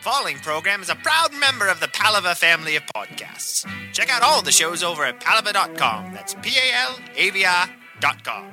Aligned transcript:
Falling 0.00 0.38
program 0.38 0.80
is 0.80 0.88
a 0.88 0.94
proud 0.94 1.34
member 1.34 1.68
of 1.68 1.78
the 1.80 1.86
Palava 1.88 2.34
family 2.34 2.76
of 2.76 2.82
podcasts. 2.86 3.68
Check 3.92 4.08
out 4.08 4.22
all 4.22 4.40
the 4.40 4.50
shows 4.50 4.82
over 4.82 5.04
at 5.04 5.20
palava.com. 5.20 6.14
That's 6.14 6.34
P 6.40 6.56
A 6.56 6.74
L 6.74 6.98
A 7.16 7.30
V 7.30 7.44
I.com. 7.44 8.50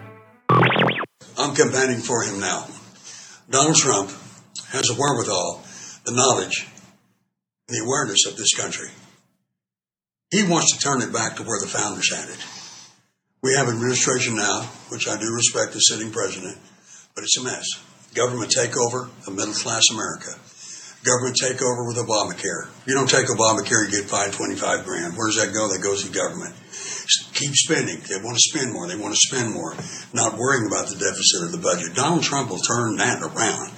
I'm 1.37 1.55
campaigning 1.55 2.01
for 2.01 2.23
him 2.23 2.41
now. 2.41 2.67
Donald 3.49 3.77
Trump 3.77 4.09
has 4.71 4.87
the 4.87 4.95
wherewithal, 4.99 5.63
the 6.03 6.11
knowledge, 6.11 6.67
the 7.69 7.79
awareness 7.79 8.25
of 8.27 8.35
this 8.35 8.53
country. 8.53 8.89
He 10.31 10.43
wants 10.43 10.75
to 10.75 10.83
turn 10.83 11.01
it 11.01 11.13
back 11.13 11.37
to 11.37 11.43
where 11.43 11.61
the 11.61 11.67
founders 11.67 12.13
had 12.13 12.27
it. 12.27 12.45
We 13.41 13.53
have 13.53 13.69
administration 13.69 14.35
now, 14.35 14.63
which 14.89 15.07
I 15.07 15.17
do 15.17 15.33
respect 15.33 15.71
the 15.71 15.79
sitting 15.79 16.11
president, 16.11 16.57
but 17.15 17.23
it's 17.23 17.37
a 17.37 17.43
mess. 17.43 17.67
Government 18.13 18.51
takeover 18.51 19.07
of 19.25 19.33
middle 19.33 19.53
class 19.53 19.83
America. 19.89 20.31
Government 21.07 21.39
takeover 21.39 21.87
with 21.87 21.95
Obamacare. 21.95 22.67
You 22.83 22.93
don't 22.93 23.07
take 23.07 23.31
Obamacare, 23.31 23.87
you 23.87 23.91
get 23.95 24.11
fined 24.11 24.33
25 24.33 24.83
grand. 24.83 25.15
Where 25.15 25.31
does 25.31 25.39
that 25.39 25.55
go? 25.55 25.71
That 25.71 25.79
goes 25.79 26.03
to 26.03 26.11
government. 26.11 26.51
Keep 27.31 27.55
spending. 27.55 28.03
They 28.03 28.19
want 28.19 28.35
to 28.35 28.49
spend 28.51 28.73
more. 28.75 28.91
They 28.91 28.99
want 28.99 29.15
to 29.15 29.27
spend 29.31 29.53
more. 29.53 29.71
Not 30.11 30.35
worrying 30.35 30.67
about 30.67 30.91
the 30.91 30.99
deficit 30.99 31.47
of 31.47 31.55
the 31.55 31.63
budget. 31.63 31.95
Donald 31.95 32.23
Trump 32.23 32.49
will 32.51 32.59
turn 32.59 32.97
that 32.99 33.23
around. 33.23 33.71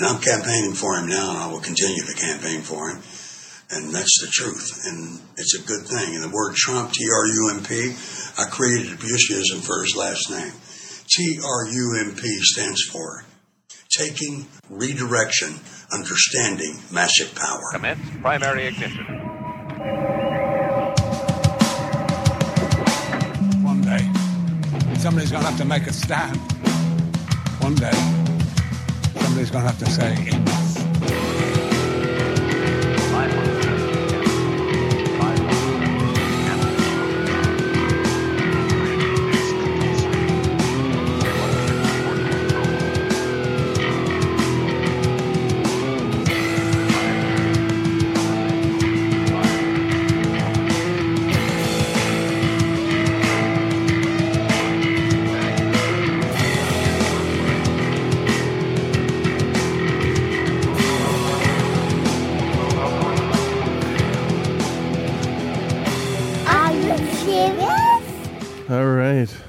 And 0.00 0.08
I'm 0.08 0.24
campaigning 0.24 0.72
for 0.72 0.96
him 0.96 1.12
now, 1.12 1.36
and 1.36 1.38
I 1.38 1.46
will 1.52 1.60
continue 1.60 2.00
to 2.00 2.16
campaign 2.16 2.64
for 2.64 2.88
him. 2.88 3.04
And 3.68 3.92
that's 3.92 4.16
the 4.24 4.32
truth. 4.32 4.80
And 4.88 5.20
it's 5.36 5.60
a 5.60 5.66
good 5.68 5.84
thing. 5.84 6.16
And 6.16 6.24
the 6.24 6.32
word 6.32 6.56
Trump, 6.56 6.96
T 6.96 7.04
R 7.04 7.26
U 7.28 7.52
M 7.52 7.62
P, 7.62 7.92
I 8.40 8.48
created 8.48 8.88
a 8.88 8.96
Buseyism 8.96 9.60
for 9.60 9.84
his 9.84 9.92
last 9.94 10.32
name. 10.32 10.56
T 11.12 11.36
R 11.44 11.68
U 11.68 12.08
M 12.08 12.16
P 12.16 12.24
stands 12.40 12.88
for 12.88 13.28
taking 13.90 14.46
redirection, 14.68 15.54
understanding 15.92 16.78
massive 16.92 17.34
power. 17.34 17.60
Commence 17.72 18.00
primary 18.20 18.66
ignition. 18.66 19.04
One 23.64 23.80
day, 23.82 24.08
somebody's 24.96 25.30
going 25.30 25.42
to 25.42 25.50
have 25.50 25.58
to 25.58 25.64
make 25.64 25.86
a 25.86 25.92
stand. 25.92 26.36
One 27.60 27.74
day, 27.74 27.90
somebody's 29.20 29.50
going 29.50 29.64
to 29.64 29.70
have 29.70 29.78
to 29.78 29.90
say, 29.90 30.49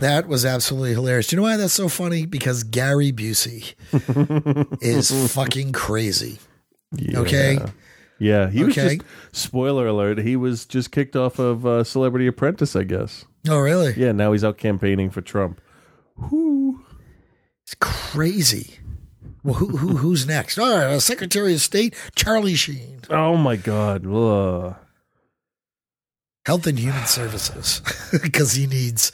That 0.01 0.27
was 0.27 0.45
absolutely 0.45 0.93
hilarious. 0.93 1.27
Do 1.27 1.35
you 1.35 1.41
know 1.41 1.47
why 1.47 1.57
that's 1.57 1.73
so 1.73 1.87
funny? 1.87 2.25
Because 2.25 2.63
Gary 2.63 3.11
Busey 3.11 3.75
is 4.81 5.33
fucking 5.33 5.73
crazy. 5.73 6.39
Okay. 7.15 7.59
Yeah, 8.19 8.49
he 8.49 8.63
was 8.63 8.75
just 8.75 9.01
spoiler 9.31 9.87
alert. 9.87 10.19
He 10.19 10.35
was 10.35 10.65
just 10.65 10.91
kicked 10.91 11.15
off 11.15 11.39
of 11.39 11.65
uh, 11.65 11.83
Celebrity 11.83 12.27
Apprentice, 12.27 12.75
I 12.75 12.83
guess. 12.83 13.25
Oh, 13.47 13.59
really? 13.59 13.93
Yeah, 13.95 14.11
now 14.11 14.31
he's 14.31 14.43
out 14.43 14.57
campaigning 14.57 15.09
for 15.09 15.21
Trump. 15.21 15.61
Who? 16.15 16.83
It's 17.63 17.75
crazy. 17.79 18.79
Well, 19.43 19.55
who, 19.55 19.77
who 19.77 19.97
who's 19.97 20.27
next? 20.27 20.59
All 20.59 20.69
right, 20.69 20.83
uh, 20.85 20.99
Secretary 20.99 21.53
of 21.53 21.61
State 21.61 21.95
Charlie 22.15 22.55
Sheen, 22.55 23.01
Oh 23.09 23.37
my 23.37 23.55
God! 23.55 24.05
Ugh. 24.05 24.75
Health 26.45 26.67
and 26.67 26.77
Human 26.77 27.05
Services, 27.05 27.81
because 28.21 28.53
he 28.53 28.67
needs 28.67 29.11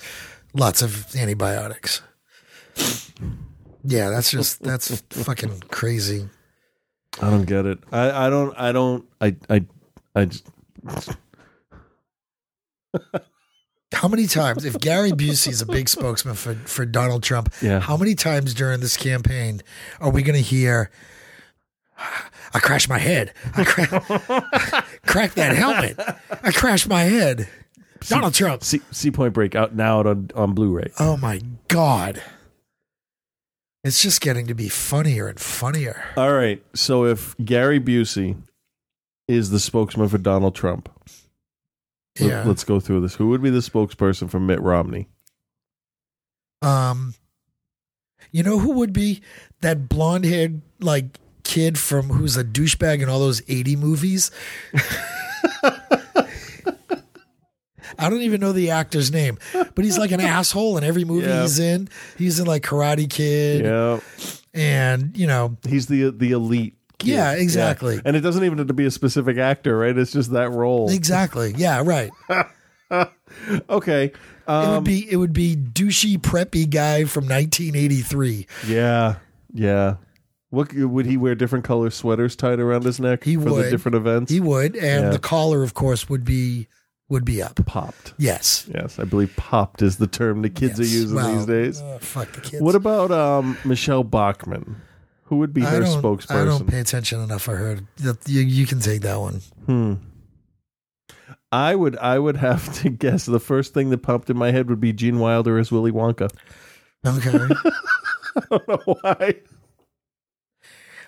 lots 0.54 0.82
of 0.82 1.16
antibiotics. 1.16 2.02
Yeah, 3.84 4.10
that's 4.10 4.32
just 4.32 4.62
that's 4.64 5.02
fucking 5.12 5.62
crazy. 5.70 6.28
I 7.22 7.30
don't 7.30 7.46
get 7.46 7.66
it. 7.66 7.80
I, 7.92 8.28
I 8.28 8.30
don't. 8.30 8.54
I 8.60 8.72
don't. 8.72 9.06
I. 9.22 9.36
I. 9.50 9.66
I 10.16 10.26
just. 10.26 10.46
How 13.94 14.08
many 14.10 14.28
times, 14.28 14.66
if 14.66 14.78
Gary 14.80 15.12
Busey 15.12 15.48
is 15.48 15.62
a 15.62 15.66
big 15.66 15.88
spokesman 15.88 16.36
for, 16.36 16.56
for 16.56 16.86
Donald 16.86 17.24
Trump, 17.24 17.54
Yeah. 17.62 17.80
how 17.80 17.96
many 17.96 18.16
times 18.16 18.54
during 18.54 18.82
this 18.82 18.98
campaign 18.98 19.62
are 20.02 20.10
we 20.12 20.22
going 20.24 20.36
to 20.36 20.42
hear, 20.42 20.92
I 22.54 22.60
crashed 22.60 22.90
my 22.90 23.00
head. 23.00 23.34
I 23.56 23.64
cra- 23.64 24.86
cracked 25.06 25.36
that 25.36 25.56
helmet. 25.56 25.98
I 26.44 26.52
crashed 26.52 26.90
my 26.90 27.04
head. 27.04 27.48
Donald 28.02 28.34
Trump. 28.34 28.64
See, 28.64 28.82
see 28.92 29.12
Point 29.12 29.34
Break 29.34 29.56
out 29.56 29.76
now 29.76 30.00
out 30.00 30.08
on 30.08 30.30
on 30.36 30.54
Blu-ray. 30.54 30.92
Oh 31.00 31.18
my 31.18 31.42
God. 31.68 32.22
It's 33.84 34.02
just 34.02 34.20
getting 34.22 34.48
to 34.48 34.54
be 34.54 34.68
funnier 34.70 35.28
and 35.28 35.40
funnier. 35.40 36.04
All 36.18 36.34
right. 36.34 36.62
So 36.76 37.06
if 37.06 37.36
Gary 37.44 37.80
Busey 37.80 38.36
is 39.28 39.50
the 39.50 39.60
spokesman 39.60 40.10
for 40.10 40.18
Donald 40.18 40.56
Trump, 40.56 40.90
Yeah. 42.20 42.44
let's 42.46 42.64
go 42.64 42.80
through 42.80 43.02
this. 43.02 43.16
Who 43.16 43.30
would 43.30 43.42
be 43.42 43.50
the 43.50 43.60
spokesperson 43.60 44.30
for 44.30 44.40
Mitt 44.40 44.62
Romney? 44.62 45.08
Um, 46.62 47.14
you 48.32 48.44
know 48.44 48.60
who 48.60 48.72
would 48.74 48.92
be 48.94 49.22
that 49.62 49.88
blonde 49.88 50.26
haired 50.26 50.62
like 50.82 51.20
kid 51.44 51.78
from 51.78 52.08
who's 52.10 52.36
a 52.36 52.44
douchebag 52.44 53.02
in 53.02 53.08
all 53.10 53.20
those 53.20 53.42
80 53.48 53.76
movies? 53.78 54.32
I 58.00 58.10
don't 58.10 58.22
even 58.22 58.40
know 58.42 58.52
the 58.52 58.72
actor's 58.72 59.12
name, 59.12 59.38
but 59.54 59.84
he's 59.86 59.98
like 59.98 60.12
an 60.12 60.22
asshole 60.36 60.78
in 60.78 60.84
every 60.84 61.04
movie 61.06 61.28
Yeah. 61.28 61.42
he's 61.42 61.60
in. 61.60 61.90
He's 62.18 62.40
in 62.40 62.46
like 62.48 62.64
Karate 62.64 63.10
Kid, 63.10 63.64
Yeah, 63.66 64.00
and 64.54 65.16
you 65.18 65.28
know, 65.28 65.58
he's 65.68 65.88
the 65.88 66.12
the 66.12 66.32
elite. 66.32 66.76
kid. 67.00 67.10
Yeah, 67.10 67.34
exactly. 67.34 68.00
And 68.06 68.16
it 68.16 68.22
doesn't 68.22 68.44
even 68.44 68.58
have 68.58 68.68
to 68.68 68.74
be 68.74 68.86
a 68.86 68.92
specific 68.92 69.38
actor, 69.38 69.78
right? 69.78 69.98
It's 69.98 70.12
just 70.12 70.32
that 70.34 70.52
role. 70.52 70.90
exactly, 70.90 71.54
yeah, 71.58 71.82
right. 71.86 72.12
Okay. 73.70 74.06
it 74.06 74.14
would 74.48 74.54
Um, 74.78 74.84
be 74.86 75.12
it 75.12 75.18
would 75.18 75.34
be 75.34 75.56
douchey 75.56 76.18
preppy 76.18 76.70
guy 76.70 77.04
from 77.04 77.26
1983. 77.28 78.48
yeah. 78.68 79.16
Yeah. 79.54 79.96
What 80.50 80.74
would 80.74 81.06
he 81.06 81.18
wear? 81.18 81.36
Different 81.36 81.66
color 81.66 81.90
sweaters 81.90 82.36
tied 82.38 82.60
around 82.60 82.86
his 82.86 83.00
neck 83.02 83.26
He 83.26 83.36
for 83.36 83.42
the 83.42 83.52
would. 83.52 83.70
different 83.70 83.96
events. 83.96 84.32
He 84.32 84.40
would, 84.40 84.76
and 84.78 85.06
Yeah. 85.06 85.10
the 85.10 85.20
collar, 85.20 85.62
of 85.64 85.74
course, 85.74 86.08
would 86.08 86.24
be 86.24 86.68
would 87.10 87.24
be 87.26 87.42
up. 87.42 87.56
popped. 87.66 88.14
Yes, 88.18 88.68
Yes, 88.74 89.00
I 89.00 89.04
believe 89.06 89.34
"popped" 89.38 89.82
is 89.82 89.98
the 89.98 90.08
term 90.08 90.42
the 90.42 90.50
kids 90.50 90.80
Yes. 90.80 90.90
are 90.90 90.92
using 90.94 91.16
Well, 91.16 91.36
these 91.38 91.46
days. 91.46 91.82
uh, 91.82 92.00
fuck 92.02 92.32
the 92.34 92.42
kids. 92.42 92.62
What 92.62 92.76
about 92.76 93.12
um, 93.12 93.58
Michele 93.64 94.04
Bachmann? 94.04 94.82
Who 95.26 95.38
would 95.38 95.54
be 95.54 95.64
I 95.64 95.70
her 95.72 95.82
spokesperson? 95.82 96.32
I 96.42 96.46
don't 96.46 96.68
pay 96.68 96.80
attention 96.80 97.22
enough 97.22 97.42
for 97.42 97.56
her. 97.58 97.80
You, 98.00 98.42
you 98.42 98.66
can 98.66 98.80
take 98.80 99.02
that 99.02 99.20
one. 99.20 99.42
Hmm. 99.66 99.94
I 101.52 101.76
would 101.76 101.98
I 101.98 102.20
would 102.20 102.38
have 102.38 102.74
to 102.82 102.90
guess 103.06 103.26
the 103.26 103.40
first 103.40 103.74
thing 103.74 103.90
that 103.92 104.00
popped 104.00 104.30
in 104.30 104.38
my 104.38 104.52
head 104.52 104.70
would 104.70 104.80
be 104.82 104.92
Gene 104.94 105.20
Wilder 105.20 105.58
as 105.58 105.72
Willy 105.72 105.92
Wonka. 105.92 106.30
Okay. 107.06 107.30
I 108.36 108.42
don't 108.52 108.68
know 108.68 108.96
why. 109.02 109.36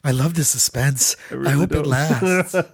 I 0.03 0.11
love 0.11 0.33
the 0.35 0.45
suspense. 0.45 1.15
I, 1.29 1.33
really 1.35 1.51
hope 1.53 1.71
it 1.71 1.75
don't. 1.75 1.87
lasts. 1.87 2.55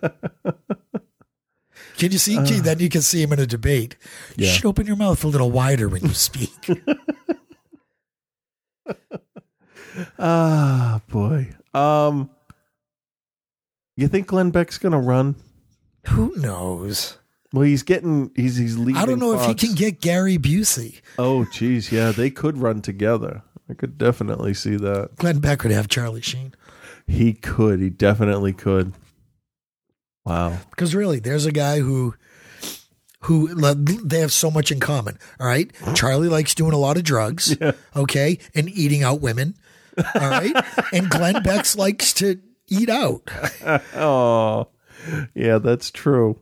Can 1.97 2.12
you 2.12 2.18
see? 2.18 2.38
Gee, 2.44 2.59
then 2.59 2.80
you 2.80 2.89
can 2.89 3.01
see 3.01 3.21
him 3.21 3.31
in 3.33 3.39
a 3.39 3.45
debate. 3.45 3.95
You 4.36 4.47
Uh. 4.47 4.50
Should 4.51 4.65
open 4.65 4.86
your 4.86 4.95
mouth 4.97 5.24
a 5.24 5.27
little 5.27 5.51
wider 5.51 5.88
when 5.88 6.01
you 6.03 6.13
speak. 6.13 6.51
ah, 10.19 11.01
boy. 11.09 11.50
Um, 11.74 12.30
you 13.95 14.07
think 14.07 14.27
Glenn 14.27 14.51
Beck's 14.51 14.77
gonna 14.77 15.00
run? 15.00 15.36
Who 16.09 16.33
knows? 16.36 17.18
Well, 17.53 17.63
he's 17.63 17.83
getting 17.83 18.31
he's 18.36 18.57
he's 18.57 18.77
leaving. 18.77 18.97
I 19.01 19.06
don't 19.06 19.19
know 19.19 19.39
if 19.39 19.45
he 19.45 19.53
can 19.53 19.74
get 19.75 20.01
Gary 20.01 20.38
Busey. 20.38 21.00
Oh, 21.18 21.45
geez, 21.45 21.92
yeah, 21.92 22.12
they 22.12 22.30
could 22.30 22.57
run 22.57 22.81
together. 22.81 23.44
I 23.69 23.74
could 23.74 23.97
definitely 23.97 24.53
see 24.53 24.75
that. 24.75 25.15
Glenn 25.15 25.39
Beck 25.39 25.63
would 25.63 25.71
have 25.71 25.88
Charlie 25.88 26.21
Sheen. 26.21 26.53
He 27.07 27.33
could. 27.33 27.80
He 27.80 27.89
definitely 27.89 28.53
could. 28.53 28.94
Wow. 30.25 30.57
Because 30.72 30.95
really, 30.95 31.19
there's 31.19 31.45
a 31.45 31.51
guy 31.51 31.80
who 31.80 32.16
who 33.22 33.48
they 33.56 34.19
have 34.19 34.31
so 34.31 34.51
much 34.51 34.72
in 34.72 34.80
common. 34.80 35.18
All 35.39 35.48
right, 35.48 35.72
Charlie 35.95 36.30
likes 36.30 36.54
doing 36.56 36.74
a 36.74 36.77
lot 36.77 36.98
of 36.98 37.04
drugs. 37.04 37.56
Okay, 37.95 38.39
and 38.54 38.69
eating 38.69 39.04
out 39.04 39.22
women. 39.22 39.56
All 39.98 40.30
right, 40.30 40.54
and 40.94 41.10
Glenn 41.10 41.42
Beck 41.44 41.75
likes 41.75 42.13
to 42.13 42.39
eat 42.68 42.89
out. 42.89 43.30
Oh, 43.95 44.68
yeah, 45.36 45.60
that's 45.60 45.92
true. 45.92 46.39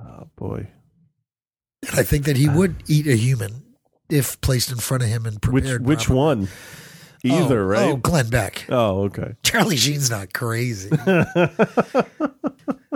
Oh 0.00 0.28
boy, 0.36 0.68
And 1.88 1.98
I 1.98 2.02
think 2.04 2.26
that 2.26 2.36
he 2.36 2.48
ah. 2.48 2.56
would 2.56 2.76
eat 2.86 3.06
a 3.08 3.16
human 3.16 3.62
if 4.08 4.40
placed 4.40 4.70
in 4.70 4.78
front 4.78 5.02
of 5.02 5.08
him 5.08 5.26
and 5.26 5.34
which 5.44 5.64
prepared. 5.64 5.84
which 5.84 6.06
properly. 6.06 6.18
one? 6.18 6.48
Either, 7.24 7.62
Oh, 7.62 7.66
right? 7.66 7.82
Oh, 7.90 7.96
Glenn 7.96 8.28
Beck. 8.30 8.64
Oh, 8.68 9.02
okay. 9.04 9.34
Charlie 9.42 9.76
Sheen's 9.76 10.10
not 10.10 10.32
crazy. 10.32 10.90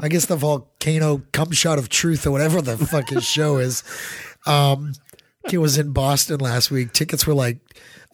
I 0.01 0.09
guess 0.09 0.27
the 0.27 0.37
volcano 0.37 1.23
cum 1.33 1.53
shot 1.53 1.79
of 1.79 1.89
truth 1.89 2.27
or 2.27 2.31
whatever 2.31 2.61
the 2.61 2.77
fuck 2.77 3.09
his 3.11 3.25
show 3.25 3.59
is. 3.59 3.83
Um, 4.47 4.93
it 5.51 5.59
was 5.59 5.79
in 5.79 5.93
Boston 5.93 6.41
last 6.41 6.71
week. 6.71 6.93
Tickets 6.93 7.27
were 7.27 7.35
like, 7.35 7.59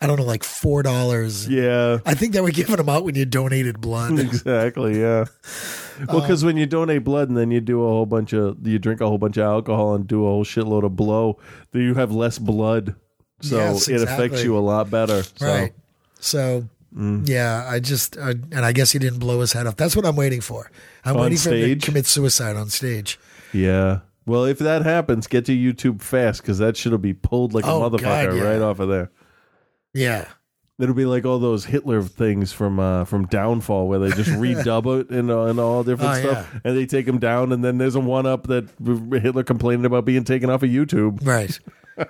I 0.01 0.07
don't 0.07 0.19
know, 0.19 0.25
like 0.25 0.45
four 0.45 0.83
dollars. 0.83 1.49
Yeah, 1.49 1.99
I 2.07 2.15
think 2.15 2.33
they 2.33 2.41
were 2.41 2.51
giving 2.51 2.77
them 2.77 2.89
out 2.89 3.05
when 3.05 3.15
you 3.15 3.25
donated 3.25 3.81
blood. 3.81 4.19
exactly. 4.19 5.01
Yeah. 5.01 5.25
Well, 6.07 6.21
because 6.21 6.45
when 6.45 6.57
you 6.57 6.67
donate 6.67 7.05
blood 7.05 7.29
and 7.29 7.37
then 7.37 7.51
you 7.51 7.61
do 7.61 7.83
a 7.85 7.89
whole 7.89 8.07
bunch 8.07 8.33
of, 8.33 8.65
you 8.67 8.79
drink 8.79 9.01
a 9.01 9.09
whole 9.09 9.19
bunch 9.19 9.37
of 9.37 9.45
alcohol 9.45 9.95
and 9.95 10.07
do 10.07 10.25
a 10.25 10.29
whole 10.29 10.45
shitload 10.45 10.85
of 10.85 10.95
blow, 10.95 11.39
then 11.73 11.83
you 11.83 11.95
have 11.95 12.13
less 12.13 12.39
blood. 12.39 12.95
So 13.41 13.57
Yes, 13.57 13.89
it 13.89 14.03
affects 14.03 14.43
you 14.45 14.57
a 14.57 14.61
lot 14.61 14.91
better. 14.91 15.23
So. 15.23 15.69
So 16.21 16.69
yeah, 17.25 17.67
I 17.69 17.79
just 17.81 18.17
and 18.17 18.53
I 18.65 18.73
guess 18.73 18.91
he 18.93 18.99
didn't 18.99 19.19
blow 19.21 19.41
his 19.41 19.53
head 19.53 19.67
off. 19.67 19.77
That's 19.77 19.95
what 19.95 20.05
I'm 20.07 20.17
waiting 20.17 20.41
for. 20.41 20.71
I'm 21.05 21.17
On 21.17 21.23
waiting 21.23 21.39
for 21.39 21.51
him 21.55 21.79
to 21.79 21.87
commit 21.87 22.07
suicide 22.07 22.57
on 22.57 22.69
stage. 22.71 23.19
Yeah. 23.53 24.01
Well, 24.27 24.45
if 24.45 24.59
that 24.59 24.83
happens, 24.83 25.27
get 25.27 25.47
to 25.47 25.53
YouTube 25.57 26.03
fast 26.03 26.43
because 26.43 26.59
that 26.59 26.77
shit'll 26.77 26.99
be 26.99 27.15
pulled 27.15 27.55
like 27.55 27.65
a 27.65 27.69
Oh, 27.71 27.89
God, 27.89 28.01
motherfucker 28.01 28.37
yeah. 28.37 28.43
right 28.43 28.61
off 28.61 28.79
of 28.79 28.89
there. 28.89 29.11
Yeah. 29.95 30.27
It'll 30.79 30.95
be 30.95 31.07
like 31.07 31.25
all 31.25 31.39
those 31.39 31.65
Hitler 31.65 32.03
things 32.03 32.53
from 32.53 32.79
uh, 32.79 33.05
from 33.05 33.27
Downfall 33.27 33.89
where 33.89 33.99
they 33.99 34.11
just 34.11 34.31
redub 34.39 35.01
it 35.01 35.11
and, 35.11 35.31
uh, 35.31 35.45
and 35.47 35.59
all 35.59 35.83
different 35.83 36.17
Oh, 36.19 36.21
stuff, 36.21 36.51
yeah. 36.55 36.61
and 36.65 36.77
they 36.77 36.87
take 36.87 37.07
him 37.09 37.19
down, 37.19 37.53
and 37.53 37.65
then 37.65 37.79
there's 37.79 37.95
a 37.97 38.01
one 38.01 38.27
up 38.27 38.47
that 38.49 38.69
Hitler 39.21 39.43
complaining 39.45 39.87
about 39.87 40.05
being 40.05 40.25
taken 40.25 40.51
off 40.51 40.63
of 40.63 40.69
YouTube. 40.71 41.27
Right. 41.27 41.59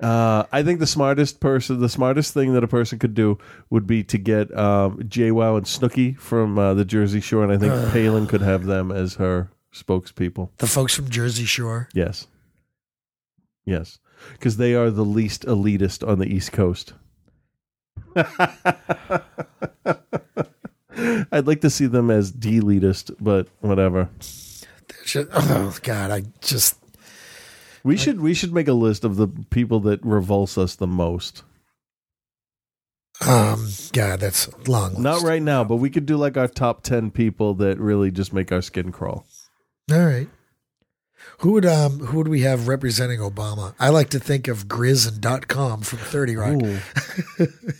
Uh, 0.00 0.44
I 0.52 0.62
think 0.62 0.78
the 0.78 0.86
smartest 0.86 1.40
person, 1.40 1.80
the 1.80 1.88
smartest 1.88 2.32
thing 2.32 2.52
that 2.54 2.62
a 2.62 2.68
person 2.68 2.98
could 3.00 3.14
do 3.14 3.38
would 3.70 3.86
be 3.86 4.04
to 4.04 4.18
get 4.18 4.56
um, 4.56 4.98
JWoww 4.98 5.56
and 5.56 5.66
Snooki 5.66 6.16
from 6.18 6.56
uh, 6.58 6.74
the 6.74 6.84
Jersey 6.84 7.20
Shore, 7.20 7.42
and 7.42 7.52
I 7.52 7.58
think 7.58 7.72
Palin 7.92 8.26
could 8.28 8.42
have 8.42 8.64
them 8.66 8.92
as 8.92 9.14
her 9.14 9.50
spokespeople. 9.74 10.50
The 10.58 10.66
folks 10.68 10.94
from 10.94 11.10
Jersey 11.10 11.44
Shore. 11.44 11.88
Yes. 11.94 12.28
Yes. 13.64 13.98
Because 14.32 14.56
they 14.56 14.74
are 14.74 14.90
the 14.90 15.04
least 15.04 15.44
elitist 15.46 16.06
on 16.06 16.18
the 16.20 16.26
East 16.26 16.52
Coast. 16.52 16.92
I'd 21.30 21.46
like 21.46 21.60
to 21.60 21.70
see 21.70 21.86
them 21.86 22.10
as 22.10 22.30
de-elitist, 22.32 23.16
but 23.20 23.48
whatever. 23.60 24.08
Just- 25.04 25.28
oh 25.32 25.76
God, 25.82 26.10
I 26.10 26.22
just 26.40 26.77
We 27.84 27.96
should 27.96 28.20
we 28.20 28.34
should 28.34 28.52
make 28.52 28.68
a 28.68 28.72
list 28.72 29.04
of 29.04 29.16
the 29.16 29.28
people 29.50 29.80
that 29.80 30.00
revulse 30.02 30.58
us 30.58 30.74
the 30.74 30.86
most. 30.86 31.42
um 33.26 33.68
God, 33.92 34.20
that's 34.20 34.48
long. 34.68 35.02
Not 35.02 35.22
right 35.22 35.42
now, 35.42 35.64
but 35.64 35.76
we 35.76 35.90
could 35.90 36.06
do 36.06 36.16
like 36.16 36.36
our 36.36 36.48
top 36.48 36.82
ten 36.82 37.10
people 37.10 37.54
that 37.54 37.78
really 37.78 38.10
just 38.10 38.32
make 38.32 38.52
our 38.52 38.62
skin 38.62 38.92
crawl. 38.92 39.26
All 39.90 40.04
right. 40.04 40.28
Who 41.38 41.52
would 41.52 41.66
um 41.66 41.98
who 41.98 42.18
would 42.18 42.28
we 42.28 42.42
have 42.42 42.68
representing 42.68 43.20
Obama? 43.20 43.74
I 43.78 43.88
like 43.90 44.10
to 44.10 44.20
think 44.20 44.48
of 44.48 44.66
Grizz 44.66 45.08
and 45.08 45.20
dot 45.20 45.48
com 45.48 45.82
from 45.82 45.98
Thirty 45.98 46.36
Rock. 46.36 46.62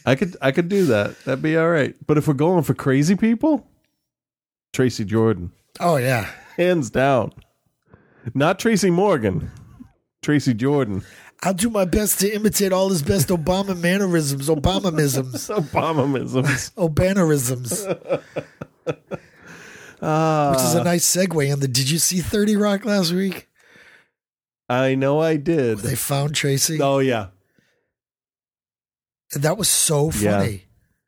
I 0.07 0.15
could 0.15 0.37
I 0.43 0.53
could 0.53 0.69
do 0.69 0.87
that. 0.87 1.19
That'd 1.25 1.43
be 1.43 1.57
all 1.57 1.69
right. 1.69 1.95
But 2.07 2.19
if 2.19 2.27
we're 2.29 2.35
going 2.35 2.65
for 2.65 2.75
crazy 2.75 3.15
people, 3.17 3.67
Tracy 4.73 5.05
Jordan. 5.05 5.53
Oh 5.81 5.97
yeah. 5.97 6.31
Hands 6.57 6.89
down. 6.91 7.33
Not 8.35 8.59
Tracy 8.59 8.91
Morgan. 8.91 9.51
Tracy 10.23 10.55
Jordan. 10.55 11.03
I'll 11.43 11.55
do 11.55 11.71
my 11.71 11.85
best 11.85 12.19
to 12.21 12.35
imitate 12.35 12.73
all 12.73 12.89
his 12.89 13.03
best 13.03 13.29
Obama 13.29 13.79
mannerisms, 13.81 14.49
Obamamisms, 14.49 15.49
Obamamisms. 15.71 16.73
Obanarisms. 16.75 18.23
Ah, 20.03 20.51
Which 20.53 20.61
is 20.63 20.75
a 20.75 20.85
nice 20.85 21.05
segue 21.05 21.53
in 21.53 21.61
the 21.61 21.69
Did 21.69 21.91
you 21.91 21.99
see 21.99 22.21
30 22.21 22.57
Rock 22.57 22.85
last 22.85 23.13
week? 23.13 23.49
I 24.69 24.95
know 24.97 25.21
I 25.21 25.37
did. 25.37 25.79
They 25.79 25.95
found 25.97 26.35
Tracy. 26.35 26.81
Oh 26.81 26.99
yeah. 26.99 27.29
And 29.35 29.43
that 29.43 29.57
was 29.59 29.69
so 29.69 30.11
Yeah. 30.13 30.39
funny. 30.41 30.65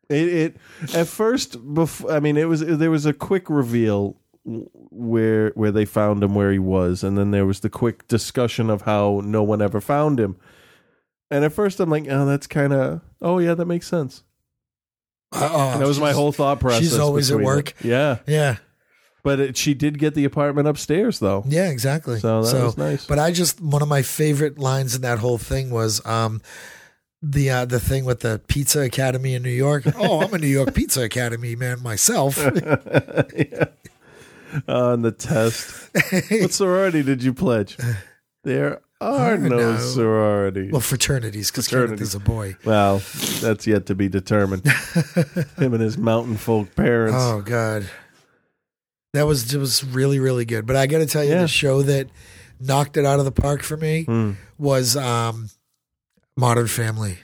It, 0.09 0.27
it 0.27 0.57
at 0.95 1.07
first 1.07 1.73
before 1.73 2.11
I 2.11 2.19
mean 2.19 2.37
it 2.37 2.47
was 2.49 2.59
there 2.65 2.91
was 2.91 3.05
a 3.05 3.13
quick 3.13 3.49
reveal 3.49 4.17
where 4.43 5.49
where 5.51 5.71
they 5.71 5.85
found 5.85 6.23
him 6.23 6.33
where 6.33 6.51
he 6.51 6.57
was 6.59 7.03
and 7.03 7.15
then 7.17 7.29
there 7.31 7.45
was 7.45 7.59
the 7.59 7.69
quick 7.69 8.07
discussion 8.07 8.69
of 8.71 8.81
how 8.83 9.21
no 9.23 9.43
one 9.43 9.61
ever 9.61 9.79
found 9.79 10.19
him. 10.19 10.35
And 11.29 11.45
at 11.45 11.53
first 11.53 11.79
I'm 11.79 11.89
like, 11.89 12.07
"Oh, 12.09 12.25
that's 12.25 12.47
kind 12.47 12.73
of 12.73 13.01
Oh 13.21 13.37
yeah, 13.39 13.53
that 13.53 13.65
makes 13.65 13.87
sense." 13.87 14.23
That 15.31 15.87
was 15.87 15.99
my 15.99 16.11
whole 16.11 16.31
thought 16.31 16.59
process. 16.59 16.81
she's 16.81 16.97
always 16.99 17.31
at 17.31 17.39
work. 17.39 17.69
it. 17.79 17.85
Yeah. 17.85 18.17
Yeah. 18.27 18.57
But 19.23 19.39
it, 19.39 19.55
she 19.57 19.73
did 19.73 19.99
get 19.99 20.15
the 20.15 20.25
apartment 20.25 20.67
upstairs 20.67 21.19
though. 21.19 21.43
Yeah, 21.47 21.69
exactly. 21.69 22.19
So 22.19 22.41
that 22.41 22.63
was 22.63 22.77
nice. 22.77 23.05
But 23.05 23.19
I 23.19 23.31
just 23.31 23.61
one 23.61 23.81
of 23.81 23.87
my 23.87 24.01
favorite 24.01 24.57
lines 24.57 24.95
in 24.95 25.03
that 25.03 25.19
whole 25.19 25.37
thing 25.37 25.69
was 25.69 26.05
um 26.05 26.41
the 27.21 27.51
uh, 27.51 27.65
the 27.65 27.79
thing 27.79 28.03
with 28.03 28.21
the 28.21 28.41
Pizza 28.47 28.79
Academy 28.81 29.35
in 29.35 29.43
New 29.43 29.49
York. 29.51 29.83
Oh, 29.95 30.21
I'm 30.21 30.33
a 30.33 30.39
New 30.39 30.47
York 30.47 30.73
Pizza 30.73 31.03
Academy 31.03 31.55
man 31.55 31.81
myself. 31.83 32.37
on 34.67 35.01
the 35.01 35.11
test. 35.11 35.89
what 36.31 36.51
sorority 36.53 37.03
did 37.03 37.23
you 37.23 37.33
pledge? 37.33 37.77
There 38.43 38.81
are 38.99 39.37
no, 39.37 39.57
no. 39.57 39.77
sororities. 39.77 40.71
well, 40.71 40.81
fraternities 40.81 41.49
because 41.51 41.67
Kenneth 41.67 42.01
is 42.01 42.13
a 42.15 42.19
boy. 42.19 42.55
Well, 42.65 43.01
that's 43.41 43.65
yet 43.67 43.87
to 43.87 43.95
be 43.95 44.09
determined. 44.09 44.65
Him 45.57 45.73
and 45.73 45.81
his 45.81 45.97
mountain 45.97 46.37
folk 46.37 46.75
parents. 46.75 47.17
Oh 47.19 47.41
God, 47.41 47.89
that 49.13 49.25
was 49.27 49.53
it 49.53 49.57
was 49.57 49.83
really 49.83 50.19
really 50.19 50.45
good. 50.45 50.65
But 50.67 50.75
I 50.75 50.85
got 50.87 50.99
to 50.99 51.05
tell 51.07 51.23
you, 51.23 51.31
Yeah. 51.31 51.41
the 51.41 51.47
show 51.47 51.81
that 51.83 52.09
knocked 52.59 52.95
it 52.97 53.05
out 53.05 53.17
of 53.19 53.25
the 53.25 53.31
park 53.31 53.63
for 53.63 53.75
me 53.77 54.03
Hmm. 54.03 54.31
was 54.59 54.95
um, 54.95 55.49
Modern 56.37 56.67
Family, 56.67 57.17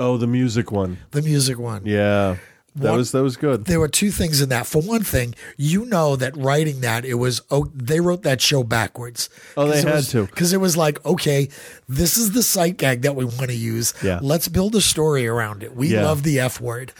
Oh, 0.00 0.16
the 0.16 0.26
music 0.26 0.70
one. 0.72 0.98
the 1.12 1.22
music 1.22 1.58
one. 1.58 1.82
Yeah, 1.84 2.36
that 2.76 2.90
One- 2.90 2.98
was 2.98 3.12
that 3.12 3.22
was 3.22 3.36
good. 3.36 3.66
there 3.66 3.78
were 3.80 3.88
two 3.88 4.10
things 4.10 4.40
in 4.40 4.48
that. 4.48 4.66
For 4.66 4.82
one 4.82 5.02
thing, 5.04 5.34
you 5.56 5.84
know 5.86 6.16
that 6.16 6.36
writing 6.36 6.80
that 6.80 7.04
it 7.04 7.14
was 7.14 7.40
oh 7.50 7.70
they 7.74 8.00
wrote 8.00 8.22
that 8.22 8.40
show 8.40 8.62
backwards. 8.64 9.30
Oh, 9.56 9.68
they 9.68 9.80
had 9.82 10.04
to. 10.04 10.26
because 10.26 10.52
it 10.52 10.60
was 10.60 10.76
like 10.76 11.04
okay, 11.06 11.48
this 11.88 12.16
is 12.16 12.32
the 12.32 12.42
sight 12.42 12.76
gag 12.76 13.02
that 13.02 13.14
we 13.14 13.24
want 13.24 13.48
to 13.50 13.54
use. 13.54 13.94
Yeah. 14.02 14.18
let's 14.22 14.48
build 14.48 14.74
a 14.74 14.80
story 14.80 15.26
around 15.26 15.62
it. 15.62 15.76
We 15.76 15.88
Yeah. 15.88 16.04
love 16.04 16.22
the 16.24 16.40
f 16.40 16.60
word. 16.60 16.92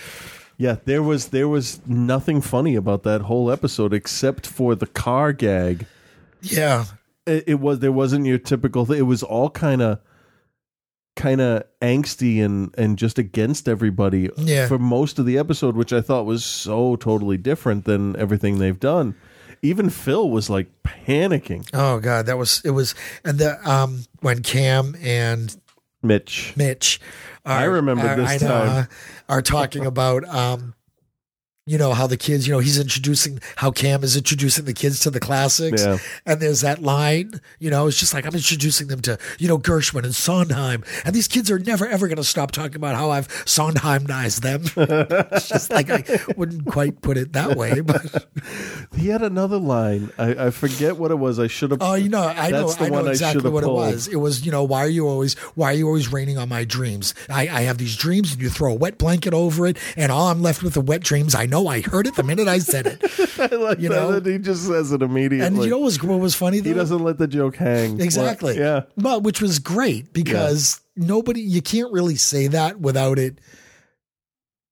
Yeah, 0.56 0.76
there 0.84 1.02
was 1.02 1.28
there 1.28 1.48
was 1.48 1.80
nothing 1.86 2.40
funny 2.40 2.76
about 2.76 3.02
that 3.02 3.22
whole 3.22 3.50
episode 3.50 3.92
except 3.92 4.46
for 4.46 4.76
the 4.76 4.86
car 4.86 5.32
gag. 5.32 5.86
Yeah, 6.40 6.84
It, 7.26 7.44
it 7.48 7.60
was 7.60 7.80
there 7.80 7.90
wasn't 7.90 8.26
your 8.26 8.38
typical. 8.38 8.86
Thing. 8.86 8.98
It 8.98 9.02
was 9.02 9.22
all 9.24 9.50
kind 9.50 9.82
of 9.82 9.98
kind 11.16 11.40
of 11.40 11.62
angsty 11.80 12.44
and 12.44 12.74
and 12.76 12.98
just 12.98 13.18
against 13.18 13.68
everybody 13.68 14.30
Yeah. 14.36 14.66
for 14.66 14.78
most 14.78 15.18
of 15.18 15.26
the 15.26 15.38
episode, 15.38 15.76
which 15.76 15.92
I 15.92 16.00
thought 16.00 16.26
was 16.26 16.44
so 16.44 16.96
totally 16.96 17.36
different 17.36 17.84
than 17.84 18.16
everything 18.16 18.58
they've 18.58 18.78
done. 18.80 19.14
Even 19.62 19.88
Phil 19.90 20.28
was 20.28 20.50
like 20.50 20.66
panicking. 20.82 21.68
Oh 21.72 21.98
god, 22.00 22.26
that 22.26 22.36
was 22.36 22.60
it 22.64 22.70
was 22.70 22.94
and 23.24 23.38
the 23.38 23.56
um 23.68 24.04
when 24.20 24.42
Cam 24.42 24.96
and 25.02 25.56
Mitch. 26.02 26.52
Mitch 26.56 27.00
are, 27.46 27.58
I 27.60 27.64
remember 27.64 28.06
are- 28.06 28.16
this 28.16 28.42
I 28.42 28.46
know, 28.46 28.64
time. 28.66 28.88
are 29.28 29.40
talking 29.42 29.86
about 29.86 30.24
um 30.28 30.74
you 31.66 31.78
know 31.78 31.94
how 31.94 32.06
the 32.06 32.16
kids, 32.16 32.46
you 32.46 32.52
know, 32.52 32.58
he's 32.58 32.78
introducing 32.78 33.40
how 33.56 33.70
Cam 33.70 34.04
is 34.04 34.16
introducing 34.16 34.66
the 34.66 34.74
kids 34.74 35.00
to 35.00 35.10
the 35.10 35.20
classics. 35.20 35.82
Yeah. 35.82 35.98
And 36.26 36.40
there's 36.40 36.60
that 36.60 36.82
line, 36.82 37.40
you 37.58 37.70
know, 37.70 37.86
it's 37.86 37.98
just 37.98 38.12
like 38.12 38.26
I'm 38.26 38.34
introducing 38.34 38.88
them 38.88 39.00
to, 39.02 39.18
you 39.38 39.48
know, 39.48 39.58
Gershwin 39.58 40.04
and 40.04 40.14
Sondheim. 40.14 40.84
And 41.06 41.14
these 41.14 41.28
kids 41.28 41.50
are 41.50 41.58
never 41.58 41.86
ever 41.86 42.06
gonna 42.06 42.24
stop 42.24 42.50
talking 42.50 42.76
about 42.76 42.96
how 42.96 43.10
I've 43.10 43.28
Sondheimized 43.28 44.40
them. 44.40 44.64
it's 45.32 45.48
just 45.48 45.70
like 45.70 45.88
I 45.90 46.04
wouldn't 46.36 46.66
quite 46.66 47.00
put 47.00 47.16
it 47.16 47.32
that 47.32 47.56
way, 47.56 47.80
but 47.80 48.26
He 48.96 49.08
had 49.08 49.22
another 49.22 49.58
line. 49.58 50.10
I, 50.18 50.46
I 50.46 50.50
forget 50.50 50.96
what 50.96 51.10
it 51.10 51.16
was. 51.16 51.38
I 51.38 51.46
should 51.46 51.70
have. 51.70 51.82
Oh, 51.82 51.94
you 51.94 52.08
know, 52.08 52.22
I 52.22 52.50
know, 52.50 52.74
I 52.78 52.88
know 52.88 52.94
one 52.94 53.08
I 53.08 53.10
exactly 53.10 53.50
what 53.50 53.64
pulled. 53.64 53.88
it 53.88 53.92
was. 53.92 54.08
It 54.08 54.16
was, 54.16 54.44
you 54.44 54.52
know, 54.52 54.64
why 54.64 54.80
are 54.80 54.88
you 54.88 55.08
always, 55.08 55.34
why 55.54 55.70
are 55.70 55.74
you 55.74 55.86
always 55.86 56.12
raining 56.12 56.38
on 56.38 56.48
my 56.48 56.64
dreams? 56.64 57.14
I, 57.28 57.48
I 57.48 57.60
have 57.62 57.78
these 57.78 57.96
dreams, 57.96 58.32
and 58.32 58.42
you 58.42 58.50
throw 58.50 58.72
a 58.72 58.74
wet 58.74 58.98
blanket 58.98 59.34
over 59.34 59.66
it, 59.66 59.78
and 59.96 60.12
all 60.12 60.28
I'm 60.28 60.42
left 60.42 60.62
with 60.62 60.76
are 60.76 60.80
wet 60.80 61.02
dreams. 61.02 61.34
I 61.34 61.46
know 61.46 61.53
I 61.68 61.80
heard 61.80 62.06
it 62.06 62.16
the 62.16 62.22
minute 62.22 62.48
I 62.48 62.58
said 62.58 62.86
it. 62.86 63.02
I 63.38 63.54
like 63.54 63.78
you 63.80 63.88
know? 63.88 64.18
that 64.18 64.30
he 64.30 64.38
just 64.38 64.66
says 64.66 64.92
it 64.92 65.02
immediately. 65.02 65.46
And 65.46 65.58
you 65.58 65.70
know 65.70 65.78
what 65.78 65.86
was, 65.86 66.02
what 66.02 66.20
was 66.20 66.34
funny? 66.34 66.60
Though? 66.60 66.70
he 66.70 66.74
doesn't 66.74 67.02
let 67.02 67.18
the 67.18 67.26
joke 67.26 67.56
hang. 67.56 68.00
exactly. 68.00 68.58
Yeah. 68.58 68.82
Well, 68.96 69.20
which 69.20 69.40
was 69.40 69.58
great 69.58 70.12
because 70.12 70.80
nobody, 70.96 71.40
you 71.40 71.62
can't 71.62 71.92
really 71.92 72.16
say 72.16 72.48
that 72.48 72.80
without 72.80 73.18
it 73.18 73.38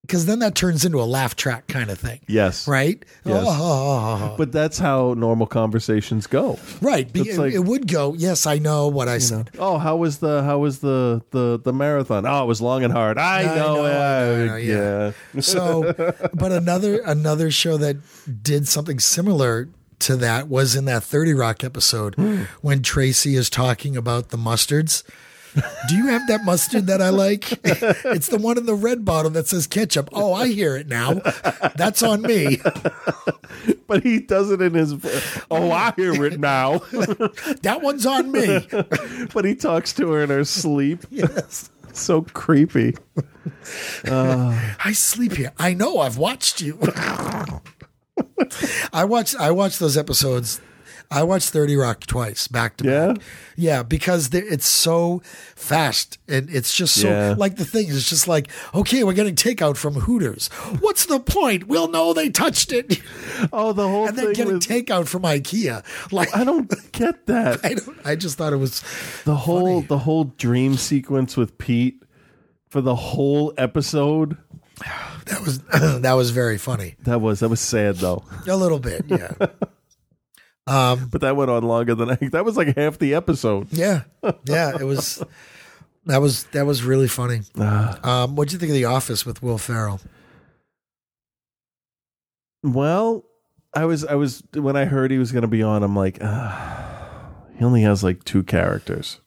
because 0.02 0.26
then 0.26 0.40
that 0.40 0.54
turns 0.54 0.84
into 0.84 1.00
a 1.00 1.04
laugh 1.04 1.36
track 1.36 1.66
kind 1.68 1.88
of 1.90 1.98
thing, 1.98 2.20
Yes. 2.26 2.66
right? 2.66 3.02
Yes. 3.24 3.44
Oh, 3.48 4.34
But 4.36 4.50
that's 4.52 4.78
how 4.78 5.14
normal 5.14 5.46
conversations 5.46 6.26
go. 6.26 6.58
right. 6.80 7.08
It, 7.14 7.38
like- 7.38 7.52
it 7.54 7.60
would 7.64 7.86
go. 7.88 8.12
Yes, 8.14 8.44
I 8.46 8.58
know 8.58 8.88
what 8.88 9.08
I 9.08 9.18
said. 9.18 9.50
Oh, 9.58 9.78
how 9.78 9.96
was 9.96 10.18
the 10.18 10.42
how 10.42 10.58
was 10.58 10.80
the 10.80 11.22
the 11.30 11.60
the 11.62 11.72
marathon? 11.72 12.26
Oh, 12.26 12.42
it 12.42 12.46
was 12.46 12.60
long 12.60 12.82
and 12.84 12.92
hard. 12.92 13.16
I 13.18 13.42
I 13.42 13.54
know. 13.56 13.74
know, 13.74 13.84
it. 13.86 13.92
know, 13.92 14.42
I 14.42 14.46
know, 14.46 14.56
yeah. 14.56 15.12
yeah. 15.34 15.40
So, 15.40 15.92
but 16.34 16.52
another 16.52 17.00
another 17.04 17.50
show 17.50 17.76
that 17.76 17.96
did 18.42 18.66
something 18.68 18.98
similar 18.98 19.68
to 20.00 20.16
that 20.16 20.48
was 20.48 20.74
in 20.74 20.84
that 20.86 21.04
Thirty 21.04 21.32
Rock 21.32 21.62
episode 21.62 22.16
Hmm. 22.16 22.42
when 22.60 22.82
Tracy 22.82 23.36
is 23.36 23.48
talking 23.48 23.96
about 23.96 24.30
the 24.30 24.36
mustards. 24.36 25.04
Do 25.88 25.94
you 25.96 26.06
have 26.08 26.26
that 26.28 26.44
mustard 26.44 26.86
that 26.86 27.02
I 27.02 27.10
like? 27.10 27.52
It's 28.12 28.28
the 28.28 28.38
one 28.38 28.58
in 28.58 28.66
the 28.66 28.74
red 28.74 29.04
bottle 29.04 29.30
that 29.32 29.46
says 29.48 29.66
ketchup. 29.66 30.08
Oh, 30.12 30.32
I 30.32 30.48
hear 30.48 30.76
it 30.76 30.86
now. 30.88 31.14
That's 31.76 32.02
on 32.02 32.22
me. 32.22 32.60
But 33.86 34.02
he 34.02 34.20
does 34.20 34.50
it 34.50 34.62
in 34.62 34.72
his. 34.72 34.94
Oh, 35.50 35.70
I 35.70 35.92
hear 35.94 36.24
it 36.24 36.40
now. 36.40 36.78
That 37.62 37.80
one's 37.82 38.06
on 38.06 38.32
me. 38.32 38.66
but 39.34 39.44
he 39.44 39.54
talks 39.54 39.92
to 39.94 40.10
her 40.12 40.22
in 40.22 40.30
her 40.30 40.44
sleep. 40.44 41.00
Yes. 41.10 41.70
So 41.92 42.22
creepy. 42.22 42.96
I 44.06 44.92
sleep 44.94 45.34
here. 45.34 45.52
I 45.58 45.74
know. 45.74 45.98
I've 45.98 46.16
watched 46.16 46.62
you. 46.62 46.78
I 48.92 49.04
watched. 49.04 49.36
I 49.36 49.50
watched 49.50 49.78
those 49.78 49.98
episodes. 49.98 50.60
I 51.12 51.22
watched 51.24 51.50
Thirty 51.50 51.76
Rock 51.76 52.00
twice, 52.06 52.48
back 52.48 52.76
to 52.78 52.84
Yeah? 52.84 53.06
back. 53.12 53.22
Yeah, 53.56 53.82
because 53.82 54.32
it's 54.32 54.66
so 54.66 55.20
fast 55.54 56.18
and 56.26 56.48
it's 56.50 56.74
just 56.74 57.00
so 57.00 57.08
Yeah. 57.08 57.34
like 57.36 57.56
the 57.56 57.64
thing 57.64 57.88
is 57.88 58.08
just 58.08 58.26
like 58.26 58.48
okay, 58.74 59.04
we're 59.04 59.12
getting 59.12 59.36
takeout 59.36 59.76
from 59.76 59.94
Hooters. 59.94 60.48
What's 60.80 61.06
the 61.06 61.20
point? 61.20 61.68
We'll 61.68 61.88
know 61.88 62.12
they 62.14 62.30
touched 62.30 62.72
it, 62.72 63.00
Oh, 63.52 63.72
the 63.72 63.86
whole 63.88 64.08
and 64.08 64.16
then 64.16 64.32
getting 64.32 64.54
with, 64.54 64.66
takeout 64.66 65.06
from 65.06 65.22
IKEA. 65.22 65.84
Like 66.12 66.34
I 66.34 66.44
don't 66.44 66.68
get 66.92 67.26
that. 67.26 67.60
I 67.64 67.74
don't. 67.74 67.98
I 68.04 68.16
just 68.16 68.38
thought 68.38 68.52
it 68.52 68.56
was 68.56 68.80
the 69.24 69.36
whole 69.36 69.76
funny. 69.82 69.86
the 69.86 69.98
whole 69.98 70.24
dream 70.24 70.76
sequence 70.76 71.36
with 71.36 71.58
Pete 71.58 72.02
for 72.70 72.80
the 72.80 72.94
whole 72.94 73.52
episode. 73.58 74.38
that 75.26 75.40
was 75.44 75.58
that 76.00 76.14
was 76.14 76.30
very 76.30 76.56
funny. 76.58 76.96
That 77.04 77.20
was 77.20 77.40
that 77.40 77.50
was 77.50 77.60
sad 77.60 77.96
though. 77.96 78.24
A 78.48 78.56
little 78.56 78.78
bit, 78.80 79.04
yeah. 79.08 79.32
Um, 80.66 81.08
But 81.10 81.20
that 81.22 81.34
went 81.36 81.50
on 81.50 81.62
longer 81.64 81.94
than 81.94 82.10
I. 82.10 82.16
That 82.32 82.44
was 82.44 82.56
like 82.56 82.76
half 82.76 82.98
the 82.98 83.14
episode. 83.14 83.68
Yeah, 83.72 84.02
yeah, 84.44 84.76
it 84.78 84.84
was. 84.84 85.22
That 86.06 86.18
was 86.20 86.44
that 86.52 86.66
was 86.66 86.82
really 86.82 87.08
funny. 87.08 87.42
Um, 87.58 88.34
what'd 88.36 88.52
you 88.52 88.58
think 88.58 88.70
of 88.70 88.74
The 88.74 88.84
Office 88.86 89.24
with 89.26 89.42
Will 89.42 89.58
Ferrell? 89.58 90.00
Well, 92.62 93.24
I 93.74 93.84
was 93.86 94.04
I 94.04 94.14
was 94.14 94.42
when 94.54 94.76
I 94.76 94.84
heard 94.84 95.10
he 95.10 95.18
was 95.18 95.32
going 95.32 95.42
to 95.42 95.48
be 95.48 95.62
on. 95.62 95.82
I'm 95.82 95.96
like, 95.96 96.18
ah, 96.22 97.30
he 97.56 97.64
only 97.64 97.82
has 97.82 98.04
like 98.04 98.24
two 98.24 98.42
characters. 98.42 99.20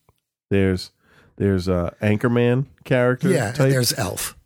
There's 0.50 0.92
there's 1.38 1.68
a 1.68 1.94
Anchorman 2.02 2.68
character. 2.86 3.30
Yeah, 3.30 3.52
type. 3.52 3.60
and 3.62 3.72
there's 3.72 3.98
Elf. 3.98 4.38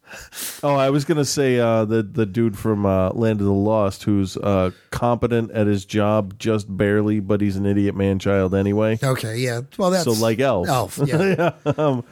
Oh, 0.63 0.75
I 0.75 0.89
was 0.89 1.05
gonna 1.05 1.25
say 1.25 1.59
uh, 1.59 1.85
the 1.85 2.03
the 2.03 2.25
dude 2.25 2.57
from 2.57 2.85
uh, 2.85 3.09
Land 3.11 3.39
of 3.41 3.45
the 3.45 3.53
Lost 3.53 4.03
who's 4.03 4.37
uh, 4.37 4.71
competent 4.91 5.51
at 5.51 5.67
his 5.67 5.85
job 5.85 6.37
just 6.39 6.75
barely, 6.75 7.19
but 7.19 7.41
he's 7.41 7.55
an 7.55 7.65
idiot 7.65 7.95
man 7.95 8.19
child 8.19 8.53
anyway. 8.55 8.97
Okay, 9.03 9.37
yeah. 9.37 9.61
Well, 9.77 9.91
that's 9.91 10.03
so 10.05 10.11
like 10.11 10.39
Elf. 10.39 10.67
Elf, 10.67 10.99
yeah. 11.05 11.53
um, 11.77 12.03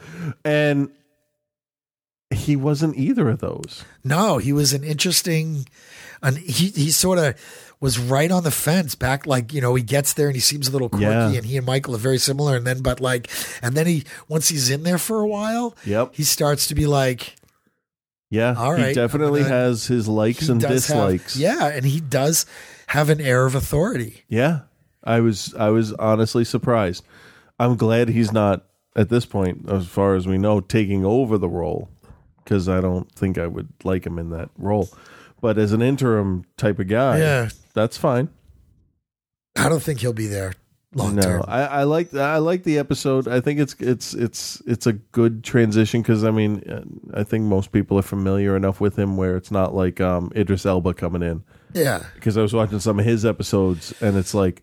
and 0.44 0.90
he 2.30 2.56
wasn't 2.56 2.96
either 2.96 3.28
of 3.30 3.38
those. 3.40 3.84
no, 4.04 4.38
he 4.38 4.52
was 4.52 4.72
an 4.74 4.84
interesting, 4.84 5.66
and 6.22 6.36
he 6.38 6.68
he 6.68 6.90
sort 6.90 7.18
of 7.18 7.34
was 7.80 7.98
right 7.98 8.30
on 8.30 8.42
the 8.44 8.50
fence. 8.50 8.94
Back 8.94 9.26
like 9.26 9.54
you 9.54 9.60
know 9.62 9.74
he 9.74 9.82
gets 9.82 10.12
there 10.12 10.26
and 10.26 10.36
he 10.36 10.40
seems 10.40 10.68
a 10.68 10.70
little 10.72 10.88
quirky, 10.90 11.04
Yeah. 11.06 11.30
and 11.32 11.46
he 11.46 11.56
and 11.56 11.64
Michael 11.64 11.94
are 11.94 11.98
very 11.98 12.18
similar. 12.18 12.56
And 12.56 12.66
then 12.66 12.80
but 12.82 13.00
like, 13.00 13.30
and 13.62 13.74
then 13.74 13.86
he 13.86 14.04
once 14.28 14.48
he's 14.50 14.68
in 14.68 14.82
there 14.82 14.98
for 14.98 15.20
a 15.20 15.26
while, 15.26 15.74
Yep. 15.86 16.14
he 16.14 16.22
starts 16.24 16.66
to 16.68 16.74
be 16.74 16.86
like. 16.86 17.34
Yeah. 18.30 18.54
All 18.56 18.74
he 18.76 18.92
definitely 18.92 19.40
gonna- 19.42 19.54
has 19.54 19.86
his 19.86 20.06
likes 20.08 20.48
and 20.48 20.60
does 20.60 20.86
have- 20.86 20.96
dislikes. 20.96 21.36
yeah, 21.36 21.68
and 21.68 21.84
he 21.86 22.00
does 22.00 22.44
have 22.88 23.08
an 23.10 23.20
air 23.20 23.46
of 23.46 23.54
authority. 23.54 24.24
Yeah. 24.28 24.60
I 25.04 25.20
was 25.20 25.54
I 25.54 25.70
was 25.70 25.92
honestly 25.94 26.44
surprised. 26.44 27.04
I'm 27.58 27.76
glad 27.76 28.08
he's 28.10 28.32
not 28.32 28.64
at 28.96 29.08
this 29.08 29.24
point, 29.24 29.68
as 29.70 29.86
far 29.86 30.14
as 30.14 30.26
we 30.26 30.38
know, 30.38 30.60
taking 30.60 31.04
over 31.04 31.38
the 31.38 31.48
role 31.48 31.88
because 32.44 32.68
I 32.68 32.80
don't 32.80 33.10
think 33.12 33.38
I 33.38 33.46
would 33.46 33.68
like 33.84 34.06
him 34.06 34.18
in 34.18 34.30
that 34.30 34.50
role. 34.58 34.88
But 35.40 35.56
as 35.56 35.72
an 35.72 35.80
interim 35.82 36.44
type 36.56 36.78
of 36.78 36.88
guy, 36.88 37.18
Yeah. 37.18 37.48
that's 37.74 37.96
fine. 37.96 38.28
I 39.56 39.68
don't 39.68 39.82
think 39.82 40.00
he'll 40.00 40.12
be 40.12 40.26
there 40.26 40.54
long 40.94 41.16
no, 41.16 41.22
term. 41.22 41.44
I, 41.46 41.62
I 41.64 41.82
like 41.84 42.14
I 42.14 42.38
like 42.38 42.64
the 42.64 42.78
episode. 42.78 43.28
I 43.28 43.40
think 43.40 43.60
it's 43.60 43.74
it's 43.78 44.14
it's 44.14 44.62
it's 44.66 44.86
a 44.86 44.92
good 44.94 45.44
transition 45.44 46.02
because 46.02 46.24
I 46.24 46.30
mean 46.30 47.10
I 47.14 47.24
think 47.24 47.44
most 47.44 47.72
people 47.72 47.98
are 47.98 48.02
familiar 48.02 48.56
enough 48.56 48.80
with 48.80 48.98
him 48.98 49.16
where 49.16 49.36
it's 49.36 49.50
not 49.50 49.74
like 49.74 50.00
um, 50.00 50.32
Idris 50.34 50.66
Elba 50.66 50.94
coming 50.94 51.22
in 51.22 51.44
Yeah, 51.74 52.02
because 52.14 52.36
I 52.36 52.42
was 52.42 52.54
watching 52.54 52.80
some 52.80 52.98
of 52.98 53.04
his 53.04 53.24
episodes 53.24 53.94
and 54.00 54.16
it's 54.16 54.34
like 54.34 54.62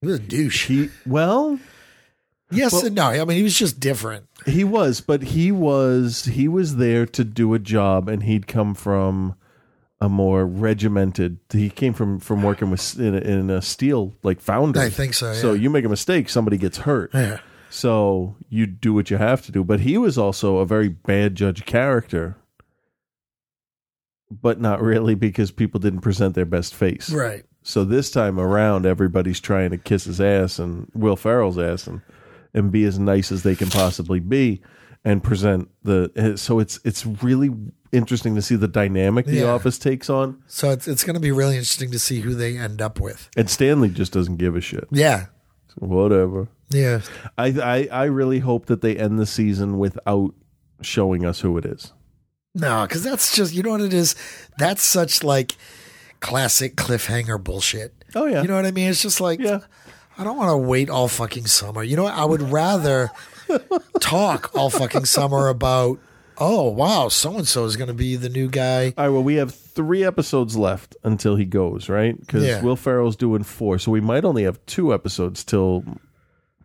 he 0.00 0.06
was 0.06 0.16
a 0.16 0.22
douche. 0.22 0.66
he 0.66 0.90
well 1.06 1.58
Yes 2.50 2.82
and 2.82 2.94
no. 2.94 3.06
I 3.06 3.24
mean, 3.24 3.36
he 3.36 3.42
was 3.42 3.58
just 3.58 3.80
different. 3.80 4.26
He 4.46 4.64
was, 4.64 5.00
but 5.00 5.22
he 5.22 5.50
was 5.50 6.26
he 6.26 6.46
was 6.46 6.76
there 6.76 7.06
to 7.06 7.24
do 7.24 7.54
a 7.54 7.58
job, 7.58 8.08
and 8.08 8.22
he'd 8.22 8.46
come 8.46 8.74
from 8.74 9.34
a 10.04 10.08
more 10.08 10.44
regimented. 10.44 11.38
He 11.50 11.70
came 11.70 11.94
from 11.94 12.20
from 12.20 12.42
working 12.42 12.70
with 12.70 12.98
in 12.98 13.14
a, 13.14 13.18
in 13.18 13.50
a 13.50 13.62
steel 13.62 14.14
like 14.22 14.40
foundry. 14.40 14.82
I 14.82 14.90
think 14.90 15.14
so, 15.14 15.32
So 15.32 15.54
you 15.54 15.70
make 15.70 15.84
a 15.84 15.88
mistake, 15.88 16.28
somebody 16.28 16.58
gets 16.58 16.78
hurt. 16.78 17.10
Yeah. 17.14 17.40
So 17.70 18.36
you 18.50 18.66
do 18.66 18.92
what 18.92 19.10
you 19.10 19.16
have 19.16 19.42
to 19.46 19.52
do. 19.52 19.64
But 19.64 19.80
he 19.80 19.96
was 19.96 20.18
also 20.18 20.58
a 20.58 20.66
very 20.66 20.88
bad 20.88 21.34
judge 21.34 21.64
character, 21.64 22.36
but 24.30 24.60
not 24.60 24.82
really 24.82 25.14
because 25.14 25.50
people 25.50 25.80
didn't 25.80 26.02
present 26.02 26.34
their 26.34 26.44
best 26.44 26.74
face. 26.74 27.10
Right. 27.10 27.44
So 27.62 27.84
this 27.84 28.10
time 28.10 28.38
around, 28.38 28.84
everybody's 28.84 29.40
trying 29.40 29.70
to 29.70 29.78
kiss 29.78 30.04
his 30.04 30.20
ass 30.20 30.58
and 30.58 30.90
Will 30.94 31.16
Ferrell's 31.16 31.58
ass 31.58 31.86
and 31.86 32.02
and 32.52 32.70
be 32.70 32.84
as 32.84 32.98
nice 32.98 33.32
as 33.32 33.42
they 33.42 33.56
can 33.56 33.70
possibly 33.70 34.20
be 34.20 34.60
and 35.02 35.24
present 35.24 35.70
the. 35.82 36.34
So 36.36 36.58
it's 36.58 36.78
it's 36.84 37.06
really 37.06 37.50
interesting 37.94 38.34
to 38.34 38.42
see 38.42 38.56
the 38.56 38.68
dynamic 38.68 39.26
the 39.26 39.36
Yeah. 39.36 39.44
office 39.52 39.78
takes 39.78 40.10
on. 40.10 40.42
So 40.46 40.70
it's 40.70 40.86
it's 40.88 41.04
going 41.04 41.14
to 41.14 41.20
be 41.20 41.32
really 41.32 41.54
interesting 41.56 41.90
to 41.92 41.98
see 41.98 42.20
who 42.20 42.34
they 42.34 42.56
end 42.58 42.82
up 42.82 43.00
with. 43.00 43.30
And 43.36 43.48
Stanley 43.48 43.88
just 43.88 44.12
doesn't 44.12 44.36
give 44.36 44.56
a 44.56 44.60
shit. 44.60 44.86
Yeah. 44.90 45.26
Whatever. 45.76 46.48
Yeah. 46.70 47.00
I 47.38 47.46
I, 47.46 47.88
I 47.90 48.04
really 48.04 48.40
hope 48.40 48.66
that 48.66 48.80
they 48.82 48.96
end 48.96 49.18
the 49.18 49.26
season 49.26 49.78
without 49.78 50.34
showing 50.82 51.24
us 51.24 51.40
who 51.40 51.56
it 51.58 51.64
is. 51.64 51.92
No, 52.54 52.82
because 52.86 53.02
that's 53.02 53.34
just 53.34 53.52
you 53.54 53.62
know 53.62 53.70
what 53.70 53.80
it 53.80 53.94
is. 53.94 54.14
That's 54.58 54.82
such 54.82 55.22
like 55.24 55.56
classic 56.20 56.76
cliffhanger 56.76 57.42
bullshit. 57.42 57.94
Oh 58.14 58.26
yeah. 58.26 58.42
You 58.42 58.48
know 58.48 58.56
what 58.56 58.66
I 58.66 58.70
mean? 58.70 58.88
It's 58.90 59.02
just 59.02 59.20
like 59.20 59.40
Yeah. 59.40 59.60
I 60.16 60.22
don't 60.22 60.36
want 60.36 60.50
to 60.50 60.56
wait 60.56 60.88
all 60.90 61.08
fucking 61.08 61.46
summer. 61.46 61.82
You 61.82 61.96
know 61.96 62.04
what? 62.04 62.14
I 62.14 62.24
would 62.24 62.42
rather 62.42 63.10
talk 64.00 64.50
all 64.54 64.70
fucking 64.70 65.04
summer 65.06 65.48
about. 65.48 65.98
Oh 66.38 66.68
wow, 66.70 67.08
so 67.08 67.36
and 67.36 67.46
so 67.46 67.64
is 67.64 67.76
going 67.76 67.88
to 67.88 67.94
be 67.94 68.16
the 68.16 68.28
new 68.28 68.48
guy. 68.48 68.92
All 68.98 69.04
right. 69.04 69.08
Well, 69.08 69.22
we 69.22 69.36
have 69.36 69.54
three 69.54 70.02
episodes 70.04 70.56
left 70.56 70.96
until 71.04 71.36
he 71.36 71.44
goes, 71.44 71.88
right? 71.88 72.18
Because 72.18 72.44
Yeah. 72.44 72.60
Will 72.62 72.76
Ferrell's 72.76 73.16
doing 73.16 73.44
four, 73.44 73.78
so 73.78 73.92
we 73.92 74.00
might 74.00 74.24
only 74.24 74.42
have 74.44 74.64
two 74.66 74.92
episodes 74.92 75.44
till 75.44 75.84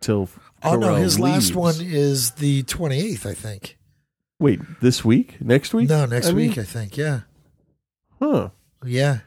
till. 0.00 0.28
Oh 0.62 0.76
no, 0.76 0.88
Carell 0.88 0.98
his 0.98 1.20
last 1.20 1.54
one 1.54 1.76
is 1.78 2.32
the 2.32 2.62
twenty 2.64 2.98
eighth, 2.98 3.24
I 3.26 3.34
think. 3.34 3.78
Wait, 4.40 4.60
this 4.80 5.04
week? 5.04 5.40
Next 5.40 5.72
week? 5.72 5.88
No, 5.88 6.04
next 6.06 6.28
I 6.28 6.32
mean- 6.32 6.48
week, 6.48 6.58
I 6.58 6.64
think. 6.64 6.96
Yeah, 6.96 7.20
Huh. 8.18 8.48
yeah. 8.84 9.20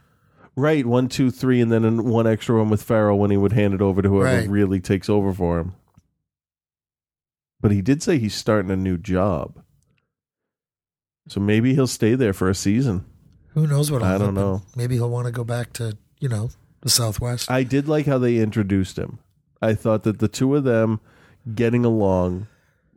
Right. 0.56 0.86
One, 0.86 1.08
two, 1.08 1.32
three, 1.32 1.62
and 1.62 1.72
then 1.72 1.84
an- 1.86 2.04
one 2.04 2.28
extra 2.28 2.58
one 2.60 2.70
with 2.70 2.84
Ferrell 2.84 3.18
when 3.18 3.32
he 3.32 3.38
would 3.38 3.54
hand 3.54 3.74
it 3.74 3.82
over 3.82 4.02
to 4.04 4.10
whoever 4.10 4.40
Right. 4.42 4.50
really 4.50 4.80
takes 4.80 5.10
over 5.10 5.34
for 5.34 5.60
him. 5.60 5.74
But 7.62 7.72
he 7.72 7.82
did 7.82 8.04
say 8.04 8.20
he's 8.20 8.36
starting 8.36 8.70
a 8.70 8.76
new 8.76 8.98
job. 8.98 9.63
So 11.28 11.40
maybe 11.40 11.74
he'll 11.74 11.88
stay 11.88 12.16
there 12.16 12.34
for 12.34 12.50
a 12.50 12.56
season. 12.56 13.06
Who 13.54 13.68
knows 13.68 13.92
what? 13.92 14.04
I 14.04 14.18
don't 14.18 14.34
know. 14.34 14.64
Maybe 14.76 14.96
he'll 14.96 15.10
want 15.10 15.26
to 15.28 15.32
go 15.32 15.44
back 15.44 15.74
to 15.74 15.98
you 16.20 16.28
know 16.30 16.50
the 16.82 16.90
Southwest. 16.90 17.50
I 17.50 17.64
did 17.64 17.88
like 17.88 18.06
how 18.06 18.18
they 18.18 18.38
introduced 18.38 18.98
him. 18.98 19.20
I 19.62 19.74
thought 19.74 20.04
that 20.04 20.20
the 20.20 20.28
two 20.28 20.56
of 20.56 20.64
them 20.66 21.00
getting 21.56 21.86
along, 21.86 22.48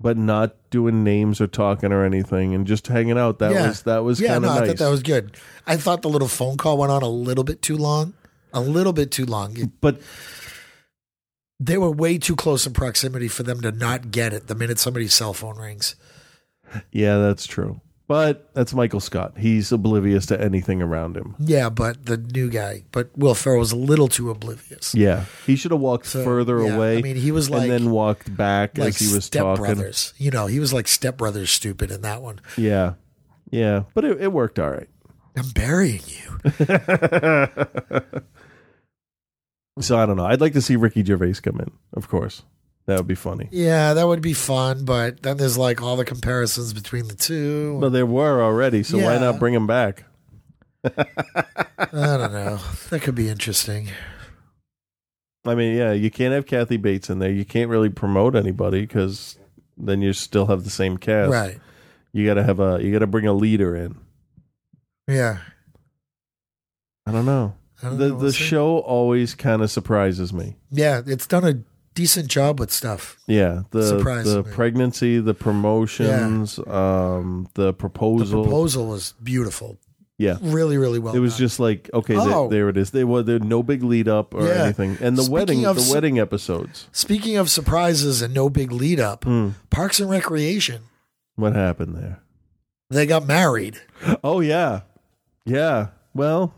but 0.00 0.16
not 0.16 0.56
doing 0.70 1.04
names 1.04 1.40
or 1.40 1.46
talking 1.46 1.92
or 1.92 2.04
anything, 2.04 2.54
and 2.54 2.66
just 2.66 2.86
hanging 2.88 3.18
out. 3.18 3.38
That 3.38 3.52
Yeah. 3.52 3.68
was 3.68 3.82
that 3.82 3.98
was 4.04 4.20
yeah, 4.20 4.38
no, 4.38 4.48
nice. 4.48 4.60
I 4.62 4.66
thought 4.68 4.76
that 4.78 4.88
was 4.90 5.02
good. 5.02 5.36
I 5.66 5.76
thought 5.76 6.02
the 6.02 6.08
little 6.08 6.26
phone 6.28 6.56
call 6.56 6.78
went 6.78 6.90
on 6.90 7.02
a 7.02 7.08
little 7.08 7.44
bit 7.44 7.62
too 7.62 7.76
long. 7.76 8.14
A 8.52 8.60
little 8.60 8.92
bit 8.94 9.10
too 9.10 9.26
long. 9.26 9.56
It- 9.56 9.80
but 9.80 10.00
they 11.60 11.78
were 11.78 11.90
way 11.90 12.18
too 12.18 12.36
close 12.36 12.66
in 12.66 12.72
proximity 12.72 13.28
for 13.28 13.42
them 13.42 13.60
to 13.60 13.72
not 13.72 14.10
get 14.10 14.32
it 14.32 14.46
the 14.46 14.54
minute 14.54 14.78
somebody's 14.78 15.14
cell 15.14 15.32
phone 15.34 15.56
rings. 15.58 15.96
yeah, 16.90 17.18
that's 17.18 17.46
true. 17.46 17.80
But 18.08 18.54
that's 18.54 18.72
Michael 18.72 19.00
Scott. 19.00 19.34
He's 19.36 19.72
oblivious 19.72 20.26
to 20.26 20.40
anything 20.40 20.80
around 20.80 21.16
him. 21.16 21.34
Yeah, 21.40 21.70
but 21.70 22.06
the 22.06 22.16
new 22.16 22.48
guy, 22.48 22.84
but 22.92 23.10
Will 23.18 23.34
Ferrell 23.34 23.58
was 23.58 23.72
a 23.72 23.76
little 23.76 24.06
too 24.06 24.30
oblivious. 24.30 24.94
Yeah, 24.94 25.24
he 25.44 25.56
should 25.56 25.72
have 25.72 25.80
walked 25.80 26.06
So, 26.06 26.22
further 26.22 26.62
yeah, 26.62 26.76
away. 26.76 26.98
I 26.98 27.02
mean, 27.02 27.16
he 27.16 27.32
was 27.32 27.50
like- 27.50 27.62
and 27.62 27.70
then 27.70 27.90
walked 27.90 28.34
back 28.36 28.78
Like 28.78 28.90
as 28.90 28.98
he 29.00 29.12
was 29.12 29.24
Step 29.24 29.42
talking. 29.42 29.64
Brothers, 29.64 30.14
you 30.18 30.30
know, 30.30 30.46
he 30.46 30.60
was 30.60 30.72
like 30.72 30.86
Step 30.86 31.16
Brothers 31.16 31.50
stupid 31.50 31.90
in 31.90 32.02
that 32.02 32.22
one. 32.22 32.40
Yeah, 32.56 32.94
yeah, 33.50 33.82
but 33.92 34.04
it, 34.04 34.20
it 34.20 34.32
worked 34.32 34.60
all 34.60 34.70
right. 34.70 34.88
I'm 35.36 35.50
burying 35.50 36.02
you. 36.06 36.38
So 39.78 39.98
I 39.98 40.06
don't 40.06 40.16
know. 40.16 40.24
I'd 40.24 40.40
like 40.40 40.54
to 40.54 40.62
see 40.62 40.74
Ricky 40.76 41.04
Gervais 41.04 41.34
come 41.42 41.60
in. 41.60 41.70
Of 41.92 42.08
course, 42.08 42.44
that 42.86 42.96
would 42.98 43.06
be 43.06 43.14
funny. 43.14 43.48
Yeah, 43.52 43.94
that 43.94 44.06
would 44.06 44.22
be 44.22 44.32
fun, 44.32 44.84
but 44.84 45.22
then 45.22 45.36
there's 45.36 45.58
like 45.58 45.82
all 45.82 45.96
the 45.96 46.04
comparisons 46.04 46.72
between 46.72 47.08
the 47.08 47.14
two. 47.14 47.78
But 47.80 47.90
there 47.90 48.06
were 48.06 48.42
already, 48.42 48.82
so 48.82 48.96
why 48.98 49.14
Yeah. 49.14 49.18
not 49.18 49.38
bring 49.38 49.54
them 49.54 49.66
back? 49.66 50.04
I 50.84 50.92
don't 51.92 52.32
know. 52.32 52.60
That 52.90 53.00
could 53.02 53.14
be 53.14 53.28
interesting. 53.28 53.88
I 55.44 55.54
mean, 55.54 55.76
yeah, 55.76 55.92
you 55.92 56.10
can't 56.10 56.32
have 56.34 56.46
Kathy 56.46 56.76
Bates 56.76 57.10
in 57.10 57.18
there. 57.18 57.30
You 57.30 57.44
can't 57.44 57.70
really 57.70 57.88
promote 57.90 58.34
anybody 58.34 58.80
because 58.82 59.38
then 59.76 60.02
you 60.02 60.12
still 60.12 60.46
have 60.46 60.64
the 60.64 60.70
same 60.70 60.96
cast. 60.96 61.32
Right. 61.32 61.58
You 62.12 62.24
got 62.26 62.34
to 62.34 62.42
have 62.42 62.60
a. 62.60 62.78
You 62.82 62.92
got 62.92 63.00
to 63.00 63.06
bring 63.06 63.26
a 63.26 63.32
leader 63.32 63.76
in. 63.76 63.96
Yeah. 65.06 65.38
I 67.06 67.12
don't 67.12 67.26
know. 67.26 67.54
I 67.82 67.88
don't 67.88 67.98
The 67.98 68.08
know. 68.08 68.14
the 68.16 68.22
We'll 68.24 68.32
see. 68.32 68.44
show 68.44 68.78
always 68.78 69.34
kind 69.34 69.62
of 69.62 69.70
surprises 69.70 70.32
me. 70.32 70.56
Yeah, 70.70 71.02
it's 71.06 71.26
done 71.26 71.44
a 71.44 71.54
decent 71.96 72.28
job 72.28 72.60
with 72.60 72.70
stuff. 72.70 73.16
Yeah, 73.26 73.62
the 73.72 73.96
the 73.96 74.44
pregnancy, 74.52 75.18
the 75.18 75.34
promotions, 75.34 76.60
um, 76.68 77.48
the 77.54 77.72
proposal. 77.72 78.42
The 78.44 78.48
proposal. 78.48 78.86
was 78.86 79.14
beautiful. 79.22 79.78
yeah, 80.18 80.36
Really, 80.40 80.78
really 80.78 80.98
well 80.98 81.14
it 81.14 81.18
was 81.18 81.32
done. 81.34 81.38
just 81.40 81.58
like 81.60 81.90
okay, 81.92 82.14
Oh. 82.16 82.48
there 82.48 82.68
it 82.68 82.76
is. 82.76 82.90
There 82.92 83.06
was 83.06 83.24
there 83.26 83.38
no 83.40 83.62
big 83.62 83.82
lead 83.82 84.08
up 84.08 84.32
or 84.34 84.46
Yeah. 84.46 84.64
anything, 84.64 84.96
and 85.00 85.16
the 85.18 85.22
Speaking 85.24 85.32
wedding, 85.34 85.62
the 85.62 85.80
su- 85.80 85.92
wedding 85.92 86.18
episodes. 86.18 86.86
Speaking 86.92 87.36
of 87.36 87.50
surprises 87.50 88.22
and 88.22 88.32
no 88.32 88.48
big 88.48 88.70
lead 88.72 89.00
up, 89.00 89.24
Hmm. 89.24 89.48
Parks 89.70 89.98
and 90.00 90.08
Recreation, 90.08 90.82
What 91.34 91.54
happened 91.54 91.96
there? 91.96 92.20
they 92.90 93.04
got 93.06 93.26
married. 93.26 93.80
Oh 94.22 94.40
yeah, 94.40 94.80
yeah. 95.44 95.88
Well, 96.14 96.54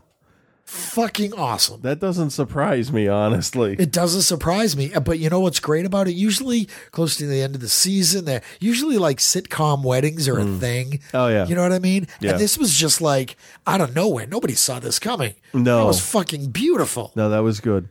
Fucking 0.69 1.33
awesome. 1.33 1.81
that 1.81 1.99
doesn't 1.99 2.29
surprise 2.29 2.91
me 2.91 3.07
honestly. 3.07 3.75
It 3.79 3.91
doesn't 3.91 4.21
surprise 4.21 4.77
me. 4.77 4.91
But 5.03 5.17
you 5.17 5.29
know 5.29 5.39
what's 5.39 5.59
great 5.59 5.85
about 5.85 6.07
it? 6.07 6.11
Usually, 6.11 6.67
close 6.91 7.17
to 7.17 7.25
the 7.25 7.41
end 7.41 7.55
of 7.55 7.61
the 7.61 7.67
season, 7.67 8.25
they're 8.25 8.43
usually 8.59 8.97
like 8.99 9.17
sitcom 9.17 9.83
weddings 9.83 10.27
are 10.27 10.37
a 10.37 10.45
thing. 10.45 10.99
Oh, 11.13 11.27
yeah. 11.27 11.47
You 11.47 11.55
know 11.55 11.63
what 11.63 11.71
I 11.71 11.79
mean? 11.79 12.07
Yeah. 12.19 12.31
And 12.31 12.39
this 12.39 12.55
was 12.57 12.75
just 12.77 13.01
like 13.01 13.35
out 13.65 13.81
of 13.81 13.95
nowhere. 13.95 14.27
Nobody 14.27 14.53
saw 14.53 14.79
this 14.79 14.99
coming. 14.99 15.33
No. 15.55 15.83
It 15.83 15.87
was 15.87 16.01
fucking 16.01 16.51
beautiful. 16.51 17.11
No, 17.15 17.29
that 17.29 17.39
was 17.39 17.59
good. 17.59 17.89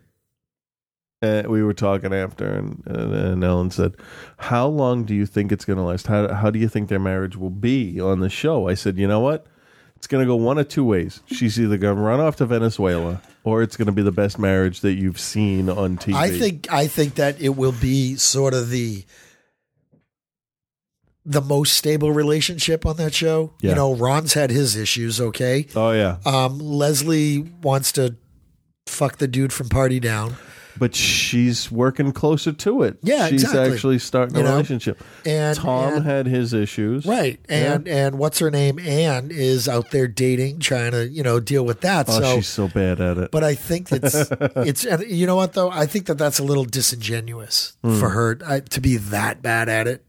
Uh, 1.20 1.42
we 1.49 1.64
were 1.64 1.75
talking 1.75 2.14
after, 2.14 2.47
and, 2.47 2.80
and, 2.87 3.12
and 3.12 3.44
Ellen 3.44 3.73
said, 3.73 3.97
"How 4.37 4.68
long 4.68 5.02
do 5.02 5.16
you 5.16 5.26
think 5.26 5.50
it's 5.50 5.64
going 5.64 5.78
to 5.78 5.82
last? 5.82 6.06
How 6.06 6.32
how 6.32 6.49
do 6.52 6.61
you 6.61 6.68
think 6.68 6.88
their 6.88 7.00
marriage 7.00 7.37
will 7.37 7.50
be 7.50 8.00
on 8.00 8.20
the 8.20 8.30
show?" 8.30 8.68
I 8.68 8.75
said, 8.75 8.99
"You 8.99 9.08
know 9.08 9.18
what? 9.18 9.44
It's 9.98 10.06
going 10.06 10.24
to 10.24 10.26
go 10.26 10.36
one 10.36 10.58
of 10.58 10.68
two 10.68 10.84
ways. 10.84 11.20
She's 11.26 11.60
either 11.60 11.76
going 11.76 11.96
to 11.96 12.00
run 12.02 12.20
off 12.20 12.36
to 12.36 12.46
Venezuela, 12.46 13.20
or 13.42 13.62
it's 13.62 13.76
going 13.76 13.86
to 13.86 13.92
be 13.92 14.02
the 14.02 14.12
best 14.12 14.38
marriage 14.38 14.80
that 14.80 14.94
you've 14.94 15.18
seen 15.18 15.68
on 15.68 15.98
TV." 15.98 16.14
I 16.14 16.30
think 16.38 16.72
I 16.72 16.86
think 16.86 17.16
that 17.16 17.40
it 17.40 17.50
will 17.56 17.72
be 17.72 18.14
sort 18.16 18.54
of 18.54 18.70
the 18.70 19.04
the 21.24 21.40
most 21.42 21.74
stable 21.74 22.10
relationship 22.12 22.86
on 22.86 22.96
that 22.96 23.12
show. 23.12 23.52
Yeah. 23.60 23.70
You 23.70 23.76
know, 23.76 23.94
Ron's 23.94 24.32
had 24.32 24.50
his 24.50 24.76
issues, 24.76 25.20
okay? 25.20 25.66
Oh 25.76 25.90
yeah, 25.90 26.18
Um, 26.24 26.58
Leslie 26.58 27.40
wants 27.62 27.92
to 27.92 28.16
fuck 28.87 29.18
the 29.18 29.28
dude 29.28 29.52
from 29.52 29.68
Party 29.68 30.00
Down. 30.00 30.37
But 30.78 30.94
she's 30.94 31.70
working 31.70 32.12
closer 32.12 32.52
to 32.52 32.82
it. 32.82 32.98
Yeah, 33.02 33.28
she's 33.28 33.42
exactly. 33.44 33.72
actually 33.74 33.98
starting 33.98 34.36
a 34.36 34.42
know? 34.42 34.50
relationship. 34.52 35.02
And 35.26 35.56
Tom 35.56 35.94
and- 35.94 36.04
had 36.04 36.26
his 36.26 36.52
issues, 36.54 37.04
Right. 37.06 37.40
And 37.48 37.86
and 37.88 38.18
what's 38.18 38.38
her 38.38 38.50
name? 38.50 38.78
Anne 38.78 39.30
is 39.32 39.68
out 39.68 39.90
there 39.90 40.06
dating, 40.08 40.60
trying 40.60 40.92
to, 40.92 41.08
you 41.08 41.22
know, 41.22 41.40
deal 41.40 41.64
with 41.64 41.80
that. 41.82 42.06
Oh, 42.08 42.20
so 42.20 42.36
she's 42.36 42.48
so 42.48 42.68
bad 42.68 43.00
at 43.00 43.18
it. 43.18 43.30
but 43.30 43.42
I 43.44 43.54
think 43.54 43.90
it's 43.92 44.14
it's 44.40 44.84
and 44.84 45.02
you 45.08 45.26
know 45.26 45.36
what 45.36 45.52
though? 45.54 45.70
I 45.70 45.86
think 45.86 46.06
that 46.06 46.18
that's 46.18 46.38
a 46.38 46.44
little 46.44 46.64
disingenuous 46.64 47.76
Hmm. 47.82 47.98
for 47.98 48.10
her 48.10 48.38
uh, 48.44 48.60
to 48.60 48.80
be 48.80 48.96
that 48.96 49.42
bad 49.42 49.68
at 49.68 49.86
it. 49.88 50.04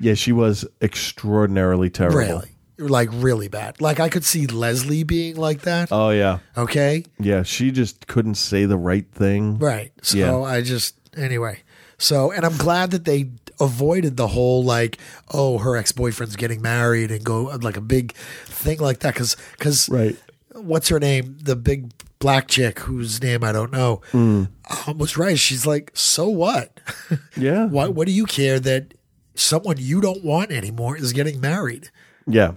yeah, 0.00 0.14
she 0.14 0.32
was 0.32 0.64
extraordinarily 0.82 1.90
terrible. 1.90 2.18
Really. 2.18 2.50
Like 2.78 3.08
really 3.12 3.48
bad. 3.48 3.80
Like 3.80 4.00
I 4.00 4.08
could 4.10 4.24
see 4.24 4.46
Leslie 4.46 5.02
being 5.02 5.36
like 5.36 5.62
that. 5.62 5.88
Oh 5.90 6.10
yeah. 6.10 6.38
Okay. 6.56 7.04
Yeah, 7.18 7.42
she 7.42 7.70
just 7.70 8.06
couldn't 8.06 8.34
say 8.34 8.66
the 8.66 8.76
right 8.76 9.10
thing. 9.12 9.58
Right. 9.58 9.92
So 10.02 10.18
Yeah. 10.18 10.36
I 10.42 10.60
just 10.62 10.94
anyway. 11.16 11.62
So 11.98 12.30
and 12.32 12.44
I'm 12.44 12.56
glad 12.58 12.90
that 12.90 13.06
they 13.06 13.30
avoided 13.58 14.18
the 14.18 14.26
whole 14.26 14.62
like 14.62 14.98
oh 15.32 15.56
her 15.58 15.76
ex 15.78 15.90
boyfriend's 15.92 16.36
getting 16.36 16.60
married 16.60 17.10
and 17.10 17.24
go 17.24 17.44
like 17.62 17.78
a 17.78 17.80
big 17.80 18.12
thing 18.44 18.78
like 18.78 18.98
that 19.00 19.14
because 19.14 19.34
because 19.52 19.88
Right. 19.88 20.14
what's 20.52 20.88
her 20.90 21.00
name 21.00 21.38
the 21.42 21.56
big 21.56 21.90
black 22.18 22.48
chick 22.48 22.80
whose 22.80 23.22
name 23.22 23.42
I 23.42 23.52
don't 23.52 23.72
know 23.72 24.02
Hmm. 24.12 24.44
um, 24.86 24.98
was 24.98 25.16
right. 25.16 25.38
She's 25.38 25.64
like 25.66 25.92
so 25.94 26.28
what? 26.28 26.78
Yeah. 27.38 27.64
what 27.64 27.94
what 27.94 28.06
do 28.06 28.12
you 28.12 28.26
care 28.26 28.60
that 28.60 28.92
someone 29.34 29.76
you 29.78 30.02
don't 30.02 30.22
want 30.22 30.50
anymore 30.50 30.98
is 30.98 31.14
getting 31.14 31.40
married? 31.40 31.90
Yeah. 32.26 32.52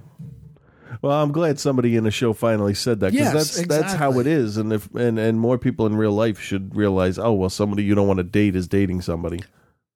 Well, 1.01 1.13
I'm 1.21 1.31
glad 1.31 1.59
somebody 1.59 1.95
in 1.95 2.03
the 2.03 2.11
show 2.11 2.33
finally 2.33 2.73
said 2.73 2.99
that 3.01 3.11
because 3.13 3.33
Yes, 3.33 3.55
that's 3.55 3.67
that's 3.67 3.93
how 3.93 4.09
exactly. 4.09 4.21
it 4.21 4.27
is, 4.39 4.57
and 4.57 4.73
if 4.73 4.93
and 4.95 5.17
and 5.19 5.39
more 5.39 5.57
people 5.57 5.85
in 5.85 5.95
real 5.95 6.11
life 6.11 6.39
should 6.39 6.75
realize, 6.75 7.17
oh 7.19 7.31
well, 7.33 7.49
somebody 7.49 7.83
you 7.83 7.95
don't 7.95 8.07
want 8.07 8.17
to 8.17 8.23
date 8.23 8.55
is 8.55 8.67
dating 8.67 9.01
somebody. 9.01 9.39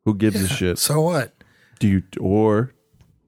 Who 0.05 0.13
gives 0.15 0.41
a 0.41 0.47
shit? 0.47 0.77
So 0.77 1.01
what? 1.01 1.33
Do 1.79 1.87
you 1.87 2.03
or, 2.19 2.73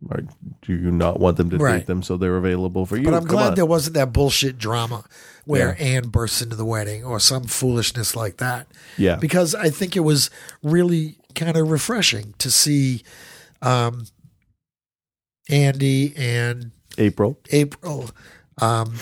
or 0.10 0.21
do 0.62 0.73
you 0.73 0.91
not 0.91 1.19
want 1.19 1.38
them 1.38 1.49
to 1.49 1.58
Right. 1.58 1.79
date 1.79 1.88
them 1.88 2.03
so 2.03 2.15
they're 2.17 2.38
available 2.38 2.86
for 2.86 2.95
you? 2.97 3.03
But 3.03 3.13
I'm 3.15 3.21
Come 3.25 3.36
glad 3.36 3.47
on. 3.49 3.55
there 3.55 3.65
wasn't 3.65 3.95
that 3.95 4.13
bullshit 4.13 4.58
drama 4.58 5.03
where. 5.45 5.75
Anne 5.79 6.10
bursts 6.10 6.41
into 6.41 6.55
the 6.55 6.65
wedding 6.65 7.03
or 7.03 7.19
some 7.19 7.43
foolishness 7.45 8.15
like 8.15 8.38
that. 8.38 8.67
Yeah. 8.97 9.15
Because 9.15 9.55
I 9.55 9.69
think 9.69 9.95
it 9.97 10.01
was 10.01 10.29
really 10.63 11.17
kind 11.34 11.58
of 11.58 11.69
refreshing 11.69 12.34
to 12.38 12.51
see 12.51 13.03
um, 13.62 14.05
Andy 15.49 16.13
and 16.15 16.71
April. 16.97 17.39
April. 17.51 18.10
Um, 18.62 18.95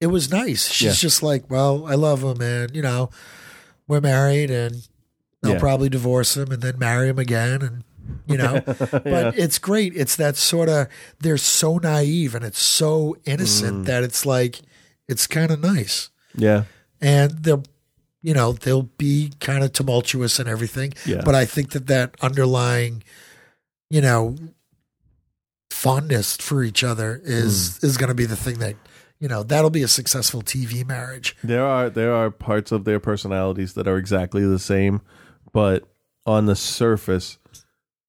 it 0.00 0.08
was 0.08 0.30
nice. 0.30 0.68
She's 0.68 0.86
Yeah. 0.86 0.92
just 1.08 1.22
like, 1.22 1.50
well, 1.50 1.86
I 1.86 1.94
love 1.94 2.22
him, 2.22 2.40
and 2.40 2.74
you 2.76 2.82
know, 2.82 3.10
we're 3.88 4.00
married, 4.00 4.50
and 4.50 4.86
they'll 5.42 5.52
Yeah. 5.54 5.58
probably 5.58 5.88
divorce 5.88 6.36
him 6.36 6.50
and 6.52 6.62
then 6.62 6.78
marry 6.78 7.08
him 7.08 7.18
again, 7.18 7.62
and 7.62 7.84
you 8.26 8.36
know. 8.36 8.60
but 8.90 9.36
it's 9.38 9.58
great. 9.58 9.92
It's 9.96 10.16
that 10.16 10.36
sort 10.36 10.68
of 10.68 10.88
they're 11.20 11.38
so 11.38 11.78
naive 11.78 12.34
and 12.34 12.44
it's 12.44 12.60
so 12.60 13.16
innocent 13.24 13.82
Mm. 13.82 13.86
that 13.86 14.02
it's 14.04 14.26
like 14.26 14.60
it's 15.08 15.26
kind 15.26 15.50
of 15.50 15.60
nice, 15.60 16.10
Yeah. 16.34 16.64
and 17.00 17.30
they'll. 17.42 17.64
You 18.22 18.34
know 18.34 18.54
they'll 18.54 18.90
be 18.98 19.30
kind 19.38 19.62
of 19.62 19.72
tumultuous 19.72 20.40
and 20.40 20.48
everything, 20.48 20.94
Yeah. 21.04 21.20
but 21.24 21.36
I 21.36 21.44
think 21.44 21.70
that 21.70 21.86
that 21.86 22.16
underlying, 22.20 23.04
you 23.88 24.00
know, 24.00 24.34
fondness 25.76 26.36
for 26.38 26.62
each 26.62 26.82
other 26.82 27.20
is 27.22 27.78
hmm. 27.78 27.86
is 27.86 27.96
going 27.96 28.08
to 28.08 28.14
be 28.14 28.24
the 28.24 28.36
thing 28.36 28.58
that 28.58 28.76
you 29.20 29.28
know 29.28 29.42
that'll 29.42 29.70
be 29.70 29.82
a 29.82 29.88
successful 29.88 30.42
TV 30.42 30.86
marriage. 30.86 31.36
There 31.44 31.64
are 31.64 31.90
there 31.90 32.14
are 32.14 32.30
parts 32.30 32.72
of 32.72 32.84
their 32.84 32.98
personalities 32.98 33.74
that 33.74 33.86
are 33.86 33.98
exactly 33.98 34.44
the 34.44 34.58
same, 34.58 35.02
but 35.52 35.84
on 36.24 36.46
the 36.46 36.56
surface, 36.56 37.38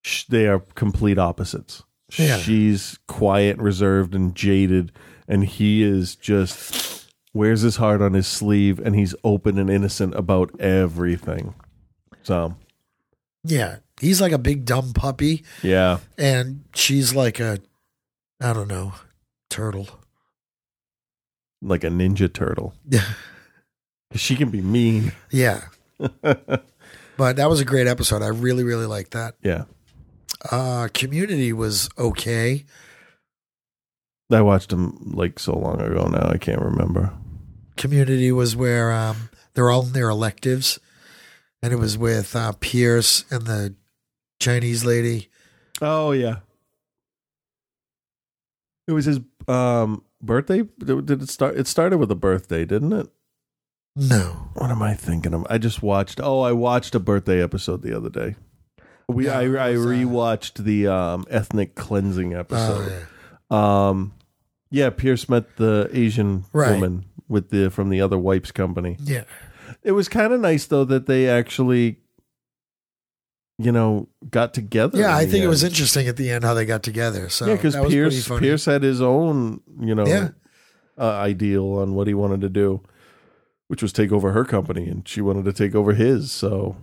sh- 0.02 0.26
they 0.26 0.48
are 0.48 0.60
complete 0.76 1.18
opposites. 1.18 1.84
Yeah. 2.18 2.38
She's 2.38 2.98
quiet, 3.08 3.58
reserved, 3.58 4.16
and 4.16 4.34
jaded, 4.34 4.94
and 5.28 5.44
he 5.44 5.84
is 5.84 6.16
just 6.16 7.12
wears 7.34 7.62
his 7.62 7.76
heart 7.76 8.02
on 8.02 8.14
his 8.14 8.28
sleeve, 8.28 8.80
and 8.80 8.96
he's 8.96 9.14
open 9.26 9.60
and 9.60 9.70
innocent 9.70 10.16
about 10.16 10.58
everything. 10.60 11.54
So, 12.24 12.56
Yeah, 13.44 13.78
he's 14.00 14.22
like 14.22 14.32
a 14.32 14.38
big 14.38 14.66
dumb 14.66 14.94
puppy, 14.94 15.44
yeah, 15.64 16.00
and 16.18 16.64
she's 16.76 17.14
like 17.16 17.40
a 17.40 17.60
I 18.42 18.54
don't 18.54 18.68
know 18.68 18.94
turtle. 19.50 19.88
like 21.62 21.84
a 21.84 21.90
ninja 21.90 22.32
turtle. 22.32 22.74
Yeah, 22.90 23.06
She 24.16 24.36
can 24.36 24.50
be 24.50 24.62
mean. 24.62 25.12
yeah. 25.32 25.62
but 26.22 27.36
that 27.38 27.50
was 27.50 27.60
a 27.60 27.66
great 27.66 27.88
episode. 27.88 28.22
I 28.22 28.28
really 28.28 28.64
really 28.64 28.86
liked 28.86 29.12
that. 29.12 29.36
Yeah, 29.42 29.64
Uh, 30.52 30.88
Community 30.94 31.52
was 31.54 31.90
okay. 31.98 32.66
I 34.32 34.42
watched 34.42 34.70
them 34.72 35.12
like 35.16 35.40
so 35.40 35.58
long 35.58 35.80
ago 35.82 36.08
now. 36.08 36.30
I 36.30 36.38
can't 36.38 36.62
remember. 36.62 37.14
Community 37.78 38.32
was 38.32 38.56
where 38.56 38.92
um, 38.92 39.30
they're 39.54 39.70
all 39.70 39.86
in 39.86 39.94
their 39.94 40.10
electives, 40.10 40.80
and 41.64 41.72
it 41.72 41.78
was 41.78 41.98
with 41.98 42.36
uh, 42.36 42.52
Pierce 42.60 43.24
and 43.32 43.44
the 43.48 43.74
Chinese 44.40 44.86
lady. 44.86 45.30
Oh 45.82 46.12
yeah, 46.12 46.38
It 48.88 48.94
was 48.94 49.06
his 49.06 49.20
um 49.48 50.04
birthday. 50.22 50.64
Did 50.80 51.10
it 51.22 51.30
start? 51.30 51.58
It 51.58 51.68
started 51.68 51.98
with 51.98 52.12
a 52.12 52.16
birthday, 52.16 52.66
didn't 52.66 52.94
it? 52.94 53.08
No. 53.96 54.50
What 54.54 54.70
am 54.72 54.82
I 54.82 54.94
thinking 54.94 55.34
of? 55.34 55.46
I 55.50 55.58
just 55.58 55.82
watched. 55.82 56.20
Oh, 56.22 56.42
I 56.42 56.52
watched 56.52 56.96
a 56.96 57.00
birthday 57.00 57.42
episode 57.44 57.82
the 57.82 57.96
other 57.96 58.10
day. 58.10 58.36
We 59.08 59.26
Yeah, 59.26 59.40
I 59.40 59.44
I 59.44 59.74
rewatched 59.74 60.64
the 60.64 60.88
um 60.88 61.26
ethnic 61.30 61.76
cleansing 61.76 62.34
Oh, 62.36 62.40
episode. 62.40 62.92
yeah. 62.92 63.88
Um, 63.90 64.14
yeah, 64.70 64.90
Pierce 64.90 65.30
met 65.30 65.56
the 65.58 65.90
Asian 65.94 66.44
Right. 66.54 66.74
woman 66.74 67.06
with 67.28 67.50
the 67.50 67.70
from 67.70 67.90
the 67.90 68.02
other 68.02 68.18
wipes 68.18 68.52
company. 68.52 68.98
Yeah. 69.00 69.24
It 69.84 69.94
was 69.94 70.10
kind 70.10 70.32
of 70.34 70.40
nice 70.42 70.66
though 70.66 70.86
that 70.86 71.06
they 71.08 71.28
actually, 71.30 72.00
you 73.58 73.72
know, 73.72 74.08
got 74.30 74.54
together. 74.54 74.98
Yeah, 75.00 75.16
I 75.16 75.26
think 75.26 75.44
it 75.44 75.48
was 75.48 75.64
interesting 75.64 76.08
at 76.08 76.16
the 76.18 76.30
end 76.30 76.44
how 76.44 76.54
they 76.54 76.66
got 76.66 76.84
together. 76.84 77.28
So 77.30 77.46
yeah, 77.48 77.56
because 77.56 77.74
that 77.74 77.84
was 77.84 77.94
pretty 77.94 78.10
Pierce. 78.22 78.40
Pierce 78.40 78.66
had 78.66 78.84
his 78.84 79.02
own, 79.02 79.62
you 79.80 79.96
know, 79.96 80.06
Yeah. 80.06 80.30
uh, 80.98 81.12
ideal 81.14 81.66
on 81.74 81.96
what 81.96 82.08
he 82.08 82.14
wanted 82.14 82.42
to 82.42 82.50
do, 82.50 82.82
which 83.68 83.82
was 83.82 83.92
take 83.94 84.12
over 84.12 84.32
her 84.34 84.46
company, 84.46 84.88
and 84.88 85.08
she 85.08 85.22
wanted 85.22 85.46
to 85.46 85.54
take 85.54 85.74
over 85.76 85.94
his. 85.94 86.32
So 86.32 86.76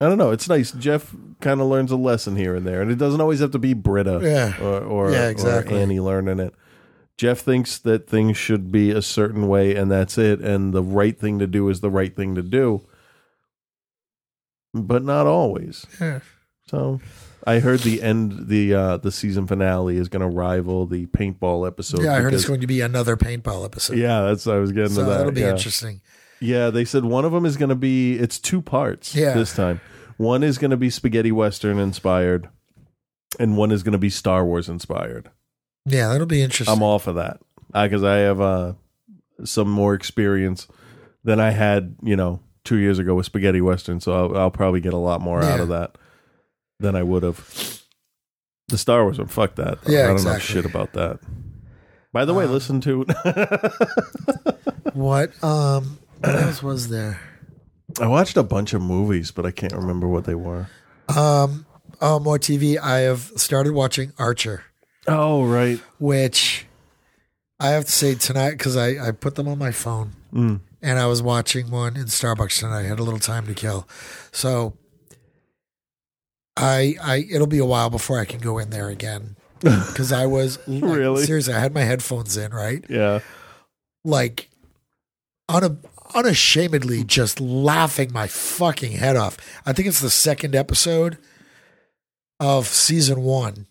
I 0.00 0.08
don't 0.08 0.18
know. 0.18 0.32
It's 0.32 0.48
nice. 0.48 0.72
Jeff 0.72 1.14
kind 1.40 1.60
of 1.60 1.68
learns 1.68 1.90
a 1.92 1.96
lesson 1.96 2.36
here 2.36 2.54
and 2.56 2.66
there, 2.66 2.82
and 2.82 2.90
it 2.90 2.96
doesn't 2.98 3.20
always 3.20 3.40
have 3.40 3.52
to 3.52 3.58
be 3.58 3.72
Britta 3.74 4.20
Yeah. 4.22 4.60
or 4.60 4.80
or, 4.82 5.10
Yeah, 5.12 5.32
or. 5.42 5.64
Annie 5.68 6.00
learning 6.00 6.40
it. 6.40 6.54
Jeff 7.16 7.38
thinks 7.40 7.78
that 7.78 8.08
things 8.08 8.36
should 8.36 8.72
be 8.72 8.90
a 8.90 9.00
certain 9.00 9.46
way, 9.46 9.76
and 9.76 9.88
that's 9.90 10.18
it. 10.18 10.40
And 10.40 10.74
the 10.74 10.82
right 10.82 11.16
thing 11.18 11.38
to 11.38 11.46
do 11.46 11.68
is 11.68 11.80
the 11.80 11.90
right 11.90 12.14
thing 12.14 12.34
to 12.34 12.42
do, 12.42 12.82
but 14.74 15.02
not 15.04 15.26
always. 15.26 15.86
Yeah. 16.00 16.20
So 16.66 17.00
I 17.46 17.58
heard 17.60 17.80
the 17.80 18.02
end 18.02 18.48
the 18.48 18.74
uh 18.74 18.96
the 18.98 19.12
season 19.12 19.46
finale 19.46 19.96
is 19.96 20.08
going 20.08 20.22
to 20.22 20.28
rival 20.34 20.86
the 20.86 21.06
paintball 21.06 21.66
episode. 21.66 22.02
yeah, 22.02 22.14
I 22.14 22.20
heard 22.20 22.34
it's 22.34 22.46
going 22.46 22.60
to 22.62 22.66
be 22.66 22.80
another 22.80 23.16
paintball 23.16 23.64
episode. 23.64 23.96
Yeah, 23.98 24.22
that's 24.22 24.46
I 24.46 24.56
was 24.56 24.72
getting 24.72 24.90
so 24.94 25.02
to 25.04 25.10
that. 25.10 25.16
that'll 25.18 25.32
be 25.32 25.42
yeah. 25.42 25.50
interesting. 25.50 26.00
Yeah, 26.40 26.70
they 26.70 26.84
said 26.84 27.04
one 27.04 27.24
of 27.24 27.32
them 27.32 27.46
is 27.46 27.56
going 27.56 27.68
to 27.68 27.74
be 27.74 28.14
it's 28.18 28.38
two 28.38 28.60
parts 28.60 29.14
Yeah. 29.14 29.34
this 29.34 29.54
time. 29.54 29.80
One 30.16 30.42
is 30.42 30.58
going 30.58 30.70
to 30.72 30.76
be 30.76 30.90
spaghetti 30.90 31.32
western 31.32 31.78
inspired 31.78 32.48
and 33.38 33.56
one 33.56 33.70
is 33.72 33.82
going 33.82 33.92
to 33.92 33.98
be 33.98 34.10
Star 34.10 34.44
Wars 34.44 34.68
inspired. 34.68 35.30
Yeah, 35.86 36.08
that'll 36.08 36.26
be 36.26 36.40
interesting. 36.42 36.74
I'm 36.74 36.82
all 36.82 36.98
for 36.98 37.12
that. 37.14 37.40
Because 37.72 38.02
I 38.04 38.16
have 38.18 38.40
uh 38.40 38.72
some 39.44 39.68
more 39.68 39.94
experience 39.94 40.66
than 41.24 41.40
I 41.40 41.50
had, 41.50 41.96
you 42.02 42.16
know, 42.16 42.40
2 42.64 42.76
years 42.76 42.98
ago 42.98 43.14
with 43.14 43.26
spaghetti 43.26 43.60
western, 43.60 44.00
so 44.00 44.12
I'll, 44.12 44.36
I'll 44.38 44.50
probably 44.50 44.80
get 44.80 44.94
a 44.94 44.98
lot 44.98 45.20
more 45.20 45.42
out 45.42 45.60
of 45.60 45.68
that 45.68 45.96
than 46.80 46.96
I 46.96 47.02
would 47.02 47.22
have. 47.22 47.80
The 48.68 48.78
Star 48.78 49.02
Wars 49.04 49.18
one, 49.18 49.28
fuck 49.28 49.54
that. 49.56 49.82
though. 49.82 49.92
Yeah, 49.92 50.04
I 50.04 50.06
don't 50.08 50.12
exactly. 50.14 50.32
know 50.56 50.62
shit 50.62 50.64
about 50.70 50.92
that. 50.94 51.18
By 52.12 52.24
the 52.24 52.32
way, 52.34 52.44
Um, 52.44 52.52
listen 52.52 52.80
to 52.82 53.02
what 54.92 55.42
um 55.44 55.98
what 56.20 56.34
else 56.34 56.62
was 56.62 56.88
there? 56.88 57.20
I 58.00 58.06
watched 58.06 58.36
a 58.36 58.42
bunch 58.42 58.72
of 58.72 58.80
movies, 58.82 59.30
but 59.30 59.44
I 59.44 59.50
can't 59.50 59.72
remember 59.74 60.08
what 60.08 60.24
they 60.24 60.34
were. 60.34 60.68
Um 61.08 61.66
oh 62.00 62.18
more 62.20 62.38
TV. 62.38 62.78
I 62.80 63.00
have 63.00 63.30
started 63.36 63.72
watching 63.74 64.12
Archer, 64.18 64.64
Oh, 65.06 65.44
right. 65.44 65.78
which 65.98 66.66
I 67.60 67.68
have 67.70 67.84
to 67.84 67.92
say 67.92 68.14
tonight 68.14 68.52
because 68.52 68.76
I, 68.76 69.08
I 69.08 69.10
put 69.12 69.34
them 69.34 69.48
on 69.48 69.58
my 69.58 69.70
phone 69.70 70.12
Mm. 70.32 70.60
And 70.84 70.98
I 70.98 71.06
was 71.06 71.20
watching 71.22 71.70
one 71.70 71.96
in 71.96 72.04
Starbucks 72.04 72.60
tonight. 72.60 72.80
I 72.80 72.82
had 72.82 73.00
a 73.00 73.02
little 73.02 73.18
time 73.18 73.46
to 73.46 73.54
kill. 73.54 73.88
So 74.30 74.74
I 76.56 76.94
I 77.02 77.26
it'll 77.30 77.46
be 77.46 77.58
a 77.58 77.64
while 77.64 77.90
before 77.90 78.18
I 78.20 78.24
can 78.24 78.40
go 78.40 78.58
in 78.58 78.70
there 78.70 78.88
again. 78.88 79.36
Because 79.60 80.12
I 80.12 80.26
was 80.26 80.58
Really? 80.68 81.24
seriously, 81.24 81.54
I 81.54 81.58
had 81.60 81.72
my 81.74 81.80
headphones 81.82 82.36
in, 82.36 82.52
right? 82.52 82.84
Yeah. 82.88 83.20
like 84.04 84.50
un- 85.48 85.80
unashamedly 86.14 87.02
just 87.04 87.40
laughing 87.40 88.12
my 88.12 88.26
fucking 88.26 88.92
head 88.92 89.16
off. 89.16 89.38
I 89.64 89.72
think 89.72 89.88
it's 89.88 90.00
the 90.00 90.10
second 90.10 90.54
episode 90.54 91.16
of 92.38 92.66
season 92.66 93.22
one 93.22 93.66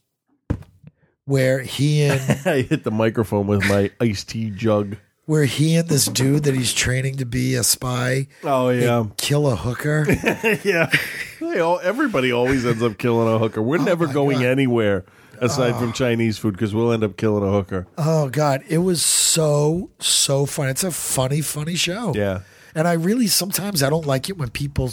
where 1.26 1.62
he 1.62 2.04
and 2.06 2.19
I 2.47 2.62
hit 2.63 2.84
the 2.84 2.91
microphone 2.91 3.45
with 3.45 3.63
my 3.69 3.91
iced 4.02 4.30
tea 4.30 4.49
jug. 4.49 4.97
Where 5.25 5.45
he 5.45 5.75
and 5.75 5.88
this 5.89 6.05
dude 6.05 6.43
that 6.43 6.53
he's 6.53 6.73
training 6.73 7.15
to 7.17 7.25
be 7.25 7.55
a 7.55 7.63
spy 7.63 8.27
Oh 8.43 8.69
yeah, 8.69 9.05
kill 9.17 9.47
a 9.47 9.55
hooker. 9.55 10.05
yeah. 10.63 10.91
They 11.39 11.59
all, 11.59 11.79
everybody 11.81 12.31
always 12.31 12.65
ends 12.65 12.81
up 12.83 12.97
killing 12.97 13.33
a 13.33 13.38
hooker. 13.38 13.62
We're 13.62 13.77
never 13.77 14.05
Oh 14.05 14.07
my 14.07 14.13
going 14.13 14.38
God. 14.39 14.45
anywhere 14.47 15.05
aside 15.39 15.75
from 15.77 15.91
Chinese 15.93 16.38
food 16.38 16.53
because 16.53 16.73
we'll 16.73 16.91
end 16.93 17.03
up 17.03 17.17
killing 17.17 17.43
a 17.47 17.51
hooker. 17.51 17.86
oh 17.97 18.29
god, 18.29 18.63
it 18.69 18.77
was 18.79 19.01
so 19.03 19.89
so 19.99 20.45
fun. 20.45 20.69
It's 20.69 20.83
a 20.83 20.91
funny 20.91 21.41
funny 21.41 21.75
show. 21.75 22.13
Yeah, 22.15 22.41
And 22.75 22.88
I 22.88 22.93
really 22.93 23.27
sometimes 23.27 23.81
I 23.83 23.89
don't 23.89 24.05
like 24.05 24.29
it 24.29 24.38
when 24.38 24.49
people 24.49 24.91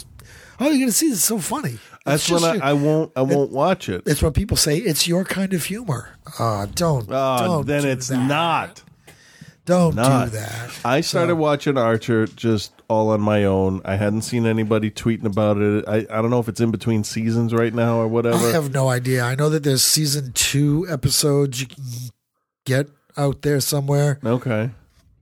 Oh, 0.59 0.69
you're 0.69 0.79
gonna 0.79 0.91
see 0.91 1.09
this 1.09 1.17
is 1.19 1.23
so 1.23 1.39
funny. 1.39 1.79
that's 2.05 2.29
when 2.29 2.43
I, 2.43 2.69
I 2.69 2.73
won't. 2.73 3.11
I 3.15 3.21
won't 3.23 3.51
watch 3.51 3.89
it. 3.89 4.03
It's 4.05 4.21
when 4.21 4.31
people 4.31 4.55
say 4.57 4.77
it's 4.77 5.07
your 5.07 5.23
kind 5.25 5.53
of 5.53 5.63
humor. 5.65 6.17
Uh, 6.37 6.67
don't. 6.75 7.11
Ah, 7.11 7.39
don't 7.47 7.65
then 7.65 7.81
do 7.81 7.87
it's 7.89 8.09
that. 8.09 8.27
not. 8.27 8.83
Don't 9.71 9.95
Not. 9.95 10.25
do 10.25 10.31
that. 10.31 10.69
I 10.83 10.99
started 10.99 11.35
watching 11.37 11.77
Archer 11.77 12.27
just 12.27 12.73
all 12.89 13.11
on 13.11 13.21
my 13.21 13.45
own. 13.45 13.79
I 13.85 13.95
hadn't 13.95 14.23
seen 14.23 14.45
anybody 14.45 14.91
tweeting 14.91 15.23
about 15.23 15.59
it. 15.59 15.85
I, 15.87 15.99
I 16.09 16.21
don't 16.21 16.29
know 16.29 16.41
if 16.41 16.49
it's 16.49 16.59
in 16.59 16.71
between 16.71 17.05
seasons 17.05 17.53
right 17.53 17.73
now 17.73 17.95
or 17.95 18.09
whatever. 18.09 18.35
I 18.35 18.51
have 18.51 18.73
no 18.73 18.89
idea. 18.89 19.23
I 19.23 19.35
know 19.35 19.47
that 19.47 19.63
there's 19.63 19.81
season 19.81 20.33
two 20.33 20.85
episodes 20.89 21.61
you 21.61 21.67
can 21.67 21.85
get 22.65 22.89
out 23.15 23.43
there 23.43 23.61
somewhere. 23.61 24.19
Okay. 24.25 24.71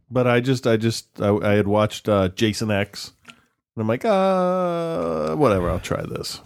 But 0.09 0.25
I 0.25 0.39
just, 0.39 0.65
I 0.65 0.77
just, 0.77 1.21
I, 1.21 1.29
I 1.29 1.53
had 1.53 1.67
watched 1.67 2.09
uh, 2.09 2.29
Jason 2.29 2.71
X, 2.71 3.13
and 3.27 3.35
I'm 3.77 3.87
like, 3.87 4.03
uh, 4.03 5.35
whatever. 5.35 5.69
I'll 5.69 5.79
try 5.79 6.01
this. 6.01 6.41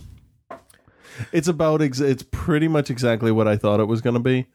It's 1.31 1.47
about, 1.47 1.81
ex- 1.81 2.01
it's 2.01 2.23
pretty 2.31 2.67
much 2.67 2.89
exactly 2.89 3.31
what 3.31 3.47
I 3.47 3.55
thought 3.55 3.79
it 3.79 3.85
was 3.87 4.01
going 4.01 4.15
to 4.15 4.19
be. 4.19 4.47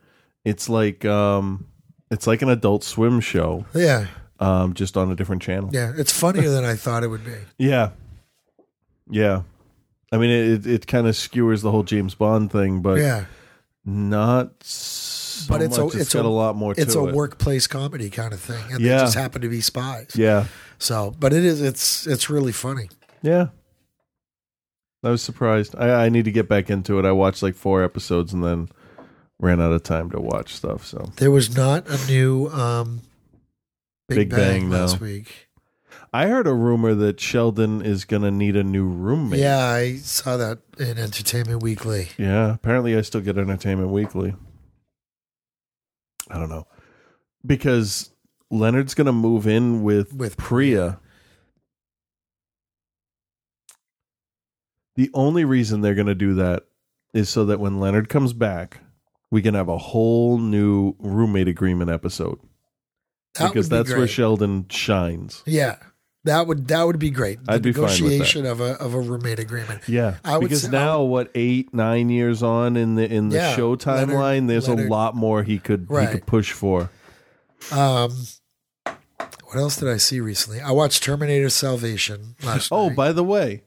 It's 0.44 0.68
like, 0.68 1.06
um, 1.06 1.66
it's 2.10 2.26
like 2.26 2.42
an 2.42 2.48
Adult 2.48 2.84
Swim 2.84 3.20
show, 3.20 3.64
Yeah, 3.74 4.06
um, 4.40 4.74
just 4.74 4.96
on 4.96 5.10
a 5.10 5.14
different 5.14 5.42
channel. 5.42 5.70
yeah. 5.72 5.92
It's 5.96 6.12
funnier 6.12 6.50
than 6.50 6.64
I 6.64 6.74
thought 6.76 7.02
it 7.04 7.08
would 7.08 7.24
be. 7.24 7.32
Yeah, 7.58 7.90
yeah. 9.10 9.42
I 10.12 10.16
mean, 10.16 10.30
it 10.30 10.66
it 10.66 10.86
kind 10.86 11.06
of 11.06 11.16
skewers 11.16 11.60
the 11.62 11.70
whole 11.70 11.82
James 11.82 12.14
Bond 12.14 12.50
thing, 12.50 12.80
but 12.80 12.98
Yeah, 12.98 13.24
not. 13.84 14.62
So 14.64 15.52
but 15.52 15.62
it's 15.62 15.78
much. 15.78 15.94
a 15.94 16.00
it's 16.00 16.14
got 16.14 16.24
a, 16.24 16.28
lot 16.28 16.56
more. 16.56 16.74
It's 16.76 16.94
to 16.94 17.00
a 17.00 17.08
it. 17.08 17.14
workplace 17.14 17.66
comedy 17.66 18.10
kind 18.10 18.32
of 18.32 18.40
thing, 18.40 18.62
and 18.72 18.80
Yeah. 18.80 18.96
they 18.98 19.02
just 19.04 19.14
happen 19.14 19.40
to 19.42 19.48
be 19.48 19.60
spies. 19.60 20.12
Yeah, 20.14 20.46
So, 20.78 21.14
but 21.18 21.32
it 21.32 21.44
is. 21.44 21.60
It's 21.62 22.06
it's 22.06 22.28
really 22.30 22.52
funny. 22.52 22.88
Yeah. 23.22 23.48
I 25.04 25.10
was 25.10 25.22
surprised. 25.22 25.76
I, 25.76 26.06
I 26.06 26.08
need 26.08 26.24
to 26.24 26.32
get 26.32 26.48
back 26.48 26.70
into 26.70 26.98
it. 26.98 27.04
I 27.04 27.12
watched 27.12 27.40
like 27.42 27.54
four 27.54 27.84
episodes 27.84 28.32
and 28.32 28.42
then 28.42 28.68
ran 29.40 29.60
out 29.60 29.72
of 29.72 29.82
time 29.82 30.10
to 30.10 30.20
watch 30.20 30.54
stuff. 30.54 30.86
So 30.86 31.12
There 31.16 31.30
was 31.30 31.56
not 31.56 31.88
a 31.88 32.06
new 32.06 32.48
um, 32.48 33.02
Big, 34.08 34.16
Big 34.18 34.30
Bang, 34.30 34.38
Bang, 34.38 34.70
no. 34.70 34.80
last 34.80 35.00
week. 35.00 35.48
I 36.12 36.26
heard 36.26 36.46
a 36.46 36.54
rumor 36.54 36.94
that 36.94 37.20
Sheldon 37.20 37.82
is 37.82 38.04
going 38.06 38.22
to 38.22 38.30
need 38.30 38.56
a 38.56 38.64
new 38.64 38.86
roommate. 38.86 39.40
Yeah, 39.40 39.62
I 39.62 39.96
saw 39.96 40.38
that 40.38 40.60
in 40.78 40.96
Entertainment 40.98 41.62
Weekly. 41.62 42.08
Yeah. 42.16 42.54
Apparently, 42.54 42.96
I 42.96 43.02
still 43.02 43.20
get 43.20 43.36
Entertainment 43.36 43.90
Weekly. 43.90 44.34
I 46.30 46.38
don't 46.38 46.48
know. 46.48 46.66
Because 47.44 48.10
Leonard's 48.50 48.94
going 48.94 49.06
to 49.06 49.12
move 49.12 49.46
in 49.46 49.82
with, 49.82 50.14
With 50.14 50.36
Priya. 50.38 50.98
The 54.96 55.10
only 55.14 55.44
reason 55.44 55.80
they're 55.80 55.94
going 55.94 56.06
to 56.06 56.14
do 56.14 56.34
that 56.34 56.64
is 57.14 57.28
so 57.28 57.44
that 57.46 57.60
when 57.60 57.78
Leonard 57.80 58.08
comes 58.08 58.32
back, 58.32 58.80
we 59.30 59.42
can 59.42 59.54
have 59.54 59.68
a 59.68 59.78
whole 59.78 60.38
new 60.38 60.94
roommate 60.98 61.48
agreement 61.48 61.90
episode. 61.90 62.38
That 63.34 63.48
because 63.52 63.68
be 63.68 63.76
that's 63.76 63.90
where. 63.90 64.06
Sheldon 64.08 64.66
shines. 64.68 65.42
Yeah, 65.46 65.76
that 66.24 66.46
would 66.46 66.68
that 66.68 66.84
would 66.86 66.98
be 66.98 67.10
great. 67.10 67.44
The 67.44 67.52
I'd 67.52 67.62
be 67.62 67.72
fine 67.72 67.82
with 67.82 67.90
that. 67.98 68.02
negotiation 68.02 68.46
of 68.46 68.60
a 68.60 68.72
of 68.80 68.94
a 68.94 69.00
roommate 69.00 69.38
agreement. 69.38 69.88
Yeah, 69.88 70.16
I 70.24 70.38
would 70.38 70.44
because 70.44 70.62
say- 70.62 70.70
now 70.70 71.02
what 71.02 71.30
eight 71.34 71.72
nine 71.74 72.08
years 72.10 72.42
on 72.42 72.76
in 72.76 72.94
the 72.96 73.06
in 73.12 73.28
the 73.28 73.36
Yeah, 73.36 73.54
show 73.54 73.76
timeline, 73.76 74.48
there's 74.48 74.68
Leonard- 74.68 74.86
a 74.86 74.90
lot 74.90 75.14
more 75.14 75.42
he 75.42 75.58
could 75.58 75.86
he 75.90 76.06
could 76.06 76.26
push 76.26 76.52
for. 76.52 76.90
Um, 77.70 78.12
what 78.84 79.56
else 79.56 79.76
did 79.76 79.88
I 79.88 79.96
see 79.98 80.20
recently? 80.20 80.60
I 80.60 80.70
watched 80.72 81.02
Terminator 81.02 81.50
Salvation 81.50 82.34
last 82.44 82.70
Oh, 82.72 82.88
night. 82.88 82.96
by 82.96 83.12
the 83.12 83.24
way, 83.24 83.62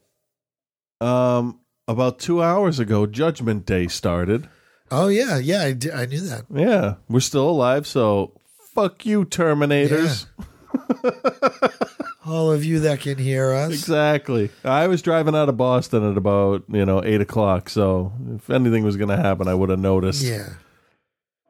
um, 1.00 1.60
about 1.88 2.18
two 2.18 2.42
hours 2.42 2.78
ago, 2.78 3.06
Judgment 3.06 3.64
Day 3.66 3.86
started. 3.88 4.48
Oh 4.92 5.08
yeah, 5.08 5.38
yeah, 5.38 5.62
I, 5.62 6.06
knew 6.06 6.20
that. 6.20 6.44
Yeah, 6.52 6.94
we're 7.08 7.20
still 7.20 7.48
alive, 7.48 7.86
so 7.86 8.32
fuck 8.74 9.04
you, 9.04 9.24
Terminators. 9.24 10.26
All 12.26 12.52
of 12.52 12.64
you 12.64 12.80
that 12.80 13.00
can 13.00 13.18
hear 13.18 13.52
us. 13.52 13.72
Exactly. 13.72 14.50
I 14.64 14.86
was 14.86 15.02
driving 15.02 15.34
out 15.34 15.48
of 15.48 15.56
Boston 15.56 16.08
at 16.08 16.16
about 16.16 16.64
you 16.68 16.86
know 16.86 17.02
eight 17.02 17.20
o'clock, 17.20 17.68
so 17.68 18.12
if 18.36 18.48
anything 18.50 18.84
was 18.84 18.96
going 18.96 19.10
to 19.10 19.16
happen, 19.16 19.48
I 19.48 19.54
would 19.54 19.70
have 19.70 19.80
noticed. 19.80 20.22
Yeah. 20.22 20.50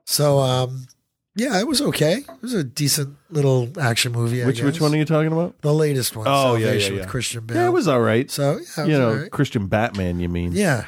So, 0.05 0.39
um, 0.39 0.87
yeah, 1.35 1.59
it 1.61 1.67
was 1.67 1.81
okay. 1.81 2.19
It 2.19 2.43
was 2.43 2.55
a 2.55 2.65
decent 2.65 3.17
little 3.31 3.71
action 3.81 4.13
movie. 4.13 4.43
I 4.43 4.47
Which 4.47 4.63
which 4.63 4.81
one 4.81 4.95
are 4.95 4.99
you 4.99 5.05
talking 5.05 5.33
about? 5.33 5.61
The 5.63 5.73
latest 5.73 6.17
one. 6.17 6.27
Oh, 6.29 6.57
yeah, 6.57 6.67
Salvation 6.67 6.95
yeah, 6.95 7.01
with. 7.01 7.09
Christian 7.09 7.47
Bale. 7.47 7.57
Yeah, 7.57 7.67
it 7.69 7.73
was 7.73 7.89
all 7.89 8.01
right. 8.01 8.31
So, 8.31 8.53
yeah, 8.53 8.57
it 8.57 8.61
was 8.61 8.89
you 8.89 8.99
know, 8.99 9.15
right. 9.15 9.31
Christian 9.31 9.67
Batman. 9.67 10.21
You 10.21 10.29
mean? 10.29 10.53
Yeah. 10.53 10.87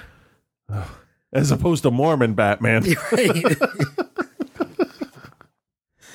As 1.35 1.51
opposed 1.51 1.83
to 1.83 1.91
Mormon 1.91 2.35
Batman. 2.35 2.85
Right. 3.13 3.45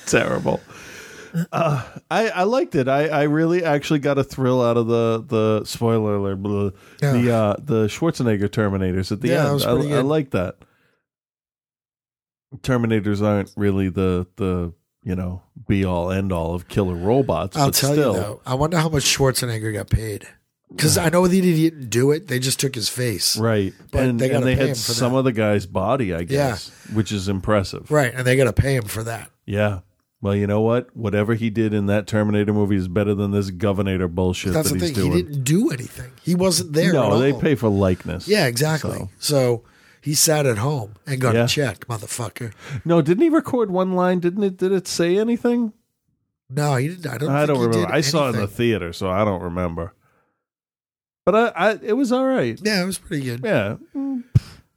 Terrible. 0.06 0.60
Uh, 1.52 1.84
I 2.10 2.28
I 2.30 2.42
liked 2.42 2.74
it. 2.74 2.88
I, 2.88 3.06
I 3.06 3.22
really 3.24 3.62
actually 3.62 4.00
got 4.00 4.18
a 4.18 4.24
thrill 4.24 4.60
out 4.60 4.76
of 4.76 4.88
the 4.88 5.24
the 5.26 5.64
spoiler 5.64 6.16
alert 6.16 6.42
blah, 6.42 6.70
Yeah. 7.00 7.12
the 7.12 7.30
uh 7.32 7.56
the 7.60 7.86
Schwarzenegger 7.86 8.48
Terminators 8.48 9.12
at 9.12 9.20
the 9.20 9.28
Yeah, 9.28 9.52
end. 9.52 9.62
I, 9.62 9.98
I 9.98 10.00
like 10.00 10.30
that. 10.30 10.56
Terminators 12.62 13.22
aren't 13.22 13.52
really 13.56 13.88
the 13.90 14.26
the 14.36 14.72
you 15.04 15.14
know 15.14 15.42
be 15.68 15.84
all 15.84 16.10
end 16.10 16.32
all 16.32 16.54
of 16.54 16.66
killer 16.66 16.94
robots. 16.96 17.56
I'll 17.56 17.66
but 17.68 17.74
tell 17.74 17.92
still, 17.92 18.14
you 18.14 18.20
though, 18.20 18.40
I 18.44 18.54
wonder 18.54 18.78
how 18.78 18.88
much 18.88 19.04
Schwarzenegger 19.04 19.72
got 19.72 19.88
paid. 19.88 20.26
Because 20.70 20.96
I 20.96 21.08
know 21.08 21.26
they 21.26 21.40
didn't 21.40 21.90
do 21.90 22.12
it; 22.12 22.28
they 22.28 22.38
just 22.38 22.60
took 22.60 22.74
his 22.74 22.88
face, 22.88 23.36
right? 23.36 23.72
But 23.90 24.04
and 24.04 24.20
they 24.20 24.30
and 24.30 24.44
they 24.44 24.54
had 24.54 24.76
some 24.76 25.12
that. 25.12 25.18
of 25.18 25.24
the 25.24 25.32
guy's 25.32 25.66
body, 25.66 26.14
I 26.14 26.22
guess, 26.22 26.70
which 26.92 27.10
is 27.12 27.28
impressive. 27.28 27.90
right? 27.90 28.12
And 28.14 28.26
they 28.26 28.36
got 28.36 28.44
to 28.44 28.52
pay 28.52 28.76
him 28.76 28.84
for 28.84 29.02
that. 29.02 29.30
Yeah. 29.46 29.80
Well, 30.22 30.36
you 30.36 30.46
know 30.46 30.60
what? 30.60 30.94
Whatever 30.94 31.32
he 31.34 31.48
did 31.48 31.72
in 31.72 31.86
that 31.86 32.06
Terminator 32.06 32.52
movie 32.52 32.76
is 32.76 32.88
better 32.88 33.14
than 33.14 33.30
this 33.30 33.50
Governor 33.50 34.06
bullshit 34.06 34.52
That's 34.52 34.70
that 34.70 34.78
the 34.78 34.86
he's 34.86 34.94
thing; 34.94 35.04
doing. 35.10 35.16
he 35.16 35.22
didn't 35.22 35.44
do 35.44 35.70
anything. 35.70 36.12
He 36.22 36.34
wasn't 36.34 36.74
there. 36.74 36.92
no, 36.92 37.18
they 37.18 37.32
pay 37.32 37.54
for 37.54 37.68
likeness. 37.70 38.28
Yeah, 38.28 38.46
exactly. 38.46 38.92
So- 38.92 39.08
So, 39.18 39.62
he 40.02 40.14
sat 40.14 40.44
at 40.46 40.58
home 40.58 40.94
and 41.06 41.20
got 41.20 41.34
Yeah. 41.34 41.44
a 41.44 41.48
check, 41.48 41.86
motherfucker. 41.88 42.52
No, 42.84 43.00
didn't 43.02 43.22
he 43.22 43.28
record 43.30 43.70
one 43.70 43.94
line? 43.94 44.20
Didn't 44.20 44.42
it? 44.44 44.56
Did 44.58 44.72
it 44.72 44.86
say 44.86 45.16
anything? 45.18 45.72
No, 46.50 46.76
he 46.76 46.88
didn't. 46.88 47.06
I 47.06 47.16
don't. 47.18 47.30
I 47.30 47.46
don't 47.46 47.58
remember. 47.60 47.92
I 47.92 48.00
saw 48.02 48.26
it 48.28 48.34
in 48.34 48.40
the 48.40 48.46
theater, 48.46 48.92
so 48.92 49.08
I 49.10 49.24
don't 49.24 49.42
remember. 49.42 49.94
But 51.30 51.54
I, 51.56 51.70
I 51.70 51.78
it 51.82 51.92
was 51.92 52.10
all 52.10 52.26
right. 52.26 52.58
Yeah, 52.62 52.82
it 52.82 52.86
was 52.86 52.98
pretty 52.98 53.24
good. 53.24 53.40
Yeah, 53.44 53.76
Mm, 53.94 54.24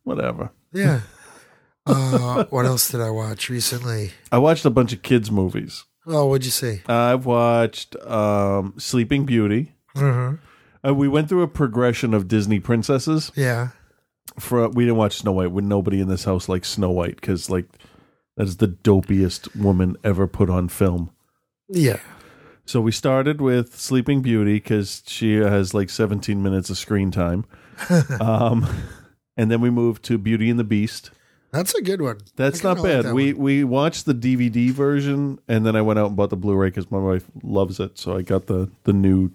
whatever. 0.04 0.52
Yeah. 0.72 1.02
uh, 1.88 2.46
what 2.52 2.66
else 2.66 2.90
did 2.90 3.02
I 3.02 3.10
watch 3.10 3.50
recently? 3.50 4.12
I 4.32 4.38
watched 4.38 4.64
a 4.66 4.70
bunch 4.70 4.94
of 4.94 5.02
kids 5.02 5.32
movies. 5.32 5.84
Oh, 6.06 6.28
what'd 6.28 6.46
you 6.46 6.52
see? 6.52 6.82
I've 6.86 7.26
watched 7.26 7.96
um, 8.06 8.76
Sleeping 8.78 9.26
Beauty. 9.26 9.74
Mm-hmm. 9.96 10.36
Uh, 10.88 10.94
we 10.94 11.08
went 11.08 11.28
through 11.30 11.42
a 11.42 11.48
progression 11.48 12.14
of 12.14 12.28
Disney 12.28 12.60
princesses. 12.60 13.32
Yeah. 13.36 13.70
For 14.40 14.68
we 14.70 14.84
didn't 14.84 14.98
watch 14.98 15.18
Snow 15.18 15.32
White. 15.32 15.52
When 15.52 15.68
nobody 15.68 16.02
in 16.02 16.08
this 16.08 16.26
house 16.26 16.48
likes 16.48 16.70
Snow 16.70 16.92
White 16.92 17.16
because 17.16 17.50
like 17.50 17.66
that 18.38 18.48
is 18.48 18.58
the 18.58 18.68
dopiest 18.68 19.56
woman 19.56 19.96
ever 20.04 20.28
put 20.28 20.52
on 20.52 20.68
film. 20.70 21.10
Yeah. 21.68 22.00
So 22.66 22.80
we 22.80 22.92
started 22.92 23.42
with 23.42 23.78
Sleeping 23.78 24.22
Beauty 24.22 24.56
because 24.56 25.04
she 25.06 25.36
has 25.36 25.74
like 25.74 25.90
17 25.90 26.42
minutes 26.42 26.70
of 26.70 26.78
screen 26.78 27.12
time. 27.12 27.46
um, 28.22 28.66
and 29.36 29.52
then 29.52 29.62
we 29.62 29.70
moved 29.70 30.04
to 30.06 30.18
Beauty 30.18 30.50
and 30.50 30.60
the 30.60 30.64
Beast. 30.64 31.12
That's 31.52 31.76
a 31.76 31.82
good 31.82 32.02
one. 32.02 32.20
That's 32.36 32.64
not 32.64 32.78
kinda 32.78 32.82
like 32.82 32.98
bad. 32.98 33.06
that 33.06 33.14
we 33.14 33.34
one. 33.34 33.44
we 33.44 33.64
watched 33.64 34.06
the 34.06 34.16
DVD 34.16 34.72
version, 34.72 35.40
and 35.48 35.66
then 35.66 35.76
I 35.76 35.82
went 35.82 36.00
out 36.00 36.08
and 36.08 36.16
bought 36.16 36.32
the 36.32 36.36
Blu-ray 36.36 36.68
because 36.68 36.90
my 36.90 36.98
wife 36.98 37.26
loves 37.44 37.80
it. 37.80 38.00
So 38.00 38.18
I 38.18 38.24
got 38.24 38.48
the 38.48 38.72
the 38.86 38.94
new 38.94 39.30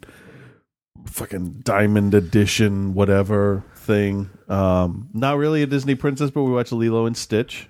fucking 1.06 1.60
diamond 1.62 2.14
edition, 2.14 2.94
whatever 2.94 3.62
thing. 3.76 4.30
Um, 4.48 5.10
not 5.12 5.36
really 5.38 5.62
a 5.62 5.66
Disney 5.66 5.94
princess, 5.94 6.30
but 6.30 6.42
we 6.42 6.50
watched 6.50 6.72
Lilo 6.72 7.06
and 7.06 7.16
Stitch. 7.16 7.68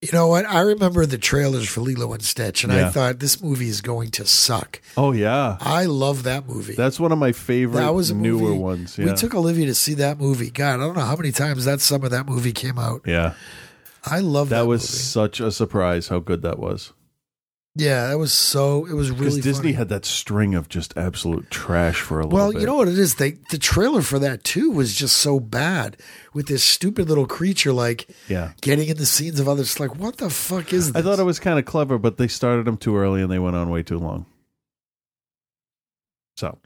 You 0.00 0.10
know 0.12 0.28
what? 0.28 0.46
I 0.46 0.60
remember 0.60 1.06
the 1.06 1.18
trailers 1.18 1.68
for 1.68 1.80
Lilo 1.80 2.12
and 2.12 2.22
Stitch, 2.22 2.62
and 2.62 2.72
Yeah. 2.72 2.86
I 2.86 2.90
thought 2.90 3.18
this 3.18 3.42
movie 3.42 3.68
is 3.68 3.80
going 3.80 4.12
to 4.12 4.24
suck. 4.26 4.80
Oh 4.96 5.10
yeah, 5.10 5.56
I 5.60 5.86
love 5.86 6.22
that 6.22 6.46
movie. 6.48 6.74
that's 6.74 7.00
one 7.00 7.10
of 7.10 7.18
my 7.18 7.32
favorite 7.32 7.80
that 7.80 7.94
was 7.94 8.10
a 8.10 8.14
newer 8.14 8.40
movie- 8.50 8.58
ones. 8.58 8.96
Yeah, 8.96 9.06
We 9.06 9.14
took 9.14 9.34
Olivia 9.34 9.66
to 9.66 9.74
see 9.74 9.94
that 9.94 10.20
movie. 10.20 10.50
God, 10.50 10.74
I 10.74 10.84
don't 10.84 10.96
know 10.96 11.02
how 11.04 11.16
many 11.16 11.32
times 11.32 11.64
that 11.64 11.80
some 11.80 12.04
of 12.04 12.12
that 12.12 12.26
movie 12.26 12.52
came 12.52 12.78
out. 12.78 13.02
yeah. 13.06 13.32
I 14.06 14.20
love 14.20 14.50
that. 14.50 14.60
That 14.60 14.66
was 14.68 14.82
movie. 14.82 15.02
such 15.02 15.40
a 15.40 15.50
surprise 15.50 16.06
how 16.08 16.20
good 16.20 16.42
that 16.42 16.60
was. 16.60 16.92
Yeah, 17.78 18.08
that 18.08 18.18
was 18.18 18.32
so. 18.32 18.84
It 18.86 18.92
was 18.92 19.08
Because 19.10 19.24
really 19.24 19.40
Disney 19.40 19.62
funny. 19.62 19.72
had 19.72 19.88
that 19.88 20.04
string 20.04 20.54
of 20.54 20.68
just 20.68 20.94
absolute 20.96 21.50
trash 21.50 22.00
for 22.00 22.20
a 22.20 22.24
little 22.24 22.36
Well, 22.38 22.52
bit. 22.52 22.60
you 22.60 22.66
know 22.66 22.74
what 22.76 22.88
it 22.88 22.98
is? 22.98 23.14
They 23.14 23.32
the 23.50 23.56
trailer 23.58 24.02
for 24.02 24.18
that 24.18 24.44
too 24.44 24.70
was 24.70 24.94
just 24.94 25.16
so 25.16 25.40
bad 25.40 25.96
with 26.34 26.46
this 26.48 26.62
stupid 26.62 27.08
little 27.08 27.26
creature 27.26 27.72
like 27.72 28.08
Yeah. 28.28 28.52
getting 28.60 28.88
in 28.88 28.96
the 28.98 29.06
scenes 29.06 29.40
of 29.40 29.48
others. 29.48 29.80
Like, 29.80 29.96
what 29.96 30.18
the 30.18 30.28
fuck 30.28 30.72
is 30.72 30.92
this? 30.92 30.96
I 30.96 31.02
thought 31.02 31.18
it 31.18 31.24
was 31.24 31.38
kind 31.38 31.58
of 31.58 31.64
clever, 31.64 31.96
but 31.98 32.18
they 32.18 32.28
started 32.28 32.66
them 32.66 32.76
too 32.76 32.96
early 32.96 33.22
and 33.22 33.30
they 33.32 33.38
went 33.38 33.56
on 33.56 33.70
way 33.70 33.82
too 33.82 33.98
long. 33.98 34.26
So, 36.36 36.58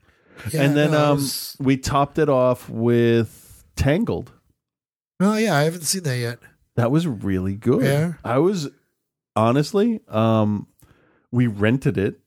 Yeah, 0.51 0.63
and 0.63 0.77
then 0.77 0.91
no, 0.93 1.13
um, 1.13 1.17
was- 1.19 1.57
we 1.61 1.77
topped 1.77 2.19
it 2.19 2.29
off 2.29 2.69
with 2.69 3.65
Tangled. 3.77 4.33
oh 5.21 5.37
yeah, 5.37 5.55
I 5.57 5.63
haven't 5.63 5.83
seen 5.85 6.03
that 6.05 6.19
yet. 6.19 6.39
That 6.77 6.91
was 6.91 7.07
really 7.07 7.55
good. 7.55 7.83
Yeah. 7.85 8.15
I 8.25 8.39
was 8.39 8.69
honestly, 9.37 10.01
um, 10.09 10.67
we 11.33 11.49
rented 11.49 11.99
it. 11.99 12.21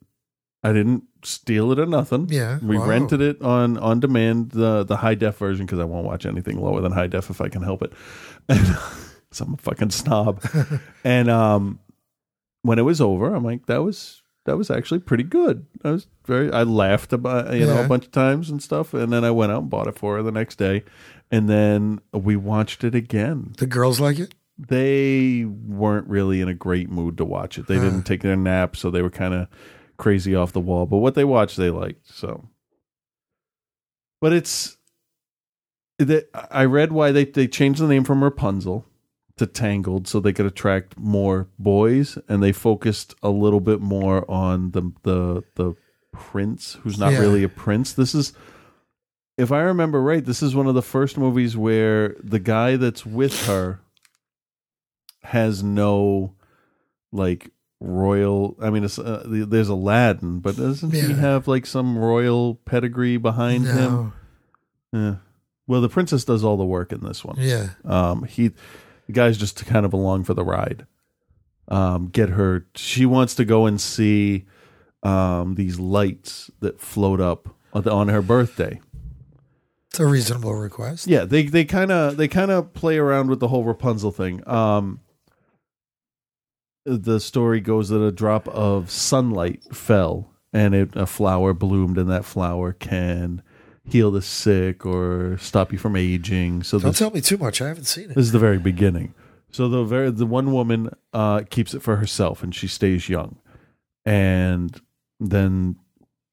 I 0.63 0.73
didn't 0.73 1.03
steal 1.23 1.71
it 1.71 1.79
or 1.79 1.85
nothing. 1.85 2.27
Yeah, 2.29 2.59
we 2.61 2.77
wow. 2.77 2.87
rented 2.87 3.21
it 3.21 3.41
on 3.41 3.77
on 3.77 3.99
demand, 3.99 4.51
the 4.51 4.83
the 4.83 4.97
high 4.97 5.15
def 5.15 5.37
version 5.37 5.65
because 5.65 5.79
I 5.79 5.85
won't 5.85 6.05
watch 6.05 6.25
anything 6.25 6.59
lower 6.59 6.81
than 6.81 6.91
high 6.91 7.07
def 7.07 7.29
if 7.29 7.39
I 7.39 7.49
can 7.49 7.61
help 7.61 7.81
it. 7.81 7.93
And, 8.47 8.77
so 9.31 9.43
I'm 9.43 9.55
a 9.55 9.57
fucking 9.57 9.89
snob. 9.89 10.41
and 11.03 11.29
um, 11.29 11.79
when 12.61 12.79
it 12.79 12.83
was 12.83 13.01
over, 13.01 13.33
I'm 13.33 13.43
like, 13.43 13.65
that 13.65 13.83
was 13.83 14.21
that 14.45 14.57
was 14.57 14.69
actually 14.69 14.99
pretty 14.99 15.23
good. 15.23 15.65
I 15.83 15.91
was 15.91 16.07
very, 16.25 16.51
I 16.51 16.63
laughed 16.63 17.13
about 17.13 17.53
you 17.53 17.65
know 17.65 17.83
a 17.83 17.87
bunch 17.87 18.05
of 18.05 18.11
times 18.11 18.49
and 18.49 18.61
stuff, 18.61 18.93
and 18.93 19.11
then 19.11 19.23
I 19.23 19.31
went 19.31 19.51
out 19.51 19.61
and 19.61 19.69
bought 19.69 19.87
it 19.87 19.97
for 19.97 20.15
her 20.15 20.23
the 20.23 20.31
next 20.31 20.57
day, 20.57 20.83
and 21.31 21.49
then 21.49 21.99
we 22.13 22.35
watched 22.35 22.83
it 22.83 22.95
again 22.95 23.53
The 23.57 23.67
girls 23.67 23.99
like 23.99 24.19
it. 24.19 24.33
They 24.57 25.45
weren't 25.45 26.07
really 26.07 26.41
in 26.41 26.47
a 26.47 26.53
great 26.53 26.89
mood 26.89 27.17
to 27.17 27.25
watch 27.25 27.57
it. 27.57 27.67
They 27.67 27.75
didn't 27.75 28.03
take 28.03 28.21
their 28.21 28.35
nap, 28.37 28.75
so 28.77 28.89
they 28.89 29.01
were 29.01 29.09
kind 29.09 29.33
of 29.33 29.47
crazy 29.97 30.33
off 30.35 30.53
the 30.53 30.59
wall. 30.61 30.85
But 30.85 30.97
what 30.97 31.15
they 31.15 31.25
watched, 31.25 31.57
they 31.57 31.69
liked. 31.69 32.07
So, 32.07 32.47
but 34.21 34.33
it's. 34.33 34.77
The, 35.97 36.27
I 36.51 36.65
read 36.65 36.91
why 36.91 37.11
they 37.13 37.23
they 37.23 37.47
changed 37.47 37.79
the 37.79 37.87
name 37.87 38.03
from 38.03 38.21
Rapunzel 38.23 38.85
to 39.37 39.45
Tangled 39.47 40.07
so 40.09 40.19
they 40.19 40.33
could 40.33 40.45
attract 40.45 40.97
more 40.97 41.47
boys, 41.57 42.17
and 42.27 42.43
they 42.43 42.51
focused 42.51 43.15
a 43.23 43.29
little 43.29 43.61
bit 43.61 43.79
more 43.81 44.29
on 44.29 44.71
the 44.71 44.91
the 45.03 45.43
the 45.55 45.75
prince 46.11 46.77
who's 46.83 46.99
not 46.99 47.13
Yeah. 47.13 47.19
really 47.19 47.43
a 47.43 47.49
prince. 47.49 47.93
This 47.93 48.13
is. 48.15 48.33
If 49.37 49.51
I 49.51 49.59
remember 49.59 50.01
right, 50.01 50.23
this 50.23 50.41
is 50.41 50.55
one 50.55 50.67
of 50.67 50.75
the 50.75 50.81
first 50.81 51.17
movies 51.17 51.57
where 51.57 52.15
the 52.23 52.39
guy 52.39 52.77
that's 52.77 53.05
with 53.05 53.47
her 53.47 53.81
has 55.25 55.63
no 55.63 56.33
like 57.11 57.51
royal 57.81 58.55
i 58.61 58.69
mean 58.69 58.83
it's 58.83 58.97
uh, 58.97 59.21
there's 59.25 59.69
aladdin 59.69 60.39
but 60.39 60.55
doesn't 60.55 60.91
he 60.91 61.13
have 61.13 61.47
like 61.47 61.65
some 61.65 61.97
royal 61.97 62.55
pedigree 62.65 63.17
behind 63.17 63.65
him? 63.67 64.13
Yeah. 64.93 65.15
Well 65.67 65.81
the 65.81 65.89
princess 65.89 66.23
does 66.23 66.43
all 66.43 66.57
the 66.57 66.65
work 66.65 66.91
in 66.93 67.01
this 67.01 67.23
one. 67.25 67.35
Yeah. 67.38 67.69
um 67.83 68.23
he 68.23 68.49
the 69.07 69.11
guy's 69.13 69.38
just 69.38 69.65
kind 69.65 69.85
of 69.85 69.93
along 69.93 70.23
for 70.23 70.33
the 70.33 70.43
ride. 70.43 70.88
Um 71.67 72.07
get 72.07 72.29
her 72.29 72.65
she 72.75 73.05
wants 73.05 73.35
to 73.35 73.45
go 73.45 73.65
and 73.65 73.79
see 73.79 74.45
um 75.03 75.55
these 75.55 75.79
lights 75.79 76.49
that 76.61 76.79
float 76.79 77.19
up 77.19 77.49
on 77.73 77.88
on 77.88 78.07
her 78.07 78.21
birthday. 78.21 78.79
It's 79.89 79.99
a 79.99 80.05
reasonable 80.05 80.53
request. 80.55 81.07
yeah, 81.07 81.25
they 81.25 81.43
they 81.43 81.65
kind 81.65 81.91
of 81.91 82.17
they 82.17 82.27
kind 82.27 82.51
of 82.51 82.73
play 82.73 82.97
around 82.97 83.29
with 83.29 83.39
the 83.39 83.47
whole 83.49 83.63
Rapunzel 83.63 84.11
thing. 84.11 84.47
Um, 84.47 84.99
the 86.86 87.19
story 87.19 87.60
goes 87.60 87.89
that 87.89 88.02
a 88.02 88.12
drop 88.12 88.48
of 88.48 88.91
sunlight 88.91 89.63
fell 89.74 90.32
and 90.54 90.74
it, 90.74 90.95
a 90.95 91.06
flower 91.06 91.54
bloomed, 91.54 91.98
and 91.98 92.10
that 92.10 92.24
flower 92.24 92.71
can 92.71 93.41
heal 93.88 94.12
the 94.12 94.21
sick 94.21 94.86
or 94.86 95.38
stop 95.38 95.71
you 95.71 95.78
from 95.78 95.95
aging. 95.95 96.63
So 96.63 96.80
Don't 96.80 96.91
this, 96.91 97.00
tell 97.00 97.12
me 97.12 97.21
too 97.21 97.38
much. 97.38 97.62
I 97.62 97.67
haven't 97.67 97.86
seen 97.86 98.06
it. 98.06 98.15
this 98.15 98.26
is 98.26 98.32
the 98.32 98.39
very 98.39 98.58
beginning. 98.58 99.13
So 99.52 99.67
the 99.67 99.84
very 99.84 100.12
the 100.12 100.26
one 100.26 100.52
woman 100.52 100.89
uh, 101.13 101.41
keeps 101.50 101.74
it 101.74 101.82
for 101.82 101.98
herself, 101.98 102.43
and 102.43 102.54
she 102.54 102.67
stays 102.67 103.10
young, 103.10 103.38
and 104.06 104.80
then 105.19 105.78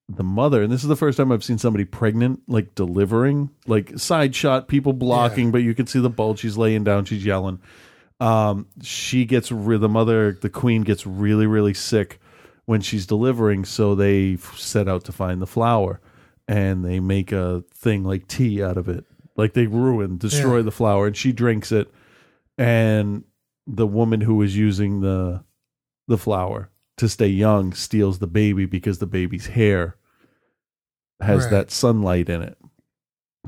the 0.08 0.24
mother, 0.24 0.62
and 0.62 0.72
this 0.72 0.82
is 0.82 0.88
the 0.88 0.96
first 0.96 1.16
time 1.16 1.32
I've 1.32 1.44
seen 1.44 1.58
somebody 1.58 1.84
pregnant, 1.84 2.42
like 2.46 2.74
delivering, 2.74 3.50
like 3.66 3.98
side 3.98 4.34
shot, 4.34 4.68
people 4.68 4.92
blocking, 4.92 5.50
but 5.50 5.62
you 5.62 5.74
can 5.74 5.86
see 5.86 6.00
the 6.00 6.10
bulge. 6.10 6.40
She's 6.40 6.56
laying 6.56 6.84
down, 6.84 7.04
she's 7.04 7.24
yelling. 7.24 7.60
Um, 8.22 8.66
she 8.82 9.24
gets 9.24 9.50
re- 9.50 9.78
the 9.78 9.88
mother, 9.88 10.32
the 10.40 10.48
queen 10.50 10.82
gets 10.82 11.06
really, 11.06 11.46
really 11.46 11.74
sick 11.74 12.20
when 12.66 12.80
she's 12.80 13.06
delivering, 13.06 13.64
so 13.64 13.94
they 13.94 14.34
f- 14.34 14.56
set 14.58 14.86
out 14.88 15.04
to 15.04 15.12
find 15.12 15.42
the 15.42 15.46
flower, 15.46 16.00
and 16.46 16.84
they 16.84 17.00
make 17.00 17.32
a 17.32 17.64
thing 17.74 18.04
like 18.04 18.28
tea 18.28 18.62
out 18.62 18.76
of 18.76 18.88
it, 18.88 19.04
like 19.36 19.54
they 19.54 19.66
ruin, 19.66 20.18
destroy 20.18 20.56
Yeah. 20.58 20.62
the 20.62 20.70
flower, 20.70 21.06
and 21.08 21.16
she 21.16 21.32
drinks 21.32 21.72
it, 21.72 21.92
and 22.56 23.24
the 23.66 23.86
woman 23.86 24.20
who 24.20 24.34
was 24.36 24.56
using 24.56 25.00
the 25.00 25.42
the 26.08 26.18
flower 26.18 26.68
to 26.98 27.08
stay 27.08 27.28
young 27.28 27.72
steals 27.72 28.18
the 28.18 28.26
baby 28.26 28.66
because 28.66 28.98
the 28.98 29.06
baby's 29.06 29.46
hair 29.46 29.96
has 31.20 31.44
Right. 31.44 31.50
that 31.52 31.70
sunlight 31.70 32.28
in 32.28 32.42
it. 32.42 32.58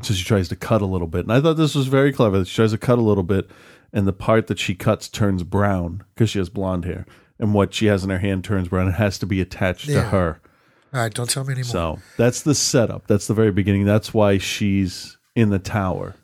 So 0.02 0.14
she 0.14 0.24
tries 0.24 0.48
to 0.48 0.56
cut 0.56 0.80
a 0.82 0.86
little 0.86 1.06
bit. 1.08 1.20
And 1.24 1.32
I 1.32 1.40
thought 1.40 1.56
this 1.56 1.74
was 1.74 1.86
very 1.88 2.12
clever. 2.12 2.44
She 2.44 2.54
tries 2.54 2.70
to 2.72 2.78
cut 2.78 2.98
a 2.98 3.02
little 3.02 3.22
bit, 3.24 3.48
and 3.94 4.06
the 4.06 4.12
part 4.12 4.48
that 4.48 4.58
she 4.58 4.74
cuts 4.74 5.08
turns 5.08 5.42
brown 5.44 6.04
because 6.14 6.28
she 6.28 6.38
has 6.38 6.50
blonde 6.50 6.84
hair. 6.84 7.06
And 7.38 7.54
what 7.54 7.72
she 7.72 7.86
has 7.86 8.04
in 8.04 8.10
her 8.10 8.18
hand 8.18 8.44
turns 8.44 8.68
brown. 8.68 8.88
It 8.88 8.92
has 8.92 9.18
to 9.20 9.26
be 9.26 9.40
attached 9.40 9.86
to 9.86 10.02
her. 10.02 10.40
All 10.92 11.00
right, 11.00 11.12
don't 11.12 11.28
tell 11.28 11.44
me 11.44 11.52
anymore. 11.52 11.64
So 11.64 11.98
that's 12.16 12.42
the 12.42 12.54
setup. 12.54 13.06
That's 13.06 13.26
the 13.26 13.34
very 13.34 13.50
beginning. 13.50 13.84
That's 13.84 14.12
why 14.12 14.38
she's 14.38 15.16
in 15.34 15.50
the 15.50 15.58
tower. 15.58 16.14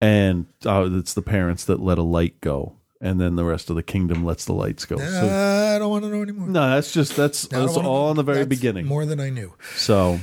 And 0.00 0.46
uh, 0.64 0.88
it's 0.92 1.14
the 1.14 1.22
parents 1.22 1.64
that 1.64 1.80
let 1.80 1.98
a 1.98 2.02
light 2.02 2.40
go. 2.40 2.76
And 3.00 3.20
then 3.20 3.36
the 3.36 3.44
rest 3.44 3.68
of 3.68 3.76
the 3.76 3.82
kingdom 3.82 4.24
lets 4.24 4.46
the 4.46 4.54
lights 4.54 4.86
go. 4.86 4.96
So, 4.96 5.74
I 5.76 5.78
don't 5.78 5.90
want 5.90 6.04
to 6.04 6.10
know 6.10 6.22
anymore. 6.22 6.48
no, 6.48 6.70
that's 6.70 6.92
just 6.92 7.14
that's 7.14 7.44
I 7.46 7.56
don't 7.56 7.66
that's 7.66 7.76
wanna 7.76 7.90
all 7.90 8.10
in 8.10 8.16
the 8.16 8.22
very 8.22 8.38
That's 8.38 8.48
beginning. 8.48 8.86
More 8.86 9.04
than 9.04 9.20
I 9.20 9.28
knew. 9.28 9.52
So 9.74 10.20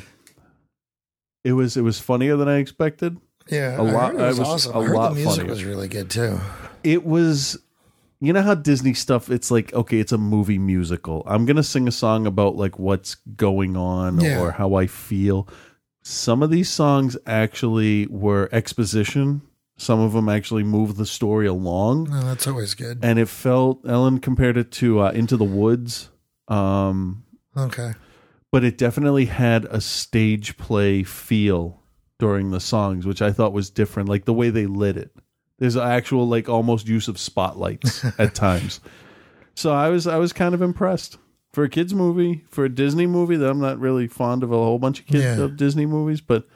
it 1.43 1.53
was 1.53 1.77
it 1.77 1.81
was 1.81 1.99
funnier 1.99 2.35
than 2.35 2.47
I 2.47 2.57
expected. 2.57 3.17
Yeah, 3.49 3.77
A 3.77 3.83
I 3.83 3.91
lot- 3.91 4.11
heard 4.13 4.21
it 4.21 4.25
was, 4.27 4.39
I 4.39 4.41
was 4.41 4.49
awesome. 4.67 4.75
a 4.75 4.79
I 4.79 4.83
heard 4.85 4.95
lot 4.95 5.09
the 5.09 5.15
music 5.15 5.35
funnier. 5.37 5.49
was 5.51 5.63
really 5.63 5.87
good 5.87 6.09
too. 6.09 6.39
It 6.83 7.05
was 7.05 7.57
you 8.19 8.31
know 8.31 8.41
how 8.41 8.55
Disney 8.55 8.93
stuff 8.93 9.29
it's 9.29 9.51
like 9.51 9.73
okay, 9.73 9.99
it's 9.99 10.11
a 10.13 10.17
movie 10.17 10.57
musical. 10.59 11.23
I'm 11.25 11.45
going 11.45 11.57
to 11.57 11.63
sing 11.63 11.87
a 11.87 11.91
song 11.91 12.25
about 12.25 12.55
like 12.55 12.79
what's 12.79 13.15
going 13.15 13.75
on 13.75 14.19
Yeah. 14.21 14.39
or 14.41 14.51
how 14.51 14.75
I 14.75 14.87
feel. 14.87 15.47
Some 16.03 16.41
of 16.43 16.49
these 16.49 16.69
songs 16.69 17.17
actually 17.27 18.07
were 18.07 18.49
exposition. 18.51 19.41
Some 19.77 19.99
of 19.99 20.13
them 20.13 20.29
actually 20.29 20.63
moved 20.63 20.97
the 20.97 21.05
story 21.05 21.47
along. 21.47 22.09
No, 22.09 22.21
that's 22.21 22.45
always 22.47 22.73
good. 22.75 22.99
And 23.01 23.17
it 23.19 23.27
felt 23.27 23.79
Ellen 23.87 24.19
compared 24.19 24.55
it 24.57 24.71
to 24.73 24.99
uh, 25.01 25.11
Into 25.11 25.35
the 25.35 25.43
Woods. 25.45 26.09
Um 26.47 27.23
Okay. 27.57 27.93
but 28.51 28.63
it 28.63 28.77
definitely 28.77 29.25
had 29.25 29.65
a 29.65 29.79
stage 29.81 30.57
play 30.57 31.03
feel 31.03 31.81
during 32.23 32.51
the 32.51 32.59
songs, 32.61 33.05
which 33.05 33.21
I 33.21 33.33
thought 33.33 33.51
was 33.51 33.69
different. 33.69 34.07
Like 34.07 34.23
the 34.23 34.33
way 34.33 34.49
they 34.49 34.65
lit 34.65 34.95
it. 34.95 35.11
There's 35.59 35.75
actual 35.75 36.25
like 36.25 36.47
almost 36.47 36.87
use 36.87 37.09
of 37.09 37.19
spotlights 37.19 38.05
at 38.17 38.33
times. 38.33 38.79
So 39.55 39.73
I 39.73 39.89
was 39.89 40.07
I 40.07 40.15
was 40.17 40.31
kind 40.31 40.55
of 40.55 40.61
impressed 40.61 41.17
for 41.51 41.65
a 41.65 41.69
kids 41.69 41.93
movie 41.93 42.45
for 42.49 42.63
a 42.63 42.69
Disney 42.69 43.07
movie 43.07 43.35
that 43.35 43.49
I'm 43.49 43.59
not 43.59 43.77
really 43.77 44.07
fond 44.07 44.41
of 44.41 44.53
a 44.53 44.55
whole 44.55 44.79
bunch 44.79 45.01
of 45.01 45.05
kids 45.05 45.23
Yeah. 45.37 45.43
of 45.43 45.57
Disney 45.57 45.85
movies, 45.85 46.21
but 46.21 46.47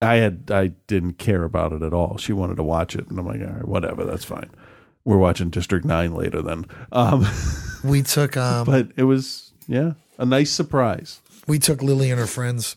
I 0.00 0.14
had 0.16 0.50
I 0.50 0.68
didn't 0.86 1.18
care 1.18 1.44
about 1.44 1.72
it 1.72 1.82
at 1.82 1.92
all. 1.92 2.16
She 2.16 2.32
wanted 2.32 2.56
to 2.56 2.62
watch 2.62 2.96
it, 2.96 3.08
and 3.08 3.18
I'm 3.18 3.26
like, 3.26 3.40
all 3.42 3.46
right, 3.54 3.68
whatever, 3.68 4.04
that's 4.04 4.24
fine. 4.24 4.50
We're 5.04 5.18
watching 5.18 5.50
District 5.50 5.84
Nine 5.84 6.14
later 6.14 6.40
then. 6.42 6.64
Um, 6.92 7.26
We 7.84 8.02
took 8.02 8.36
um 8.48 8.64
but 8.66 8.88
it 8.96 9.04
was 9.04 9.52
yeah 9.68 9.92
a 10.18 10.24
nice 10.24 10.50
surprise. 10.50 11.20
we 11.46 11.58
took 11.58 11.82
Lily 11.82 12.10
and 12.10 12.18
her 12.18 12.26
friends 12.26 12.76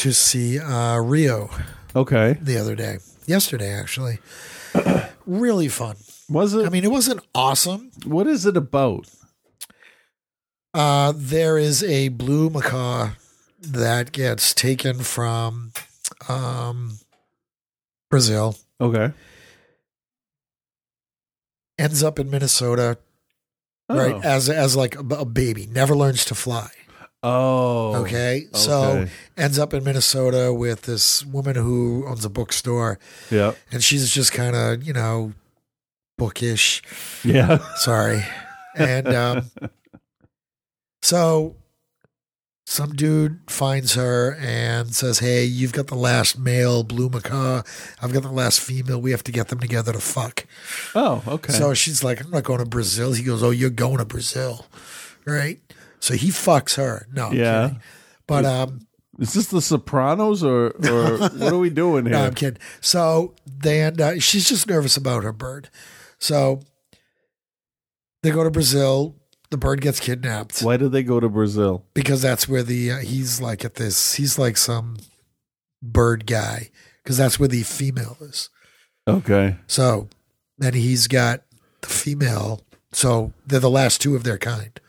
to 0.00 0.12
see 0.12 0.58
uh 0.58 0.98
Rio 0.98 1.50
Okay, 1.94 2.38
the 2.40 2.56
other 2.56 2.74
day. 2.74 2.98
Yesterday 3.26 3.72
actually. 3.72 4.18
really 5.26 5.68
fun. 5.68 5.96
was 6.28 6.54
it? 6.54 6.66
I 6.66 6.70
mean, 6.70 6.84
it 6.84 6.90
wasn't 6.90 7.20
awesome. 7.34 7.90
what 8.04 8.26
is 8.26 8.46
it 8.46 8.56
about? 8.56 9.08
Uh 10.72 11.12
there 11.14 11.58
is 11.58 11.82
a 11.82 12.08
blue 12.08 12.48
macaw 12.50 13.10
that 13.60 14.12
gets 14.12 14.54
taken 14.54 15.00
from 15.00 15.72
um 16.28 16.98
Brazil, 18.08 18.56
Okay, 18.80 19.12
ends 21.78 22.02
up 22.02 22.18
in 22.18 22.30
Minnesota, 22.30 22.98
oh. 23.88 23.96
right? 23.96 24.24
As 24.24 24.48
as 24.48 24.76
like 24.76 24.94
a, 24.96 25.04
a 25.14 25.24
baby, 25.24 25.66
never 25.66 25.94
learns 25.94 26.24
to 26.26 26.34
fly. 26.34 26.70
Oh, 27.22 27.96
Okay. 28.02 28.46
So 28.54 28.82
okay. 28.82 29.10
ends 29.36 29.58
up 29.58 29.74
in 29.74 29.84
Minnesota 29.84 30.52
with 30.52 30.82
this 30.82 31.24
woman 31.24 31.54
who 31.56 32.06
owns 32.08 32.24
a 32.24 32.30
bookstore 32.30 32.98
yeah, 33.30 33.52
and 33.70 33.82
she's 33.84 34.10
just 34.10 34.32
kind 34.32 34.56
of, 34.56 34.82
you 34.82 34.92
know, 34.94 35.32
bookish. 36.16 36.82
yeah, 37.24 37.58
Sorry. 37.76 38.24
And 38.74 39.08
um, 39.08 39.50
so 41.02 41.56
some 42.66 42.92
dude 42.94 43.40
finds 43.48 43.94
her 43.94 44.36
and 44.40 44.94
says, 44.94 45.18
Hey, 45.18 45.44
you've 45.44 45.72
got 45.72 45.88
the 45.88 45.96
last 45.96 46.38
male 46.38 46.84
blue 46.84 47.08
macaw. 47.10 47.62
I've 48.00 48.12
got 48.12 48.22
the 48.22 48.30
last 48.30 48.60
female. 48.60 49.00
We 49.00 49.10
have 49.10 49.24
to 49.24 49.32
get 49.32 49.48
them 49.48 49.58
together 49.60 49.92
to 49.92 49.98
fuck. 50.00 50.46
oh, 50.94 51.22
okay. 51.26 51.52
So 51.52 51.74
she's 51.74 52.04
like, 52.04 52.24
I'm 52.24 52.30
not 52.30 52.44
going 52.44 52.60
to 52.60 52.64
Brazil. 52.66 53.12
He 53.12 53.24
goes, 53.24 53.42
Oh, 53.42 53.50
you're 53.50 53.70
going 53.70 53.98
to 53.98 54.04
Brazil. 54.04 54.66
Right. 55.26 55.58
So 56.00 56.14
he 56.14 56.28
fucks 56.28 56.76
her. 56.76 57.06
No. 57.12 57.30
Yeah. 57.30 57.68
kidding. 57.68 57.82
But 58.26 58.44
um, 58.44 58.80
is 59.18 59.32
this 59.34 59.46
The 59.48 59.60
Sopranos 59.60 60.42
or 60.42 60.68
or 60.88 61.18
what 61.18 61.52
are 61.52 61.58
we 61.58 61.70
doing 61.70 62.04
here? 62.06 62.14
No, 62.14 62.24
I'm 62.24 62.34
kidding. 62.34 62.60
So 62.80 63.34
they 63.46 63.82
end 63.82 64.00
up, 64.00 64.20
she's 64.20 64.48
just 64.48 64.66
nervous 64.66 64.96
about 64.96 65.24
her 65.24 65.32
bird. 65.32 65.68
So 66.18 66.60
they 68.22 68.30
go 68.30 68.44
to 68.44 68.50
Brazil. 68.50 69.16
The 69.50 69.56
bird 69.58 69.80
gets 69.80 69.98
kidnapped 69.98 70.60
Why 70.60 70.76
did 70.76 70.92
they 70.92 71.02
go 71.02 71.18
to 71.18 71.28
Brazil? 71.28 71.84
because 71.92 72.22
that's 72.22 72.48
where 72.48 72.62
the, 72.62 72.92
uh, 72.92 72.98
he's 72.98 73.40
like 73.40 73.64
at 73.64 73.74
this, 73.74 74.14
he's 74.14 74.38
like 74.38 74.56
some 74.56 74.98
bird 75.82 76.24
guy 76.24 76.70
because 77.02 77.16
that's 77.16 77.40
where 77.40 77.48
the 77.48 77.64
female 77.64 78.16
is. 78.20 78.48
Okay, 79.08 79.56
So 79.66 80.08
then 80.56 80.74
he's 80.74 81.08
got 81.08 81.42
the 81.80 81.88
female. 81.88 82.60
So 82.92 83.32
they're 83.44 83.58
the 83.58 83.68
last 83.70 84.00
two 84.00 84.14
of 84.14 84.22
their 84.22 84.38
kind. 84.38 84.79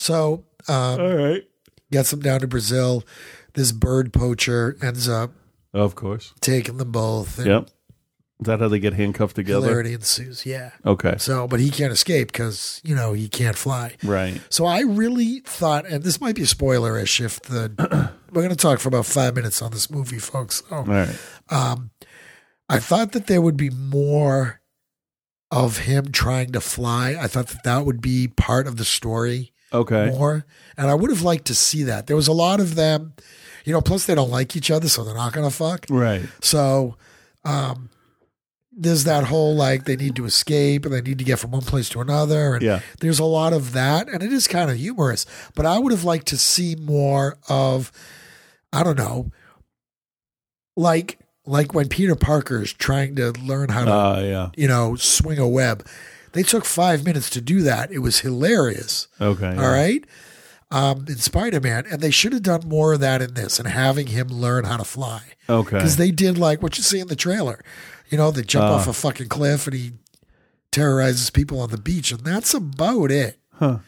So 0.00 0.44
um, 0.68 1.00
all 1.00 1.14
right. 1.14 1.42
gets 1.92 2.10
them 2.10 2.20
down 2.20 2.40
to 2.40 2.48
Brazil. 2.48 3.04
This 3.54 3.70
bird 3.70 4.12
poacher 4.12 4.76
ends 4.82 5.08
up 5.08 5.32
Of 5.72 5.94
course. 5.94 6.32
taking 6.40 6.78
them 6.78 6.90
both. 6.90 7.44
Yep. 7.44 7.64
Is 8.40 8.46
that 8.46 8.60
how 8.60 8.68
they 8.68 8.78
get 8.78 8.94
handcuffed 8.94 9.36
together? 9.36 9.66
Hilarity 9.66 9.92
ensues. 9.92 10.46
Yeah. 10.46 10.70
Okay. 10.86 11.16
So, 11.18 11.46
but 11.46 11.60
he 11.60 11.68
can't 11.70 11.92
escape 11.92 12.32
because 12.32 12.80
you 12.82 12.94
know 12.94 13.12
he 13.12 13.28
can't 13.28 13.56
fly. 13.56 13.96
Right. 14.02 14.40
So 14.48 14.64
I 14.64 14.80
really 14.80 15.40
thought, 15.40 15.84
and 15.86 16.02
this 16.02 16.22
might 16.22 16.36
be 16.36 16.42
spoilerish 16.42 17.22
if 17.22 17.38
the 17.42 17.70
we're 18.32 18.40
going 18.42 18.48
to 18.48 18.56
talk 18.56 18.78
for 18.78 18.88
about 18.88 19.04
five 19.04 19.34
minutes 19.36 19.60
on 19.60 19.72
this 19.72 19.90
movie, 19.90 20.18
folks. 20.18 20.62
So, 20.70 20.76
All 20.76 20.84
right. 20.84 21.14
um, 21.50 21.90
I 22.70 22.78
thought 22.78 23.12
that 23.12 23.26
there 23.26 23.42
would 23.42 23.58
be 23.58 23.68
more 23.68 24.62
of 25.50 25.78
him 25.78 26.10
trying 26.10 26.52
to 26.52 26.62
fly. 26.62 27.16
I 27.20 27.26
thought 27.26 27.48
that 27.48 27.64
that 27.64 27.84
would 27.84 28.00
be 28.00 28.28
part 28.28 28.66
of 28.66 28.78
the 28.78 28.84
story 28.86 29.52
Okay. 29.72 30.10
more, 30.10 30.44
and 30.76 30.88
I 30.90 30.94
would 30.94 31.10
have 31.10 31.22
liked 31.22 31.46
to 31.46 31.54
see 31.54 31.82
that. 31.84 32.06
There 32.06 32.16
was 32.16 32.28
a 32.28 32.32
lot 32.32 32.58
of 32.60 32.74
them, 32.74 33.12
you 33.64 33.72
know. 33.72 33.80
Plus, 33.80 34.06
they 34.06 34.14
don't 34.14 34.30
like 34.30 34.56
each 34.56 34.70
other, 34.70 34.88
so 34.88 35.04
they're 35.04 35.14
not 35.14 35.32
going 35.32 35.48
to 35.48 35.54
fuck. 35.54 35.86
Right. 35.88 36.22
So, 36.40 36.96
um, 37.44 37.88
there's 38.72 39.04
that 39.04 39.24
whole 39.24 39.54
like 39.54 39.84
they 39.84 39.96
need 39.96 40.16
to 40.16 40.24
escape 40.24 40.84
and 40.86 40.94
they 40.94 41.02
need 41.02 41.18
to 41.18 41.24
get 41.24 41.38
from 41.38 41.50
one 41.50 41.60
place 41.62 41.88
to 41.90 42.00
another, 42.00 42.54
and 42.54 42.62
Yeah. 42.62 42.80
there's 43.00 43.18
a 43.18 43.24
lot 43.24 43.52
of 43.52 43.72
that, 43.72 44.08
and 44.08 44.22
it 44.22 44.32
is 44.32 44.46
kind 44.48 44.70
of 44.70 44.76
humorous. 44.76 45.26
But 45.54 45.66
I 45.66 45.78
would 45.78 45.92
have 45.92 46.04
liked 46.04 46.26
to 46.28 46.38
see 46.38 46.76
more 46.76 47.36
of, 47.48 47.92
I 48.72 48.82
don't 48.82 48.98
know, 48.98 49.30
like 50.76 51.18
like 51.46 51.74
when 51.74 51.88
Peter 51.88 52.14
Parker 52.14 52.62
is 52.62 52.72
trying 52.72 53.16
to 53.16 53.32
learn 53.32 53.70
how 53.70 53.84
to, 53.84 53.90
Uh 53.92 54.20
yeah. 54.22 54.48
you 54.56 54.68
know, 54.68 54.94
swing 54.94 55.38
a 55.38 55.48
web. 55.48 55.86
They 56.32 56.42
took 56.42 56.64
five 56.64 57.04
minutes 57.04 57.28
to 57.30 57.40
do 57.40 57.62
that. 57.62 57.90
It 57.92 57.98
was 58.00 58.20
hilarious. 58.20 59.08
Okay. 59.20 59.48
All 59.56 59.70
right. 59.70 60.04
Um, 60.72 61.04
in 61.08 61.16
Spider 61.16 61.60
Man, 61.60 61.84
and 61.90 62.00
they 62.00 62.12
should 62.12 62.32
have 62.32 62.42
done 62.44 62.62
more 62.68 62.92
of 62.92 63.00
that 63.00 63.20
in 63.20 63.34
this 63.34 63.58
and 63.58 63.66
having 63.66 64.06
him 64.06 64.28
learn 64.28 64.64
how 64.64 64.76
to 64.76 64.84
fly 64.84 65.22
Okay. 65.48 65.76
because 65.78 65.96
they 65.96 66.12
did 66.12 66.38
like 66.38 66.62
what 66.62 66.76
you 66.78 66.84
see 66.84 67.00
in 67.00 67.08
the 67.08 67.16
trailer. 67.16 67.60
You 68.08 68.18
know, 68.18 68.30
they 68.30 68.42
jump 68.42 68.66
Ah. 68.66 68.74
off 68.76 68.86
a 68.86 68.92
fucking 68.92 69.28
cliff 69.28 69.66
and 69.66 69.74
he 69.74 69.92
terrorizes 70.70 71.30
people 71.30 71.58
on 71.60 71.70
the 71.70 71.76
beach, 71.78 72.12
and 72.12 72.20
that's 72.20 72.54
about 72.54 73.10
it. 73.10 73.38
Huh. 73.54 73.78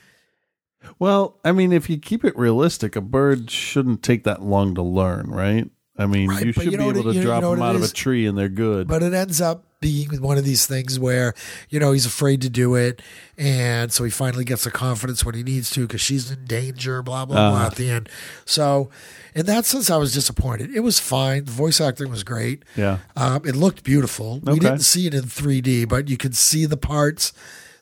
Well, 0.98 1.38
I 1.44 1.52
mean, 1.52 1.72
if 1.72 1.88
you 1.88 1.98
keep 1.98 2.24
it 2.24 2.36
realistic, 2.36 2.96
a 2.96 3.00
bird 3.00 3.48
shouldn't 3.50 4.02
take 4.02 4.24
that 4.24 4.42
long 4.42 4.74
to 4.74 4.82
learn, 4.82 5.30
right? 5.30 5.70
I 6.02 6.06
mean, 6.06 6.28
Right, 6.28 6.44
you 6.46 6.52
should 6.52 6.64
you 6.72 6.76
know 6.78 6.92
be 6.92 6.98
able 7.00 7.10
it- 7.10 7.14
to 7.14 7.22
drop 7.22 7.36
you 7.42 7.48
know 7.48 7.54
them 7.54 7.62
out 7.62 7.76
of 7.76 7.82
a 7.82 7.88
tree 7.88 8.26
and 8.26 8.36
they're 8.36 8.48
good. 8.48 8.88
But 8.88 9.02
it 9.02 9.14
ends 9.14 9.40
up 9.40 9.64
being 9.80 10.20
one 10.22 10.38
of 10.38 10.44
these 10.44 10.64
things 10.66 10.96
where, 10.98 11.34
you 11.68 11.80
know, 11.80 11.90
he's 11.90 12.06
afraid 12.06 12.40
to 12.42 12.48
do 12.48 12.76
it. 12.76 13.02
And 13.36 13.90
so 13.92 14.04
he 14.04 14.10
finally 14.10 14.44
gets 14.44 14.62
the 14.64 14.70
confidence 14.70 15.24
when 15.24 15.34
he 15.34 15.42
needs 15.42 15.70
to 15.70 15.80
because 15.88 16.00
she's 16.00 16.30
in 16.30 16.44
danger, 16.44 17.02
blah, 17.02 17.24
blah, 17.24 17.34
blah 17.50 17.56
Uh-huh. 17.56 17.66
at 17.66 17.74
the 17.74 17.90
end. 17.90 18.08
So, 18.44 18.90
in 19.34 19.46
that 19.46 19.64
sense, 19.64 19.90
I 19.90 19.96
was 19.96 20.12
disappointed. 20.14 20.70
It 20.72 20.80
was 20.80 21.00
fine. 21.00 21.46
The 21.46 21.50
voice 21.50 21.80
acting 21.80 22.10
was 22.10 22.22
great. 22.22 22.64
yeah. 22.76 22.98
Um, 23.16 23.42
it 23.44 23.56
looked 23.56 23.82
beautiful. 23.82 24.38
We 24.44 24.60
didn't 24.60 24.80
see 24.84 25.08
it 25.08 25.14
in 25.14 25.24
3D, 25.24 25.88
but 25.88 26.08
you 26.08 26.16
could 26.16 26.36
see 26.36 26.64
the 26.66 26.76
parts 26.76 27.32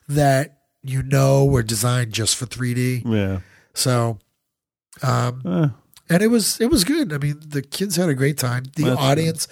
that 0.07 0.57
you 0.81 1.03
know 1.03 1.45
were 1.45 1.61
designed 1.61 2.13
just 2.13 2.35
for 2.35 2.47
3D. 2.47 3.03
Yeah. 3.05 3.41
So, 3.75 4.17
um, 5.03 5.41
Eh, 5.45 5.67
and 6.11 6.21
it 6.21 6.27
was 6.27 6.59
it 6.59 6.69
was 6.69 6.83
good. 6.83 7.13
I 7.13 7.17
mean, 7.17 7.39
the 7.45 7.61
kids 7.61 7.95
had 7.95 8.09
a 8.09 8.13
great 8.13 8.37
time. 8.37 8.65
The 8.75 8.83
That's 8.83 8.99
audience 9.01 9.47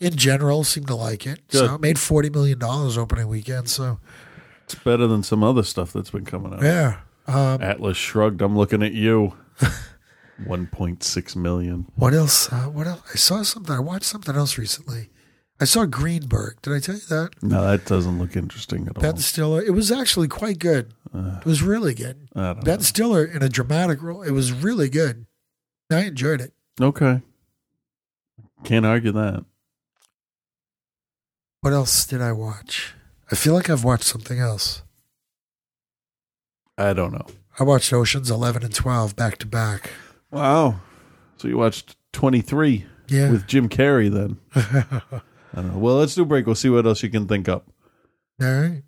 in 0.00 0.16
general 0.16 0.64
seemed 0.64 0.86
to 0.86 0.94
like 0.94 1.26
it. 1.26 1.40
So 1.48 1.74
it 1.74 1.80
made 1.80 1.98
forty 1.98 2.30
million 2.30 2.58
dollars 2.58 2.96
opening 2.96 3.28
weekend. 3.28 3.68
So 3.68 3.98
It's 4.64 4.74
better 4.76 5.06
than 5.06 5.22
some 5.22 5.42
other 5.42 5.62
stuff 5.62 5.92
that's 5.92 6.10
been 6.10 6.24
coming 6.24 6.54
out. 6.54 6.62
yeah. 6.62 6.98
Um, 7.26 7.60
Atlas 7.62 7.96
shrugged. 7.96 8.42
I'm 8.42 8.56
looking 8.56 8.82
at 8.82 8.92
you. 8.92 9.34
1.6 10.42 11.36
million. 11.36 11.86
what 11.94 12.12
else? 12.12 12.52
Uh, 12.52 12.64
what 12.64 12.86
else? 12.86 13.00
I 13.12 13.16
saw 13.16 13.42
something. 13.42 13.74
I 13.74 13.78
watched 13.78 14.04
something 14.06 14.34
else 14.34 14.58
recently. 14.58 15.10
I 15.60 15.64
saw 15.64 15.84
Greenberg. 15.86 16.60
Did 16.62 16.72
I 16.74 16.80
tell 16.80 16.96
you 16.96 17.00
that? 17.08 17.30
No, 17.40 17.64
that 17.64 17.86
doesn't 17.86 18.18
look 18.18 18.34
interesting 18.36 18.88
at 18.88 18.96
all. 18.96 19.02
Ben 19.02 19.16
Stiller. 19.18 19.62
It 19.62 19.70
was 19.70 19.92
actually 19.92 20.26
quite 20.26 20.58
good. 20.58 20.92
it 21.14 21.44
was 21.46 21.62
really 21.62 21.94
good. 21.94 22.28
Ben 22.34 22.80
Stiller 22.80 23.24
in 23.24 23.42
a 23.42 23.48
dramatic 23.48 24.02
role. 24.02 24.22
It 24.22 24.32
was 24.32 24.52
really 24.52 24.88
good. 24.88 25.26
I 25.94 26.04
enjoyed 26.04 26.40
it. 26.40 26.52
Okay. 26.80 27.20
Can't 28.64 28.86
argue 28.86 29.12
that. 29.12 29.44
What 31.60 31.72
else 31.72 32.04
did 32.04 32.20
I 32.20 32.32
watch? 32.32 32.94
I 33.30 33.34
feel 33.36 33.54
like 33.54 33.70
I've 33.70 33.84
watched 33.84 34.04
something 34.04 34.38
else. 34.38 34.82
I 36.76 36.92
don't 36.92 37.12
know. 37.12 37.26
I 37.58 37.64
watched 37.64 37.92
Oceans 37.92 38.30
11 38.30 38.62
and 38.64 38.74
12 38.74 39.16
back 39.16 39.38
to 39.38 39.46
back. 39.46 39.90
Wow. 40.30 40.80
So 41.36 41.48
you 41.48 41.56
watched 41.56 41.96
23 42.12 42.84
Yeah. 43.08 43.30
with 43.30 43.46
Jim 43.46 43.68
Carrey 43.68 44.10
then. 44.10 44.38
I 44.54 45.12
don't 45.54 45.72
know. 45.72 45.78
Well, 45.78 45.96
let's 45.96 46.14
do 46.14 46.22
a 46.22 46.26
break. 46.26 46.46
We'll 46.46 46.54
see 46.56 46.68
what 46.68 46.84
else 46.86 47.02
you 47.02 47.10
can 47.10 47.28
think 47.28 47.48
up. 47.48 47.66
All 48.42 48.48
right. 48.48 48.82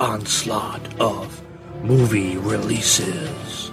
Onslaught 0.00 1.00
of 1.00 1.42
movie 1.84 2.36
releases. 2.38 3.70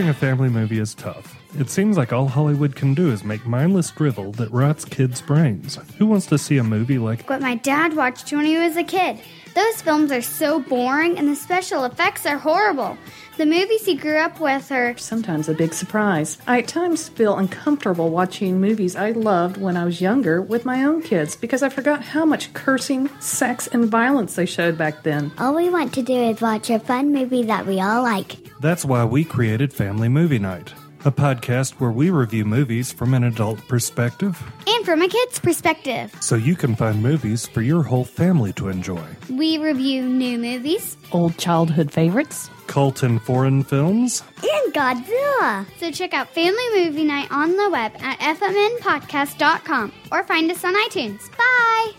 Choosing 0.00 0.08
a 0.08 0.14
family 0.14 0.48
movie 0.48 0.78
is 0.78 0.94
tough. 0.94 1.36
It 1.58 1.68
seems 1.68 1.98
like 1.98 2.10
all 2.10 2.26
Hollywood 2.26 2.74
can 2.74 2.94
do 2.94 3.12
is 3.12 3.22
make 3.22 3.44
mindless 3.44 3.90
drivel 3.90 4.32
that 4.32 4.50
rots 4.50 4.82
kids' 4.82 5.20
brains. 5.20 5.78
Who 5.98 6.06
wants 6.06 6.24
to 6.28 6.38
see 6.38 6.56
a 6.56 6.64
movie 6.64 6.96
like 6.96 7.28
What 7.28 7.42
my 7.42 7.56
dad 7.56 7.94
watched 7.94 8.32
when 8.32 8.46
he 8.46 8.56
was 8.56 8.78
a 8.78 8.82
kid. 8.82 9.20
Those 9.54 9.82
films 9.82 10.10
are 10.10 10.22
so 10.22 10.58
boring 10.58 11.18
and 11.18 11.28
the 11.28 11.36
special 11.36 11.84
effects 11.84 12.24
are 12.24 12.38
horrible. 12.38 12.96
The 13.40 13.46
movies 13.46 13.86
he 13.86 13.94
grew 13.94 14.18
up 14.18 14.38
with 14.38 14.70
are 14.70 14.94
sometimes 14.98 15.48
a 15.48 15.54
big 15.54 15.72
surprise. 15.72 16.36
I 16.46 16.58
at 16.58 16.68
times 16.68 17.08
feel 17.08 17.38
uncomfortable 17.38 18.10
watching 18.10 18.60
movies 18.60 18.94
I 18.94 19.12
loved 19.12 19.56
when 19.56 19.78
I 19.78 19.86
was 19.86 19.98
younger 19.98 20.42
with 20.42 20.66
my 20.66 20.84
own 20.84 21.00
kids 21.00 21.36
because 21.36 21.62
I 21.62 21.70
forgot 21.70 22.04
how 22.04 22.26
much 22.26 22.52
cursing, 22.52 23.08
sex, 23.18 23.66
and 23.66 23.86
violence 23.86 24.34
they 24.34 24.44
showed 24.44 24.76
back 24.76 25.04
then. 25.04 25.32
all 25.38 25.54
we 25.54 25.70
want 25.70 25.94
to 25.94 26.02
do 26.02 26.12
is 26.12 26.42
watch 26.42 26.68
a 26.68 26.78
fun 26.78 27.14
movie 27.14 27.44
that 27.44 27.66
we 27.66 27.80
all 27.80 28.02
like. 28.02 28.36
That's 28.60 28.84
why 28.84 29.06
we 29.06 29.24
created 29.24 29.72
Family 29.72 30.10
Movie 30.10 30.38
Night, 30.38 30.74
a 31.04 31.10
podcast 31.12 31.72
where 31.80 31.90
we 31.90 32.10
review 32.10 32.44
movies 32.44 32.92
from 32.92 33.14
an 33.14 33.24
adult 33.24 33.66
perspective 33.68 34.40
And 34.66 34.84
from 34.84 35.02
a 35.02 35.08
kid's 35.08 35.38
perspective, 35.38 36.14
so 36.20 36.36
you 36.36 36.54
can 36.56 36.74
find 36.76 37.02
movies 37.02 37.46
for 37.46 37.62
your 37.62 37.82
whole 37.82 38.04
family 38.04 38.52
to 38.54 38.68
enjoy. 38.68 39.04
we 39.28 39.58
review 39.58 40.08
new 40.08 40.38
movies 40.38 40.96
Old 41.12 41.36
childhood 41.38 41.90
favorites. 41.92 42.50
Cult 42.66 43.02
and 43.02 43.20
foreign 43.20 43.64
films, 43.64 44.22
and 44.42 44.72
Godzilla. 44.74 45.66
So 45.78 45.90
check 45.90 46.14
out 46.14 46.28
Family 46.28 46.68
Movie 46.84 47.04
Night 47.04 47.26
on 47.32 47.56
the 47.56 47.68
web 47.68 47.92
at 48.00 48.18
fmnpodcast.com 48.20 49.92
or 50.12 50.22
find 50.22 50.50
us 50.52 50.64
on 50.64 50.74
iTunes. 50.74 51.28
Bye! 51.36 51.92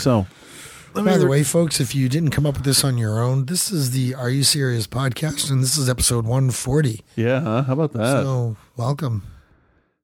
So, 0.00 0.26
let 0.94 1.04
me 1.04 1.10
By 1.10 1.18
the 1.18 1.26
re- 1.26 1.30
way, 1.30 1.42
folks, 1.42 1.78
if 1.78 1.94
you 1.94 2.08
didn't 2.08 2.30
come 2.30 2.46
up 2.46 2.54
with 2.54 2.64
this 2.64 2.84
on 2.84 2.96
your 2.96 3.20
own, 3.22 3.44
this 3.44 3.70
is 3.70 3.90
the 3.90 4.14
Are 4.14 4.30
You 4.30 4.42
Serious 4.44 4.86
podcast, 4.86 5.50
and 5.50 5.62
this 5.62 5.76
is 5.76 5.90
episode 5.90 6.24
140. 6.24 7.02
yeah, 7.16 7.40
huh? 7.40 7.62
how 7.64 7.74
about 7.74 7.92
that? 7.92 8.22
So, 8.22 8.56
welcome. 8.78 9.22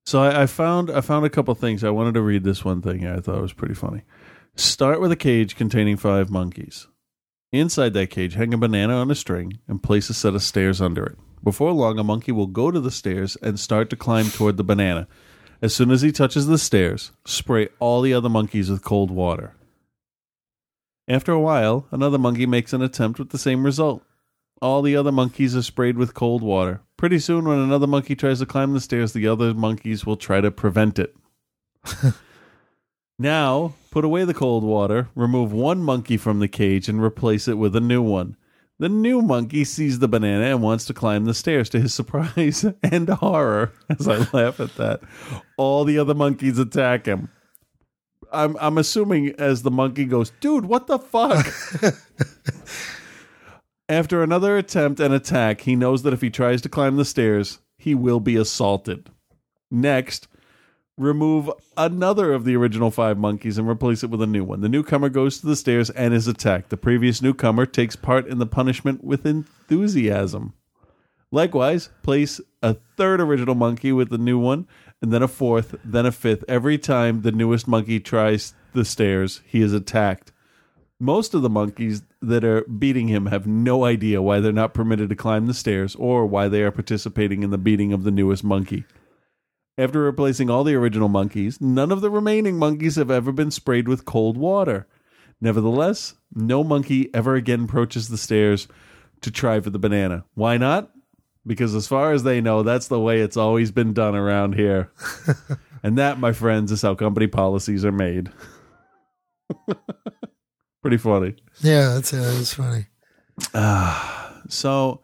So 0.05 0.20
I, 0.20 0.42
I 0.42 0.47
found 0.47 0.90
I 0.90 1.01
found 1.01 1.24
a 1.24 1.30
couple 1.30 1.55
things. 1.55 1.82
I 1.82 1.88
wanted 1.88 2.12
to 2.14 2.20
read 2.20 2.44
this 2.44 2.62
one 2.62 2.82
thing. 2.82 3.07
I 3.07 3.20
thought 3.20 3.38
it 3.38 3.42
was 3.42 3.55
pretty 3.55 3.74
funny. 3.74 4.03
Start 4.55 5.01
with 5.01 5.11
a 5.11 5.16
cage 5.16 5.57
containing 5.57 5.97
five 5.97 6.28
monkeys. 6.30 6.86
Inside 7.51 7.94
that 7.94 8.11
cage, 8.11 8.34
hang 8.34 8.53
a 8.53 8.59
banana 8.59 8.97
on 8.97 9.11
a 9.11 9.14
string 9.14 9.61
and 9.66 9.82
place 9.82 10.11
a 10.11 10.14
set 10.14 10.34
of 10.34 10.42
stairs 10.42 10.80
under 10.82 11.07
it. 11.07 11.18
Before 11.42 11.72
long, 11.72 11.99
a 11.99 12.05
monkey 12.05 12.32
will 12.32 12.47
go 12.49 12.70
to 12.70 12.80
the 12.80 12.90
stairs 12.90 13.36
and 13.36 13.59
start 13.59 13.88
to 13.90 13.97
climb 13.97 14.26
toward 14.26 14.59
the 14.59 14.64
banana. 14.64 15.09
As 15.62 15.74
soon 15.74 15.90
as 15.90 16.03
he 16.03 16.12
touches 16.12 16.47
the 16.47 16.59
stairs, 16.59 17.12
spray 17.24 17.68
all 17.78 18.03
the 18.03 18.12
other 18.12 18.28
monkeys 18.28 18.70
with 18.70 18.84
cold 18.84 19.11
water. 19.11 19.55
After 21.09 21.32
a 21.32 21.40
while, 21.40 21.86
another 21.90 22.18
monkey 22.18 22.46
makes 22.46 22.72
an 22.72 22.82
attempt 22.82 23.18
with 23.18 23.30
the 23.30 23.38
same 23.38 23.64
result. 23.64 24.02
All 24.61 24.82
the 24.82 24.96
other 24.96 25.12
monkeys 25.12 25.54
are 25.54 25.62
sprayed 25.62 25.96
with 25.96 26.14
cold 26.14 26.42
water. 26.42 26.80
Pretty 26.96 27.18
soon, 27.18 27.44
when 27.44 27.59
another 27.59 27.86
monkey 27.86 28.16
tries 28.16 28.38
to 28.40 28.46
climb 28.46 28.72
the 28.72 28.80
stairs, 28.80 29.12
the 29.12 29.28
other 29.28 29.54
monkeys 29.54 30.04
will 30.07 30.16
try 30.16 30.40
to 30.40 30.50
prevent 30.50 30.98
it. 30.98 31.14
now, 33.18 33.74
put 33.90 34.04
away 34.04 34.24
the 34.24 34.34
cold 34.34 34.64
water, 34.64 35.09
remove 35.14 35.52
one 35.52 35.82
monkey 35.82 36.16
from 36.16 36.40
the 36.40 36.48
cage, 36.48 36.88
and 36.88 37.02
replace 37.02 37.46
it 37.46 37.59
with 37.59 37.76
a 37.76 37.80
new 37.80 38.02
one. 38.02 38.36
The 38.78 38.88
new 38.88 39.22
monkey 39.22 39.64
sees 39.64 40.00
the 40.00 40.09
banana 40.09 40.44
and 40.46 40.62
wants 40.62 40.84
to 40.86 40.94
climb 40.94 41.24
the 41.24 41.34
stairs. 41.34 41.70
To 41.70 41.80
his 41.80 41.94
surprise 41.94 42.64
and 42.82 43.09
horror, 43.09 43.72
as 43.88 44.09
I 44.09 44.26
laugh 44.32 44.59
at 44.59 44.74
that, 44.76 45.00
all 45.57 45.84
the 45.84 45.98
other 45.98 46.14
monkeys 46.14 46.59
attack 46.59 47.07
him. 47.07 47.30
I'm 48.33 48.57
I'm 48.61 48.79
assuming 48.79 49.35
as 49.39 49.62
the 49.62 49.70
monkey 49.70 50.05
goes, 50.05 50.31
dude, 50.41 50.66
what 50.66 50.87
the 50.87 50.99
fuck? 50.99 51.47
After 53.89 54.22
another 54.22 54.57
attempt 54.57 54.99
and 55.01 55.14
attack, 55.14 55.61
he 55.61 55.77
knows 55.77 56.03
that 56.03 56.12
if 56.12 56.20
he 56.20 56.31
tries 56.31 56.61
to 56.62 56.68
climb 56.68 56.97
the 56.97 57.05
stairs, 57.05 57.61
he 57.79 57.95
will 57.95 58.18
be 58.18 58.37
assaulted. 58.37 59.11
Next, 59.70 60.27
remove 60.99 61.51
another 61.77 62.33
of 62.33 62.45
the 62.45 62.57
original 62.57 62.91
five 62.91 63.18
monkeys 63.18 63.59
and 63.59 63.68
replace 63.68 64.03
it 64.03 64.11
with 64.11 64.22
a 64.22 64.27
new 64.27 64.43
one. 64.43 64.61
The 64.61 64.68
newcomer 64.68 65.09
goes 65.09 65.39
to 65.41 65.47
the 65.47 65.57
stairs 65.57 65.91
and 65.91 66.14
is 66.14 66.27
attacked. 66.27 66.70
The 66.70 66.77
previous 66.77 67.22
newcomer 67.22 67.66
takes 67.66 67.95
part 67.97 68.27
in 68.27 68.39
the 68.39 68.47
punishment 68.47 69.05
with 69.05 69.27
enthusiasm. 69.27 70.55
Likewise, 71.33 71.91
place 72.03 72.41
a 72.62 72.74
third 72.97 73.20
original 73.20 73.55
monkey 73.55 73.93
with 73.93 74.11
the 74.11 74.18
new 74.18 74.39
one, 74.39 74.66
and 75.03 75.12
then 75.12 75.22
a 75.22 75.29
fourth, 75.29 75.74
then 75.85 76.07
a 76.07 76.12
fifth. 76.12 76.45
Every 76.49 76.79
time 76.79 77.22
the 77.22 77.33
newest 77.33 77.68
monkey 77.68 78.01
tries 78.01 78.55
the 78.72 78.85
stairs, 78.85 79.43
he 79.47 79.61
is 79.61 79.72
attacked. 79.72 80.33
Most 80.99 81.35
of 81.35 81.43
the 81.43 81.51
monkeys 81.51 82.03
that 82.22 82.43
are 82.43 82.62
beating 82.62 83.09
him 83.09 83.27
have 83.27 83.47
no 83.47 83.85
idea 83.85 84.22
why 84.22 84.41
they're 84.41 84.53
not 84.53 84.72
permitted 84.72 85.11
to 85.11 85.16
climb 85.16 85.47
the 85.47 85.53
stairs 85.53 85.95
or 85.97 86.24
why 86.24 86.49
they 86.49 86.62
are 86.62 86.70
participating 86.70 87.43
in 87.43 87.51
the 87.51 87.59
beating 87.59 87.93
of 87.93 88.05
the 88.05 88.11
newest 88.11 88.43
monkey. 88.43 88.85
After 89.77 90.01
replacing 90.01 90.49
all 90.49 90.64
the 90.64 90.74
original 90.74 91.11
monkeys, 91.11 91.61
none 91.61 91.93
of 91.93 92.01
the 92.01 92.09
remaining 92.09 92.59
monkeys 92.59 92.97
have 92.97 93.11
ever 93.11 93.31
been 93.31 93.51
sprayed 93.51 93.89
with 93.89 94.07
cold 94.07 94.39
water. 94.39 94.87
Nevertheless, 95.39 96.14
no 96.35 96.64
monkey 96.64 97.11
ever 97.12 97.35
again 97.35 97.64
approaches 97.64 98.09
the 98.09 98.16
stairs 98.16 98.68
to 99.20 99.31
try 99.31 99.61
for 99.61 99.68
the 99.68 99.79
banana. 99.79 100.24
Why 100.33 100.57
not? 100.57 100.91
Because 101.47 101.74
as 101.74 101.86
far 101.86 102.12
as 102.12 102.24
they 102.24 102.40
know, 102.40 102.62
that's 102.62 102.88
the 102.88 102.99
way 102.99 103.20
it's 103.20 103.36
always 103.36 103.70
been 103.70 103.92
done 103.92 104.16
around 104.16 104.55
here. 104.55 104.90
and 105.82 105.97
that, 105.97 106.18
my 106.18 106.32
friends, 106.32 106.72
is 106.72 106.82
how 106.82 106.94
company 106.94 107.28
policies 107.28 107.84
are 107.84 107.92
made. 107.92 108.30
Pretty 110.82 110.97
funny. 110.97 111.36
Yeah, 111.61 111.94
that's, 111.94 112.12
uh, 112.12 112.34
that's 112.36 112.55
funny. 112.55 112.86
Ah, 113.55 114.42
so 114.49 115.03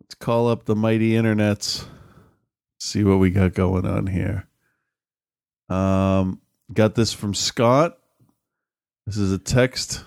let's 0.00 0.14
call 0.14 0.48
up 0.48 0.66
the 0.66 0.76
mighty 0.76 1.12
internets. 1.12 1.86
See 2.78 3.02
what 3.02 3.18
we 3.18 3.30
got 3.30 3.54
going 3.54 3.86
on 3.86 4.06
here. 4.06 4.46
Um, 5.70 6.42
got 6.72 6.94
this 6.94 7.12
from 7.12 7.32
Scott. 7.32 7.98
This 9.06 9.16
is 9.16 9.32
a 9.32 9.38
text 9.38 10.04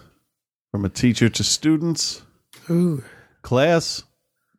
from 0.71 0.85
a 0.85 0.89
teacher 0.89 1.29
to 1.29 1.43
students. 1.43 2.21
Ooh. 2.69 3.03
Class, 3.41 4.03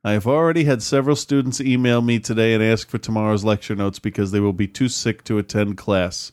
I 0.09 0.13
have 0.13 0.27
already 0.27 0.65
had 0.65 0.83
several 0.83 1.17
students 1.17 1.61
email 1.61 2.01
me 2.01 2.19
today 2.19 2.55
and 2.55 2.65
ask 2.65 2.89
for 2.89 2.97
tomorrow's 2.97 3.45
lecture 3.45 3.77
notes 3.77 3.99
because 3.99 4.31
they 4.31 4.41
will 4.41 4.55
be 4.55 4.67
too 4.67 4.89
sick 4.89 5.23
to 5.25 5.37
attend 5.37 5.77
class. 5.77 6.33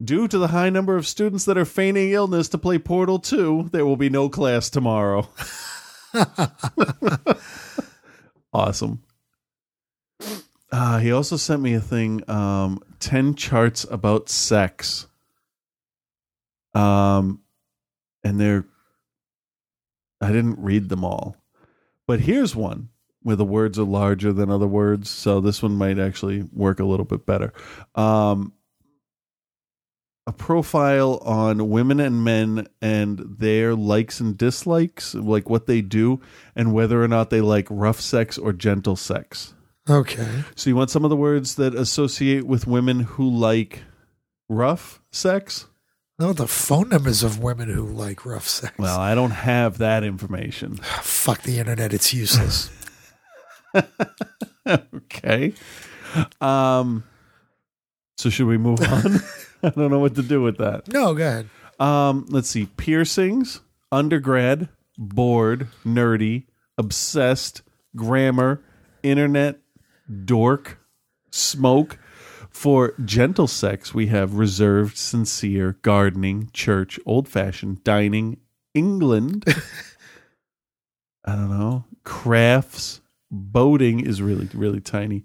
Due 0.00 0.28
to 0.28 0.38
the 0.38 0.46
high 0.46 0.70
number 0.70 0.96
of 0.96 1.04
students 1.04 1.44
that 1.46 1.58
are 1.58 1.64
feigning 1.64 2.12
illness 2.12 2.48
to 2.50 2.58
play 2.58 2.78
Portal 2.78 3.18
2, 3.18 3.70
there 3.72 3.84
will 3.84 3.96
be 3.96 4.08
no 4.08 4.28
class 4.28 4.70
tomorrow. 4.70 5.28
awesome. 8.52 9.02
Uh, 10.70 10.98
he 10.98 11.10
also 11.10 11.36
sent 11.36 11.62
me 11.62 11.74
a 11.74 11.80
thing 11.80 12.22
um, 12.30 12.80
10 13.00 13.34
charts 13.34 13.84
about 13.90 14.28
sex. 14.28 15.08
Um, 16.74 17.40
and 18.22 18.40
they're, 18.40 18.66
I 20.20 20.28
didn't 20.28 20.60
read 20.60 20.88
them 20.88 21.04
all. 21.04 21.41
But 22.12 22.20
here's 22.20 22.54
one 22.54 22.90
where 23.22 23.36
the 23.36 23.44
words 23.46 23.78
are 23.78 23.84
larger 23.84 24.34
than 24.34 24.50
other 24.50 24.66
words. 24.66 25.08
So 25.08 25.40
this 25.40 25.62
one 25.62 25.76
might 25.76 25.98
actually 25.98 26.42
work 26.52 26.78
a 26.78 26.84
little 26.84 27.06
bit 27.06 27.24
better. 27.24 27.54
Um, 27.94 28.52
a 30.26 30.32
profile 30.34 31.22
on 31.24 31.70
women 31.70 32.00
and 32.00 32.22
men 32.22 32.66
and 32.82 33.18
their 33.38 33.74
likes 33.74 34.20
and 34.20 34.36
dislikes, 34.36 35.14
like 35.14 35.48
what 35.48 35.64
they 35.64 35.80
do, 35.80 36.20
and 36.54 36.74
whether 36.74 37.02
or 37.02 37.08
not 37.08 37.30
they 37.30 37.40
like 37.40 37.66
rough 37.70 37.98
sex 37.98 38.36
or 38.36 38.52
gentle 38.52 38.94
sex. 38.94 39.54
Okay. 39.88 40.44
So 40.54 40.68
you 40.68 40.76
want 40.76 40.90
some 40.90 41.04
of 41.04 41.08
the 41.08 41.16
words 41.16 41.54
that 41.54 41.74
associate 41.74 42.46
with 42.46 42.66
women 42.66 43.00
who 43.00 43.26
like 43.26 43.84
rough 44.50 45.00
sex? 45.12 45.66
No, 46.18 46.32
the 46.32 46.46
phone 46.46 46.90
numbers 46.90 47.22
of 47.22 47.42
women 47.42 47.68
who 47.68 47.84
like 47.86 48.24
rough 48.24 48.48
sex. 48.48 48.74
Well, 48.78 49.00
I 49.00 49.14
don't 49.14 49.30
have 49.30 49.78
that 49.78 50.04
information. 50.04 50.76
Fuck 50.76 51.42
the 51.42 51.58
internet. 51.58 51.92
It's 51.92 52.12
useless. 52.14 52.70
okay. 54.68 55.54
Um 56.40 57.04
so 58.16 58.30
should 58.30 58.46
we 58.46 58.58
move 58.58 58.80
on? 58.82 59.20
I 59.62 59.70
don't 59.70 59.90
know 59.90 59.98
what 59.98 60.14
to 60.16 60.22
do 60.22 60.42
with 60.42 60.58
that. 60.58 60.88
no, 60.92 61.14
go 61.14 61.26
ahead. 61.26 61.48
Um, 61.78 62.26
let's 62.28 62.48
see. 62.48 62.66
Piercings, 62.66 63.60
undergrad, 63.90 64.68
bored, 64.98 65.68
nerdy, 65.84 66.46
obsessed, 66.76 67.62
grammar, 67.96 68.60
internet, 69.02 69.60
dork, 70.24 70.78
smoke. 71.30 71.98
For 72.62 72.94
gentle 73.04 73.48
sex, 73.48 73.92
we 73.92 74.06
have 74.06 74.34
reserved, 74.34 74.96
sincere, 74.96 75.78
gardening, 75.82 76.48
church, 76.52 76.96
old 77.04 77.26
fashioned, 77.26 77.82
dining, 77.82 78.38
England. 78.72 79.44
I 81.24 81.34
don't 81.34 81.50
know. 81.50 81.86
Crafts, 82.04 83.00
boating 83.32 83.98
is 83.98 84.22
really, 84.22 84.48
really 84.54 84.80
tiny. 84.80 85.24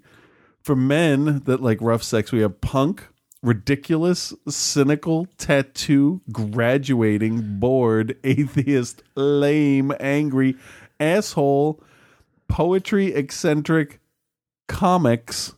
For 0.63 0.75
men 0.75 1.41
that 1.41 1.61
like 1.61 1.77
rough 1.79 2.01
sex, 2.01 2.31
we 2.31 2.39
have 2.39 2.59
punk, 2.59 3.07
ridiculous, 3.43 4.33
cynical, 4.49 5.27
tattoo, 5.37 6.21
graduating, 6.31 7.59
bored, 7.59 8.17
atheist, 8.23 9.03
lame, 9.13 9.93
angry, 9.99 10.55
asshole, 10.99 11.83
poetry, 12.47 13.13
eccentric, 13.13 13.99
comics, 14.67 15.53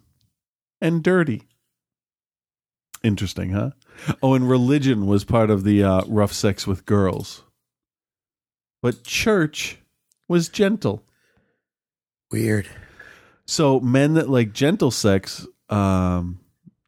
and 0.81 1.01
dirty. 1.01 1.45
Interesting, 3.03 3.51
huh? 3.51 3.71
Oh, 4.21 4.33
and 4.33 4.49
religion 4.49 5.07
was 5.07 5.23
part 5.23 5.49
of 5.49 5.63
the 5.63 5.83
uh, 5.83 6.01
rough 6.07 6.33
sex 6.33 6.67
with 6.67 6.85
girls. 6.85 7.43
But 8.81 9.03
church 9.03 9.79
was 10.27 10.49
gentle. 10.49 11.03
Weird. 12.31 12.67
So 13.45 13.79
men 13.79 14.13
that 14.13 14.29
like 14.29 14.53
gentle 14.53 14.91
sex 14.91 15.47
um, 15.69 16.39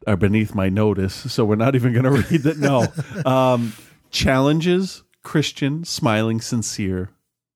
are 0.06 0.18
beneath 0.18 0.54
my 0.54 0.70
notice. 0.70 1.14
So 1.34 1.44
we're 1.46 1.56
not 1.56 1.76
even 1.76 1.94
going 1.94 2.04
to 2.24 2.30
read 2.30 2.44
that. 2.44 2.58
No. 2.58 2.88
Um, 3.26 3.74
challenges, 4.10 5.04
Christian, 5.24 5.84
smiling, 5.86 6.42
sincere, 6.42 7.10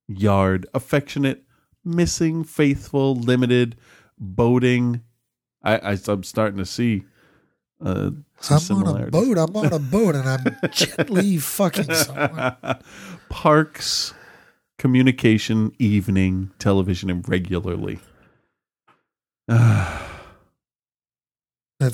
yard, 0.07 0.65
affectionate, 0.73 1.43
missing, 1.83 2.43
faithful, 2.43 3.15
limited, 3.15 3.75
boating. 4.17 5.01
I, 5.63 5.93
I 5.93 5.97
I'm 6.07 6.23
starting 6.23 6.57
to 6.57 6.65
see 6.65 7.03
uh, 7.83 8.11
some 8.39 8.83
I'm 8.83 8.87
on 8.87 9.01
a 9.03 9.11
boat. 9.11 9.37
I'm 9.37 9.55
on 9.55 9.73
a 9.73 9.79
boat 9.79 10.15
and 10.15 10.29
I'm 10.29 10.45
gently 10.71 11.37
fucking 11.37 11.93
someone. 11.93 12.55
Parks, 13.29 14.13
communication, 14.77 15.73
evening, 15.79 16.51
television, 16.59 17.09
and 17.09 17.27
regularly. 17.27 17.99
That's 19.47 20.03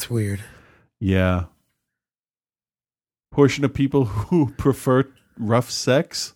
weird. 0.09 0.41
Yeah. 0.99 1.45
portion 3.31 3.65
of 3.65 3.73
people 3.73 4.05
who 4.05 4.53
prefer 4.57 5.05
rough 5.37 5.71
sex. 5.71 6.33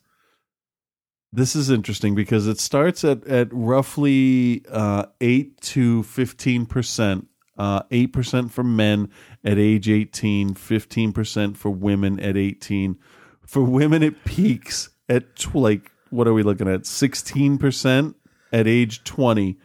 This 1.32 1.56
is 1.56 1.70
interesting 1.70 2.16
because 2.16 2.48
it 2.48 2.60
starts 2.60 3.04
at 3.04 3.26
at 3.28 3.50
roughly 3.52 4.64
uh, 4.72 5.06
eight 5.20 5.60
to 5.62 6.04
fifteen 6.04 6.66
percent. 6.66 7.28
Uh, 7.58 7.84
Eight 7.92 8.12
percent 8.12 8.52
for 8.52 8.64
men 8.64 9.10
at 9.44 9.58
age 9.58 9.88
18, 9.90 10.56
15 10.56 11.14
percent 11.14 11.58
for 11.58 11.70
women 11.70 12.20
at 12.20 12.36
eighteen. 12.36 12.98
For 13.46 13.64
women, 13.64 14.04
it 14.04 14.26
peaks 14.26 14.90
at 15.08 15.36
tw- 15.36 15.56
like 15.56 15.92
what 16.10 16.28
are 16.28 16.34
we 16.34 16.44
looking 16.44 16.68
at? 16.68 16.86
Sixteen 16.86 17.58
percent 17.58 18.16
at 18.52 18.68
age 18.68 19.04
twenty, 19.04 19.58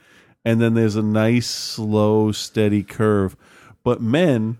and 0.44 0.60
then 0.60 0.74
there's 0.74 0.96
a 0.96 1.02
nice 1.02 1.48
slow, 1.48 2.32
steady 2.32 2.82
curve. 2.82 3.36
But 3.82 4.00
men 4.00 4.58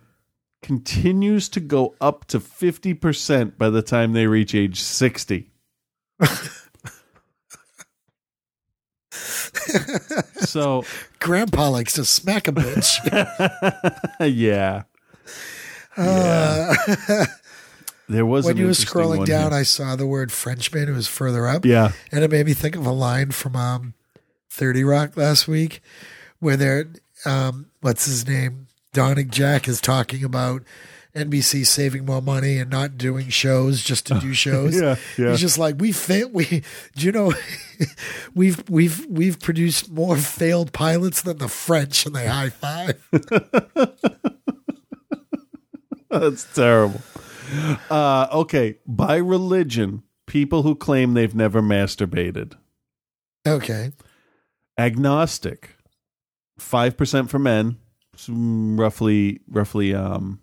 continues 0.63 1.49
to 1.51 1.61
go 1.61 1.95
up 2.01 2.25
to 2.27 2.41
fifty 2.41 2.95
percent 2.95 3.59
by 3.59 3.71
the 3.71 3.83
time 3.83 4.13
they 4.13 4.27
reach 4.27 4.55
age 4.55 4.81
sixty. 4.81 5.51
so 10.41 10.85
Grandpa 11.19 11.69
likes 11.71 11.95
to 11.95 12.05
smack 12.05 12.49
a 12.49 12.53
bitch. 12.53 12.97
yeah. 14.37 14.83
Uh, 15.97 16.75
There 18.09 18.27
was 18.27 18.45
when 18.45 18.57
you 18.57 18.67
were 18.67 18.73
scrolling 18.73 19.25
down, 19.25 19.53
here. 19.53 19.61
I 19.61 19.63
saw 19.63 19.95
the 19.95 20.07
word 20.07 20.33
Frenchman. 20.33 20.89
It 20.89 20.93
was 20.93 21.07
further 21.07 21.47
up. 21.47 21.65
Yeah. 21.65 21.93
and 22.11 22.25
it 22.25 22.31
made 22.31 22.47
me 22.47 22.55
think 22.55 22.75
of 22.75 22.85
a 22.85 22.91
line 22.91 23.31
from 23.31 23.55
um, 23.55 23.95
Thirty 24.51 24.83
Rock 24.83 25.17
last 25.17 25.47
week, 25.47 25.81
where 26.41 26.57
they're 26.57 26.87
um, 27.25 27.67
what's 27.83 28.07
his 28.07 28.27
name, 28.27 28.67
Donaghy 28.93 29.31
Jack 29.31 29.69
is 29.69 29.81
talking 29.81 30.25
about 30.25 30.63
NBC 31.15 31.67
saving 31.67 32.05
more 32.05 32.23
money 32.23 32.59
and 32.59 32.71
not 32.71 32.97
doing 32.97 33.29
shows 33.29 33.83
just 33.83 34.07
to 34.07 34.21
do 34.21 34.33
shows. 34.41 34.81
Yeah, 34.81 34.97
yeah. 35.19 35.31
He's 35.31 35.41
just 35.41 35.59
like 35.59 35.77
we 35.79 35.93
fail. 35.93 36.29
We 36.31 36.63
do 36.95 37.07
you 37.07 37.13
know 37.13 37.33
we've 38.35 38.69
we've 38.69 39.07
we've 39.07 39.41
produced 39.41 39.91
more 39.91 40.17
failed 40.17 40.73
pilots 40.73 41.23
than 41.23 41.39
the 41.39 41.49
French, 41.49 42.07
and 42.07 42.15
they 42.15 42.27
high 42.27 42.51
five. 42.51 43.03
That's 46.11 46.45
terrible. 46.55 47.01
Uh, 47.89 48.29
okay, 48.33 48.79
by 48.87 49.17
religion, 49.17 50.03
people 50.27 50.63
who 50.63 50.75
claim 50.77 51.15
they've 51.15 51.35
never 51.35 51.61
masturbated. 51.61 52.55
Okay, 53.47 53.93
Agnostic, 54.79 55.71
five 56.59 56.97
percent 56.97 57.31
for 57.31 57.39
men, 57.41 57.79
roughly, 58.29 59.41
roughly, 59.49 59.95
um, 59.95 60.41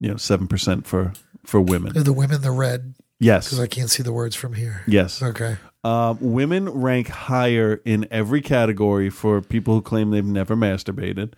you 0.00 0.08
know, 0.08 0.16
seven 0.16 0.46
percent 0.48 0.86
for 0.86 1.12
for 1.44 1.60
women. 1.60 1.96
are 1.96 2.02
the 2.02 2.12
women 2.12 2.42
the 2.42 2.50
red? 2.50 2.94
Yes. 3.18 3.46
because 3.48 3.60
I 3.60 3.66
can't 3.66 3.90
see 3.90 4.02
the 4.02 4.12
words 4.12 4.34
from 4.34 4.54
here. 4.54 4.82
Yes. 4.86 5.22
Okay. 5.22 5.58
Um, 5.84 6.18
women 6.20 6.68
rank 6.70 7.08
higher 7.08 7.80
in 7.84 8.08
every 8.10 8.40
category 8.40 9.10
for 9.10 9.42
people 9.42 9.74
who 9.74 9.82
claim 9.82 10.10
they've 10.10 10.24
never 10.24 10.56
masturbated. 10.56 11.34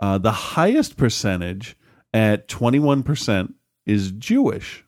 Uh, 0.00 0.16
the 0.18 0.32
highest 0.32 0.96
percentage 0.96 1.76
at 2.14 2.48
21% 2.48 3.52
is 3.84 4.12
Jewish. 4.12 4.84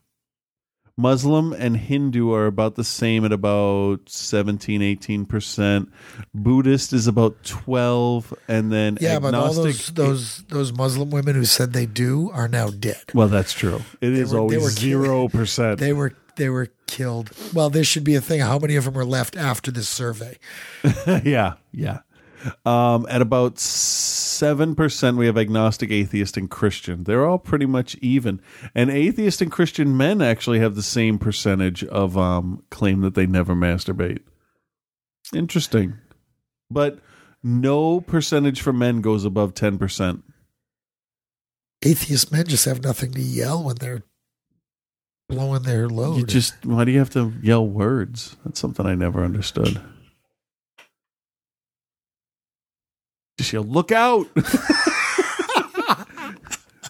Muslim 0.99 1.53
and 1.53 1.77
Hindu 1.77 2.33
are 2.33 2.47
about 2.47 2.75
the 2.75 2.83
same 2.83 3.25
at 3.25 3.31
about 3.33 4.01
17, 4.09 4.81
18%. 4.81 5.89
Buddhist 6.35 6.93
is 6.93 7.07
about 7.07 7.43
12 7.45 8.35
and 8.49 8.73
then 8.73 8.99
Yeah, 9.01 9.21
but 9.21 9.33
all 9.35 9.55
those 9.55 9.87
those 9.89 10.43
those 10.49 10.73
Muslim 10.73 11.11
women 11.11 11.37
who 11.37 11.45
said 11.45 11.73
they 11.73 11.87
do 11.87 12.31
are 12.33 12.49
now 12.49 12.71
dead. 12.71 13.03
Well, 13.15 13.29
that's 13.29 13.53
true. 13.53 13.81
It 14.01 14.13
is 14.13 14.31
were- 14.33 14.35
they 14.35 14.41
always 14.41 14.63
were 14.65 14.71
zero 14.71 15.29
percent. 15.39 15.79
They 15.79 15.93
were 15.93 16.15
they 16.35 16.49
were 16.49 16.69
killed. 16.87 17.31
Well, 17.55 17.71
there 17.71 17.85
should 17.85 18.05
be 18.05 18.15
a 18.17 18.21
thing. 18.21 18.41
How 18.41 18.59
many 18.59 18.75
of 18.77 18.85
them 18.85 18.97
are 18.99 19.05
left 19.05 19.37
after 19.37 19.71
this 19.71 19.89
survey? 19.89 20.39
yeah, 21.25 21.55
yeah. 21.73 22.01
Um, 22.65 23.07
at 23.11 23.23
about 23.23 23.59
seven 23.59 24.75
percent, 24.75 25.17
we 25.17 25.27
have 25.27 25.39
agnostic, 25.39 25.91
atheist, 25.91 26.37
and 26.37 26.51
Christian. 26.51 27.05
They're 27.05 27.27
all 27.27 27.39
pretty 27.39 27.67
much 27.67 27.97
even. 27.97 28.41
And 28.75 28.91
atheist 28.91 29.41
and 29.43 29.51
Christian 29.51 29.97
men 29.97 30.23
actually 30.23 30.61
have 30.61 30.75
the 30.75 30.83
same 30.83 31.19
percentage 31.19 31.85
of 31.85 32.17
um, 32.17 32.63
claim 32.71 33.01
that 33.01 33.15
they 33.15 33.27
never 33.27 33.55
masturbate. 33.55 34.21
Interesting, 35.35 35.95
but 36.71 36.99
no 37.43 38.01
percentage 38.01 38.61
for 38.61 38.73
men 38.73 39.01
goes 39.01 39.25
above 39.25 39.55
ten 39.55 39.79
percent. 39.79 40.25
Atheist 41.83 42.33
men 42.33 42.47
just 42.47 42.65
have 42.65 42.83
nothing 42.83 43.13
to 43.13 43.21
yell 43.21 43.63
when 43.63 43.77
they're 43.77 44.03
blowing 45.29 45.63
their 45.63 45.89
load. 45.89 46.17
You 46.17 46.25
just 46.25 46.65
why 46.65 46.85
do 46.85 46.91
you 46.91 46.99
have 46.99 47.11
to 47.11 47.33
yell 47.43 47.67
words? 47.67 48.37
That's 48.45 48.59
something 48.59 48.87
I 48.87 48.95
never 48.95 49.23
understood. 49.23 49.81
Just 53.39 53.53
yell, 53.53 53.63
look 53.63 53.93
out! 53.93 54.27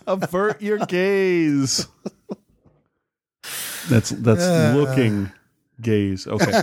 Avert 0.07 0.62
your 0.62 0.78
gaze. 0.78 1.86
That's 3.90 4.11
that's 4.11 4.42
Uh. 4.42 4.72
looking 4.76 5.30
gaze. 5.80 6.26
Okay. 6.26 6.62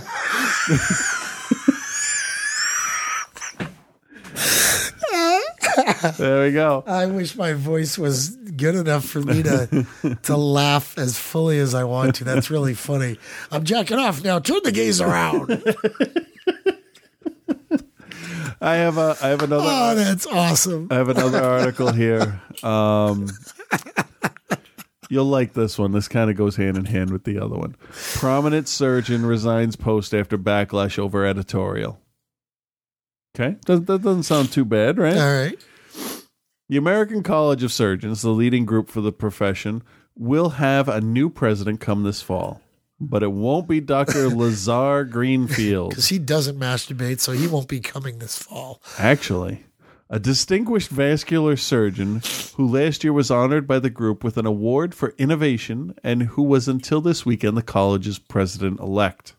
there 6.18 6.44
we 6.44 6.52
go. 6.52 6.82
I 6.86 7.06
wish 7.06 7.36
my 7.36 7.52
voice 7.52 7.98
was 7.98 8.30
good 8.30 8.74
enough 8.74 9.04
for 9.04 9.20
me 9.20 9.42
to 9.42 9.86
to 10.22 10.36
laugh 10.36 10.96
as 10.98 11.18
fully 11.18 11.58
as 11.58 11.74
I 11.74 11.84
want 11.84 12.14
to. 12.16 12.24
That's 12.24 12.50
really 12.50 12.74
funny. 12.74 13.18
I'm 13.50 13.64
jacking 13.64 13.98
off 13.98 14.22
now. 14.24 14.38
Turn 14.38 14.60
the 14.64 14.72
gaze 14.72 15.00
around. 15.00 15.62
I 18.60 18.74
have 18.76 18.96
a 18.98 19.16
I 19.22 19.28
have 19.28 19.42
another 19.42 19.66
Oh, 19.68 19.94
that's 19.94 20.26
awesome. 20.26 20.88
I 20.90 20.94
have 20.94 21.08
another 21.08 21.42
article 21.42 21.92
here. 21.92 22.40
Um, 22.62 23.28
you'll 25.10 25.26
like 25.26 25.52
this 25.52 25.78
one. 25.78 25.92
This 25.92 26.08
kind 26.08 26.30
of 26.30 26.36
goes 26.36 26.56
hand 26.56 26.76
in 26.76 26.86
hand 26.86 27.10
with 27.10 27.24
the 27.24 27.38
other 27.38 27.56
one. 27.56 27.76
Prominent 28.14 28.68
surgeon 28.68 29.26
resigns 29.26 29.76
post 29.76 30.14
after 30.14 30.38
backlash 30.38 30.98
over 30.98 31.26
editorial. 31.26 32.00
Okay, 33.34 33.56
that, 33.66 33.86
that 33.86 34.02
doesn't 34.02 34.22
sound 34.22 34.50
too 34.50 34.64
bad, 34.64 34.98
right? 34.98 35.16
All 35.16 35.42
right. 35.42 35.58
The 36.68 36.78
American 36.78 37.22
College 37.22 37.62
of 37.62 37.72
Surgeons, 37.72 38.22
the 38.22 38.30
leading 38.30 38.64
group 38.64 38.88
for 38.88 39.00
the 39.00 39.12
profession, 39.12 39.82
will 40.16 40.50
have 40.50 40.88
a 40.88 41.00
new 41.00 41.28
president 41.30 41.80
come 41.80 42.02
this 42.02 42.22
fall, 42.22 42.60
but 43.00 43.22
it 43.22 43.32
won't 43.32 43.68
be 43.68 43.80
Dr. 43.80 44.28
Lazar 44.36 45.04
Greenfield. 45.04 45.90
Because 45.90 46.08
he 46.08 46.18
doesn't 46.18 46.58
masturbate, 46.58 47.20
so 47.20 47.32
he 47.32 47.46
won't 47.46 47.68
be 47.68 47.80
coming 47.80 48.18
this 48.18 48.38
fall. 48.38 48.80
Actually, 48.98 49.64
a 50.08 50.18
distinguished 50.18 50.88
vascular 50.88 51.56
surgeon 51.56 52.22
who 52.56 52.66
last 52.66 53.04
year 53.04 53.12
was 53.12 53.30
honored 53.30 53.66
by 53.66 53.78
the 53.78 53.90
group 53.90 54.22
with 54.22 54.36
an 54.36 54.46
award 54.46 54.94
for 54.94 55.14
innovation 55.18 55.94
and 56.02 56.22
who 56.22 56.42
was 56.42 56.68
until 56.68 57.00
this 57.00 57.26
weekend 57.26 57.56
the 57.56 57.62
college's 57.62 58.18
president 58.18 58.80
elect. 58.80 59.34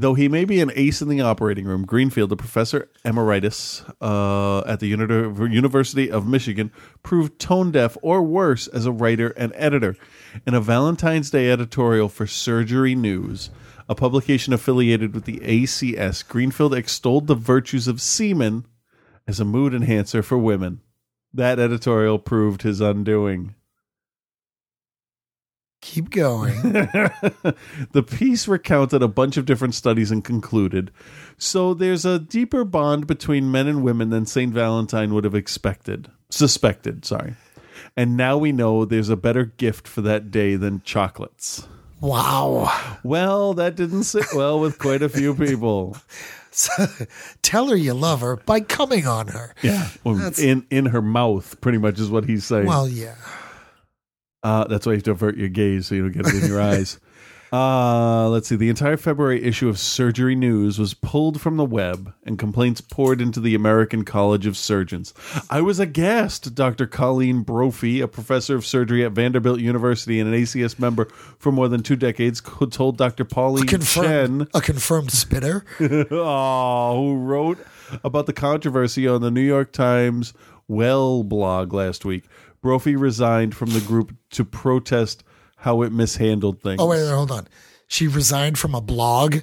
Though 0.00 0.14
he 0.14 0.30
may 0.30 0.46
be 0.46 0.62
an 0.62 0.72
ace 0.76 1.02
in 1.02 1.08
the 1.08 1.20
operating 1.20 1.66
room, 1.66 1.84
Greenfield, 1.84 2.32
a 2.32 2.36
professor 2.36 2.88
emeritus 3.04 3.84
uh, 4.00 4.60
at 4.60 4.80
the 4.80 4.86
Uni- 4.86 5.54
University 5.54 6.10
of 6.10 6.26
Michigan, 6.26 6.72
proved 7.02 7.38
tone 7.38 7.70
deaf 7.70 7.98
or 8.00 8.22
worse 8.22 8.66
as 8.68 8.86
a 8.86 8.92
writer 8.92 9.28
and 9.36 9.52
editor. 9.54 9.96
In 10.46 10.54
a 10.54 10.60
Valentine's 10.62 11.28
Day 11.28 11.50
editorial 11.50 12.08
for 12.08 12.26
Surgery 12.26 12.94
News, 12.94 13.50
a 13.90 13.94
publication 13.94 14.54
affiliated 14.54 15.12
with 15.12 15.26
the 15.26 15.40
ACS, 15.40 16.26
Greenfield 16.26 16.72
extolled 16.72 17.26
the 17.26 17.34
virtues 17.34 17.86
of 17.86 18.00
semen 18.00 18.64
as 19.28 19.38
a 19.38 19.44
mood 19.44 19.74
enhancer 19.74 20.22
for 20.22 20.38
women. 20.38 20.80
That 21.34 21.58
editorial 21.58 22.18
proved 22.18 22.62
his 22.62 22.80
undoing. 22.80 23.54
Keep 25.80 26.10
going. 26.10 26.60
the 26.62 28.04
piece 28.06 28.46
recounted 28.46 29.02
a 29.02 29.08
bunch 29.08 29.36
of 29.36 29.46
different 29.46 29.74
studies 29.74 30.10
and 30.10 30.22
concluded 30.22 30.90
so 31.42 31.72
there's 31.72 32.04
a 32.04 32.18
deeper 32.18 32.64
bond 32.64 33.06
between 33.06 33.50
men 33.50 33.66
and 33.66 33.82
women 33.82 34.10
than 34.10 34.26
St. 34.26 34.52
Valentine 34.52 35.14
would 35.14 35.24
have 35.24 35.34
expected, 35.34 36.10
suspected, 36.28 37.06
sorry. 37.06 37.34
And 37.96 38.14
now 38.14 38.36
we 38.36 38.52
know 38.52 38.84
there's 38.84 39.08
a 39.08 39.16
better 39.16 39.46
gift 39.46 39.88
for 39.88 40.02
that 40.02 40.30
day 40.30 40.56
than 40.56 40.82
chocolates. 40.82 41.66
Wow. 41.98 42.98
Well, 43.02 43.54
that 43.54 43.74
didn't 43.74 44.04
sit 44.04 44.26
well 44.34 44.60
with 44.60 44.78
quite 44.78 45.02
a 45.02 45.08
few 45.08 45.34
people. 45.34 45.96
So, 46.52 46.84
tell 47.42 47.68
her 47.68 47.76
you 47.76 47.94
love 47.94 48.22
her 48.22 48.34
by 48.34 48.58
coming 48.58 49.06
on 49.06 49.28
her. 49.28 49.54
Yeah. 49.62 49.86
Well, 50.02 50.32
in 50.36 50.66
in 50.68 50.86
her 50.86 51.00
mouth, 51.00 51.60
pretty 51.60 51.78
much 51.78 52.00
is 52.00 52.10
what 52.10 52.24
he's 52.24 52.44
saying. 52.44 52.66
Well, 52.66 52.88
yeah. 52.88 53.14
Uh, 54.42 54.64
that's 54.64 54.86
why 54.86 54.92
you 54.92 54.96
have 54.96 55.04
to 55.04 55.10
avert 55.12 55.36
your 55.36 55.48
gaze 55.48 55.86
so 55.86 55.94
you 55.94 56.02
don't 56.08 56.12
get 56.12 56.26
it 56.26 56.42
in 56.42 56.48
your 56.48 56.60
eyes. 56.60 56.98
Uh, 57.52 58.28
let's 58.28 58.48
see. 58.48 58.54
The 58.54 58.68
entire 58.68 58.96
February 58.96 59.42
issue 59.42 59.68
of 59.68 59.78
Surgery 59.78 60.36
News 60.36 60.78
was 60.78 60.94
pulled 60.94 61.40
from 61.40 61.56
the 61.56 61.64
web 61.64 62.14
and 62.22 62.38
complaints 62.38 62.80
poured 62.80 63.20
into 63.20 63.40
the 63.40 63.56
American 63.56 64.04
College 64.04 64.46
of 64.46 64.56
Surgeons. 64.56 65.12
I 65.50 65.60
was 65.60 65.80
aghast. 65.80 66.54
Dr. 66.54 66.86
Colleen 66.86 67.42
Brophy, 67.42 68.00
a 68.00 68.06
professor 68.08 68.54
of 68.54 68.64
surgery 68.64 69.04
at 69.04 69.12
Vanderbilt 69.12 69.58
University 69.58 70.20
and 70.20 70.32
an 70.32 70.40
ACS 70.40 70.78
member 70.78 71.06
for 71.38 71.50
more 71.50 71.68
than 71.68 71.82
two 71.82 71.96
decades, 71.96 72.40
told 72.70 72.96
Dr. 72.96 73.24
Pauline 73.24 73.66
confirmed, 73.66 74.42
Chen, 74.42 74.48
a 74.54 74.60
confirmed 74.60 75.10
spitter. 75.10 75.64
oh, 75.80 76.94
who 77.02 77.16
wrote 77.16 77.58
about 78.04 78.26
the 78.26 78.32
controversy 78.32 79.08
on 79.08 79.22
the 79.22 79.30
New 79.30 79.40
York 79.40 79.72
Times 79.72 80.34
Well 80.68 81.24
blog 81.24 81.72
last 81.72 82.04
week. 82.04 82.26
Brophy 82.62 82.96
resigned 82.96 83.54
from 83.54 83.70
the 83.70 83.80
group 83.80 84.14
to 84.30 84.44
protest 84.44 85.24
how 85.56 85.82
it 85.82 85.92
mishandled 85.92 86.62
things. 86.62 86.80
Oh 86.80 86.86
wait, 86.86 87.02
wait, 87.02 87.10
hold 87.10 87.30
on. 87.30 87.48
She 87.86 88.06
resigned 88.06 88.58
from 88.58 88.74
a 88.74 88.80
blog, 88.80 89.38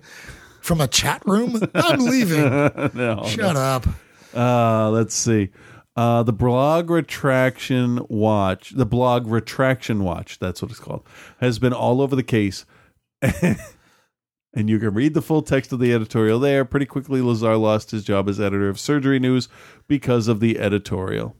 from 0.61 0.81
a 0.81 0.87
chat 0.87 1.21
room. 1.25 1.61
I'm 1.73 1.99
leaving. 1.99 2.41
no, 2.93 3.23
Shut 3.25 3.55
no. 3.55 3.59
up. 3.59 3.87
Uh, 4.33 4.89
let's 4.91 5.15
see. 5.15 5.49
Uh, 5.95 6.21
the 6.21 6.33
blog 6.33 6.91
retraction 6.91 8.05
watch, 8.07 8.69
the 8.69 8.85
blog 8.85 9.27
retraction 9.27 10.03
watch, 10.03 10.37
that's 10.37 10.61
what 10.61 10.69
it's 10.69 10.79
called, 10.79 11.03
has 11.39 11.57
been 11.57 11.73
all 11.73 12.01
over 12.01 12.15
the 12.15 12.21
case. 12.21 12.65
and 13.21 14.69
you 14.69 14.77
can 14.77 14.93
read 14.93 15.15
the 15.15 15.23
full 15.23 15.41
text 15.41 15.73
of 15.73 15.79
the 15.79 15.91
editorial 15.91 16.39
there. 16.39 16.63
Pretty 16.65 16.85
quickly, 16.85 17.19
Lazar 17.19 17.57
lost 17.57 17.89
his 17.89 18.03
job 18.03 18.29
as 18.29 18.39
editor 18.39 18.69
of 18.69 18.79
Surgery 18.79 19.17
News 19.17 19.49
because 19.87 20.27
of 20.27 20.39
the 20.39 20.59
editorial. 20.59 21.35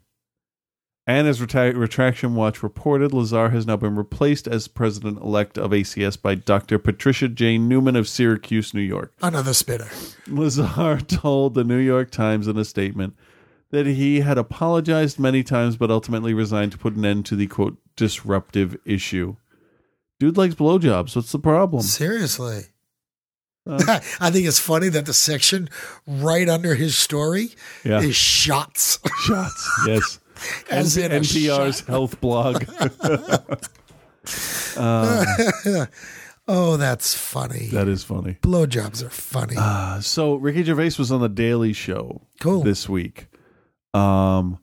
And 1.09 1.25
as 1.25 1.39
Reta- 1.39 1.73
Retraction 1.77 2.35
Watch 2.35 2.61
reported, 2.61 3.13
Lazar 3.13 3.49
has 3.49 3.65
now 3.65 3.77
been 3.77 3.95
replaced 3.95 4.45
as 4.45 4.67
president 4.67 5.19
elect 5.21 5.57
of 5.57 5.71
ACS 5.71 6.21
by 6.21 6.35
Dr. 6.35 6.77
Patricia 6.77 7.29
Jane 7.29 7.69
Numann 7.69 7.97
of 7.97 8.09
Syracuse, 8.09 8.73
New 8.73 8.81
York. 8.81 9.13
Another 9.21 9.53
spitter. 9.53 9.87
Lazar 10.27 10.99
told 11.07 11.53
the 11.53 11.63
New 11.63 11.77
York 11.77 12.11
Times 12.11 12.45
in 12.45 12.57
a 12.57 12.65
statement 12.65 13.15
that 13.71 13.85
he 13.85 14.19
had 14.19 14.37
apologized 14.37 15.17
many 15.17 15.43
times 15.43 15.77
but 15.77 15.89
ultimately 15.89 16.33
resigned 16.33 16.73
to 16.73 16.77
put 16.77 16.95
an 16.95 17.05
end 17.05 17.25
to 17.27 17.37
the 17.37 17.47
quote 17.47 17.77
disruptive 17.95 18.77
issue. 18.83 19.37
Dude 20.19 20.35
likes 20.35 20.55
blowjobs. 20.55 21.15
What's 21.15 21.31
the 21.31 21.39
problem? 21.39 21.83
Seriously. 21.83 22.63
Uh, 23.65 23.77
I 24.19 24.29
think 24.29 24.45
it's 24.45 24.59
funny 24.59 24.89
that 24.89 25.05
the 25.05 25.13
section 25.13 25.69
right 26.05 26.49
under 26.49 26.75
his 26.75 26.97
story 26.97 27.49
Yeah. 27.85 28.01
is 28.01 28.15
shots. 28.15 28.99
Shots. 29.25 29.69
Yes. 29.87 30.19
As 30.69 30.97
in 30.97 31.11
NPR's 31.11 31.81
health 31.81 32.19
blog. 32.21 32.63
Um, 34.75 35.25
oh, 36.47 36.75
that's 36.77 37.15
funny. 37.15 37.67
that 37.67 37.87
is 37.87 38.03
funny. 38.03 38.37
Blowjobs 38.41 39.01
are 39.03 39.09
funny. 39.09 39.55
Uh, 39.57 40.01
so 40.01 40.35
Ricky 40.35 40.63
Gervais 40.63 40.91
was 40.99 41.11
on 41.11 41.21
the 41.21 41.29
Daily 41.29 41.71
Show 41.73 42.21
Cool. 42.41 42.61
this 42.61 42.87
week, 42.89 43.27
um, 43.93 44.59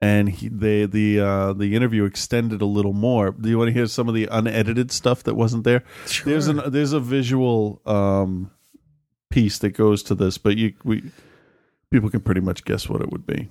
and 0.00 0.28
he, 0.28 0.48
they 0.48 0.86
the 0.86 1.20
uh, 1.20 1.52
the 1.52 1.74
interview 1.76 2.04
extended 2.04 2.60
a 2.60 2.66
little 2.66 2.92
more. 2.92 3.30
Do 3.30 3.48
you 3.48 3.56
want 3.58 3.68
to 3.68 3.72
hear 3.72 3.86
some 3.86 4.08
of 4.08 4.14
the 4.14 4.28
unedited 4.30 4.90
stuff 4.90 5.22
that 5.22 5.34
wasn't 5.36 5.64
there? 5.64 5.84
There's 6.24 6.48
an 6.48 6.60
there's 6.66 6.92
a 6.92 7.00
visual 7.00 7.80
um, 7.86 8.50
piece 9.30 9.58
that 9.58 9.70
goes 9.70 10.02
to 10.02 10.14
this, 10.14 10.36
but 10.36 10.56
you 10.58 10.74
we 10.84 11.04
people 11.90 12.10
can 12.10 12.20
pretty 12.20 12.40
much 12.40 12.64
guess 12.64 12.88
what 12.88 13.00
it 13.00 13.10
would 13.10 13.26
be. 13.26 13.48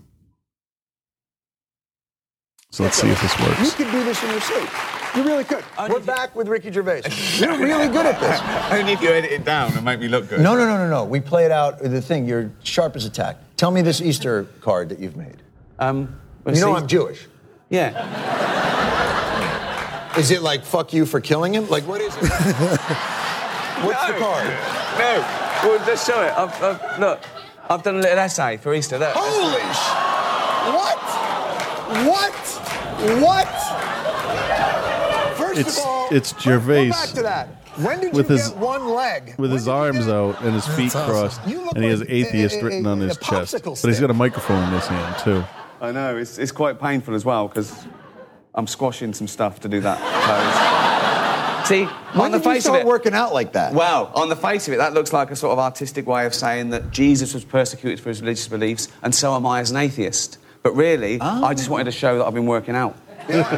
So 2.71 2.83
let's 2.83 2.97
see 2.97 3.09
if 3.09 3.19
this 3.19 3.37
works. 3.39 3.59
You 3.79 3.85
could 3.85 3.91
do 3.91 4.03
this 4.03 4.23
in 4.23 4.29
your 4.29 4.41
sleep. 4.41 4.69
You 5.15 5.23
really 5.23 5.43
could. 5.43 5.63
We're 5.89 5.99
back 6.01 6.35
with 6.35 6.47
Ricky 6.47 6.71
Gervais. 6.71 7.01
You're 7.37 7.57
really 7.57 7.87
good 7.87 8.05
at 8.05 8.19
this. 8.19 8.39
Only 8.71 8.93
if 8.93 9.01
you 9.01 9.09
edit 9.09 9.31
it 9.31 9.43
down 9.43 9.73
and 9.73 9.83
make 9.83 9.99
me 9.99 10.07
look 10.07 10.29
good. 10.29 10.39
No, 10.39 10.53
no, 10.55 10.67
no, 10.67 10.77
no, 10.77 10.87
no. 10.87 11.03
We 11.03 11.19
play 11.19 11.45
it 11.45 11.51
out. 11.51 11.79
The 11.79 11.99
thing, 11.99 12.27
you're 12.27 12.51
sharp 12.63 12.95
as 12.95 13.05
a 13.05 13.09
tack. 13.09 13.37
Tell 13.57 13.71
me 13.71 13.81
this 13.81 14.01
Easter 14.01 14.43
card 14.61 14.89
that 14.89 14.99
you've 14.99 15.17
made. 15.17 15.37
Um, 15.79 16.19
you 16.45 16.61
know 16.61 16.75
I'm 16.75 16.85
Jewish. 16.85 17.27
Yeah. 17.69 18.05
Is 20.17 20.29
it 20.29 20.43
like 20.43 20.63
fuck 20.63 20.93
you 20.93 21.07
for 21.07 21.19
killing 21.19 21.55
him? 21.55 21.67
Like 21.69 21.87
what 21.87 22.01
is 22.01 22.15
it? 22.15 22.21
What's 23.81 24.05
the 24.05 24.13
card? 24.19 24.47
No. 24.99 25.25
Well, 25.63 25.83
let's 25.87 26.05
show 26.05 26.21
it. 26.21 26.33
I've, 26.37 26.63
I've, 26.63 26.99
look, 26.99 27.19
I've 27.69 27.81
done 27.81 27.95
a 27.95 27.99
little 27.99 28.19
essay 28.19 28.57
for 28.57 28.73
Easter. 28.75 28.99
Look. 28.99 29.13
Holy 29.15 29.59
sh! 29.73 30.75
What? 30.75 30.99
What? 32.05 32.58
What? 33.21 33.47
First 35.37 35.59
It's 35.59 35.77
of 35.79 35.85
all, 35.85 36.07
it's 36.11 36.33
Go 36.33 36.39
Gervais 36.39 36.89
back 36.89 37.09
to 37.09 37.21
that. 37.23 37.47
When 37.77 38.01
did 38.01 38.13
with 38.13 38.29
you 38.29 38.35
his 38.35 38.49
get 38.49 38.57
one 38.57 38.89
leg? 38.89 39.35
with 39.37 39.51
his 39.51 39.67
arms 39.69 40.07
out 40.09 40.41
and 40.41 40.53
his 40.53 40.67
feet 40.67 40.93
awesome. 40.95 41.09
crossed, 41.09 41.47
You 41.47 41.61
look 41.63 41.75
and 41.75 41.83
he 41.85 41.89
has 41.91 42.01
like 42.01 42.09
atheist 42.09 42.55
a- 42.57 42.59
a- 42.59 42.63
written 42.65 42.85
on 42.87 43.01
a 43.01 43.05
his 43.05 43.17
chest. 43.17 43.55
popsicle 43.55 43.81
But 43.81 43.87
he's 43.87 43.99
got 44.01 44.09
a 44.09 44.13
microphone 44.13 44.63
in 44.67 44.73
his 44.73 44.87
hand 44.87 45.15
too. 45.23 45.43
I 45.79 45.91
know, 45.93 46.17
it's, 46.17 46.37
it's 46.37 46.51
quite 46.51 46.77
painful 46.81 47.15
as 47.15 47.23
well 47.23 47.47
because 47.47 47.73
I'm 48.53 48.67
squashing 48.67 49.13
some 49.13 49.27
stuff 49.29 49.61
to 49.61 49.69
do 49.69 49.79
that 49.79 49.97
pose. 51.61 51.67
See, 51.69 51.85
When 51.85 52.25
on 52.25 52.31
the 52.31 52.39
did 52.39 52.45
you 52.45 52.51
face 52.51 52.63
start 52.63 52.81
of 52.81 52.85
it, 52.85 52.89
working 52.89 53.13
out 53.13 53.33
like 53.33 53.53
that? 53.53 53.73
Well, 53.73 54.11
on 54.13 54.27
the 54.27 54.35
face 54.35 54.67
of 54.67 54.73
it, 54.73 54.77
that 54.77 54.93
looks 54.93 55.13
like 55.13 55.31
a 55.31 55.35
sort 55.37 55.53
of 55.53 55.59
artistic 55.59 56.05
way 56.05 56.25
of 56.25 56.33
saying 56.35 56.71
that 56.71 56.91
Jesus 56.91 57.33
was 57.33 57.45
persecuted 57.45 58.01
for 58.01 58.09
his 58.09 58.19
religious 58.21 58.47
beliefs, 58.49 58.89
and 59.03 59.15
so 59.15 59.35
am 59.35 59.45
I 59.45 59.61
as 59.61 59.71
an 59.71 59.77
atheist. 59.77 60.37
But 60.63 60.75
really, 60.75 61.19
I 61.21 61.53
just 61.53 61.69
wanted 61.69 61.85
to 61.85 61.89
oh. 61.89 61.91
show 61.91 62.17
that 62.17 62.25
I've 62.25 62.33
been 62.33 62.45
working 62.45 62.75
out. 62.75 62.95
That's 63.27 63.49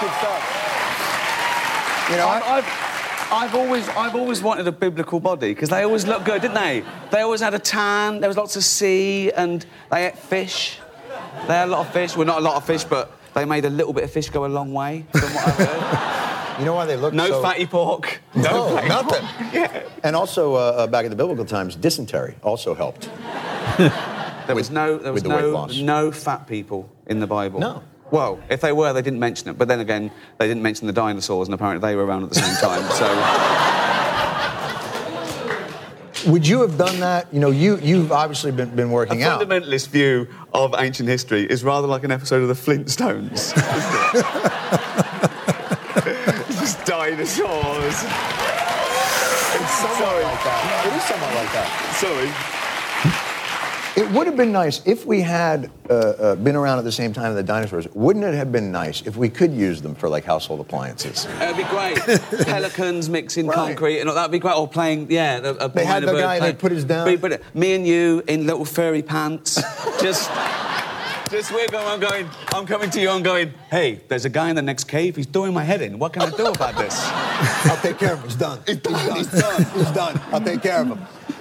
good 0.00 0.12
stuff. 0.18 0.46
You 2.10 2.16
know, 2.16 2.26
I've, 2.28 2.42
I've, 2.42 3.32
I've 3.32 3.54
always, 3.54 3.88
I've 3.90 4.14
always 4.16 4.42
wanted 4.42 4.66
a 4.66 4.72
biblical 4.72 5.20
body 5.20 5.52
because 5.54 5.68
they 5.68 5.82
always 5.82 6.06
look 6.06 6.24
good, 6.24 6.42
didn't 6.42 6.54
they? 6.54 6.82
They 7.10 7.20
always 7.20 7.40
had 7.40 7.54
a 7.54 7.58
tan. 7.58 8.20
There 8.20 8.28
was 8.28 8.36
lots 8.36 8.56
of 8.56 8.64
sea, 8.64 9.30
and 9.32 9.64
they 9.90 10.06
ate 10.06 10.18
fish. 10.18 10.78
They 11.46 11.54
had 11.54 11.68
a 11.68 11.70
lot 11.70 11.86
of 11.86 11.92
fish. 11.92 12.16
Well, 12.16 12.26
not 12.26 12.38
a 12.38 12.42
lot 12.42 12.56
of 12.56 12.64
fish, 12.64 12.84
but 12.84 13.12
they 13.34 13.44
made 13.44 13.64
a 13.64 13.70
little 13.70 13.92
bit 13.92 14.04
of 14.04 14.10
fish 14.10 14.30
go 14.30 14.44
a 14.44 14.46
long 14.46 14.72
way. 14.72 15.04
From 15.12 15.34
what 15.34 15.48
I've 15.48 15.54
heard. 15.54 16.16
You 16.60 16.66
know 16.66 16.74
why 16.74 16.86
they 16.86 16.96
look 16.96 17.14
like. 17.14 17.28
no 17.28 17.28
so... 17.28 17.42
fatty 17.42 17.66
pork. 17.66 18.20
No, 18.34 18.68
fatty 18.74 18.88
nothing. 18.88 19.60
pork. 19.60 19.84
And 20.04 20.14
also, 20.14 20.54
uh, 20.54 20.58
uh, 20.58 20.86
back 20.86 21.04
in 21.04 21.10
the 21.10 21.16
biblical 21.16 21.44
times, 21.44 21.74
dysentery 21.74 22.36
also 22.42 22.74
helped. 22.74 23.10
There 24.50 24.56
was 24.56 24.70
no, 24.70 24.98
there 24.98 25.12
was 25.12 25.22
no, 25.22 25.66
no 25.66 26.10
fat 26.10 26.48
people 26.48 26.90
in 27.06 27.20
the 27.20 27.26
Bible. 27.28 27.60
No. 27.60 27.84
Well, 28.10 28.40
if 28.48 28.60
they 28.60 28.72
were, 28.72 28.92
they 28.92 29.02
didn't 29.02 29.20
mention 29.20 29.48
it. 29.48 29.56
But 29.56 29.68
then 29.68 29.78
again, 29.78 30.10
they 30.38 30.48
didn't 30.48 30.64
mention 30.64 30.88
the 30.88 30.92
dinosaurs, 30.92 31.46
and 31.46 31.54
apparently 31.54 31.88
they 31.88 31.94
were 31.94 32.04
around 32.04 32.24
at 32.24 32.30
the 32.30 32.34
same 32.34 32.56
time. 32.56 32.82
So. 32.90 33.06
Would 36.32 36.48
you 36.48 36.62
have 36.62 36.76
done 36.76 36.98
that? 36.98 37.32
You 37.32 37.38
know, 37.38 37.50
you 37.50 37.78
you've 37.78 38.10
obviously 38.10 38.50
been, 38.50 38.74
been 38.74 38.90
working 38.90 39.22
A 39.22 39.26
out. 39.26 39.40
fundamentalist 39.40 39.86
view 39.88 40.26
of 40.52 40.74
ancient 40.76 41.08
history 41.08 41.44
is 41.44 41.62
rather 41.62 41.86
like 41.86 42.02
an 42.02 42.10
episode 42.10 42.42
of 42.42 42.48
the 42.48 42.54
Flintstones. 42.54 43.54
Just 46.70 46.86
dinosaurs. 46.86 47.94
It's 47.94 49.74
somewhat 49.74 50.22
like 50.22 50.44
that. 50.44 50.86
It 50.86 50.94
is 50.94 51.02
somewhat 51.02 51.34
like 51.34 51.50
that. 51.52 51.68
Sorry. 51.98 52.30
It 54.00 54.08
would 54.12 54.28
have 54.28 54.36
been 54.36 54.52
nice 54.52 54.80
if 54.86 55.04
we 55.04 55.20
had 55.20 55.68
uh, 55.90 55.94
uh, 55.94 56.34
been 56.36 56.54
around 56.54 56.78
at 56.78 56.84
the 56.84 56.92
same 56.92 57.12
time 57.12 57.30
as 57.30 57.34
the 57.34 57.42
dinosaurs. 57.42 57.88
Wouldn't 57.92 58.24
it 58.24 58.34
have 58.34 58.52
been 58.52 58.70
nice 58.70 59.02
if 59.04 59.16
we 59.16 59.28
could 59.28 59.52
use 59.52 59.82
them 59.82 59.96
for 59.96 60.08
like 60.08 60.24
household 60.24 60.60
appliances? 60.60 61.24
That'd 61.40 61.56
be 61.56 61.64
great. 61.64 61.98
Pelicans 62.46 63.08
mixing 63.08 63.48
concrete 63.48 63.98
and 63.98 64.08
all 64.08 64.14
that'd 64.14 64.30
be 64.30 64.38
great. 64.38 64.54
Or 64.56 64.68
playing, 64.68 65.10
yeah. 65.10 65.38
A, 65.38 65.50
a 65.54 65.68
They 65.68 65.84
had 65.84 66.04
the 66.04 66.12
guy 66.12 66.38
playing- 66.38 66.52
that 66.54 66.60
put 66.60 66.70
his 66.70 66.84
down. 66.84 67.04
Be 67.04 67.16
brilliant. 67.16 67.42
Me 67.52 67.74
and 67.74 67.84
you 67.84 68.22
in 68.28 68.46
little 68.46 68.64
furry 68.64 69.02
pants, 69.02 69.56
just. 70.00 70.30
Just 71.30 71.52
we're 71.52 71.68
going, 71.68 71.86
I'm 71.86 72.00
going, 72.00 72.28
I'm 72.52 72.66
coming 72.66 72.90
to 72.90 73.00
you, 73.00 73.08
I'm 73.08 73.22
going, 73.22 73.54
hey, 73.70 74.00
there's 74.08 74.24
a 74.24 74.28
guy 74.28 74.50
in 74.50 74.56
the 74.56 74.62
next 74.62 74.84
cave, 74.84 75.14
he's 75.14 75.26
doing 75.26 75.54
my 75.54 75.62
head 75.62 75.80
in. 75.80 76.00
What 76.00 76.12
can 76.12 76.22
I 76.22 76.30
do 76.30 76.46
about 76.46 76.76
this? 76.76 76.98
I'll 77.00 77.76
take 77.76 77.98
care 77.98 78.14
of 78.14 78.18
him. 78.18 78.26
He's 78.26 78.34
done. 78.36 78.60
He's 78.66 78.78
done. 78.78 79.16
He's 79.16 79.26
done. 79.30 79.64
He's 79.74 79.90
done. 79.92 80.20
I'll 80.32 80.40
take 80.40 80.60
care 80.60 80.82
of 80.82 80.88
him. 80.88 80.98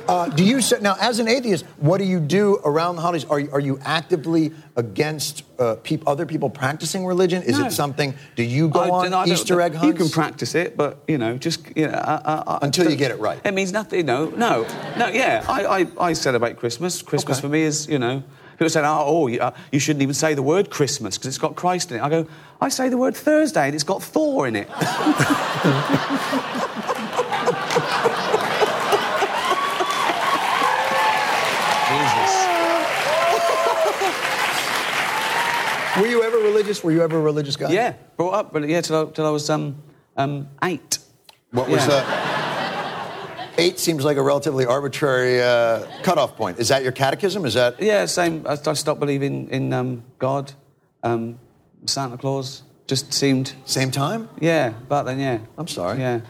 Uh, 0.07 0.27
do 0.29 0.43
you 0.43 0.59
now, 0.81 0.95
as 0.99 1.17
an 1.17 1.27
atheist, 1.27 1.65
what 1.77 1.97
do 1.97 2.03
you 2.03 2.19
do 2.19 2.59
around 2.65 2.97
the 2.97 3.01
holidays? 3.01 3.25
Are 3.29 3.39
you, 3.39 3.49
are 3.51 3.59
you 3.59 3.79
actively 3.83 4.51
against 4.75 5.43
uh, 5.57 5.75
peop 5.83 6.07
other 6.07 6.27
people 6.27 6.51
practicing 6.51 7.05
religion? 7.05 7.41
Is 7.41 7.57
No. 7.57 7.65
it 7.65 7.71
something? 7.71 8.13
Do 8.35 8.43
you 8.43 8.69
go 8.69 8.81
I- 8.81 8.89
on 9.07 9.13
I 9.13 9.25
Easter 9.25 9.59
egg 9.59 9.73
hunts? 9.73 9.87
You 9.87 9.93
can 9.93 10.09
practice 10.11 10.53
it, 10.53 10.77
but 10.77 11.03
you 11.07 11.17
know, 11.17 11.37
just 11.37 11.65
you 11.75 11.87
know, 11.87 11.93
uh, 11.93 12.59
Until 12.61 12.89
you 12.91 12.95
get 12.95 13.09
it 13.09 13.19
right. 13.19 13.39
It 13.43 13.55
means 13.55 13.71
nothing. 13.71 14.05
No, 14.05 14.29
no, 14.29 14.67
no. 14.97 15.07
Yeah, 15.07 15.43
I, 15.47 15.65
I, 15.81 15.87
I 16.09 16.13
celebrate 16.13 16.57
Christmas. 16.57 17.01
Christmas 17.01 17.39
for 17.39 17.49
me 17.49 17.63
is 17.63 17.87
you 17.87 17.97
know. 17.97 18.21
People 18.59 18.69
say, 18.69 18.81
oh, 18.81 19.03
oh 19.07 19.27
you, 19.27 19.39
uh, 19.39 19.51
you 19.71 19.79
shouldn't 19.79 20.03
even 20.03 20.13
say 20.13 20.33
the 20.33 20.41
word 20.43 20.69
Christmas 20.69 21.17
because 21.17 21.27
it's 21.29 21.37
got 21.37 21.55
Christ 21.55 21.91
in 21.91 21.97
it. 21.99 22.03
I 22.03 22.09
go, 22.09 22.27
I 22.59 22.67
say 22.67 22.89
the 22.89 22.97
word 22.97 23.15
Thursday 23.15 23.67
and 23.67 23.73
it's 23.73 23.85
got 23.85 24.03
Thor 24.03 24.47
in 24.49 24.57
it. 24.57 24.67
Jesus. 31.89 32.35
Were 35.97 36.07
you 36.07 36.23
ever 36.23 36.37
religious? 36.37 36.83
Were 36.83 36.91
you 36.91 37.01
ever 37.01 37.17
a 37.17 37.21
religious 37.21 37.55
guy? 37.55 37.71
Yeah, 37.71 37.93
brought 38.15 38.33
up, 38.33 38.53
but 38.53 38.67
yeah, 38.67 38.81
till 38.81 39.07
I, 39.07 39.11
till 39.11 39.25
I 39.25 39.29
was 39.31 39.49
um, 39.49 39.75
um, 40.17 40.47
eight. 40.63 40.99
What 41.51 41.67
was 41.67 41.87
Yeah. 41.87 41.93
uh, 41.93 42.28
eight? 43.59 43.79
Seems 43.79 44.03
like 44.05 44.17
a 44.17 44.21
relatively 44.21 44.65
arbitrary 44.65 45.41
uh, 45.41 45.85
cutoff 46.03 46.35
point. 46.35 46.59
Is 46.59 46.67
that 46.69 46.83
your 46.83 46.91
catechism? 46.91 47.45
Is 47.45 47.53
that 47.53 47.81
Yeah, 47.81 48.05
same. 48.05 48.45
I, 48.47 48.57
I 48.65 48.73
stopped 48.73 48.99
believing 48.99 49.49
in 49.49 49.71
um, 49.73 50.03
God, 50.17 50.51
um, 51.03 51.39
Santa 51.85 52.17
Claus. 52.17 52.63
Just 52.87 53.13
seemed. 53.13 53.53
same 53.65 53.91
time? 53.91 54.27
Yeah, 54.39 54.73
but 54.87 55.03
then 55.03 55.19
yeah. 55.19 55.39
I'm 55.57 55.67
sorry. 55.67 55.99
Yeah. 55.99 56.21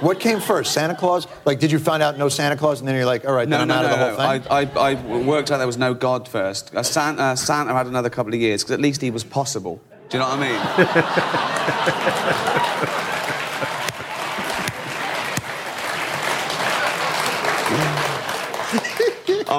What 0.00 0.20
came 0.20 0.40
first, 0.40 0.72
Santa 0.72 0.94
Claus? 0.94 1.26
Like, 1.46 1.60
did 1.60 1.72
you 1.72 1.78
find 1.78 2.02
out 2.02 2.18
no 2.18 2.28
Santa 2.28 2.56
Claus, 2.56 2.80
and 2.80 2.88
then 2.88 2.94
you're 2.94 3.06
like, 3.06 3.24
all 3.26 3.32
right, 3.32 3.48
No, 3.48 3.56
then 3.58 3.68
no, 3.68 3.74
I'm 3.76 3.82
no, 3.82 3.88
out 3.88 3.92
of 3.92 3.98
the 3.98 4.06
no. 4.06 4.14
whole 4.28 4.38
thing? 4.38 4.46
I, 4.50 4.66
I, 4.90 4.92
I 4.92 4.94
worked 5.24 5.50
out 5.50 5.56
there 5.58 5.66
was 5.66 5.78
no 5.78 5.94
God 5.94 6.28
first. 6.28 6.74
Uh, 6.74 6.82
Santa, 6.82 7.36
Santa 7.38 7.72
had 7.72 7.86
another 7.86 8.10
couple 8.10 8.34
of 8.34 8.40
years 8.40 8.62
because 8.62 8.74
at 8.74 8.80
least 8.80 9.00
he 9.00 9.10
was 9.10 9.24
possible. 9.24 9.80
Do 10.10 10.18
you 10.18 10.22
know 10.22 10.28
what 10.28 10.38
I 10.38 10.40
mean? 12.98 13.02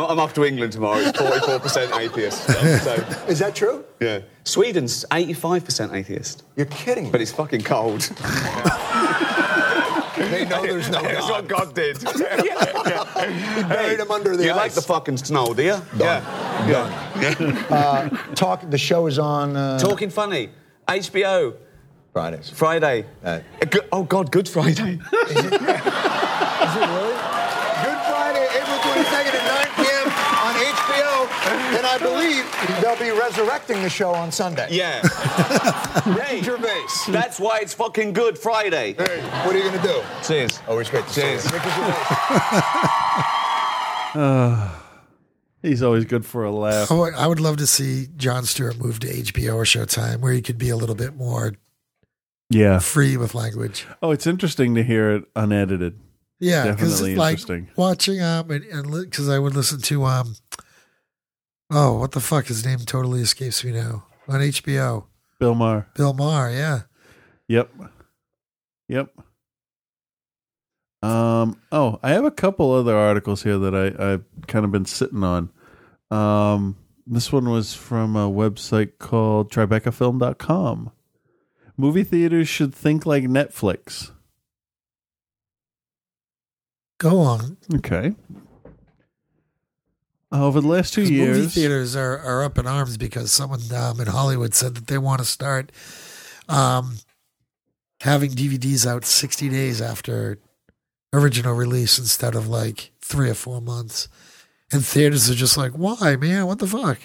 I'm 0.08 0.20
off 0.20 0.34
to 0.36 0.46
England 0.46 0.74
tomorrow. 0.74 0.98
It's 1.00 1.20
44% 1.20 1.98
atheist. 2.00 2.44
So, 2.84 2.94
Is 3.28 3.40
that 3.40 3.56
true? 3.56 3.84
yeah. 4.00 4.20
Sweden's 4.44 5.06
85% 5.12 5.94
atheist. 5.94 6.44
You're 6.56 6.66
kidding. 6.68 7.12
But 7.12 7.22
it's 7.22 7.32
fucking 7.32 7.62
cold. 7.62 8.02
they 10.18 10.46
know 10.46 10.62
there's 10.64 10.90
no 10.90 11.02
God. 11.02 11.12
That's 11.14 11.30
what 11.30 11.48
God. 11.48 11.74
Did. 11.76 11.98
He 11.98 13.64
buried 13.64 14.00
him 14.00 14.12
under 14.12 14.36
the 14.36 14.46
you 14.46 14.52
ice. 14.52 14.58
like 14.58 14.72
the 14.74 14.82
fucking 14.82 15.18
snow, 15.18 15.54
do 15.54 15.64
you? 15.64 15.82
Yeah. 15.98 16.68
yeah. 16.68 17.66
uh, 17.70 18.10
talk. 18.36 18.70
The 18.70 18.78
show 18.78 19.08
is 19.08 19.20
on 19.20 19.56
uh, 19.56 19.78
Talking 19.80 20.10
funny. 20.10 20.50
HBO. 20.88 21.56
Fridays. 22.12 22.50
Friday. 22.50 23.06
Uh, 23.24 23.40
oh, 23.92 24.04
God, 24.04 24.32
Good 24.32 24.50
Friday. 24.50 24.94
Is 24.98 25.36
it 25.36 25.52
really? 25.62 25.78
Good 27.86 28.00
Friday, 28.10 28.48
April 28.58 28.80
22nd 28.82 29.34
at 29.38 29.46
9 29.78 29.86
p.m. 29.86 30.08
on 30.42 30.54
HBO. 30.58 31.30
And 31.78 31.79
I 31.92 31.98
believe 31.98 32.82
they'll 32.82 32.98
be 33.00 33.12
resurrecting 33.20 33.82
the 33.82 33.90
show 33.90 34.12
on 34.12 34.32
Sunday. 34.32 34.68
yeah. 34.72 35.02
Ricky 36.06 36.42
Gervais. 36.44 36.86
That's 37.10 37.40
why 37.40 37.60
it's 37.60 37.74
fucking 37.74 38.14
Good 38.14 38.38
Friday. 38.38 38.94
Hey, 38.98 39.22
what 39.46 39.56
are 39.56 39.58
you 39.58 39.64
going 39.70 39.82
to 39.82 39.88
do? 39.88 40.02
Cheers. 40.24 40.60
Always 40.68 40.90
great 40.90 41.06
to 41.08 41.14
see 41.14 41.22
you. 41.22 41.28
Cheers. 41.40 41.52
Ricky 41.52 41.70
Uh, 44.16 44.72
he's 45.62 45.84
always 45.84 46.04
good 46.06 46.26
for 46.26 46.44
a 46.44 46.52
laugh. 46.52 46.92
I 46.92 46.96
would- 46.96 47.14
I 47.14 47.28
would 47.28 47.40
love 47.40 47.58
to 47.58 47.68
see 47.68 48.08
Jon 48.18 48.44
Stewart 48.46 48.78
move 48.80 49.00
to 49.02 49.08
HBO 49.08 49.56
or 49.56 49.64
Showtime, 49.66 50.20
where 50.20 50.34
he 50.34 50.42
could 50.42 50.58
be 50.58 50.70
a 50.70 50.76
little 50.76 50.96
bit 50.96 51.16
more 51.16 51.54
Yeah. 52.50 52.80
free 52.80 53.18
with 53.18 53.36
language. 53.36 53.86
Oh, 54.02 54.10
it's 54.12 54.26
interesting 54.26 54.74
to 54.76 54.84
hear 54.84 55.12
it 55.12 55.26
unedited. 55.36 56.00
Yeah, 56.40 56.72
because 56.72 56.92
Definitely 56.94 57.16
like 57.18 57.32
interesting. 57.34 57.68
watching 57.76 58.22
um 58.22 58.50
and 58.50 58.64
and 58.66 58.92
because 58.92 59.28
I 59.30 59.38
would 59.38 59.56
listen 59.56 59.80
to 59.82 60.06
um 60.06 60.36
oh 61.72 61.98
what 62.00 62.12
the 62.12 62.20
fuck 62.20 62.48
his 62.48 62.66
name 62.66 62.80
totally 62.80 63.22
escapes 63.22 63.64
me 63.64 63.72
now 63.72 64.06
on 64.28 64.40
HBO 64.42 65.06
Bill 65.40 65.56
Maher. 65.56 65.88
Bill 65.96 66.14
Maher 66.14 66.52
yeah 66.52 66.82
Yep. 67.48 67.72
Yep. 68.90 69.12
Um. 71.02 71.60
Oh, 71.72 71.98
I 72.04 72.10
have 72.12 72.26
a 72.26 72.32
couple 72.32 72.72
other 72.74 72.96
articles 72.96 73.42
here 73.42 73.58
that 73.58 73.74
I 73.74 74.14
I've 74.14 74.24
kind 74.48 74.66
of 74.66 74.72
been 74.72 74.86
sitting 74.86 75.24
on. 75.24 75.50
Um. 76.12 76.78
This 77.08 77.32
one 77.32 77.50
was 77.50 77.74
from 77.74 78.16
a 78.16 78.30
website 78.30 79.00
called 79.00 79.52
TribecaFilm.com. 79.52 80.92
Movie 81.76 82.04
theaters 82.04 82.48
should 82.48 82.76
think 82.76 83.06
like 83.08 83.24
Netflix. 83.24 84.12
go 87.00 87.20
on 87.20 87.58
Okay. 87.74 88.14
Over 90.32 90.62
the 90.62 90.68
last 90.68 90.94
two 90.94 91.04
years, 91.04 91.38
movie 91.38 91.50
theaters 91.50 91.96
are, 91.96 92.18
are 92.20 92.44
up 92.44 92.58
in 92.60 92.68
arms 92.68 92.98
because 92.98 93.32
someone 93.32 93.62
um, 93.76 94.00
in 94.00 94.08
Hollywood 94.08 94.54
said 94.54 94.76
that 94.76 94.88
they 94.88 94.98
want 94.98 95.20
to 95.20 95.26
start 95.26 95.72
um 96.48 96.98
having 98.02 98.32
DVDs 98.32 98.86
out 98.88 99.06
60 99.06 99.50
days 99.50 99.82
after 99.82 100.40
original 101.14 101.54
release 101.54 102.00
instead 102.00 102.34
of 102.36 102.48
like 102.48 102.92
three 103.02 103.30
or 103.30 103.34
four 103.34 103.60
months 103.62 104.08
and 104.72 104.86
theaters 104.86 105.30
are 105.30 105.36
just 105.36 105.58
like 105.58 105.72
why 105.74 106.16
man 106.16 106.46
what 106.46 106.60
the 106.60 106.68
fuck 106.68 107.00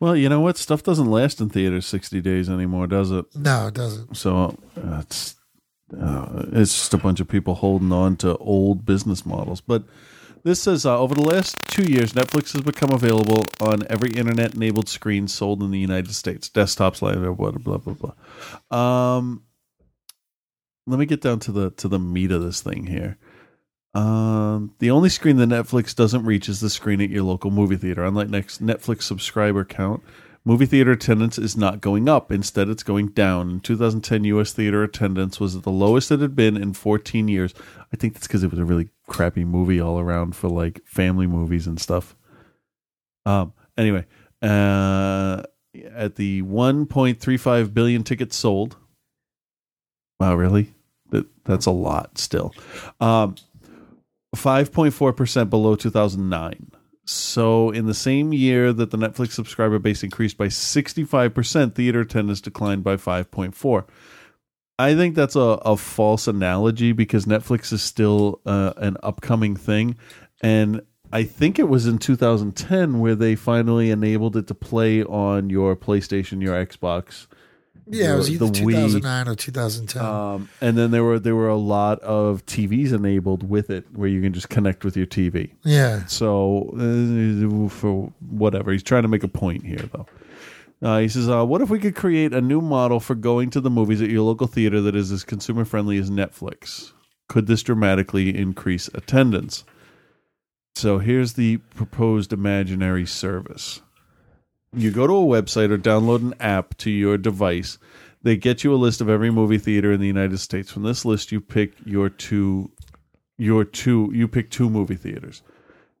Well, 0.00 0.16
you 0.16 0.28
know 0.28 0.40
what? 0.40 0.56
Stuff 0.56 0.82
doesn't 0.82 1.10
last 1.10 1.40
in 1.40 1.48
theaters 1.50 1.86
sixty 1.86 2.20
days 2.20 2.48
anymore, 2.50 2.86
does 2.86 3.10
it? 3.10 3.24
no 3.36 3.68
it 3.68 3.74
doesn't 3.74 4.16
So 4.16 4.56
uh, 4.76 5.00
it's 5.00 5.36
uh, 5.98 6.46
it's 6.52 6.72
just 6.72 6.94
a 6.94 6.98
bunch 6.98 7.20
of 7.20 7.28
people 7.28 7.54
holding 7.54 7.92
on 7.92 8.16
to 8.16 8.36
old 8.38 8.84
business 8.86 9.24
models. 9.26 9.60
But 9.60 9.84
this 10.44 10.60
says 10.60 10.84
uh, 10.86 10.98
over 10.98 11.14
the 11.14 11.22
last 11.22 11.56
two 11.68 11.84
years, 11.90 12.12
Netflix 12.12 12.52
has 12.52 12.62
become 12.62 12.90
available 12.90 13.44
on 13.60 13.86
every 13.88 14.10
internet-enabled 14.10 14.88
screen 14.88 15.28
sold 15.28 15.62
in 15.62 15.70
the 15.70 15.78
United 15.78 16.14
States, 16.14 16.48
desktops, 16.48 17.00
blah 17.00 17.50
blah 17.52 17.78
blah 17.78 18.12
blah. 18.70 19.16
Um, 19.16 19.44
let 20.86 20.98
me 20.98 21.06
get 21.06 21.20
down 21.20 21.38
to 21.40 21.52
the 21.52 21.70
to 21.70 21.88
the 21.88 21.98
meat 21.98 22.32
of 22.32 22.42
this 22.42 22.60
thing 22.60 22.86
here. 22.86 23.18
Um, 23.94 24.74
the 24.78 24.90
only 24.90 25.10
screen 25.10 25.36
that 25.36 25.48
Netflix 25.48 25.94
doesn't 25.94 26.24
reach 26.24 26.48
is 26.48 26.60
the 26.60 26.70
screen 26.70 27.00
at 27.00 27.10
your 27.10 27.24
local 27.24 27.50
movie 27.50 27.76
theater. 27.76 28.04
Unlike 28.04 28.30
next 28.30 28.64
Netflix 28.64 29.02
subscriber 29.02 29.64
count, 29.64 30.02
movie 30.44 30.66
theater 30.66 30.92
attendance 30.92 31.38
is 31.38 31.56
not 31.56 31.80
going 31.80 32.08
up. 32.08 32.32
Instead, 32.32 32.68
it's 32.68 32.82
going 32.82 33.08
down. 33.08 33.50
In 33.50 33.60
2010, 33.60 34.24
U.S. 34.24 34.52
theater 34.52 34.82
attendance 34.82 35.38
was 35.38 35.56
at 35.56 35.62
the 35.62 35.70
lowest 35.70 36.10
it 36.10 36.20
had 36.20 36.34
been 36.34 36.56
in 36.56 36.72
14 36.72 37.28
years. 37.28 37.54
I 37.92 37.96
think 37.96 38.14
that's 38.14 38.26
because 38.26 38.42
it 38.42 38.50
was 38.50 38.58
a 38.58 38.64
really 38.64 38.90
crappy 39.06 39.44
movie 39.44 39.80
all 39.80 39.98
around 39.98 40.34
for 40.36 40.48
like 40.48 40.80
family 40.84 41.26
movies 41.26 41.66
and 41.66 41.80
stuff. 41.80 42.16
Um. 43.24 43.52
Anyway, 43.78 44.04
uh, 44.42 45.42
at 45.94 46.16
the 46.16 46.42
1.35 46.42 47.72
billion 47.72 48.02
tickets 48.04 48.36
sold. 48.36 48.76
Wow, 50.20 50.34
really? 50.34 50.74
That 51.10 51.26
that's 51.44 51.66
a 51.66 51.70
lot 51.70 52.18
still. 52.18 52.54
Um, 53.00 53.36
5.4% 54.36 55.50
below 55.50 55.76
2009. 55.76 56.72
So, 57.04 57.70
in 57.70 57.86
the 57.86 57.94
same 57.94 58.32
year 58.32 58.72
that 58.72 58.92
the 58.92 58.96
Netflix 58.96 59.32
subscriber 59.32 59.80
base 59.80 60.04
increased 60.04 60.38
by 60.38 60.46
65%, 60.46 61.74
theater 61.74 62.00
attendance 62.00 62.40
declined 62.40 62.84
by 62.84 62.96
5.4. 62.96 63.84
I 64.78 64.94
think 64.94 65.14
that's 65.14 65.36
a, 65.36 65.40
a 65.40 65.76
false 65.76 66.28
analogy 66.28 66.92
because 66.92 67.24
Netflix 67.26 67.72
is 67.72 67.82
still 67.82 68.40
uh, 68.46 68.72
an 68.76 68.96
upcoming 69.02 69.56
thing. 69.56 69.96
And 70.42 70.82
I 71.12 71.24
think 71.24 71.58
it 71.58 71.68
was 71.68 71.86
in 71.86 71.98
2010 71.98 72.98
where 72.98 73.14
they 73.14 73.34
finally 73.34 73.90
enabled 73.90 74.36
it 74.36 74.46
to 74.46 74.54
play 74.54 75.04
on 75.04 75.50
your 75.50 75.76
PlayStation, 75.76 76.40
your 76.40 76.54
Xbox. 76.54 77.26
Yeah 77.86 78.14
it 78.14 78.16
was 78.16 78.30
either 78.30 78.46
the 78.46 78.52
Wii. 78.52 78.72
2009 78.72 79.28
or 79.28 79.34
2010 79.34 80.04
Um, 80.04 80.48
and 80.60 80.76
then 80.76 80.90
there 80.90 81.04
were 81.04 81.18
there 81.18 81.34
were 81.34 81.48
a 81.48 81.56
lot 81.56 81.98
of 82.00 82.44
TVs 82.46 82.92
enabled 82.92 83.48
with 83.48 83.70
it 83.70 83.84
where 83.92 84.08
you 84.08 84.20
can 84.22 84.32
just 84.32 84.48
connect 84.48 84.84
with 84.84 84.96
your 84.96 85.06
TV. 85.06 85.52
Yeah. 85.64 86.04
So 86.06 86.70
uh, 86.78 87.68
for 87.68 88.12
whatever, 88.30 88.72
he's 88.72 88.82
trying 88.82 89.02
to 89.02 89.08
make 89.08 89.22
a 89.24 89.28
point 89.28 89.64
here, 89.64 89.88
though. 89.92 90.06
Uh, 90.82 90.98
he 90.98 91.08
says, 91.08 91.28
uh, 91.28 91.44
"What 91.44 91.60
if 91.60 91.70
we 91.70 91.78
could 91.78 91.94
create 91.94 92.32
a 92.32 92.40
new 92.40 92.60
model 92.60 92.98
for 93.00 93.14
going 93.14 93.50
to 93.50 93.60
the 93.60 93.70
movies 93.70 94.02
at 94.02 94.10
your 94.10 94.22
local 94.22 94.46
theater 94.48 94.80
that 94.80 94.96
is 94.96 95.12
as 95.12 95.22
consumer 95.24 95.64
friendly 95.64 95.96
as 95.98 96.10
Netflix? 96.10 96.92
Could 97.28 97.46
this 97.46 97.62
dramatically 97.62 98.36
increase 98.36 98.88
attendance?" 98.88 99.64
So 100.74 100.98
here's 100.98 101.34
the 101.34 101.58
proposed 101.58 102.32
imaginary 102.32 103.06
service 103.06 103.82
you 104.74 104.90
go 104.90 105.06
to 105.06 105.12
a 105.12 105.42
website 105.42 105.70
or 105.70 105.78
download 105.78 106.22
an 106.22 106.34
app 106.40 106.76
to 106.78 106.90
your 106.90 107.18
device. 107.18 107.78
They 108.22 108.36
get 108.36 108.64
you 108.64 108.72
a 108.74 108.76
list 108.76 109.00
of 109.00 109.08
every 109.08 109.30
movie 109.30 109.58
theater 109.58 109.92
in 109.92 110.00
the 110.00 110.06
United 110.06 110.38
States. 110.38 110.70
From 110.70 110.84
this 110.84 111.04
list, 111.04 111.32
you 111.32 111.40
pick 111.40 111.74
your 111.84 112.08
two, 112.08 112.70
your 113.36 113.64
two. 113.64 114.10
You 114.14 114.28
pick 114.28 114.50
two 114.50 114.70
movie 114.70 114.94
theaters. 114.94 115.42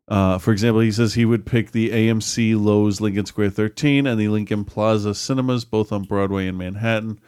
Uh, 0.08 0.38
for 0.38 0.52
example, 0.52 0.80
he 0.80 0.92
says 0.92 1.14
he 1.14 1.24
would 1.24 1.46
pick 1.46 1.72
the 1.72 1.90
AMC 1.90 2.54
Loews 2.54 3.00
Lincoln 3.00 3.26
Square 3.26 3.50
13 3.50 4.06
and 4.06 4.20
the 4.20 4.28
Lincoln 4.28 4.64
Plaza 4.64 5.14
Cinemas, 5.14 5.64
both 5.64 5.92
on 5.92 6.04
Broadway 6.04 6.46
in 6.46 6.56
Manhattan. 6.56 7.20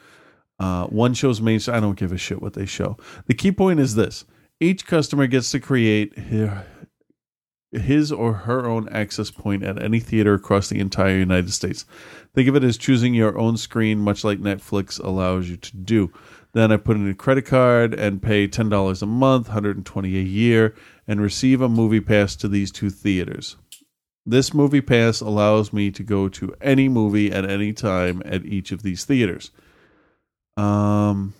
Uh, 0.59 0.85
one 0.87 1.13
shows 1.13 1.41
Main. 1.41 1.59
I 1.67 1.79
don't 1.79 1.99
give 1.99 2.11
a 2.11 2.17
shit 2.17 2.41
what 2.41 2.53
they 2.53 2.65
show. 2.65 2.97
The 3.27 3.33
key 3.33 3.51
point 3.51 3.79
is 3.79 3.95
this: 3.95 4.23
each 4.59 4.85
customer 4.85 5.27
gets 5.27 5.51
to 5.51 5.59
create 5.59 6.17
his, 7.71 8.11
or 8.11 8.33
her 8.33 8.65
own 8.65 8.87
access 8.89 9.31
point 9.31 9.63
at 9.63 9.81
any 9.81 9.99
theater 9.99 10.33
across 10.33 10.69
the 10.69 10.79
entire 10.79 11.17
United 11.17 11.51
States. 11.51 11.85
Think 12.33 12.47
of 12.47 12.55
it 12.55 12.63
as 12.63 12.77
choosing 12.77 13.13
your 13.13 13.37
own 13.37 13.57
screen, 13.57 13.99
much 13.99 14.23
like 14.23 14.39
Netflix 14.39 15.03
allows 15.03 15.49
you 15.49 15.57
to 15.57 15.75
do. 15.77 16.11
Then 16.53 16.71
I 16.71 16.77
put 16.77 16.95
in 16.95 17.09
a 17.09 17.13
credit 17.13 17.45
card 17.45 17.93
and 17.93 18.21
pay 18.21 18.47
ten 18.47 18.69
dollars 18.69 19.01
a 19.01 19.05
month, 19.05 19.47
120 19.47 20.17
a 20.17 20.21
year, 20.21 20.73
and 21.07 21.21
receive 21.21 21.61
a 21.61 21.69
movie 21.69 21.99
pass 21.99 22.35
to 22.37 22.47
these 22.47 22.71
two 22.71 22.89
theaters. 22.89 23.57
This 24.25 24.53
movie 24.53 24.81
pass 24.81 25.21
allows 25.21 25.71
me 25.71 25.91
to 25.91 26.01
go 26.01 26.29
to 26.29 26.55
any 26.61 26.89
movie 26.89 27.31
at 27.31 27.49
any 27.49 27.73
time 27.73 28.23
at 28.25 28.45
each 28.45 28.71
of 28.71 28.81
these 28.81 29.05
theaters. 29.05 29.51
Um, 30.57 31.33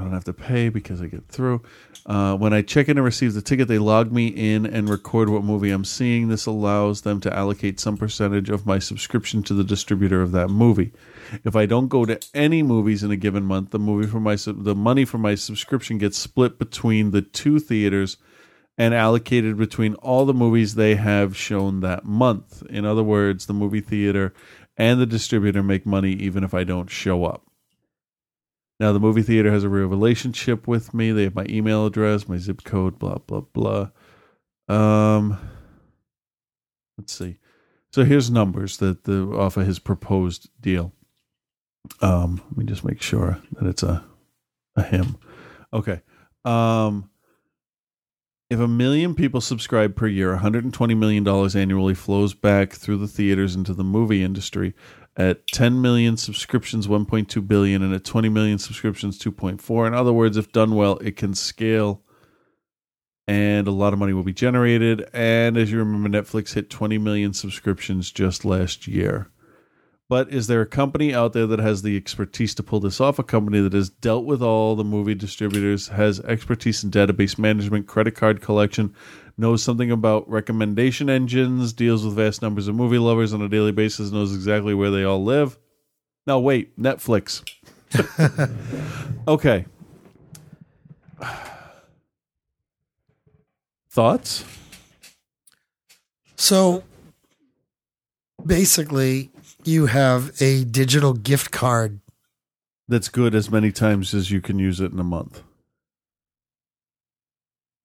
I 0.00 0.04
don't 0.04 0.12
have 0.14 0.24
to 0.24 0.32
pay 0.32 0.70
because 0.70 1.02
I 1.02 1.06
get 1.06 1.28
through. 1.28 1.60
Uh, 2.06 2.34
when 2.34 2.54
I 2.54 2.62
check 2.62 2.88
in 2.88 2.96
and 2.96 3.04
receive 3.04 3.34
the 3.34 3.42
ticket, 3.42 3.68
they 3.68 3.78
log 3.78 4.10
me 4.10 4.28
in 4.28 4.64
and 4.64 4.88
record 4.88 5.28
what 5.28 5.44
movie 5.44 5.70
I'm 5.70 5.84
seeing. 5.84 6.28
This 6.28 6.46
allows 6.46 7.02
them 7.02 7.20
to 7.20 7.36
allocate 7.36 7.78
some 7.78 7.98
percentage 7.98 8.48
of 8.48 8.64
my 8.64 8.78
subscription 8.78 9.42
to 9.44 9.54
the 9.54 9.62
distributor 9.62 10.22
of 10.22 10.32
that 10.32 10.48
movie. 10.48 10.92
If 11.44 11.54
I 11.54 11.66
don't 11.66 11.88
go 11.88 12.06
to 12.06 12.18
any 12.32 12.62
movies 12.62 13.02
in 13.02 13.10
a 13.10 13.16
given 13.16 13.44
month, 13.44 13.70
the 13.70 13.78
movie 13.78 14.08
for 14.08 14.20
my 14.20 14.36
the 14.36 14.74
money 14.74 15.04
for 15.04 15.18
my 15.18 15.34
subscription 15.34 15.98
gets 15.98 16.16
split 16.16 16.58
between 16.58 17.10
the 17.10 17.22
two 17.22 17.58
theaters 17.58 18.16
and 18.78 18.94
allocated 18.94 19.58
between 19.58 19.94
all 19.96 20.24
the 20.24 20.32
movies 20.32 20.74
they 20.74 20.94
have 20.94 21.36
shown 21.36 21.80
that 21.80 22.06
month. 22.06 22.62
In 22.70 22.86
other 22.86 23.02
words, 23.02 23.44
the 23.44 23.52
movie 23.52 23.82
theater 23.82 24.32
and 24.78 24.98
the 24.98 25.06
distributor 25.06 25.62
make 25.62 25.84
money 25.84 26.12
even 26.12 26.42
if 26.42 26.54
I 26.54 26.64
don't 26.64 26.88
show 26.88 27.26
up. 27.26 27.44
Now, 28.80 28.92
the 28.94 28.98
movie 28.98 29.22
theater 29.22 29.52
has 29.52 29.62
a 29.62 29.68
real 29.68 29.86
relationship 29.86 30.66
with 30.66 30.94
me. 30.94 31.12
They 31.12 31.24
have 31.24 31.34
my 31.34 31.44
email 31.50 31.84
address, 31.84 32.26
my 32.26 32.38
zip 32.38 32.64
code, 32.64 32.98
blah, 32.98 33.18
blah, 33.18 33.42
blah. 33.42 33.90
Um, 34.68 35.38
let's 36.96 37.12
see. 37.12 37.36
So 37.92 38.04
here's 38.04 38.30
numbers 38.30 38.78
that 38.78 39.04
the 39.04 39.28
off 39.36 39.58
of 39.58 39.66
his 39.66 39.78
proposed 39.78 40.48
deal. 40.60 40.92
Um, 42.00 42.40
let 42.48 42.56
me 42.56 42.64
just 42.64 42.84
make 42.84 43.02
sure 43.02 43.38
that 43.52 43.68
it's 43.68 43.82
a 43.82 44.04
a 44.76 44.82
him. 44.82 45.16
Okay. 45.72 46.00
Um, 46.44 47.10
if 48.48 48.58
a 48.58 48.68
million 48.68 49.14
people 49.14 49.40
subscribe 49.40 49.94
per 49.94 50.06
year, 50.06 50.30
120 50.30 50.94
million 50.94 51.22
dollars 51.22 51.54
annually 51.54 51.94
flows 51.94 52.34
back 52.34 52.72
through 52.72 52.98
the 52.98 53.08
theaters 53.08 53.54
into 53.54 53.74
the 53.74 53.84
movie 53.84 54.22
industry. 54.22 54.74
At 55.16 55.46
10 55.48 55.82
million 55.82 56.16
subscriptions, 56.16 56.86
1.2 56.86 57.46
billion, 57.46 57.82
and 57.82 57.92
at 57.92 58.04
20 58.04 58.28
million 58.28 58.58
subscriptions, 58.58 59.18
2.4. 59.18 59.86
In 59.86 59.94
other 59.94 60.12
words, 60.12 60.36
if 60.36 60.52
done 60.52 60.74
well, 60.74 60.96
it 60.98 61.16
can 61.16 61.34
scale 61.34 62.02
and 63.30 63.68
a 63.68 63.70
lot 63.70 63.92
of 63.92 63.98
money 64.00 64.12
will 64.12 64.24
be 64.24 64.32
generated. 64.32 65.08
And 65.12 65.56
as 65.56 65.70
you 65.70 65.78
remember, 65.78 66.08
Netflix 66.08 66.54
hit 66.54 66.68
20 66.68 66.98
million 66.98 67.32
subscriptions 67.32 68.10
just 68.10 68.44
last 68.44 68.88
year. 68.88 69.30
But 70.08 70.32
is 70.32 70.48
there 70.48 70.60
a 70.62 70.66
company 70.66 71.14
out 71.14 71.32
there 71.32 71.46
that 71.46 71.60
has 71.60 71.82
the 71.82 71.96
expertise 71.96 72.56
to 72.56 72.64
pull 72.64 72.80
this 72.80 73.00
off? 73.00 73.20
A 73.20 73.22
company 73.22 73.60
that 73.60 73.72
has 73.72 73.88
dealt 73.88 74.24
with 74.24 74.42
all 74.42 74.74
the 74.74 74.82
movie 74.82 75.14
distributors, 75.14 75.86
has 75.88 76.18
expertise 76.22 76.82
in 76.82 76.90
database 76.90 77.38
management, 77.38 77.86
credit 77.86 78.16
card 78.16 78.42
collection, 78.42 78.92
knows 79.40 79.62
something 79.62 79.90
about 79.90 80.28
recommendation 80.30 81.10
engines, 81.10 81.72
deals 81.72 82.04
with 82.04 82.14
vast 82.14 82.42
numbers 82.42 82.68
of 82.68 82.74
movie 82.74 82.98
lovers 82.98 83.32
on 83.32 83.42
a 83.42 83.48
daily 83.48 83.72
basis, 83.72 84.12
knows 84.12 84.34
exactly 84.34 84.74
where 84.74 84.90
they 84.90 85.02
all 85.02 85.24
live. 85.24 85.58
Now, 86.26 86.38
wait, 86.38 86.78
Netflix. 86.78 87.42
okay. 89.28 89.64
Thoughts? 93.90 94.44
So 96.36 96.84
basically, 98.44 99.30
you 99.64 99.86
have 99.86 100.40
a 100.40 100.64
digital 100.64 101.14
gift 101.14 101.50
card. 101.50 102.00
That's 102.86 103.08
good 103.08 103.34
as 103.34 103.50
many 103.50 103.72
times 103.72 104.14
as 104.14 104.30
you 104.30 104.40
can 104.40 104.58
use 104.58 104.80
it 104.80 104.92
in 104.92 105.00
a 105.00 105.04
month. 105.04 105.42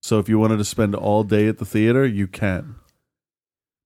So 0.06 0.20
if 0.20 0.28
you 0.28 0.38
wanted 0.38 0.58
to 0.58 0.64
spend 0.64 0.94
all 0.94 1.24
day 1.24 1.48
at 1.48 1.58
the 1.58 1.64
theater, 1.64 2.06
you 2.06 2.28
can. 2.28 2.76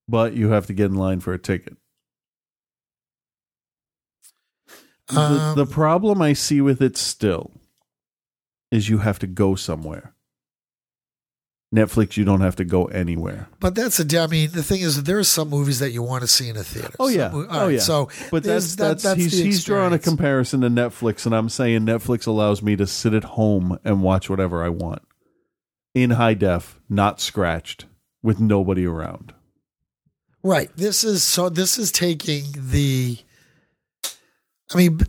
But 0.07 0.33
you 0.35 0.49
have 0.49 0.67
to 0.67 0.73
get 0.73 0.85
in 0.91 0.93
line 0.95 1.19
for 1.19 1.33
a 1.33 1.39
ticket. 1.39 1.77
The, 5.07 5.19
Um, 5.19 5.55
the 5.55 5.65
problem 5.65 6.21
I 6.21 6.33
see 6.33 6.61
with 6.61 6.79
it 6.79 6.95
still 6.95 7.49
is 8.69 8.87
you 8.87 8.99
have 8.99 9.17
to 9.17 9.25
go 9.25 9.55
somewhere. 9.55 10.13
Netflix, 11.73 12.17
you 12.17 12.23
don't 12.23 12.41
have 12.41 12.57
to 12.57 12.65
go 12.65 12.85
anywhere. 12.85 13.47
But 13.59 13.73
that's 13.73 13.99
a. 13.99 14.19
I 14.21 14.27
mean, 14.27 14.51
the 14.51 14.61
thing 14.61 14.81
is, 14.81 15.01
there 15.01 15.17
are 15.17 15.23
some 15.23 15.49
movies 15.49 15.79
that 15.79 15.89
you 15.89 16.03
want 16.03 16.21
to 16.21 16.27
see 16.27 16.49
in 16.49 16.55
a 16.55 16.63
theater. 16.63 16.93
Oh 16.99 17.07
yeah, 17.07 17.31
Some 17.31 17.47
oh 17.49 17.65
right, 17.65 17.73
yeah. 17.73 17.79
So, 17.79 18.09
but 18.29 18.43
there's- 18.43 18.75
that's 18.75 19.01
that- 19.01 19.09
that's, 19.15 19.19
he's 19.19 19.39
he's 19.39 19.63
drawing 19.63 19.93
a 19.93 19.97
comparison 19.97 20.61
to 20.61 20.69
Netflix, 20.69 21.25
and 21.25 21.33
I'm 21.33 21.49
saying 21.49 21.81
Netflix 21.81 22.27
allows 22.27 22.61
me 22.61 22.75
to 22.75 22.85
sit 22.85 23.15
at 23.15 23.23
home 23.23 23.79
and 23.83 24.03
watch 24.03 24.29
whatever 24.29 24.63
I 24.63 24.69
want 24.69 25.01
in 25.93 26.11
high 26.11 26.33
def, 26.33 26.79
not 26.89 27.21
scratched, 27.21 27.85
with 28.23 28.39
nobody 28.39 28.85
around. 28.85 29.33
Right. 30.43 30.69
This 30.75 31.03
is 31.03 31.23
so. 31.23 31.49
This 31.49 31.77
is 31.77 31.91
taking 31.91 32.45
the. 32.55 33.17
I 34.73 34.77
mean, 34.77 34.99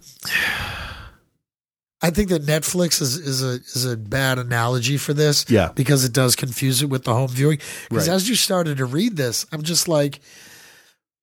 I 2.04 2.10
think 2.10 2.30
that 2.30 2.42
Netflix 2.44 3.00
is 3.00 3.16
is 3.16 3.42
a 3.42 3.60
is 3.76 3.84
a 3.86 3.96
bad 3.96 4.38
analogy 4.38 4.96
for 4.96 5.14
this. 5.14 5.46
Yeah. 5.48 5.70
because 5.74 6.04
it 6.04 6.12
does 6.12 6.34
confuse 6.34 6.82
it 6.82 6.86
with 6.90 7.04
the 7.04 7.14
home 7.14 7.28
viewing. 7.28 7.58
Because 7.88 8.08
Right. 8.08 8.14
as 8.14 8.28
you 8.28 8.34
started 8.34 8.78
to 8.78 8.84
read 8.84 9.16
this, 9.16 9.46
I'm 9.52 9.62
just 9.62 9.86
like, 9.88 10.20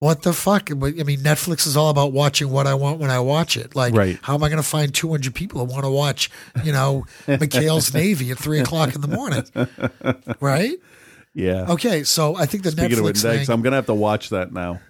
what 0.00 0.22
the 0.22 0.32
fuck? 0.32 0.70
I 0.70 0.74
mean, 0.74 1.20
Netflix 1.20 1.66
is 1.66 1.76
all 1.76 1.90
about 1.90 2.12
watching 2.12 2.50
what 2.50 2.66
I 2.66 2.74
want 2.74 2.98
when 3.00 3.10
I 3.10 3.20
watch 3.20 3.56
it. 3.56 3.76
Like, 3.76 3.94
Right. 3.94 4.18
how 4.22 4.34
am 4.34 4.42
I 4.42 4.48
going 4.48 4.60
to 4.62 4.66
find 4.68 4.92
200 4.92 5.34
people 5.34 5.60
who 5.64 5.70
want 5.72 5.84
to 5.84 5.90
watch, 5.90 6.30
you 6.64 6.72
know, 6.72 7.04
McHale's 7.26 7.94
Navy 7.94 8.30
at 8.32 8.38
three 8.38 8.60
o'clock 8.60 8.94
in 8.94 9.02
the 9.02 9.08
morning? 9.08 9.44
Right. 10.40 10.76
Yeah. 11.34 11.66
Okay, 11.70 12.02
so 12.02 12.34
I 12.34 12.46
think 12.46 12.64
the 12.64 12.72
Speaking 12.72 12.98
of 12.98 13.04
Netflix 13.04 13.24
index, 13.24 13.46
thing. 13.46 13.54
I'm 13.54 13.62
gonna 13.62 13.76
have 13.76 13.86
to 13.86 13.94
watch 13.94 14.30
that 14.30 14.52
now. 14.52 14.80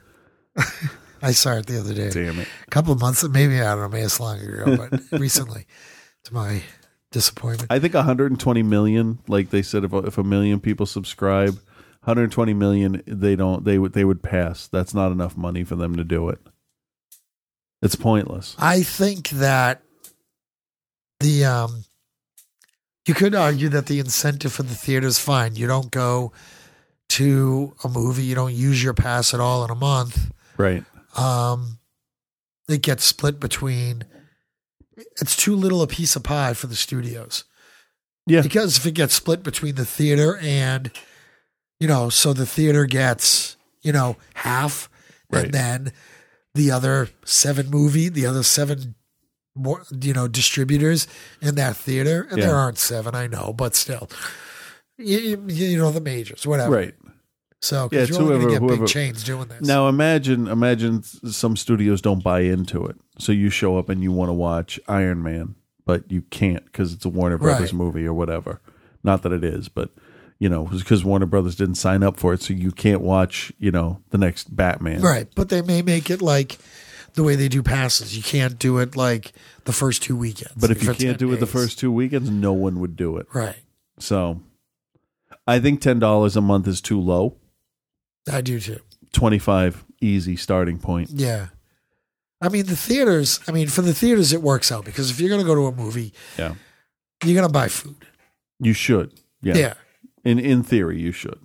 I 1.22 1.32
saw 1.32 1.56
it 1.58 1.66
the 1.66 1.78
other 1.80 1.92
day. 1.92 2.08
Damn 2.10 2.38
it. 2.38 2.48
A 2.66 2.70
couple 2.70 2.92
of 2.94 3.00
months, 3.00 3.22
maybe 3.28 3.60
I 3.60 3.74
don't 3.74 3.80
know, 3.82 3.88
maybe 3.88 4.04
it's 4.04 4.18
long 4.20 4.38
ago, 4.40 4.76
but 4.76 5.02
recently, 5.20 5.66
to 6.24 6.32
my 6.34 6.62
disappointment. 7.10 7.70
I 7.70 7.78
think 7.78 7.92
120 7.92 8.62
million, 8.62 9.18
like 9.28 9.50
they 9.50 9.60
said, 9.62 9.84
if 9.84 9.92
if 9.92 10.16
a 10.16 10.24
million 10.24 10.60
people 10.60 10.86
subscribe, 10.86 11.58
120 12.02 12.54
million, 12.54 13.02
they 13.06 13.36
don't, 13.36 13.64
they 13.64 13.78
would, 13.78 13.92
they 13.92 14.04
would 14.04 14.22
pass. 14.22 14.66
That's 14.66 14.94
not 14.94 15.12
enough 15.12 15.36
money 15.36 15.64
for 15.64 15.76
them 15.76 15.96
to 15.96 16.04
do 16.04 16.28
it. 16.28 16.40
It's 17.82 17.94
pointless. 17.94 18.56
I 18.58 18.82
think 18.82 19.30
that 19.30 19.82
the 21.20 21.44
um, 21.44 21.84
you 23.06 23.14
could 23.14 23.34
argue 23.34 23.68
that 23.70 23.86
the 23.86 23.98
incentive 23.98 24.52
for 24.52 24.62
the 24.62 24.74
theater 24.74 25.06
is 25.06 25.18
fine. 25.18 25.56
You 25.56 25.66
don't 25.66 25.90
go 25.90 26.32
to 27.10 27.74
a 27.82 27.88
movie, 27.88 28.24
you 28.24 28.34
don't 28.34 28.54
use 28.54 28.82
your 28.82 28.94
pass 28.94 29.34
at 29.34 29.40
all 29.40 29.64
in 29.64 29.70
a 29.70 29.74
month. 29.74 30.30
Right. 30.56 30.84
Um, 31.16 31.78
it 32.68 32.82
gets 32.82 33.04
split 33.04 33.40
between. 33.40 34.04
It's 35.20 35.34
too 35.34 35.56
little 35.56 35.82
a 35.82 35.86
piece 35.86 36.14
of 36.14 36.22
pie 36.22 36.52
for 36.52 36.66
the 36.66 36.76
studios. 36.76 37.44
Yeah. 38.26 38.42
Because 38.42 38.76
if 38.76 38.86
it 38.86 38.92
gets 38.92 39.14
split 39.14 39.42
between 39.42 39.76
the 39.76 39.86
theater 39.86 40.36
and, 40.36 40.90
you 41.80 41.88
know, 41.88 42.08
so 42.08 42.32
the 42.32 42.46
theater 42.46 42.86
gets, 42.86 43.56
you 43.82 43.92
know, 43.92 44.16
half, 44.34 44.88
Right. 45.30 45.46
and 45.46 45.54
then 45.54 45.92
the 46.54 46.70
other 46.70 47.08
seven 47.24 47.70
movie, 47.70 48.08
the 48.08 48.26
other 48.26 48.42
seven, 48.42 48.94
more, 49.56 49.82
you 50.00 50.12
know, 50.12 50.28
distributors 50.28 51.06
in 51.40 51.54
that 51.56 51.76
theater, 51.76 52.26
and 52.30 52.38
Yeah. 52.38 52.46
there 52.46 52.56
aren't 52.56 52.78
seven, 52.78 53.14
I 53.14 53.26
know, 53.26 53.52
but 53.56 53.74
still, 53.74 54.08
you, 54.98 55.42
you, 55.48 55.78
know, 55.78 55.90
the 55.90 56.00
majors, 56.00 56.46
whatever. 56.46 56.70
Right. 56.76 56.94
So, 57.62 57.88
Yeah, 57.92 58.04
you're 58.04 58.22
only 58.22 58.36
whoever, 58.36 58.50
get 58.50 58.58
whoever. 58.62 58.78
big 58.84 58.86
chains 58.88 59.22
doing 59.22 59.48
this. 59.48 59.66
Now 59.66 59.88
imagine, 59.88 60.48
imagine 60.48 61.02
some 61.02 61.56
studios 61.56 62.00
don't 62.00 62.22
buy 62.24 62.40
into 62.40 62.86
it, 62.86 62.96
so 63.18 63.32
you 63.32 63.50
show 63.50 63.78
up 63.78 63.88
and 63.88 64.02
you 64.02 64.12
want 64.12 64.28
to 64.30 64.34
watch 64.34 64.80
Iron 64.88 65.22
Man, 65.22 65.56
but 65.84 66.10
you 66.10 66.22
can't 66.22 66.64
because 66.64 66.92
it's 66.94 67.04
a 67.04 67.08
Warner 67.10 67.36
Brothers 67.38 67.72
Right. 67.72 67.78
movie 67.78 68.06
or 68.06 68.14
whatever. 68.14 68.60
Not 69.04 69.22
that 69.22 69.32
it 69.32 69.44
is, 69.44 69.68
but 69.68 69.90
you 70.40 70.48
know, 70.48 70.62
was 70.64 70.82
because 70.82 71.04
Warner 71.04 71.26
Brothers 71.26 71.54
didn't 71.54 71.76
sign 71.76 72.02
up 72.02 72.18
for 72.18 72.32
it, 72.34 72.42
so 72.42 72.52
you 72.54 72.72
can't 72.72 73.00
watch, 73.02 73.52
you 73.58 73.70
know, 73.70 74.02
the 74.10 74.18
next 74.18 74.54
Batman. 74.56 75.00
Right, 75.02 75.28
but 75.36 75.48
they 75.50 75.62
may 75.62 75.82
make 75.82 76.10
it 76.10 76.20
like 76.20 76.58
the 77.14 77.22
way 77.22 77.36
they 77.36 77.48
do 77.48 77.62
passes. 77.62 78.16
You 78.16 78.22
can't 78.22 78.58
do 78.58 78.78
it 78.78 78.96
like 78.96 79.32
the 79.66 79.72
first 79.72 80.02
two 80.02 80.16
weekends. 80.16 80.54
But 80.56 80.70
if 80.72 80.82
you 80.82 80.88
can't 80.88 80.98
10 80.98 81.16
do 81.18 81.32
it 81.32 81.36
the 81.40 81.46
first 81.46 81.78
two 81.78 81.92
weekends, 81.92 82.28
no 82.30 82.52
one 82.52 82.80
would 82.80 82.96
do 82.96 83.16
it. 83.18 83.26
right? 83.32 83.56
So, 83.98 84.40
I 85.46 85.60
think 85.60 85.80
ten 85.80 85.98
dollars 85.98 86.36
a 86.36 86.40
month 86.40 86.66
is 86.66 86.80
too 86.80 87.00
low. 87.00 87.36
I 88.30 88.40
do 88.40 88.58
too. 88.60 88.80
Twenty 89.12 89.38
five 89.38 89.84
easy 90.00 90.36
starting 90.36 90.78
point. 90.78 91.10
Yeah, 91.10 91.48
I 92.40 92.48
mean 92.48 92.64
the 92.66 92.76
theaters. 92.76 93.40
I 93.48 93.52
mean 93.52 93.66
for 93.68 93.82
the 93.82 93.92
theaters 93.92 94.32
it 94.32 94.40
works 94.42 94.70
out 94.72 94.84
because 94.84 95.10
if 95.10 95.18
you're 95.20 95.28
going 95.28 95.40
to 95.40 95.46
go 95.46 95.54
to 95.54 95.66
a 95.66 95.72
movie, 95.72 96.12
Yeah, 96.38 96.54
you're 97.24 97.34
going 97.34 97.46
to 97.48 97.52
buy 97.52 97.68
food. 97.68 98.06
you 98.60 98.72
should. 98.72 99.12
Yeah. 99.42 99.56
Yeah. 99.56 99.74
In 100.24 100.38
in 100.38 100.62
theory, 100.62 101.00
you 101.00 101.12
should. 101.12 101.38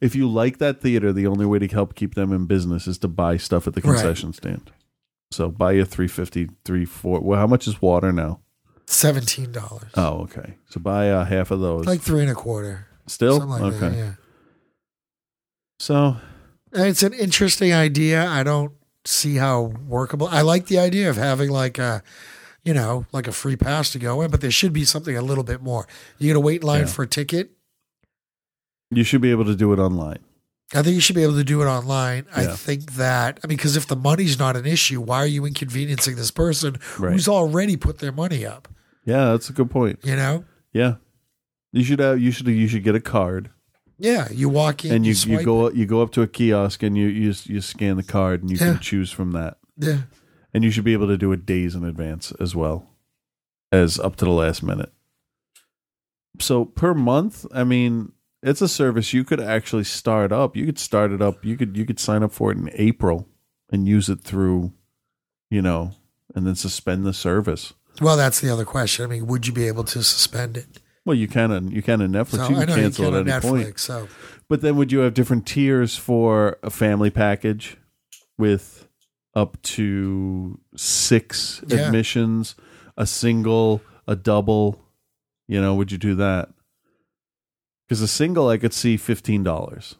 If 0.00 0.14
you 0.14 0.28
like 0.28 0.58
that 0.58 0.80
theater, 0.80 1.12
the 1.12 1.26
only 1.26 1.44
way 1.44 1.58
to 1.58 1.68
help 1.68 1.94
keep 1.94 2.14
them 2.14 2.32
in 2.32 2.46
business 2.46 2.86
is 2.86 2.96
to 2.98 3.08
buy 3.08 3.36
stuff 3.36 3.66
at 3.66 3.74
the 3.74 3.80
Right. 3.82 3.92
concession 3.94 4.32
stand. 4.32 4.70
So 5.30 5.50
buy 5.50 5.72
a 5.72 5.84
350, 5.84 6.48
3, 6.64 6.84
4. 6.84 7.20
Well, 7.20 7.38
how 7.38 7.46
much 7.46 7.66
is 7.66 7.82
water 7.82 8.12
now? 8.12 8.40
Seventeen 8.86 9.52
dollars, 9.52 9.90
Oh, 9.96 10.22
okay. 10.22 10.56
So 10.68 10.80
buy 10.80 11.10
uh, 11.10 11.24
half 11.24 11.50
of 11.50 11.60
those. 11.60 11.86
like 11.86 12.00
three 12.00 12.20
and 12.22 12.30
a 12.30 12.34
quarter. 12.34 12.86
Still? 13.06 13.38
something 13.40 13.62
like 13.62 13.74
okay. 13.74 13.88
that, 13.90 13.96
yeah. 13.96 14.12
So 15.78 16.16
It's 16.72 17.02
an 17.02 17.12
interesting 17.14 17.72
idea. 17.72 18.26
I 18.26 18.42
don't 18.42 18.72
see 19.04 19.36
how 19.36 19.72
workable. 19.86 20.28
I 20.28 20.42
like 20.42 20.66
the 20.66 20.78
idea 20.78 21.10
of 21.10 21.16
having 21.16 21.50
like 21.50 21.78
a, 21.78 22.02
you 22.64 22.72
know, 22.74 23.06
like 23.12 23.26
a 23.26 23.32
free 23.32 23.56
pass 23.56 23.90
to 23.92 23.98
go 23.98 24.22
in, 24.22 24.30
but 24.30 24.40
there 24.40 24.50
should 24.50 24.72
be 24.72 24.84
something 24.84 25.16
a 25.16 25.22
little 25.22 25.44
bit 25.44 25.62
more. 25.62 25.86
You 26.18 26.28
got 26.32 26.34
to 26.34 26.40
wait 26.40 26.60
in 26.62 26.66
line 26.66 26.80
Yeah. 26.82 26.86
for 26.86 27.02
a 27.02 27.06
ticket. 27.08 27.50
you 28.90 29.04
should 29.04 29.22
be 29.22 29.30
able 29.30 29.46
to 29.46 29.54
do 29.56 29.72
it 29.72 29.78
online. 29.78 30.18
I 30.74 30.82
think 30.82 30.94
you 30.94 31.00
should 31.00 31.16
be 31.16 31.22
able 31.22 31.34
to 31.36 31.44
do 31.44 31.62
it 31.62 31.66
online. 31.66 32.26
I 32.34 32.42
Yeah. 32.42 32.56
think 32.56 32.92
that 32.96 33.40
I 33.42 33.46
mean, 33.46 33.56
because 33.56 33.74
if 33.76 33.86
the 33.86 33.96
money's 33.96 34.38
not 34.38 34.54
an 34.56 34.66
issue, 34.66 35.00
why 35.00 35.18
are 35.18 35.26
you 35.26 35.46
inconveniencing 35.46 36.16
this 36.16 36.30
person 36.30 36.76
Right. 36.98 37.12
who's 37.12 37.26
already 37.28 37.76
put 37.76 37.98
their 38.00 38.12
money 38.12 38.44
up? 38.44 38.68
Yeah, 39.06 39.30
that's 39.30 39.48
a 39.48 39.52
good 39.54 39.70
point. 39.70 40.00
You 40.04 40.14
know? 40.16 40.44
Yeah, 40.74 40.96
you 41.72 41.84
should 41.84 41.98
have. 42.00 42.20
You 42.20 42.30
should. 42.32 42.46
You 42.48 42.68
should 42.68 42.84
get 42.84 42.94
a 42.94 43.00
card, 43.00 43.50
Yeah, 43.98 44.28
you 44.30 44.48
walk 44.50 44.84
in 44.84 44.92
and 44.92 45.04
you 45.06 45.10
you 45.10 45.14
swipe 45.14 45.44
go 45.44 45.70
you 45.70 45.86
go 45.86 46.02
up 46.02 46.12
to 46.12 46.22
a 46.22 46.26
kiosk 46.26 46.82
and 46.82 46.96
you 46.96 47.06
you 47.06 47.34
you 47.44 47.60
scan 47.62 47.96
the 47.96 48.02
card 48.02 48.42
and 48.42 48.50
you 48.50 48.58
Yeah. 48.60 48.72
can 48.74 48.80
choose 48.80 49.10
from 49.10 49.32
that. 49.32 49.56
Yeah. 49.78 50.02
And 50.54 50.62
you 50.64 50.70
should 50.70 50.84
be 50.84 50.92
able 50.92 51.08
to 51.08 51.16
do 51.18 51.32
it 51.32 51.46
days 51.46 51.74
in 51.74 51.84
advance 51.84 52.32
as 52.40 52.54
well 52.54 52.88
as 53.70 53.98
up 53.98 54.16
to 54.16 54.24
the 54.24 54.30
last 54.30 54.62
minute. 54.62 54.92
So 56.40 56.64
per 56.64 56.94
month, 56.94 57.46
I 57.52 57.64
mean, 57.64 58.12
it's 58.42 58.62
a 58.62 58.68
service 58.68 59.12
you 59.12 59.24
could 59.24 59.40
actually 59.40 59.84
start 59.84 60.32
up. 60.32 60.56
You 60.56 60.66
could 60.66 60.78
start 60.78 61.12
it 61.12 61.22
up. 61.22 61.44
You 61.44 61.56
could 61.56 61.76
you 61.76 61.84
could 61.84 62.00
sign 62.00 62.22
up 62.22 62.32
for 62.32 62.50
it 62.50 62.58
in 62.58 62.70
April 62.74 63.28
and 63.70 63.86
use 63.86 64.08
it 64.08 64.20
through, 64.20 64.72
you 65.50 65.62
know, 65.62 65.92
and 66.34 66.46
then 66.46 66.54
suspend 66.54 67.04
the 67.04 67.12
service. 67.12 67.72
Well, 68.00 68.16
that's 68.16 68.40
the 68.40 68.50
other 68.50 68.64
question. 68.64 69.04
I 69.04 69.08
mean, 69.08 69.26
would 69.26 69.46
you 69.46 69.52
be 69.52 69.68
able 69.68 69.84
to 69.84 70.02
suspend 70.02 70.56
it? 70.56 70.80
Well, 71.04 71.16
you 71.16 71.28
can 71.28 71.50
on 71.52 71.70
you 71.70 71.82
can 71.82 72.00
in 72.00 72.12
Netflix. 72.12 72.36
So, 72.36 72.48
you 72.48 72.56
can 72.56 72.66
know 72.68 72.74
you 72.76 72.82
cancel 72.82 73.04
can 73.06 73.14
at 73.14 73.20
on 73.20 73.28
any 73.28 73.40
Netflix, 73.40 73.64
point. 73.64 73.78
so- 73.78 74.08
but 74.48 74.60
then 74.60 74.76
would 74.76 74.92
you 74.92 75.00
have 75.00 75.14
different 75.14 75.46
tiers 75.46 75.96
for 75.96 76.58
a 76.62 76.70
family 76.70 77.10
package 77.10 77.76
with 78.38 78.81
up 79.34 79.60
to 79.62 80.58
six 80.76 81.62
Yeah. 81.66 81.86
admissions, 81.86 82.54
a 82.96 83.06
single, 83.06 83.80
a 84.06 84.14
double? 84.16 84.82
You 85.48 85.60
know, 85.60 85.74
would 85.74 85.92
you 85.92 85.98
do 85.98 86.14
that? 86.16 86.50
Because 87.88 88.00
a 88.00 88.08
single, 88.08 88.48
I 88.48 88.56
could 88.58 88.72
see 88.72 88.96
fifteen 88.96 89.42
dollars. 89.42 89.96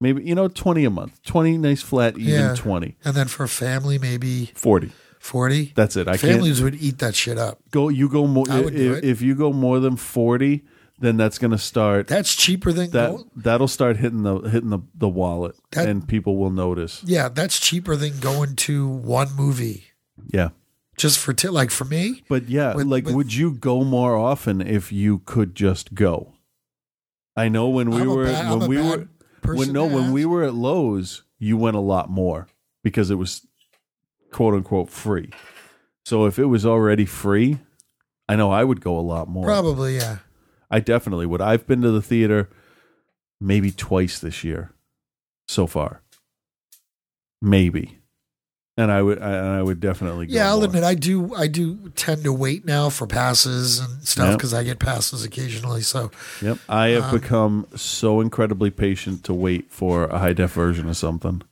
Maybe 0.00 0.22
you 0.24 0.34
know 0.34 0.48
twenty 0.48 0.84
a 0.84 0.90
month, 0.90 1.22
twenty 1.22 1.58
nice 1.58 1.82
flat, 1.82 2.16
even 2.16 2.28
yeah. 2.32 2.54
twenty. 2.54 2.96
And 3.04 3.14
then 3.14 3.28
for 3.28 3.44
a 3.44 3.48
family, 3.48 3.98
maybe 3.98 4.46
40. 4.54 4.92
40. 5.18 5.72
That's 5.74 5.96
it. 5.96 6.08
I 6.08 6.16
Families 6.16 6.62
would 6.62 6.74
eat 6.76 6.98
that 7.00 7.14
shit 7.14 7.36
up. 7.36 7.58
go. 7.70 7.90
You 7.90 8.08
go 8.08 8.26
more. 8.26 8.46
I 8.48 8.60
would 8.62 8.74
do 8.74 8.92
if, 8.92 8.98
it. 8.98 9.04
if 9.04 9.20
you 9.22 9.34
go 9.34 9.52
more 9.52 9.78
than 9.78 9.96
forty, 9.96 10.64
then 11.00 11.16
that's 11.16 11.38
going 11.38 11.50
to 11.50 11.58
start. 11.58 12.06
That's 12.06 12.34
cheaper 12.36 12.72
than 12.72 12.90
that. 12.90 13.24
That'll 13.34 13.68
start 13.68 13.96
hitting 13.96 14.22
the 14.22 14.38
hitting 14.40 14.70
the 14.70 14.80
the 14.94 15.08
wallet, 15.08 15.56
That- 15.72 15.88
and 15.88 16.06
people 16.06 16.36
will 16.36 16.50
notice. 16.50 17.02
Yeah, 17.04 17.28
that's 17.28 17.58
cheaper 17.58 17.96
than 17.96 18.18
going 18.20 18.56
to 18.56 18.86
one 18.86 19.34
movie 19.34 19.84
Yeah, 20.32 20.50
just 20.96 21.18
for 21.18 21.32
t- 21.32 21.48
like 21.48 21.70
for 21.70 21.84
me. 21.86 22.22
but 22.28 22.48
yeah, 22.48 22.74
With- 22.74 22.86
like, 22.86 23.06
with- 23.06 23.14
would 23.14 23.34
you 23.34 23.52
go 23.52 23.82
more 23.84 24.14
often 24.16 24.60
if 24.60 24.92
you 24.92 25.18
could 25.24 25.54
just 25.54 25.94
go? 25.94 26.34
I 27.36 27.48
know 27.48 27.68
when 27.68 27.90
we 27.90 28.02
I'm 28.02 28.08
were 28.08 28.24
bad- 28.24 28.44
I'm 28.46 28.58
when 28.58 28.62
a 28.62 28.68
we 28.68 28.76
were 28.82 29.08
when 29.54 29.72
no 29.72 29.86
when 29.86 30.12
we 30.12 30.24
were 30.26 30.44
at 30.44 30.52
Loews, 30.52 31.22
you 31.38 31.56
went 31.56 31.76
a 31.76 31.80
lot 31.80 32.10
more 32.10 32.48
because 32.84 33.10
it 33.10 33.14
was 33.16 33.46
quote 34.32 34.54
unquote 34.54 34.90
free. 34.90 35.30
So 36.04 36.26
if 36.26 36.38
it 36.38 36.46
was 36.46 36.66
already 36.66 37.06
free, 37.06 37.58
I 38.28 38.36
know 38.36 38.50
I 38.50 38.64
would 38.64 38.80
go 38.80 38.98
a 38.98 39.00
lot 39.00 39.28
more. 39.28 39.44
Probably, 39.46 39.96
yeah. 39.96 40.18
I 40.70 40.80
definitely 40.80 41.26
would. 41.26 41.40
I've 41.40 41.66
been 41.66 41.82
to 41.82 41.90
the 41.90 42.02
theater 42.02 42.48
maybe 43.40 43.70
twice 43.70 44.18
this 44.18 44.44
year 44.44 44.72
so 45.48 45.66
far. 45.66 46.02
Maybe. 47.42 47.98
And 48.76 48.90
I 48.90 49.02
would 49.02 49.20
I, 49.20 49.30
and 49.32 49.46
I 49.48 49.62
would 49.62 49.80
definitely 49.80 50.26
go. 50.26 50.32
Yeah, 50.34 50.48
I'll 50.48 50.58
more. 50.58 50.66
admit 50.66 50.84
I 50.84 50.94
do. 50.94 51.34
I 51.34 51.48
do 51.48 51.90
tend 51.96 52.24
to 52.24 52.32
wait 52.32 52.64
now 52.64 52.88
for 52.88 53.06
passes 53.06 53.78
and 53.78 54.02
stuff 54.06 54.28
Yep. 54.28 54.38
because 54.38 54.54
I 54.54 54.62
get 54.62 54.78
passes 54.78 55.22
occasionally. 55.24 55.82
So 55.82 56.10
Yep. 56.40 56.58
I 56.68 56.88
have 56.88 57.04
Um, 57.04 57.10
become 57.20 57.66
so 57.76 58.20
incredibly 58.20 58.70
patient 58.70 59.22
to 59.24 59.34
wait 59.34 59.70
for 59.70 60.04
a 60.04 60.18
high 60.18 60.32
def 60.32 60.52
version 60.52 60.88
of 60.88 60.96
something. 60.96 61.42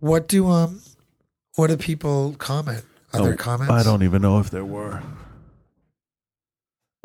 what 0.00 0.26
do 0.26 0.48
um, 0.48 0.80
what 1.54 1.68
do 1.68 1.76
people 1.76 2.34
comment? 2.38 2.84
Are 3.12 3.22
there 3.22 3.34
Oh, 3.34 3.36
comments? 3.36 3.72
I 3.72 3.82
don't 3.84 4.02
even 4.02 4.20
know 4.22 4.40
if 4.40 4.50
there 4.50 4.64
were. 4.64 5.02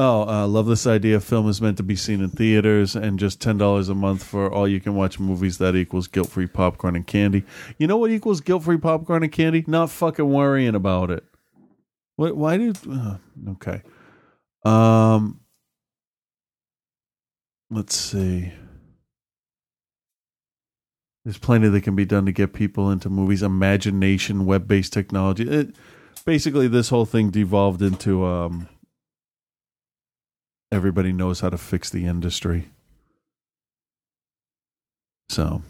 Oh, 0.02 0.22
uh, 0.30 0.48
love 0.48 0.66
this 0.68 0.88
idea. 0.88 1.20
Film 1.20 1.50
is 1.50 1.62
meant 1.62 1.76
to 1.76 1.84
be 1.84 1.98
seen 1.98 2.22
in 2.22 2.30
theaters, 2.30 2.96
and 2.96 3.20
just 3.20 3.42
ten 3.42 3.58
dollars 3.58 3.90
a 3.90 3.94
month 3.96 4.24
for 4.24 4.50
all 4.50 4.66
you 4.66 4.80
can 4.80 4.96
watch 4.96 5.20
movies. 5.20 5.58
That 5.58 5.76
equals 5.76 6.08
guilt 6.08 6.30
free 6.30 6.48
popcorn 6.48 6.96
and 6.96 7.06
candy. 7.06 7.44
You 7.78 7.86
know 7.86 7.98
what 7.98 8.10
equals 8.10 8.40
guilt 8.40 8.64
free 8.64 8.78
popcorn 8.78 9.24
and 9.24 9.32
candy? 9.32 9.66
Not 9.68 9.90
fucking 9.90 10.30
worrying 10.30 10.74
about 10.74 11.12
it. 11.12 11.26
What? 12.16 12.38
Why 12.38 12.56
did? 12.56 12.78
Uh, 12.90 13.18
okay. 13.50 13.82
Um. 14.64 15.42
Let's 17.70 17.96
see. 17.96 18.54
There's 21.26 21.38
plenty 21.38 21.68
that 21.68 21.82
can 21.82 21.98
be 21.98 22.06
done 22.06 22.26
to 22.26 22.32
get 22.32 22.54
people 22.54 22.90
into 22.90 23.10
movies. 23.10 23.44
Imagination, 23.44 24.46
web-based 24.46 24.94
technology. 24.94 25.44
It, 25.44 25.76
basically, 26.26 26.70
this 26.70 26.88
whole 26.88 27.06
thing 27.06 27.30
devolved 27.30 27.82
into 27.82 28.26
um, 28.26 28.70
everybody 30.72 31.12
knows 31.12 31.40
how 31.40 31.50
to 31.50 31.58
fix 31.58 31.90
the 31.90 32.06
industry. 32.06 32.70
So, 35.30 35.62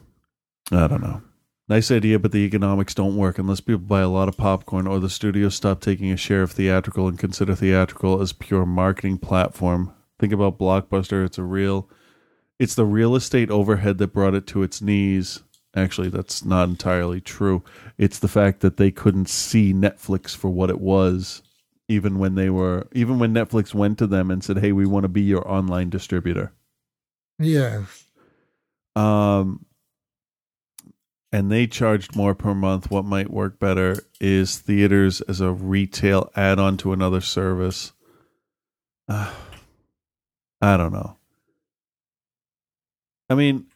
I 0.71 0.87
don't 0.87 1.01
know. 1.01 1.21
Nice 1.67 1.91
idea, 1.91 2.17
but 2.17 2.31
the 2.31 2.39
economics 2.39 2.95
don't 2.95 3.15
work 3.15 3.37
unless 3.37 3.59
people 3.59 3.81
buy 3.81 4.01
a 4.01 4.09
lot 4.09 4.27
of 4.27 4.37
popcorn 4.37 4.87
or 4.87 4.99
the 4.99 5.09
studios 5.09 5.53
stop 5.53 5.81
taking 5.81 6.11
a 6.11 6.17
share 6.17 6.41
of 6.41 6.51
theatrical 6.51 7.07
and 7.07 7.19
consider 7.19 7.53
theatrical 7.53 8.21
as 8.21 8.33
pure 8.33 8.65
marketing 8.65 9.19
platform. 9.19 9.93
Think 10.17 10.33
about 10.33 10.57
Blockbuster. 10.57 11.23
It's 11.23 11.37
a 11.37 11.43
real 11.43 11.87
it's 12.57 12.75
the 12.75 12.85
real 12.85 13.15
estate 13.15 13.51
overhead 13.51 13.99
that 13.99 14.13
brought 14.13 14.33
it 14.33 14.47
to 14.47 14.63
its 14.63 14.81
knees. 14.81 15.43
Actually, 15.75 16.09
that's 16.09 16.43
not 16.43 16.67
entirely 16.67 17.21
true. 17.21 17.63
It's 17.97 18.19
the 18.19 18.27
fact 18.27 18.61
that 18.61 18.77
they 18.77 18.91
couldn't 18.91 19.29
see 19.29 19.71
Netflix 19.71 20.35
for 20.35 20.49
what 20.49 20.69
it 20.69 20.81
was 20.81 21.43
even 21.89 22.19
when 22.19 22.35
they 22.35 22.49
were 22.49 22.87
even 22.93 23.19
when 23.19 23.33
Netflix 23.33 23.73
went 23.73 23.97
to 23.97 24.07
them 24.07 24.31
and 24.31 24.43
said, 24.43 24.59
"Hey, 24.59 24.71
we 24.71 24.85
want 24.85 25.03
to 25.03 25.09
be 25.09 25.21
your 25.21 25.45
online 25.49 25.89
distributor." 25.89 26.53
Yeah, 27.39 27.85
Um, 28.95 29.65
and 31.31 31.51
they 31.51 31.67
charged 31.67 32.15
more 32.15 32.35
per 32.35 32.53
month. 32.53 32.91
What 32.91 33.05
might 33.05 33.29
work 33.29 33.59
better 33.59 33.97
is 34.19 34.59
theaters 34.59 35.21
as 35.21 35.41
a 35.41 35.51
retail 35.51 36.31
add 36.35 36.59
on 36.59 36.77
to 36.77 36.93
another 36.93 37.21
service. 37.21 37.93
Uh, 39.07 39.33
I 40.61 40.75
don't 40.75 40.91
know. 40.91 41.17
I 43.29 43.35
mean, 43.35 43.67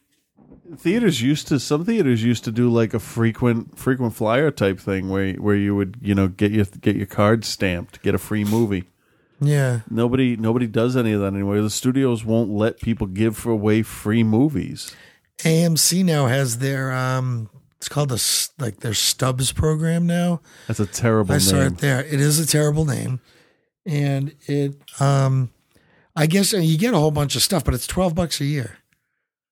theaters 0.76 1.20
used 1.22 1.48
to 1.48 1.60
some 1.60 1.84
theaters 1.84 2.22
used 2.24 2.44
to 2.44 2.52
do 2.52 2.70
like 2.70 2.94
a 2.94 2.98
frequent 2.98 3.78
frequent 3.78 4.14
flyer 4.14 4.50
type 4.50 4.80
thing 4.80 5.08
where 5.10 5.32
where 5.34 5.56
you 5.56 5.74
would 5.76 5.96
you 6.00 6.14
know 6.14 6.28
get 6.28 6.52
your 6.52 6.64
get 6.80 6.96
your 6.96 7.06
card 7.06 7.44
stamped, 7.44 8.02
get 8.02 8.14
a 8.14 8.18
free 8.18 8.44
movie. 8.44 8.84
yeah. 9.40 9.80
Nobody 9.90 10.36
nobody 10.36 10.66
does 10.66 10.96
any 10.96 11.12
of 11.12 11.20
that 11.20 11.28
anymore. 11.34 11.60
The 11.60 11.70
studios 11.70 12.24
won't 12.24 12.50
let 12.50 12.80
people 12.80 13.06
give 13.06 13.44
away 13.46 13.82
free 13.82 14.22
movies. 14.22 14.94
AMC 15.38 16.04
now 16.04 16.26
has 16.26 16.58
their 16.58 16.92
um, 16.92 17.50
it's 17.76 17.88
called 17.88 18.08
the 18.08 18.48
like 18.58 18.80
their 18.80 18.94
Stubs 18.94 19.52
program 19.52 20.06
now. 20.06 20.40
That's 20.68 20.80
a 20.80 20.86
terrible 20.86 21.34
I 21.34 21.38
saw 21.38 21.56
name. 21.56 21.66
it 21.66 21.78
there. 21.78 22.02
It 22.04 22.20
is 22.20 22.38
a 22.38 22.46
terrible 22.46 22.84
name, 22.84 23.20
and 23.84 24.34
it 24.46 24.76
um, 25.00 25.50
I 26.16 26.26
guess 26.26 26.52
you 26.52 26.78
get 26.78 26.94
a 26.94 26.98
whole 26.98 27.10
bunch 27.10 27.36
of 27.36 27.42
stuff, 27.42 27.64
but 27.64 27.74
it's 27.74 27.86
twelve 27.86 28.14
bucks 28.14 28.40
a 28.40 28.44
year. 28.46 28.78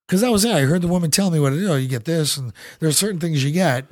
Because 0.07 0.21
that 0.21 0.31
was 0.33 0.45
it. 0.45 0.53
I 0.55 0.63
heard 0.63 0.83
the 0.83 0.89
woman 0.89 1.11
tell 1.11 1.31
me 1.31 1.41
what 1.41 1.53
it 1.53 1.61
is. 1.61 1.69
Oh, 1.71 1.77
you 1.77 1.89
get 1.89 2.05
this, 2.05 2.37
and 2.37 2.53
there 2.81 2.89
are 2.89 2.93
certain 2.93 3.21
things 3.21 3.43
you 3.45 3.51
get, 3.51 3.87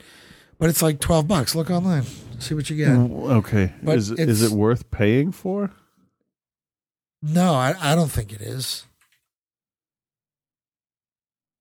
but 0.59 0.69
it's 0.69 0.83
like 0.83 1.01
twelve 1.01 1.27
bucks. 1.27 1.55
Look 1.55 1.71
online, 1.71 2.05
see 2.39 2.55
what 2.55 2.69
you 2.69 2.77
get. 2.77 2.91
Okay, 2.91 3.73
But 3.83 3.97
is 3.99 4.43
it 4.43 4.51
worth 4.53 4.91
paying 4.91 5.33
for? 5.33 5.71
No, 7.23 7.55
I, 7.55 7.75
I 7.81 7.95
don't 7.95 8.11
think 8.11 8.33
it 8.33 8.41
is. 8.41 8.85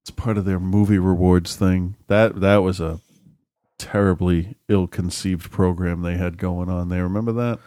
It's 0.04 0.10
part 0.10 0.38
of 0.38 0.44
their 0.46 0.60
movie 0.60 0.98
rewards 0.98 1.56
thing. 1.56 1.96
That 2.08 2.40
that 2.40 2.58
was 2.58 2.80
a 2.80 3.00
terribly 3.78 4.56
ill-conceived 4.68 5.50
program 5.50 6.02
they 6.02 6.16
had 6.16 6.36
going 6.38 6.68
on 6.68 6.88
there. 6.90 7.04
Remember 7.04 7.32
that? 7.32 7.58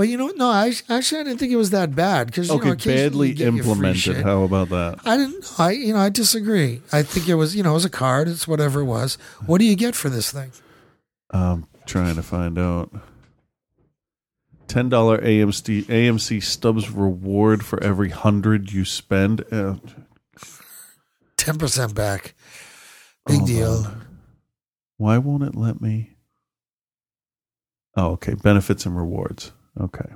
But 0.00 0.08
you 0.08 0.16
know, 0.16 0.28
no, 0.28 0.48
I 0.48 0.72
actually 0.88 1.20
I 1.20 1.24
didn't 1.24 1.40
think 1.40 1.52
it 1.52 1.56
was 1.56 1.68
that 1.72 1.94
bad 1.94 2.28
because 2.28 2.48
you 2.48 2.54
know, 2.54 2.60
okay, 2.62 2.70
occasionally 2.70 3.10
badly 3.10 3.28
you 3.28 3.34
get 3.34 3.44
your 3.44 3.52
free 3.52 3.60
implemented. 3.60 4.16
How 4.24 4.44
about 4.44 4.70
that? 4.70 4.98
I 5.04 5.18
didn't. 5.18 5.44
I 5.58 5.72
you 5.72 5.92
know 5.92 5.98
I 5.98 6.08
disagree. 6.08 6.80
I 6.90 7.02
think 7.02 7.28
it 7.28 7.34
was 7.34 7.54
you 7.54 7.62
know 7.62 7.72
it 7.72 7.74
was 7.74 7.84
a 7.84 7.90
card. 7.90 8.26
It's 8.26 8.48
whatever 8.48 8.80
it 8.80 8.86
was. 8.86 9.18
What 9.44 9.58
do 9.58 9.66
you 9.66 9.76
get 9.76 9.94
for 9.94 10.08
this 10.08 10.32
thing? 10.32 10.52
I'm 11.32 11.66
trying 11.84 12.14
to 12.14 12.22
find 12.22 12.58
out. 12.58 12.90
Ten 14.68 14.88
dollar 14.88 15.18
AMC 15.18 15.82
AMC 15.82 16.42
Stubs 16.42 16.90
reward 16.90 17.62
for 17.62 17.78
every 17.84 18.08
hundred 18.08 18.72
you 18.72 18.86
spend. 18.86 19.44
Uh, 19.52 19.74
ten 21.36 21.58
percent 21.58 21.94
back. 21.94 22.32
Big 23.26 23.44
deal. 23.44 23.84
on. 23.84 24.06
Why 24.96 25.18
won't 25.18 25.42
it 25.42 25.54
let 25.54 25.82
me? 25.82 26.16
Oh, 27.98 28.12
okay. 28.12 28.32
Benefits 28.32 28.86
and 28.86 28.96
rewards. 28.96 29.52
Okay. 29.80 30.10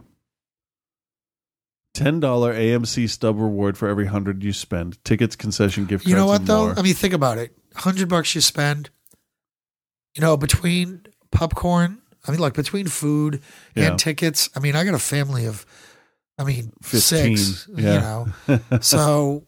$10 1.97 2.21
AMC 2.21 3.09
stub 3.09 3.39
reward 3.39 3.79
for 3.79 3.89
every 3.89 4.05
100 4.05 4.43
you 4.43 4.53
spend. 4.53 5.03
Tickets, 5.05 5.37
concession, 5.37 5.85
gift 5.87 6.05
cards, 6.05 6.11
You 6.11 6.17
know 6.17 6.27
what 6.27 6.45
though? 6.45 6.67
more. 6.67 6.79
I 6.79 6.83
mean, 6.83 6.95
think 6.95 7.15
about 7.15 7.39
it. 7.39 7.57
Hundred 7.77 8.09
bucks 8.09 8.35
you 8.35 8.41
spend. 8.41 8.91
You 10.17 10.21
know, 10.21 10.37
between 10.37 11.07
popcorn, 11.31 11.99
I 12.27 12.31
mean, 12.33 12.41
like 12.41 12.55
between 12.55 12.87
food 12.89 13.43
Yeah. 13.77 13.91
and 13.91 13.99
tickets. 13.99 14.51
I 14.57 14.61
mean, 14.61 14.75
I 14.77 14.85
got 14.85 14.95
a 14.95 14.99
family 14.99 15.47
of, 15.47 15.65
I 16.39 16.45
mean, 16.45 16.73
15, 16.83 17.37
six. 17.37 17.69
yeah. 17.77 17.95
You 18.49 18.59
know, 18.59 18.61
so 18.81 19.47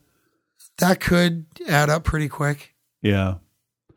that 0.79 1.01
could 1.01 1.47
add 1.69 1.91
up 1.91 2.05
pretty 2.05 2.29
quick. 2.29 2.75
yeah. 3.03 3.35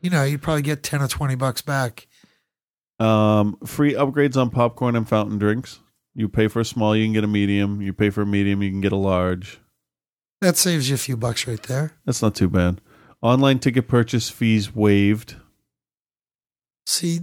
You 0.01 0.09
know, 0.09 0.23
you'd 0.23 0.41
probably 0.41 0.61
get 0.61 0.81
ten 0.81 1.01
or 1.01 1.09
twenty 1.09 1.35
bucks 1.35 1.61
back. 1.61 2.07
Um, 3.01 3.57
free 3.65 3.93
upgrades 3.95 4.37
on 4.37 4.49
popcorn 4.49 4.95
and 4.95 5.05
fountain 5.07 5.37
drinks. 5.37 5.79
You 6.15 6.27
pay 6.27 6.47
for 6.47 6.59
a 6.59 6.65
small, 6.65 6.95
you 6.95 7.05
can 7.05 7.13
get 7.13 7.23
a 7.23 7.27
medium. 7.27 7.81
You 7.81 7.93
pay 7.93 8.09
for 8.09 8.21
a 8.21 8.25
medium, 8.25 8.61
you 8.63 8.69
can 8.71 8.81
get 8.81 8.91
a 8.91 8.97
large. 8.97 9.59
That 10.41 10.57
saves 10.57 10.89
you 10.89 10.95
a 10.95 10.97
few 10.97 11.17
bucks 11.17 11.47
right 11.47 11.61
there. 11.63 11.93
That's 12.05 12.21
not 12.21 12.35
too 12.35 12.49
bad. 12.49 12.81
Online 13.21 13.59
ticket 13.59 13.87
purchase 13.87 14.29
fees 14.29 14.73
waived. 14.73 15.35
See, 16.85 17.19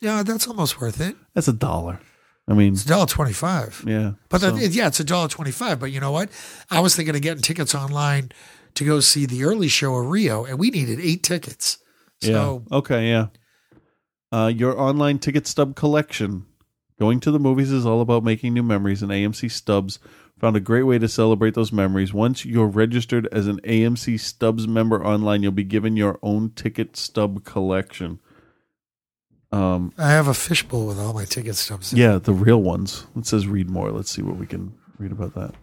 yeah, 0.00 0.22
that's 0.22 0.46
almost 0.46 0.80
worth 0.80 1.00
it. 1.00 1.16
That's 1.34 1.48
a 1.48 1.52
dollar. 1.52 2.00
I 2.48 2.54
mean, 2.54 2.72
It's 2.72 2.84
a 2.84 2.88
dollar 2.88 3.06
twenty-five. 3.06 3.84
yeah. 3.86 4.12
But 4.30 4.40
so- 4.40 4.52
that, 4.52 4.70
yeah, 4.70 4.86
it's 4.86 5.00
a 5.00 5.04
dollar 5.04 5.28
twenty-five. 5.28 5.78
But 5.78 5.92
you 5.92 6.00
know 6.00 6.12
what? 6.12 6.30
I 6.70 6.80
was 6.80 6.96
thinking 6.96 7.14
of 7.14 7.20
getting 7.20 7.42
tickets 7.42 7.74
online 7.74 8.30
to 8.74 8.84
go 8.84 9.00
see 9.00 9.26
the 9.26 9.44
early 9.44 9.68
show 9.68 9.94
of 9.96 10.06
Rio, 10.06 10.44
and 10.44 10.58
we 10.58 10.70
needed 10.70 10.98
eight 11.00 11.22
tickets. 11.22 11.78
So 12.22 12.64
yeah. 12.70 12.76
Okay. 12.78 13.08
Yeah. 13.10 13.26
Uh, 14.32 14.46
your 14.54 14.78
online 14.78 15.18
ticket 15.18 15.46
stub 15.46 15.74
collection. 15.76 16.46
Going 16.98 17.20
to 17.20 17.30
the 17.30 17.38
movies 17.38 17.70
is 17.70 17.86
all 17.86 18.00
about 18.00 18.24
making 18.24 18.54
new 18.54 18.62
memories, 18.62 19.02
and 19.02 19.12
AMC 19.12 19.50
Stubs 19.50 20.00
found 20.38 20.56
a 20.56 20.60
great 20.60 20.82
way 20.82 20.98
to 20.98 21.08
celebrate 21.08 21.54
those 21.54 21.72
memories. 21.72 22.12
Once 22.12 22.44
you're 22.44 22.66
registered 22.66 23.28
as 23.30 23.46
an 23.46 23.60
AMC 23.60 24.18
Stubs 24.18 24.66
member 24.66 25.04
online, 25.04 25.42
you'll 25.42 25.52
be 25.52 25.64
given 25.64 25.96
your 25.96 26.18
own 26.22 26.50
ticket 26.50 26.96
stub 26.96 27.44
collection. 27.44 28.18
Um, 29.52 29.92
I 29.96 30.10
have 30.10 30.28
a 30.28 30.34
fishbowl 30.34 30.86
with 30.86 30.98
all 30.98 31.14
my 31.14 31.24
ticket 31.24 31.54
stubs. 31.56 31.92
in 31.92 31.98
yeah, 31.98 32.18
the 32.18 32.34
real 32.34 32.60
ones. 32.60 33.06
It 33.16 33.26
says 33.26 33.46
read 33.46 33.70
more. 33.70 33.90
Let's 33.90 34.10
see 34.10 34.22
what 34.22 34.36
we 34.36 34.46
can 34.46 34.74
read 34.98 35.12
about 35.12 35.34
that. 35.34 35.54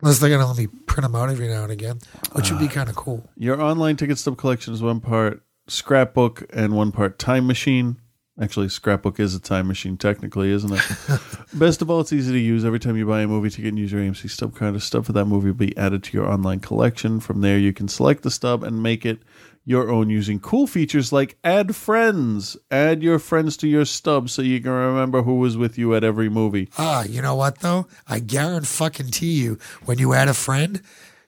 Unless 0.00 0.18
they're 0.18 0.30
gonna 0.30 0.46
let 0.46 0.56
me 0.56 0.66
print 0.66 1.02
them 1.02 1.14
out 1.14 1.30
every 1.30 1.48
now 1.48 1.64
and 1.64 1.72
again, 1.72 1.98
which 2.32 2.50
would 2.50 2.60
be 2.60 2.68
kind 2.68 2.88
of 2.88 2.94
cool. 2.94 3.28
Your 3.36 3.60
online 3.60 3.96
ticket 3.96 4.18
stub 4.18 4.36
collection 4.36 4.72
is 4.72 4.82
one 4.82 5.00
part 5.00 5.42
scrapbook 5.66 6.44
and 6.50 6.74
one 6.76 6.92
part 6.92 7.18
time 7.18 7.46
machine. 7.46 7.96
Actually, 8.40 8.68
scrapbook 8.68 9.20
is 9.20 9.32
a 9.36 9.40
time 9.40 9.68
machine, 9.68 9.96
technically, 9.96 10.50
isn't 10.50 10.72
it? 10.72 11.20
Best 11.54 11.82
of 11.82 11.88
all, 11.88 12.00
it's 12.00 12.12
easy 12.12 12.32
to 12.32 12.38
use. 12.38 12.64
Every 12.64 12.80
time 12.80 12.96
you 12.96 13.06
buy 13.06 13.20
a 13.20 13.28
movie 13.28 13.48
ticket 13.48 13.68
and 13.68 13.78
use 13.78 13.92
your 13.92 14.00
AMC 14.00 14.28
stub 14.28 14.56
card, 14.56 14.74
a 14.74 14.80
stub 14.80 15.06
for 15.06 15.12
that 15.12 15.26
movie 15.26 15.48
will 15.48 15.54
be 15.54 15.76
added 15.76 16.02
to 16.04 16.16
your 16.16 16.28
online 16.28 16.58
collection. 16.58 17.20
From 17.20 17.42
there, 17.42 17.58
you 17.58 17.72
can 17.72 17.86
select 17.86 18.24
the 18.24 18.32
stub 18.32 18.64
and 18.64 18.82
make 18.82 19.06
it 19.06 19.20
your 19.64 19.88
own 19.88 20.10
using 20.10 20.40
cool 20.40 20.66
features 20.66 21.12
like 21.12 21.38
add 21.44 21.76
friends. 21.76 22.56
Add 22.72 23.04
your 23.04 23.20
friends 23.20 23.56
to 23.58 23.68
your 23.68 23.84
stub 23.84 24.28
so 24.28 24.42
you 24.42 24.60
can 24.60 24.72
remember 24.72 25.22
who 25.22 25.36
was 25.36 25.56
with 25.56 25.78
you 25.78 25.94
at 25.94 26.02
every 26.02 26.28
movie. 26.28 26.68
Ah, 26.76 27.04
you 27.04 27.22
know 27.22 27.36
what 27.36 27.60
though? 27.60 27.86
I 28.08 28.18
guarantee 28.18 29.32
you, 29.32 29.58
when 29.84 29.98
you 29.98 30.12
add 30.12 30.26
a 30.26 30.34
friend, 30.34 30.82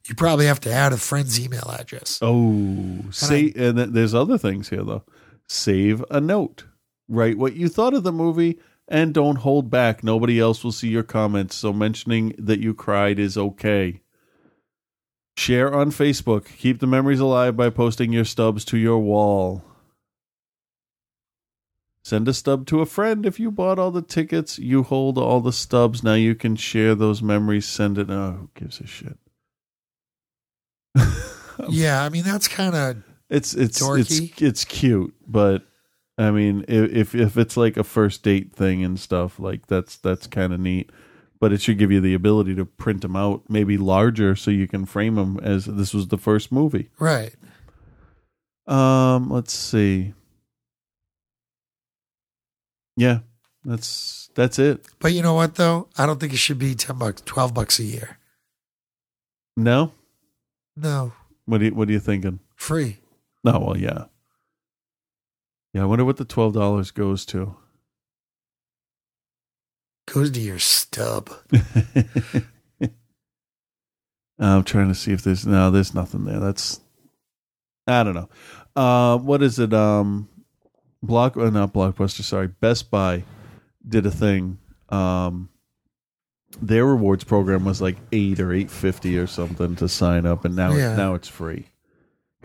you 0.08 0.16
probably 0.16 0.46
have 0.46 0.60
to 0.60 0.72
add 0.72 0.92
a 0.92 0.96
friend's 0.96 1.38
email 1.38 1.72
address. 1.78 2.18
Oh, 2.20 3.04
say, 3.12 3.52
and 3.54 3.78
then 3.78 3.92
there's 3.92 4.12
other 4.12 4.38
things 4.38 4.70
here 4.70 4.82
though. 4.82 5.04
Save 5.46 6.04
a 6.10 6.20
note. 6.20 6.64
Write 7.08 7.38
what 7.38 7.54
you 7.54 7.68
thought 7.68 7.94
of 7.94 8.02
the 8.02 8.12
movie, 8.12 8.58
and 8.88 9.14
don't 9.14 9.36
hold 9.36 9.70
back. 9.70 10.02
Nobody 10.02 10.40
else 10.40 10.64
will 10.64 10.72
see 10.72 10.88
your 10.88 11.02
comments, 11.02 11.54
so 11.54 11.72
mentioning 11.72 12.34
that 12.38 12.60
you 12.60 12.74
cried 12.74 13.18
is 13.18 13.36
okay. 13.38 14.00
Share 15.36 15.72
on 15.74 15.90
Facebook. 15.90 16.46
Keep 16.56 16.80
the 16.80 16.86
memories 16.86 17.20
alive 17.20 17.56
by 17.56 17.70
posting 17.70 18.12
your 18.12 18.24
stubs 18.24 18.64
to 18.66 18.78
your 18.78 18.98
wall. 18.98 19.62
Send 22.02 22.28
a 22.28 22.32
stub 22.34 22.66
to 22.68 22.80
a 22.80 22.86
friend 22.86 23.26
if 23.26 23.40
you 23.40 23.50
bought 23.50 23.78
all 23.78 23.90
the 23.90 24.00
tickets. 24.00 24.58
You 24.58 24.84
hold 24.84 25.18
all 25.18 25.40
the 25.40 25.52
stubs. 25.52 26.02
Now 26.04 26.14
you 26.14 26.34
can 26.36 26.54
share 26.54 26.94
those 26.94 27.20
memories. 27.20 27.66
Send 27.66 27.98
it. 27.98 28.08
Oh, 28.08 28.32
who 28.32 28.50
gives 28.54 28.80
a 28.80 28.86
shit? 28.86 29.18
yeah, 31.68 32.02
I 32.04 32.08
mean 32.08 32.22
that's 32.22 32.48
kind 32.48 32.74
of 32.74 33.02
It's 33.28 33.54
it's 33.54 33.82
Dorky. 33.82 34.30
it's 34.30 34.42
it's 34.42 34.64
cute, 34.64 35.14
but 35.26 35.66
I 36.18 36.30
mean, 36.30 36.64
if 36.68 37.14
if 37.14 37.36
it's 37.36 37.56
like 37.56 37.76
a 37.76 37.84
first 37.84 38.22
date 38.22 38.52
thing 38.54 38.82
and 38.84 38.98
stuff, 38.98 39.38
like 39.38 39.66
that's 39.66 39.96
that's 39.96 40.26
kind 40.26 40.52
of 40.52 40.60
neat. 40.60 40.90
But 41.38 41.52
it 41.52 41.60
should 41.60 41.76
give 41.78 41.92
you 41.92 42.00
the 42.00 42.14
ability 42.14 42.54
to 42.54 42.64
print 42.64 43.02
them 43.02 43.14
out, 43.14 43.42
maybe 43.50 43.76
larger, 43.76 44.34
so 44.34 44.50
you 44.50 44.66
can 44.66 44.86
frame 44.86 45.16
them 45.16 45.38
as 45.42 45.66
this 45.66 45.92
was 45.92 46.08
the 46.08 46.16
first 46.16 46.50
movie. 46.50 46.88
right. 46.98 47.34
Um, 48.66 49.30
let's 49.30 49.52
see. 49.52 50.14
Yeah, 52.96 53.18
that's 53.64 54.30
that's 54.34 54.58
it. 54.58 54.86
But 54.98 55.12
you 55.12 55.22
know 55.22 55.34
what 55.34 55.56
though? 55.56 55.88
I 55.98 56.06
don't 56.06 56.18
think 56.18 56.32
it 56.32 56.38
should 56.38 56.58
be 56.58 56.74
ten 56.74 56.98
bucks, 56.98 57.22
twelve 57.26 57.52
bucks 57.52 57.78
a 57.78 57.84
year. 57.84 58.18
No, 59.56 59.92
No, 60.76 61.12
what 61.44 61.58
do 61.58 61.66
you 61.66 61.74
what 61.74 61.88
are 61.88 61.92
you 61.92 62.00
thinking? 62.00 62.40
free. 62.56 62.98
No, 63.44 63.58
well, 63.60 63.76
yeah, 63.76 64.06
yeah. 65.72 65.82
I 65.82 65.86
wonder 65.86 66.04
what 66.04 66.16
the 66.16 66.24
twelve 66.24 66.54
dollars 66.54 66.90
goes 66.90 67.24
to. 67.26 67.56
Goes 70.12 70.30
to 70.30 70.40
your 70.40 70.58
stub. 70.60 71.30
I'm 74.38 74.64
trying 74.64 74.88
to 74.88 74.94
see 74.94 75.12
if 75.12 75.22
there's 75.22 75.46
no, 75.46 75.70
there's 75.70 75.94
nothing 75.94 76.24
there. 76.26 76.38
That's 76.40 76.80
I 77.86 78.02
don't 78.02 78.14
know. 78.14 78.28
Uh, 78.74 79.16
what 79.18 79.42
is 79.42 79.58
it? 79.58 79.72
Um, 79.72 80.28
Block, 81.02 81.36
uh, 81.36 81.50
not 81.50 81.72
Blockbuster. 81.72 82.22
Sorry, 82.22 82.48
Best 82.48 82.90
Buy 82.90 83.24
did 83.88 84.04
a 84.06 84.10
thing. 84.10 84.58
Um, 84.90 85.48
their 86.60 86.84
rewards 86.84 87.24
program 87.24 87.64
was 87.64 87.80
like 87.80 87.96
eight 88.12 88.38
or 88.40 88.52
eight 88.52 88.70
fifty 88.70 89.16
or 89.18 89.26
something 89.26 89.74
to 89.76 89.88
sign 89.88 90.26
up, 90.26 90.44
and 90.44 90.54
now 90.54 90.72
Yeah. 90.74 90.94
now 90.96 91.14
it's 91.14 91.28
free 91.28 91.66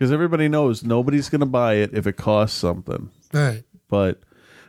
because 0.02 0.10
everybody 0.10 0.48
knows 0.48 0.82
nobody's 0.82 1.28
going 1.28 1.38
to 1.38 1.46
buy 1.46 1.74
it 1.74 1.90
if 1.94 2.08
it 2.08 2.16
costs 2.16 2.58
something. 2.58 3.08
Right. 3.32 3.62
But 3.88 4.18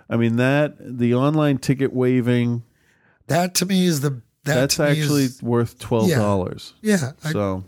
I 0.08 0.16
mean 0.16 0.36
that 0.36 0.76
the 0.80 1.16
online 1.16 1.58
ticket 1.58 1.92
waiving 1.92 2.62
That 3.26 3.56
to 3.56 3.66
me 3.66 3.88
is 3.88 4.02
the 4.02 4.12
that 4.12 4.22
that's 4.44 4.80
actually 4.80 5.24
is- 5.24 5.42
worth 5.42 5.80
twelve 5.80 6.12
dollars. 6.12 6.76
Yeah, 6.84 7.14
I- 7.24 7.32
So, 7.32 7.64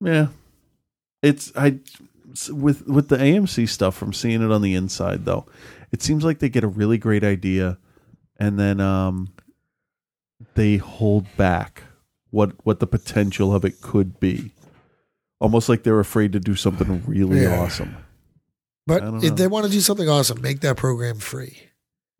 yeah, 0.00 0.26
it's 1.22 1.52
I 1.54 1.78
with 2.50 2.84
with 2.88 3.10
the 3.10 3.16
AMC 3.18 3.68
stuff 3.68 3.94
from 3.94 4.12
seeing 4.12 4.42
it 4.42 4.50
on 4.50 4.60
the 4.60 4.74
inside 4.74 5.26
though. 5.26 5.46
It 5.92 6.02
seems 6.02 6.24
like 6.24 6.40
they 6.40 6.48
get 6.48 6.64
a 6.64 6.68
really 6.68 6.98
great 6.98 7.22
idea, 7.22 7.78
and 8.40 8.58
then 8.58 8.80
um, 8.80 9.28
they 10.54 10.78
hold 10.78 11.26
back 11.36 11.84
what 12.30 12.54
what 12.66 12.80
the 12.80 12.88
potential 12.88 13.54
of 13.54 13.64
it 13.64 13.80
could 13.80 14.18
be. 14.18 14.50
Almost 15.44 15.68
like 15.68 15.82
they're 15.82 16.00
afraid 16.00 16.32
to 16.32 16.40
do 16.40 16.54
something 16.56 17.02
really 17.06 17.42
Yeah. 17.42 17.60
awesome. 17.60 17.96
But 18.86 19.02
I 19.02 19.04
don't 19.06 19.18
know. 19.20 19.26
if 19.26 19.36
they 19.36 19.46
want 19.46 19.66
to 19.66 19.70
do 19.72 19.80
something 19.80 20.08
awesome, 20.08 20.40
make 20.42 20.60
that 20.60 20.76
program 20.76 21.18
free. 21.18 21.58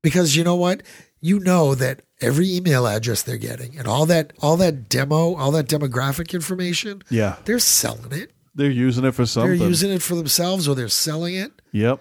Because 0.02 0.36
you 0.36 0.44
know 0.44 0.56
what? 0.56 0.82
You 1.20 1.40
know 1.40 1.74
that 1.74 2.02
every 2.20 2.54
email 2.54 2.86
address 2.86 3.22
they're 3.22 3.38
getting 3.38 3.78
and 3.78 3.86
all 3.88 4.04
that 4.06 4.32
all 4.40 4.56
that 4.58 4.88
demo, 4.90 5.34
all 5.36 5.50
that 5.52 5.66
demographic 5.68 6.34
information, 6.34 7.02
Yeah, 7.10 7.36
they're 7.46 7.58
selling 7.58 8.12
it. 8.12 8.30
they're 8.54 8.70
using 8.70 9.04
it 9.04 9.12
for 9.12 9.24
something. 9.26 9.58
They're 9.58 9.68
using 9.68 9.90
it 9.90 10.02
for 10.02 10.14
themselves 10.14 10.68
or 10.68 10.74
they're 10.74 10.88
selling 10.88 11.34
it. 11.34 11.52
Yep. 11.72 12.00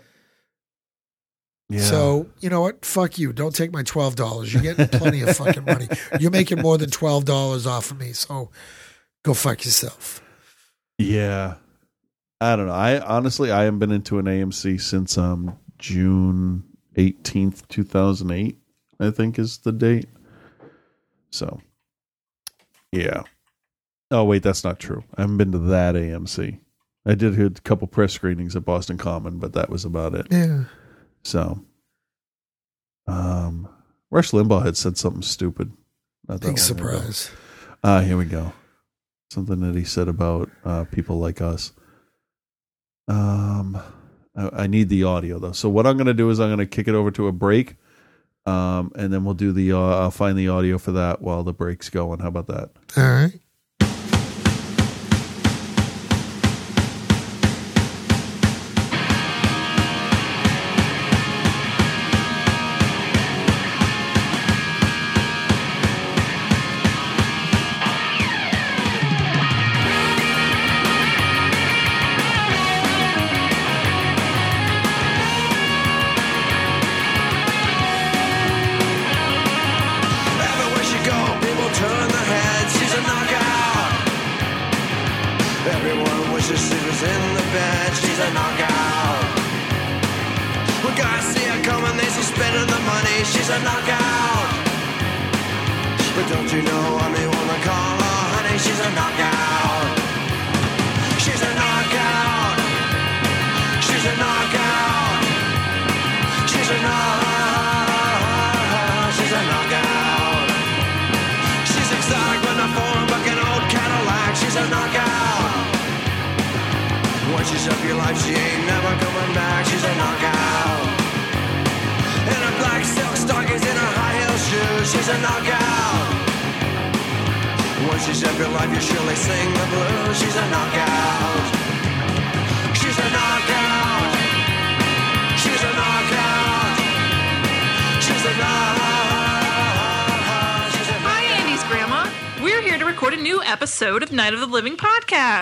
Yeah. 1.69 1.79
So, 1.81 2.27
you 2.41 2.49
know 2.49 2.61
what? 2.61 2.85
Fuck 2.85 3.17
you. 3.17 3.33
Don't 3.33 3.55
take 3.55 3.71
my 3.73 3.83
twelve 3.83 4.15
dollars. 4.15 4.53
You're 4.53 4.61
getting 4.61 4.87
plenty 4.87 5.21
of 5.21 5.35
fucking 5.35 5.63
money. 5.65 5.87
You're 6.19 6.31
making 6.31 6.61
more 6.61 6.77
than 6.77 6.89
twelve 6.89 7.25
dollars 7.25 7.65
off 7.65 7.91
of 7.91 7.97
me. 7.99 8.11
So 8.13 8.51
go 9.23 9.33
fuck 9.33 9.63
yourself. 9.65 10.21
Yeah. 10.97 11.55
I 12.41 12.55
don't 12.55 12.67
know. 12.67 12.73
I 12.73 12.99
honestly 12.99 13.51
I 13.51 13.63
haven't 13.63 13.79
been 13.79 13.91
into 13.91 14.19
an 14.19 14.25
AMC 14.25 14.81
since 14.81 15.17
um 15.17 15.57
June 15.77 16.63
18th, 16.95 17.67
2008, 17.67 18.57
I 18.99 19.09
think 19.11 19.39
is 19.39 19.59
the 19.59 19.71
date. 19.71 20.07
So, 21.31 21.59
yeah. 22.91 23.23
Oh 24.11 24.23
wait, 24.23 24.43
that's 24.43 24.63
not 24.63 24.79
true. 24.79 25.03
I 25.17 25.21
haven't 25.21 25.37
been 25.37 25.51
to 25.53 25.57
that 25.59 25.95
AMC. 25.95 26.59
I 27.05 27.15
did 27.15 27.39
a 27.39 27.49
couple 27.61 27.87
press 27.87 28.13
screenings 28.13 28.55
at 28.55 28.63
Boston 28.63 28.97
Common, 28.97 29.39
but 29.39 29.53
that 29.53 29.69
was 29.69 29.83
about 29.83 30.15
it. 30.15 30.27
Yeah. 30.29 30.65
So, 31.23 31.65
um, 33.07 33.67
Rush 34.09 34.31
Limbaugh 34.31 34.63
had 34.63 34.77
said 34.77 34.97
something 34.97 35.21
stupid. 35.21 35.73
Not 36.27 36.41
Big 36.41 36.57
surprise. 36.57 37.31
Ah, 37.83 38.01
here 38.01 38.15
we 38.15 38.25
go. 38.25 38.53
Something 39.33 39.59
that 39.61 39.75
he 39.75 39.83
said 39.83 40.07
about 40.07 40.49
uh, 40.63 40.85
people 40.85 41.19
like 41.19 41.41
us. 41.41 41.73
Um, 43.07 43.81
I, 44.35 44.63
I 44.63 44.67
need 44.67 44.89
the 44.89 45.03
audio 45.03 45.39
though. 45.39 45.51
So 45.51 45.69
what 45.69 45.85
I'm 45.87 45.97
going 45.97 46.07
to 46.07 46.13
do 46.13 46.29
is 46.29 46.39
I'm 46.39 46.49
going 46.49 46.59
to 46.59 46.65
kick 46.65 46.87
it 46.87 46.95
over 46.95 47.11
to 47.11 47.27
a 47.27 47.31
break, 47.31 47.75
um, 48.45 48.91
and 48.95 49.11
then 49.11 49.25
we'll 49.25 49.33
do 49.33 49.51
the. 49.51 49.73
Uh, 49.73 49.79
I'll 49.79 50.11
find 50.11 50.37
the 50.37 50.47
audio 50.49 50.77
for 50.77 50.93
that 50.93 51.21
while 51.21 51.43
the 51.43 51.53
break's 51.53 51.89
going. 51.89 52.19
How 52.19 52.29
about 52.29 52.47
that? 52.47 52.71
All 52.97 53.03
right. 53.03 53.33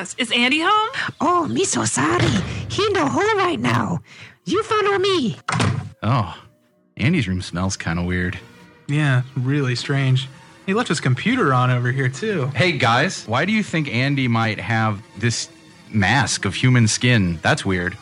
Podcast. 0.02 0.15
Is 0.19 0.32
Andy 0.32 0.61
home? 0.61 0.90
Oh, 1.19 1.48
me 1.48 1.64
so 1.64 1.86
sorry. 1.86 2.28
He 2.69 2.86
in 2.86 2.94
the 2.94 3.06
hole 3.07 3.36
right 3.38 3.60
now. 3.60 3.99
You 4.45 4.64
follow 4.64 4.98
me. 4.98 5.38
Oh, 6.03 6.36
Andy's 6.98 7.28
room 7.28 7.41
smells 7.41 7.78
kind 7.78 7.99
of 7.99 8.06
weird. 8.06 8.40
Yeah, 8.88 9.22
really 9.36 9.76
strange. 9.76 10.28
He 10.65 10.73
left 10.73 10.90
his 10.90 10.99
computer 10.99 11.53
on 11.53 11.72
over 11.72 11.91
here, 11.91 12.10
too. 12.10 12.48
Hey, 12.48 12.73
guys, 12.73 13.26
why 13.28 13.45
do 13.45 13.52
you 13.52 13.64
think 13.64 13.88
Andy 13.88 14.28
might 14.28 14.60
have 14.60 15.02
this 15.18 15.49
mask 15.90 16.45
of 16.45 16.56
human 16.56 16.88
skin? 16.88 17.40
That's 17.41 17.65
weird. 17.65 17.98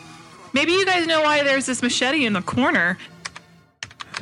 Maybe 0.53 0.71
you 0.73 0.85
guys 0.85 1.05
know 1.07 1.21
why 1.21 1.43
there's 1.43 1.65
this 1.65 1.81
machete 1.81 2.25
in 2.25 2.33
the 2.33 2.41
corner. 2.41 2.97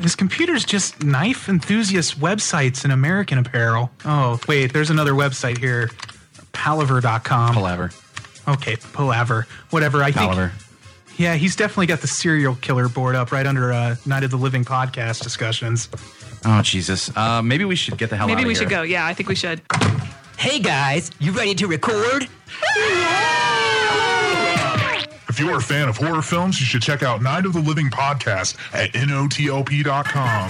His 0.02 0.16
computer's 0.16 0.66
just 0.66 1.04
knife 1.04 1.50
enthusiast 1.50 2.20
websites 2.20 2.84
and 2.84 2.94
American 2.94 3.40
apparel. 3.40 3.90
Oh, 4.06 4.40
wait, 4.48 4.72
there's 4.74 4.92
another 4.92 5.14
website 5.14 5.58
here. 5.58 5.90
Palaver.com. 6.58 7.54
Palaver. 7.54 7.92
Okay, 8.48 8.76
Palaver. 8.94 9.46
Whatever. 9.70 10.02
I 10.02 10.06
think. 10.12 10.16
Palaver. 10.32 10.50
think. 10.50 11.20
Yeah, 11.20 11.36
he's 11.36 11.56
definitely 11.56 11.86
got 11.88 12.02
the 12.02 12.08
serial 12.08 12.56
killer 12.56 12.90
board 12.90 13.16
up 13.16 13.32
right 13.32 13.46
under 13.48 13.72
uh, 13.74 13.96
Night 14.06 14.24
of 14.24 14.32
the 14.32 14.38
Living 14.38 14.64
podcast 14.66 15.24
discussions. 15.24 15.90
Oh 16.46 16.62
Jesus. 16.62 17.16
Uh, 17.18 17.42
maybe 17.42 17.66
we 17.66 17.76
should 17.76 17.98
get 17.98 18.10
the 18.10 18.18
hell 18.18 18.26
out 18.26 18.36
Maybe 18.36 18.46
we 18.46 18.54
here. 18.54 18.62
should 18.64 18.70
go. 18.70 18.82
Yeah, 18.84 19.06
I 19.06 19.14
think 19.14 19.28
we 19.30 19.36
should. 19.36 19.62
Hey 20.38 20.60
guys, 20.60 21.10
you 21.20 21.32
ready 21.32 21.56
to 21.56 21.66
record? 21.68 22.28
If 25.30 25.40
you're 25.40 25.58
a 25.58 25.62
fan 25.62 25.90
of 25.90 25.98
horror 25.98 26.22
films, 26.22 26.60
you 26.60 26.66
should 26.66 26.82
check 26.82 27.02
out 27.04 27.22
Night 27.22 27.46
of 27.46 27.54
the 27.54 27.62
Living 27.62 27.90
podcast 27.90 28.56
at 28.74 28.92
notop.com. 28.94 30.50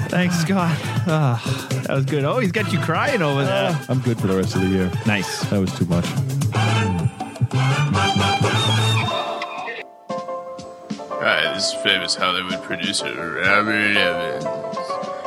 Thanks, 0.11 0.35
Scott. 0.41 0.77
Ah, 1.07 1.41
that 1.87 1.95
was 1.95 2.03
good. 2.05 2.25
Oh, 2.25 2.39
he's 2.39 2.51
got 2.51 2.73
you 2.73 2.79
crying 2.79 3.21
over 3.21 3.45
there. 3.45 3.79
I'm 3.87 4.01
good 4.01 4.19
for 4.19 4.27
the 4.27 4.35
rest 4.35 4.55
of 4.55 4.61
the 4.61 4.67
year. 4.67 4.91
Nice. 5.07 5.43
That 5.49 5.61
was 5.61 5.73
too 5.73 5.85
much. 5.85 6.05
Hi, 11.23 11.53
this 11.53 11.67
is 11.67 11.73
famous 11.81 12.13
Hollywood 12.13 12.61
producer 12.61 13.05
Robert 13.05 13.95
Evans. 13.95 14.70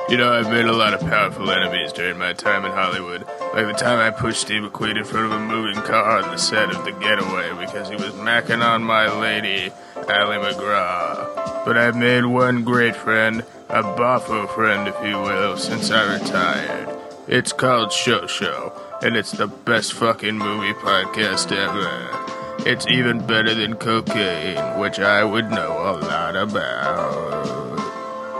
You 0.06 0.18
know, 0.18 0.31
I've 0.31 0.51
made 0.51 0.66
a 0.66 0.72
lot 0.72 0.93
of 0.93 1.01
powerful 1.01 1.51
enemies 1.51 1.90
during 1.90 2.18
my 2.18 2.35
time 2.35 2.66
in 2.66 2.72
Hollywood. 2.72 3.24
Like 3.55 3.66
the 3.66 3.72
time 3.72 3.98
I 3.98 4.10
pushed 4.10 4.43
Steve 4.43 4.62
McQueen 4.62 4.98
in 4.98 5.05
front 5.05 5.26
of 5.26 5.32
a 5.32 5.39
moving 5.40 5.82
car 5.82 6.22
on 6.22 6.31
the 6.31 6.36
set 6.36 6.68
of 6.68 6.85
The 6.85 6.93
Getaway 6.93 7.59
because 7.59 7.89
he 7.89 7.97
was 7.97 8.12
macking 8.12 8.62
on 8.62 8.82
my 8.85 9.10
lady, 9.18 9.72
Ali 9.97 10.36
MacGraw. 10.36 11.64
But 11.64 11.78
I've 11.78 11.97
made 11.97 12.26
one 12.26 12.64
great 12.64 12.94
friend, 12.94 13.47
a 13.70 13.82
boffo 13.82 14.47
friend, 14.55 14.86
if 14.86 14.94
you 15.02 15.18
will, 15.18 15.56
since 15.56 15.90
I 15.90 16.18
retired. 16.18 17.01
It's 17.26 17.55
called 17.55 17.90
Show 17.90 18.26
Show, 18.26 18.78
and 19.02 19.16
it's 19.16 19.32
the 19.32 19.47
best 19.47 19.94
fucking 19.94 20.36
movie 20.36 20.74
podcast 20.74 21.51
ever. 21.51 22.68
It's 22.68 22.86
even 22.89 23.26
better 23.26 23.55
than 23.55 23.76
cocaine, 23.76 24.78
which 24.78 24.98
I 24.98 25.24
would 25.24 25.51
know 25.51 25.72
a 25.72 25.97
lot 25.97 26.36
about. 26.36 27.64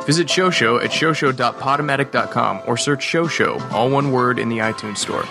Visit 0.07 0.27
Shosho 0.29 0.83
at 0.85 0.91
shosho.podomatic.com 0.91 2.63
or 2.67 2.77
search 2.77 3.05
Shosho, 3.05 3.61
all 3.73 3.91
one 3.91 4.13
word, 4.13 4.39
in 4.39 4.49
the 4.49 4.59
iTunes 4.59 4.99
store. 4.99 5.25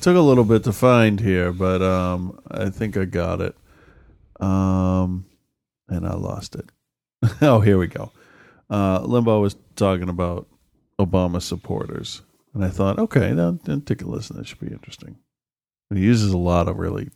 Took 0.00 0.16
a 0.16 0.20
little 0.20 0.44
bit 0.44 0.64
to 0.64 0.72
find 0.72 1.18
here, 1.18 1.52
but 1.52 1.82
um, 1.82 2.38
I 2.50 2.70
think 2.70 2.96
I 2.96 3.04
got 3.04 3.40
it. 3.40 3.56
Um, 4.40 5.26
and 5.88 6.06
I 6.06 6.14
lost 6.14 6.54
it. 6.54 6.70
oh, 7.42 7.60
here 7.60 7.78
we 7.78 7.88
go. 7.88 8.12
Uh, 8.70 9.00
Limbaugh 9.00 9.40
was 9.40 9.56
talking 9.74 10.08
about 10.08 10.46
Obama 11.00 11.42
supporters, 11.42 12.22
and 12.54 12.64
I 12.64 12.68
thought, 12.68 12.98
okay, 12.98 13.32
then, 13.32 13.60
then 13.64 13.80
take 13.80 14.02
a 14.02 14.06
listen. 14.06 14.36
That 14.36 14.46
should 14.46 14.60
be 14.60 14.68
interesting. 14.68 15.16
He 15.92 16.00
uses 16.00 16.32
a 16.32 16.38
lot 16.38 16.68
of 16.68 16.78
really 16.78 17.10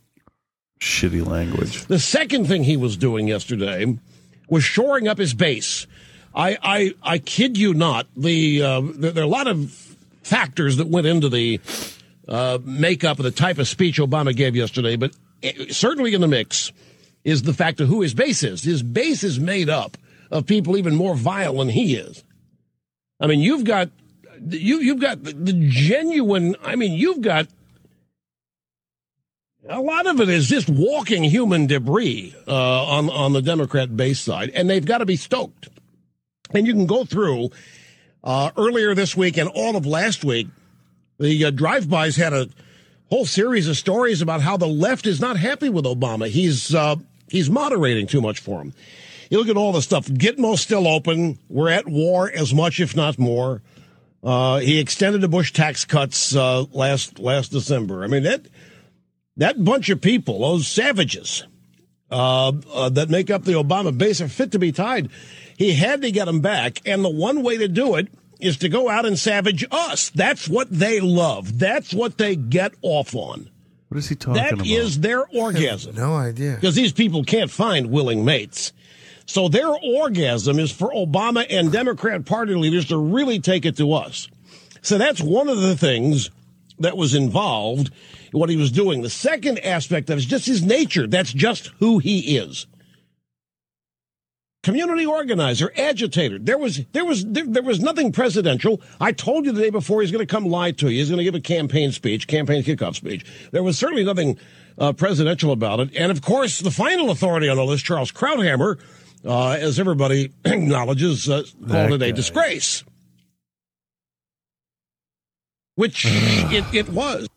shitty 0.79 1.25
language. 1.25 1.85
The 1.85 1.99
second 1.99 2.47
thing 2.47 2.63
he 2.63 2.75
was 2.75 2.97
doing 2.97 3.27
yesterday 3.27 3.97
was 4.49 4.63
shoring 4.63 5.07
up 5.07 5.17
his 5.17 5.33
base. 5.33 5.87
I 6.35 6.57
I, 6.61 6.93
I 7.03 7.17
kid 7.19 7.57
you 7.57 7.73
not. 7.73 8.07
The 8.17 8.63
uh, 8.63 8.81
there, 8.95 9.11
there 9.11 9.23
are 9.23 9.27
a 9.27 9.29
lot 9.29 9.47
of 9.47 9.71
factors 10.23 10.77
that 10.77 10.87
went 10.87 11.05
into 11.05 11.29
the 11.29 11.59
uh, 12.27 12.59
makeup 12.63 13.19
of 13.19 13.23
the 13.23 13.31
type 13.31 13.57
of 13.57 13.67
speech 13.67 13.97
Obama 13.97 14.35
gave 14.35 14.55
yesterday, 14.55 14.95
but 14.95 15.11
eh, 15.41 15.65
certainly 15.69 16.13
in 16.13 16.21
the 16.21 16.27
mix 16.27 16.71
is 17.23 17.43
the 17.43 17.53
fact 17.53 17.81
of 17.81 17.87
who 17.87 18.01
his 18.01 18.13
base 18.13 18.43
is. 18.43 18.63
His 18.63 18.83
base 18.83 19.23
is 19.23 19.39
made 19.39 19.69
up 19.69 19.97
of 20.31 20.45
people 20.45 20.77
even 20.77 20.95
more 20.95 21.15
vile 21.15 21.57
than 21.57 21.69
he 21.69 21.95
is. 21.95 22.23
I 23.19 23.27
mean, 23.27 23.39
you've 23.39 23.63
got 23.63 23.89
you 24.49 24.79
you've 24.79 24.99
got 24.99 25.23
the, 25.23 25.33
the 25.33 25.53
genuine. 25.69 26.55
I 26.63 26.75
mean, 26.75 26.93
you've 26.93 27.21
got 27.21 27.47
a 29.69 29.79
lot 29.79 30.07
of 30.07 30.19
it 30.19 30.29
is 30.29 30.47
just 30.47 30.69
walking 30.69 31.23
human 31.23 31.67
debris 31.67 32.35
uh, 32.47 32.85
on 32.85 33.09
on 33.09 33.33
the 33.33 33.41
Democrat 33.41 33.95
base 33.95 34.19
side, 34.19 34.49
and 34.53 34.69
they've 34.69 34.85
got 34.85 34.97
to 34.97 35.05
be 35.05 35.15
stoked. 35.15 35.69
And 36.53 36.67
you 36.67 36.73
can 36.73 36.85
go 36.85 37.05
through 37.05 37.49
uh, 38.23 38.51
earlier 38.57 38.93
this 38.93 39.15
week 39.15 39.37
and 39.37 39.49
all 39.49 39.75
of 39.75 39.85
last 39.85 40.23
week. 40.23 40.47
The 41.23 41.45
uh, 41.45 41.51
drive-bys 41.51 42.17
had 42.17 42.33
a 42.33 42.49
whole 43.09 43.25
series 43.25 43.69
of 43.69 43.77
stories 43.77 44.21
about 44.21 44.41
how 44.41 44.57
the 44.57 44.67
left 44.67 45.07
is 45.07 45.21
not 45.21 45.37
happy 45.37 45.69
with 45.69 45.85
Obama. 45.85 46.27
He's 46.27 46.75
uh, 46.75 46.97
he's 47.29 47.49
moderating 47.49 48.07
too 48.07 48.19
much 48.19 48.41
for 48.41 48.61
him. 48.61 48.73
You 49.29 49.37
look 49.37 49.47
at 49.47 49.55
all 49.55 49.71
the 49.71 49.81
stuff. 49.81 50.05
Gitmo's 50.07 50.59
still 50.59 50.85
open. 50.85 51.39
We're 51.47 51.69
at 51.69 51.87
war 51.87 52.29
as 52.29 52.53
much, 52.53 52.81
if 52.81 52.93
not 52.93 53.17
more. 53.17 53.61
Uh, 54.21 54.59
he 54.59 54.79
extended 54.79 55.21
the 55.21 55.29
Bush 55.29 55.53
tax 55.53 55.85
cuts 55.85 56.35
uh, 56.35 56.65
last 56.73 57.19
last 57.19 57.53
December. 57.53 58.03
I 58.03 58.07
mean 58.07 58.23
that 58.23 58.41
that 59.37 59.63
bunch 59.63 59.89
of 59.89 60.01
people, 60.01 60.41
those 60.41 60.67
savages 60.67 61.45
uh, 62.11 62.51
uh, 62.73 62.89
that 62.89 63.09
make 63.09 63.31
up 63.31 63.45
the 63.45 63.53
Obama 63.53 63.97
base, 63.97 64.19
are 64.19 64.27
fit 64.27 64.51
to 64.51 64.59
be 64.59 64.73
tied. 64.73 65.09
He 65.57 65.73
had 65.73 66.01
to 66.01 66.11
get 66.11 66.25
them 66.25 66.41
back, 66.41 66.81
and 66.85 67.01
the 67.01 67.09
one 67.09 67.43
way 67.43 67.59
to 67.59 67.69
do 67.69 67.95
it 67.95 68.09
is 68.43 68.57
to 68.57 68.69
go 68.69 68.89
out 68.89 69.05
and 69.05 69.17
savage 69.17 69.65
us. 69.71 70.09
That's 70.09 70.47
what 70.47 70.69
they 70.69 70.99
love. 70.99 71.57
That's 71.59 71.93
what 71.93 72.17
they 72.17 72.35
get 72.35 72.73
off 72.81 73.15
on. 73.15 73.49
What 73.89 73.97
is 73.99 74.09
he 74.09 74.15
talking 74.15 74.41
That 74.41 74.53
about? 74.53 74.67
is 74.67 74.99
their 75.01 75.25
orgasm. 75.27 75.95
No 75.95 76.15
idea. 76.15 76.55
Because 76.55 76.75
these 76.75 76.93
people 76.93 77.23
can't 77.23 77.51
find 77.51 77.91
willing 77.91 78.25
mates. 78.25 78.73
So 79.25 79.47
their 79.47 79.69
orgasm 79.69 80.59
is 80.59 80.71
for 80.71 80.91
Obama 80.91 81.45
and 81.49 81.71
Democrat 81.71 82.25
Party 82.25 82.55
leaders 82.55 82.87
to 82.87 82.97
really 82.97 83.39
take 83.39 83.65
it 83.65 83.77
to 83.77 83.93
us. 83.93 84.27
So 84.81 84.97
that's 84.97 85.21
one 85.21 85.47
of 85.47 85.61
the 85.61 85.77
things 85.77 86.29
that 86.79 86.97
was 86.97 87.13
involved 87.15 87.91
in 88.33 88.39
what 88.39 88.49
he 88.49 88.57
was 88.57 88.71
doing. 88.71 89.01
The 89.01 89.09
second 89.09 89.59
aspect 89.59 90.09
of 90.09 90.17
it 90.17 90.21
is 90.21 90.25
just 90.25 90.45
his 90.45 90.63
nature. 90.63 91.07
That's 91.07 91.31
just 91.31 91.67
who 91.79 91.99
he 91.99 92.35
is. 92.37 92.65
Community 94.63 95.05
organizer, 95.05 95.73
agitator. 95.77 96.39
There 96.39 96.57
was 96.57 96.85
there 96.93 97.03
was 97.03 97.25
there, 97.25 97.43
there 97.45 97.63
was 97.63 97.81
nothing 97.81 98.13
presidential. 98.13 98.81
I 99.01 99.11
told 99.11 99.45
you 99.45 99.51
the 99.51 99.61
day 99.61 99.69
before 99.69 100.01
he's 100.01 100.09
going 100.11 100.25
to 100.25 100.31
come 100.31 100.45
lie 100.45 100.71
to 100.71 100.89
you. 100.89 100.99
He's 100.99 101.09
going 101.09 101.17
to 101.17 101.23
give 101.25 101.35
a 101.35 101.41
campaign 101.41 101.91
speech, 101.91 102.27
campaign 102.27 102.63
kickoff 102.63 102.95
speech. 102.95 103.25
There 103.51 103.61
was 103.61 103.77
certainly 103.77 104.05
nothing 104.05 104.39
uh, 104.77 104.93
presidential 104.93 105.51
about 105.51 105.81
it. 105.81 105.93
And 105.97 106.11
of 106.13 106.21
course, 106.21 106.59
the 106.59 106.71
final 106.71 107.09
authority 107.11 107.49
on 107.49 107.59
all 107.59 107.67
this, 107.67 107.81
Charles 107.81 108.13
Krauthammer, 108.13 108.79
uh, 109.25 109.49
as 109.49 109.81
everybody 109.81 110.31
acknowledges, 110.45 111.29
uh, 111.29 111.43
That 111.59 111.89
called 111.89 112.01
it 112.01 112.05
a 112.05 112.11
guy. 112.11 112.15
disgrace. 112.15 112.85
Which 115.75 116.05
it, 116.07 116.63
it 116.73 116.87
was. 116.87 117.27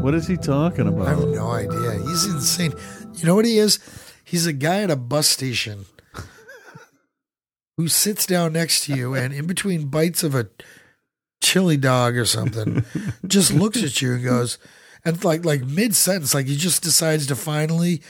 What 0.00 0.14
is 0.14 0.28
he 0.28 0.36
talking 0.36 0.86
about? 0.86 1.08
I 1.08 1.10
have 1.10 1.28
no 1.28 1.50
idea. 1.50 1.92
He's 2.06 2.24
insane. 2.26 2.72
You 3.14 3.26
know 3.26 3.34
what 3.34 3.44
he 3.44 3.58
is? 3.58 3.80
He's 4.26 4.44
a 4.44 4.52
guy 4.52 4.82
at 4.82 4.90
a 4.90 4.96
bus 4.96 5.28
station 5.28 5.86
who 7.76 7.86
sits 7.86 8.26
down 8.26 8.54
next 8.54 8.84
to 8.84 8.94
you 8.94 9.14
and 9.14 9.32
in 9.32 9.46
between 9.46 9.86
bites 9.86 10.24
of 10.24 10.34
a 10.34 10.48
chili 11.40 11.76
dog 11.76 12.16
or 12.16 12.24
something, 12.24 12.84
just 13.26 13.52
looks 13.52 13.84
at 13.84 14.02
you 14.02 14.14
and 14.14 14.24
goes, 14.24 14.58
and 15.04 15.22
like 15.22 15.44
like 15.44 15.62
mid 15.62 15.94
sentence, 15.94 16.34
like 16.34 16.46
he 16.46 16.56
just 16.56 16.82
decides 16.82 17.28
to 17.28 17.36
finally 17.36 18.02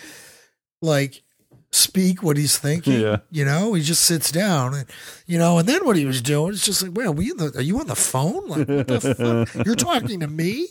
like 0.81 1.23
speak 1.71 2.23
what 2.23 2.39
he's 2.39 2.57
thinking. 2.57 2.99
Yeah. 2.99 3.19
You 3.31 3.45
know, 3.45 3.75
he 3.75 3.83
just 3.83 4.05
sits 4.05 4.33
down 4.33 4.73
and 4.73 4.87
you 5.27 5.39
know, 5.39 5.59
and 5.59 5.69
then 5.69 5.85
what 5.85 5.97
he 5.97 6.07
was 6.07 6.23
doing 6.23 6.55
is 6.55 6.65
just 6.65 6.83
like, 6.83 6.93
well, 6.95 7.13
we 7.13 7.31
in 7.31 7.37
the, 7.37 7.53
are 7.59 7.63
you 7.63 7.79
on 7.79 7.89
the 7.89 7.95
phone? 7.95 8.49
Like 8.49 8.69
what 8.69 8.87
the 8.89 9.45
fuck? 9.55 9.67
You're 9.67 9.75
talking 9.75 10.21
to 10.21 10.29
me? 10.29 10.69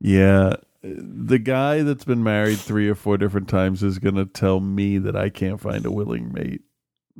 Yeah. 0.00 0.54
The 0.86 1.38
guy 1.38 1.82
that's 1.82 2.04
been 2.04 2.22
married 2.22 2.58
three 2.58 2.90
or 2.90 2.94
four 2.94 3.16
different 3.16 3.48
times 3.48 3.82
is 3.82 3.98
going 3.98 4.16
to 4.16 4.26
tell 4.26 4.60
me 4.60 4.98
that 4.98 5.16
I 5.16 5.30
can't 5.30 5.58
find 5.58 5.86
a 5.86 5.90
willing 5.90 6.30
mate. 6.30 6.60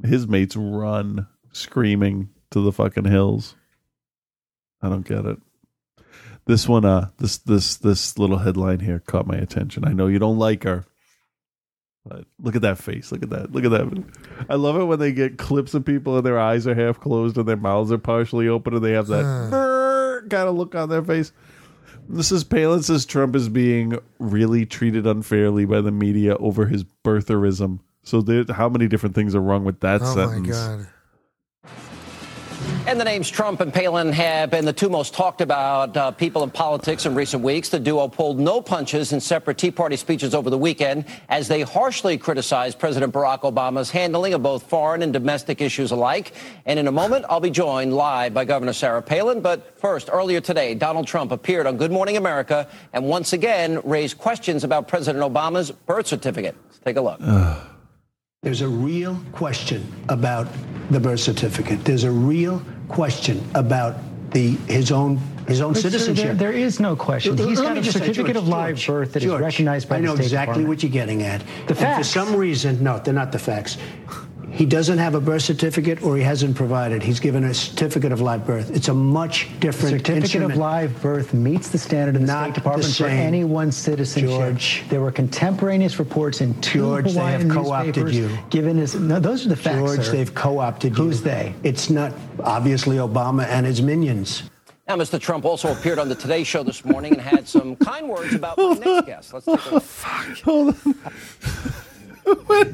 His 0.05 0.29
mates 0.29 0.55
run 0.55 1.27
screaming 1.53 2.29
to 2.51 2.61
the 2.61 2.73
fucking 2.73 3.07
hills. 3.07 3.55
I 4.83 4.91
don't 4.91 5.07
get 5.07 5.25
it. 5.25 5.39
This 6.47 6.69
one, 6.69 6.85
uh, 6.85 7.09
this 7.17 7.39
this 7.39 7.77
this 7.77 8.19
little 8.19 8.37
headline 8.37 8.81
here 8.81 8.99
caught 8.99 9.27
my 9.27 9.37
attention. 9.37 9.87
I 9.87 9.95
know 9.95 10.09
you 10.09 10.19
don't 10.19 10.39
like 10.39 10.65
her, 10.65 10.85
but 12.05 12.27
look 12.39 12.55
at 12.57 12.63
that 12.63 12.77
face. 12.77 13.11
Look 13.11 13.23
at 13.23 13.31
that. 13.31 13.53
Look 13.53 13.65
at 13.65 13.71
that. 13.71 14.05
I 14.51 14.57
love 14.57 14.77
it 14.77 14.85
when 14.85 14.99
they 14.99 15.13
get 15.13 15.39
clips 15.39 15.73
of 15.73 15.87
people 15.87 16.19
and 16.19 16.27
their 16.27 16.39
eyes 16.39 16.67
are 16.67 16.75
half 16.75 17.01
closed 17.01 17.39
and 17.39 17.49
their 17.49 17.57
mouths 17.57 17.91
are 17.93 17.99
partially 17.99 18.47
open 18.47 18.75
and 18.75 18.85
they 18.85 18.93
have 18.93 19.07
that 19.07 20.27
kind 20.29 20.49
of 20.49 20.55
look 20.55 20.75
on 20.75 20.91
their 20.91 21.03
face. 21.03 21.33
This 22.09 22.31
is 22.33 22.45
Palin 22.45 22.83
says 22.83 23.05
Trump 23.07 23.35
is 23.35 23.49
being 23.49 23.99
really 24.19 24.67
treated 24.67 25.07
unfairly 25.07 25.65
by 25.65 25.81
the 25.81 25.91
media 25.91 26.37
over 26.37 26.67
his 26.67 26.85
birtherism. 27.05 27.81
So 28.03 28.21
there, 28.21 28.45
how 28.49 28.69
many 28.69 28.87
different 28.89 29.15
things 29.15 29.35
are 29.35 29.41
wrong 29.41 29.65
with 29.65 29.81
that 29.81 30.03
Oh 30.03 30.15
sentence? 30.15 30.49
my 30.49 30.53
god. 30.53 30.87
And 32.87 33.01
the 33.01 33.05
names 33.05 33.31
Trump 33.31 33.61
and 33.61 33.73
Palin 33.73 34.13
have 34.13 34.51
been 34.51 34.67
the 34.67 34.73
two 34.73 34.91
most 34.91 35.15
talked 35.15 35.41
about 35.41 35.97
uh, 35.97 36.11
people 36.11 36.43
in 36.43 36.51
politics 36.51 37.07
in 37.07 37.15
recent 37.15 37.43
weeks. 37.43 37.71
The 37.71 37.81
duo 37.81 38.09
pulled 38.09 38.39
no 38.39 38.61
punches 38.61 39.15
in 39.15 39.21
separate 39.21 39.57
Tea 39.57 39.71
Party 39.71 39.97
speeches 39.97 40.35
over 40.35 40.51
the 40.51 40.59
weekend 40.59 41.07
as 41.31 41.49
they 41.49 41.63
harshly 41.63 42.19
criticized 42.19 42.79
President 42.79 43.15
Barack 43.15 43.41
Obama's 43.41 43.91
handling 43.91 44.35
of 44.35 44.43
both 44.43 44.65
foreign 44.65 45.01
and 45.01 45.15
domestic 45.15 45.63
issues 45.63 45.93
alike. 45.93 46.35
And 46.67 46.79
in 46.79 46.87
a 46.87 46.93
moment, 46.93 47.25
I'll 47.31 47.41
be 47.41 47.51
joined 47.51 47.95
live 47.95 48.35
by 48.35 48.45
Governor 48.45 48.75
Sarah 48.75 49.01
Palin. 49.01 49.41
But 49.41 49.79
first, 49.81 50.11
earlier 50.13 50.43
today, 50.43 50.75
Donald 50.75 51.07
Trump 51.07 51.33
appeared 51.33 51.67
on 51.67 51.79
Good 51.79 51.91
Morning 51.91 52.19
America 52.19 52.69
and 52.93 53.07
once 53.07 53.33
again 53.33 53.81
raised 53.83 54.19
questions 54.19 54.63
about 54.63 54.89
President 54.89 55.25
Obama's 55.25 55.71
birth 55.71 56.07
certificate. 56.07 56.55
Let's 56.67 56.79
take 56.81 56.97
a 56.97 57.01
look. 57.01 57.19
There's 58.45 58.61
a 58.61 58.69
real 58.69 59.19
question 59.33 59.91
about 60.11 60.47
the 60.91 61.01
birth 61.01 61.21
certificate. 61.21 61.83
There's 61.83 62.05
a 62.05 62.11
real 62.11 62.63
question 62.89 63.43
about 63.55 63.97
the 64.33 64.51
his 64.69 64.93
own 64.93 65.19
his 65.49 65.61
own 65.63 65.73
But, 65.73 65.83
sir, 65.83 65.91
citizenship. 65.91 66.25
there- 66.25 66.35
there 66.35 66.53
is 66.53 66.81
no 66.81 66.95
question. 66.97 67.37
Let 67.37 67.49
He's 67.49 67.61
me 67.61 67.67
got 67.67 67.77
a 67.79 67.85
certificate 67.85 68.17
George, 68.35 68.37
of 68.37 68.49
live 68.49 68.77
George, 68.77 68.87
birth 68.87 69.13
that 69.13 69.23
is 69.23 69.29
George, 69.29 69.43
recognized 69.43 69.89
by 69.91 69.97
I 69.97 70.01
the 70.01 70.07
know 70.07 70.15
State 70.15 70.25
exactly 70.25 70.45
Department. 70.63 70.69
what 70.69 70.83
you're 70.83 70.93
getting 70.93 71.23
at. 71.23 71.43
The 71.67 71.87
And 71.87 71.97
for 71.99 72.05
some 72.05 72.35
reason, 72.37 72.83
no, 72.83 72.99
they're 73.03 73.13
not 73.15 73.31
the 73.33 73.39
facts. 73.39 73.77
He 74.55 74.67
doesn't 74.67 74.99
have 74.99 75.17
a 75.17 75.21
birth 75.21 75.43
certificate, 75.43 76.01
or 76.05 76.17
he 76.17 76.23
hasn't 76.23 76.55
provided. 76.55 77.03
He's 77.03 77.19
given 77.19 77.43
a 77.43 77.53
certificate 77.53 78.13
of 78.13 78.21
live 78.21 78.47
birth. 78.47 78.71
It's 78.71 78.87
a 78.87 78.95
much 78.95 79.49
different 79.59 79.97
certificate 79.97 80.23
instrument. 80.23 80.53
of 80.53 80.59
live 80.59 81.03
birth 81.03 81.35
meets 81.35 81.71
the 81.71 81.79
standard 81.79 82.15
in 82.15 82.23
the 82.23 82.33
Not 82.33 82.45
State 82.45 82.55
Department 82.55 82.87
the 82.87 82.95
for 82.95 83.09
same. 83.09 83.19
anyone's 83.19 83.77
citizenship. 83.77 84.31
George. 84.31 84.85
there 84.89 85.01
were 85.01 85.11
contemporaneous 85.11 85.99
reports 85.99 86.41
in 86.41 86.55
two 86.61 86.79
George, 86.79 87.07
they 87.07 87.13
Hawaiian 87.15 87.51
have 87.51 87.51
co-opted 87.51 87.97
newspapers 87.97 88.17
you. 88.17 88.39
Given 88.51 88.77
his, 88.77 88.95
no, 88.95 89.19
those 89.19 89.45
are 89.45 89.49
the 89.49 89.57
facts. 89.57 89.79
George, 89.79 90.07
sir. 90.07 90.13
they've 90.13 90.35
co-opted 90.35 90.97
you. 90.97 91.05
Who's 91.05 91.21
they? 91.21 91.53
It's 91.65 91.91
not 91.91 92.13
obviously 92.39 92.99
Obama 92.99 93.47
and 93.47 93.67
his 93.67 93.83
minions. 93.83 94.45
Now, 94.87 94.95
Mr. 94.97 95.19
Trump 95.19 95.45
also 95.45 95.73
appeared 95.73 95.99
on 95.99 96.09
the 96.09 96.15
Today 96.15 96.45
Show 96.45 96.63
this 96.63 96.85
morning 96.85 97.15
and 97.15 97.21
had 97.21 97.49
some 97.49 97.75
kind 97.75 98.09
words 98.09 98.35
about 98.35 98.57
my 98.59 98.65
oh, 98.65 98.75
next 98.75 99.07
guest. 99.07 99.33
Let's 99.35 99.47
take 99.47 99.67
a 99.67 99.75
look. 99.75 99.85
Hold 100.45 100.77
on. 100.87 101.75
when, 102.47 102.73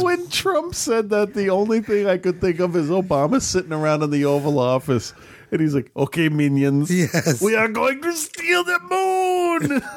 when 0.00 0.28
Trump 0.28 0.74
said 0.74 1.10
that, 1.10 1.34
the 1.34 1.50
only 1.50 1.80
thing 1.80 2.06
I 2.06 2.18
could 2.18 2.40
think 2.40 2.60
of 2.60 2.76
is 2.76 2.90
Obama 2.90 3.40
sitting 3.40 3.72
around 3.72 4.02
in 4.02 4.10
the 4.10 4.24
Oval 4.24 4.58
Office. 4.58 5.14
And 5.50 5.60
he's 5.60 5.74
like, 5.74 5.90
okay, 5.96 6.28
minions. 6.28 6.90
Yes. 6.90 7.40
We 7.42 7.54
are 7.54 7.68
going 7.68 8.00
to 8.02 8.12
steal 8.12 8.64
the 8.64 8.78
moon. 8.80 9.82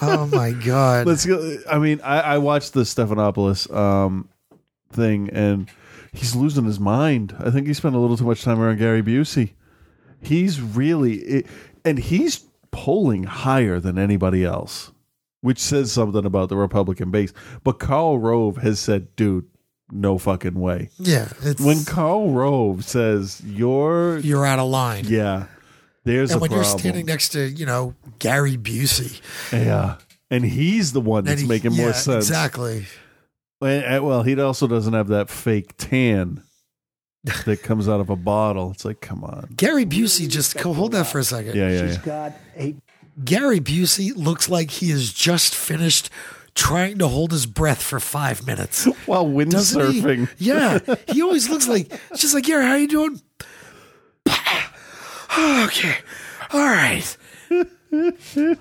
Oh 0.00 0.26
my 0.26 0.50
god. 0.50 1.06
Let's 1.06 1.24
go. 1.24 1.56
I 1.70 1.78
mean, 1.78 2.00
I, 2.02 2.20
I 2.20 2.38
watched 2.38 2.74
the 2.74 2.82
Stephanopoulos 2.82 3.74
um, 3.74 4.28
thing, 4.90 5.30
and 5.30 5.70
he's 6.12 6.36
losing 6.36 6.64
his 6.64 6.78
mind. 6.78 7.34
I 7.38 7.50
think 7.50 7.66
he 7.66 7.74
spent 7.74 7.94
a 7.94 7.98
little 7.98 8.16
too 8.16 8.24
much 8.24 8.42
time 8.42 8.60
around 8.60 8.78
Gary 8.78 9.02
Busey. 9.02 9.52
He's 10.20 10.60
really, 10.60 11.46
and 11.84 11.98
he's 11.98 12.44
polling 12.70 13.24
higher 13.24 13.80
than 13.80 13.98
anybody 13.98 14.44
else, 14.44 14.92
which 15.40 15.58
says 15.58 15.92
something 15.92 16.24
about 16.24 16.48
the 16.48 16.56
Republican 16.56 17.10
base. 17.10 17.32
But 17.64 17.78
Karl 17.78 18.18
Rove 18.18 18.56
has 18.58 18.80
said, 18.80 19.14
dude, 19.16 19.46
no 19.90 20.18
fucking 20.18 20.54
way. 20.54 20.90
Yeah, 20.98 21.26
it's- 21.44 21.60
when 21.60 21.84
Karl 21.84 22.30
Rove 22.32 22.84
says 22.84 23.40
you're 23.44 24.18
You're 24.18 24.44
out 24.46 24.58
of 24.58 24.68
line. 24.68 25.04
yeah, 25.06 25.46
there's 26.04 26.30
and 26.32 26.38
a 26.38 26.40
when 26.40 26.50
problem. 26.50 26.68
you're 26.70 26.78
standing 26.78 27.06
next 27.06 27.28
to, 27.30 27.48
you 27.48 27.66
know, 27.66 27.94
Gary 28.18 28.56
Busey. 28.56 29.20
yeah, 29.52 29.96
and 30.30 30.44
he's 30.44 30.92
the 30.92 31.00
one 31.00 31.24
that's 31.24 31.42
he- 31.42 31.46
making 31.46 31.74
more 31.76 31.92
sense. 31.92 32.24
Exactly. 32.26 32.86
Well, 33.60 34.04
well, 34.04 34.22
he 34.22 34.38
also 34.40 34.66
doesn't 34.66 34.92
have 34.92 35.08
that 35.08 35.30
fake 35.30 35.76
tan 35.78 36.42
that 37.46 37.62
comes 37.62 37.88
out 37.88 38.00
of 38.00 38.10
a 38.10 38.16
bottle. 38.16 38.70
It's 38.72 38.84
like, 38.84 39.00
come 39.00 39.24
on. 39.24 39.48
Gary 39.56 39.86
Busey 39.86 40.28
just 40.28 40.56
go 40.58 40.72
hold 40.72 40.92
that 40.92 41.04
for 41.06 41.18
a 41.20 41.24
second. 41.24 41.54
Yeah, 41.56 41.70
yeah, 41.70 41.86
She's 41.86 41.96
yeah. 41.96 42.02
got 42.02 42.32
a 42.56 42.74
Gary 43.24 43.60
Busey 43.60 44.14
looks 44.14 44.48
like 44.48 44.70
he 44.70 44.90
has 44.90 45.12
just 45.12 45.54
finished 45.54 46.10
trying 46.54 46.98
to 46.98 47.08
hold 47.08 47.32
his 47.32 47.46
breath 47.46 47.82
for 47.82 48.00
five 48.00 48.46
minutes 48.46 48.84
while 49.06 49.26
he? 49.28 49.34
windsurfing. 49.34 50.28
Yeah, 50.38 50.78
he 51.08 51.22
always 51.22 51.48
looks 51.48 51.68
like 51.68 51.92
it's 52.10 52.20
just 52.20 52.34
like 52.34 52.44
Gary. 52.44 52.64
How 52.64 52.74
you 52.76 52.88
doing? 52.88 53.20
okay, 55.38 55.96
all 56.52 56.60
right. 56.60 57.16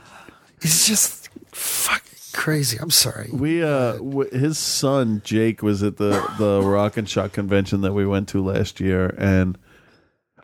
He's 0.62 0.88
just 0.88 1.30
fucking 1.52 2.18
crazy. 2.34 2.78
I'm 2.80 2.90
sorry. 2.92 3.30
We 3.32 3.62
uh, 3.64 3.94
w- 3.98 4.30
his 4.32 4.58
son 4.58 5.22
Jake 5.24 5.62
was 5.62 5.84
at 5.84 5.98
the 5.98 6.26
the 6.38 6.62
Rock 6.62 6.98
and 6.98 7.08
Shock 7.10 7.34
convention 7.34 7.82
that 7.82 7.94
we 7.94 8.06
went 8.06 8.28
to 8.30 8.44
last 8.44 8.80
year, 8.80 9.14
and 9.18 9.58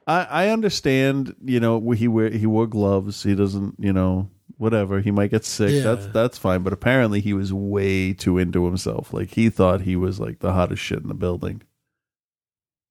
I 0.07 0.23
I 0.23 0.49
understand, 0.49 1.35
you 1.43 1.59
know, 1.59 1.91
he 1.91 2.07
wear 2.07 2.29
he 2.29 2.45
wore 2.45 2.67
gloves. 2.67 3.23
He 3.23 3.35
doesn't, 3.35 3.75
you 3.79 3.93
know, 3.93 4.29
whatever. 4.57 4.99
He 5.01 5.11
might 5.11 5.31
get 5.31 5.45
sick. 5.45 5.71
Yeah. 5.71 5.81
That's 5.95 6.07
that's 6.07 6.37
fine. 6.37 6.63
But 6.63 6.73
apparently, 6.73 7.21
he 7.21 7.33
was 7.33 7.53
way 7.53 8.13
too 8.13 8.37
into 8.37 8.65
himself. 8.65 9.13
Like 9.13 9.31
he 9.31 9.49
thought 9.49 9.81
he 9.81 9.95
was 9.95 10.19
like 10.19 10.39
the 10.39 10.53
hottest 10.53 10.81
shit 10.81 10.99
in 10.99 11.07
the 11.07 11.13
building. 11.13 11.61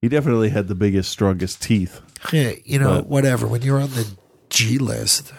He 0.01 0.09
definitely 0.09 0.49
had 0.49 0.69
the 0.69 0.75
biggest, 0.75 1.11
strongest 1.11 1.63
teeth. 1.63 2.01
Yeah, 2.33 2.53
you 2.65 2.79
know, 2.79 2.97
But- 2.97 3.09
whatever. 3.09 3.47
When 3.47 3.63
you're 3.63 3.81
on 3.81 3.91
the 3.91 4.07
G 4.49 4.79
list, 4.79 5.33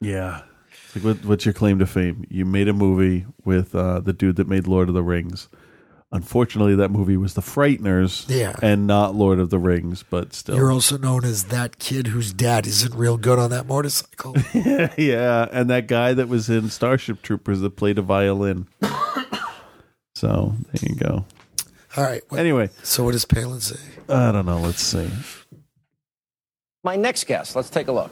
Yeah. 0.00 0.42
It's 0.86 0.96
like, 0.96 1.04
what, 1.04 1.24
what's 1.24 1.44
your 1.44 1.52
claim 1.52 1.78
to 1.80 1.86
fame? 1.86 2.24
You 2.30 2.44
made 2.44 2.66
a 2.66 2.72
movie 2.72 3.26
with 3.44 3.74
uh, 3.74 4.00
the 4.00 4.12
dude 4.12 4.36
that 4.36 4.48
made 4.48 4.66
Lord 4.66 4.88
of 4.88 4.94
the 4.94 5.02
Rings. 5.04 5.48
Unfortunately, 6.12 6.74
that 6.74 6.90
movie 6.90 7.16
was 7.16 7.34
The 7.34 7.40
Frighteners, 7.40 8.24
Yeah. 8.28 8.56
and 8.60 8.84
not 8.86 9.14
Lord 9.14 9.38
of 9.38 9.50
the 9.50 9.60
Rings, 9.60 10.02
but 10.08 10.34
still, 10.34 10.56
you're 10.56 10.72
also 10.72 10.98
known 10.98 11.24
as 11.24 11.44
that 11.44 11.78
kid 11.78 12.08
whose 12.08 12.32
dad 12.32 12.66
isn't 12.66 12.92
real 12.96 13.16
good 13.16 13.38
on 13.38 13.50
that 13.50 13.66
motorcycle. 13.68 14.34
yeah. 14.98 15.46
And 15.52 15.70
that 15.70 15.86
guy 15.86 16.12
that 16.14 16.28
was 16.28 16.50
in 16.50 16.68
Starship 16.68 17.22
Troopers 17.22 17.60
that 17.60 17.76
played 17.76 17.96
a 17.96 18.02
violin. 18.02 18.66
so 20.16 20.54
there 20.72 20.90
you 20.90 20.96
go. 20.96 21.24
All 21.96 22.04
right. 22.04 22.22
Anyway, 22.36 22.70
so 22.82 23.04
what 23.04 23.12
does 23.12 23.24
Palin 23.24 23.60
say? 23.60 23.78
I 24.08 24.32
don't 24.32 24.46
know. 24.46 24.58
Let's 24.58 24.82
see. 24.82 25.08
My 26.82 26.96
next 26.96 27.24
guest, 27.28 27.54
let's 27.54 27.70
take 27.70 27.86
a 27.88 27.92
look. 27.92 28.10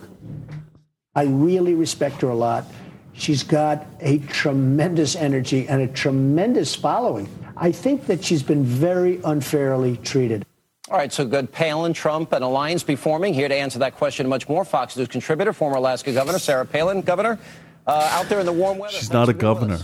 I 1.17 1.23
really 1.25 1.75
respect 1.75 2.21
her 2.23 2.29
a 2.29 2.35
lot. 2.35 2.65
She's 3.13 3.43
got 3.43 3.87
a 3.99 4.19
tremendous 4.19 5.17
energy 5.17 5.67
and 5.69 5.83
a 5.83 5.89
tremendous 5.89 6.77
following. 6.77 7.29
I 7.61 7.73
think 7.73 8.07
that 8.07 8.25
she's 8.25 8.43
been 8.43 8.65
very 8.65 9.21
unfairly 9.25 9.97
treated. 9.99 10.47
All 10.91 10.97
right, 10.97 11.13
so 11.13 11.27
good. 11.27 11.53
Palin, 11.53 11.93
Trump, 11.93 12.33
an 12.33 12.43
alliance 12.43 12.83
be 12.83 12.97
forming. 12.97 13.35
Here 13.35 13.49
to 13.49 13.55
answer 13.55 13.81
that 13.81 13.97
question 13.97 14.25
and 14.25 14.31
much 14.31 14.49
more, 14.49 14.65
Fox 14.65 14.97
News 14.97 15.09
contributor, 15.09 15.53
former 15.53 15.77
Alaska 15.77 16.13
Governor 16.13 16.39
Sarah 16.39 16.65
Palin. 16.65 17.03
Governor, 17.03 17.39
uh, 17.87 18.09
out 18.13 18.29
there 18.29 18.41
in 18.41 18.47
the 18.47 18.53
warm 18.53 18.79
weather. 18.79 18.95
She's 18.95 19.13
not 19.13 19.29
a 19.29 19.35
governor. 19.35 19.81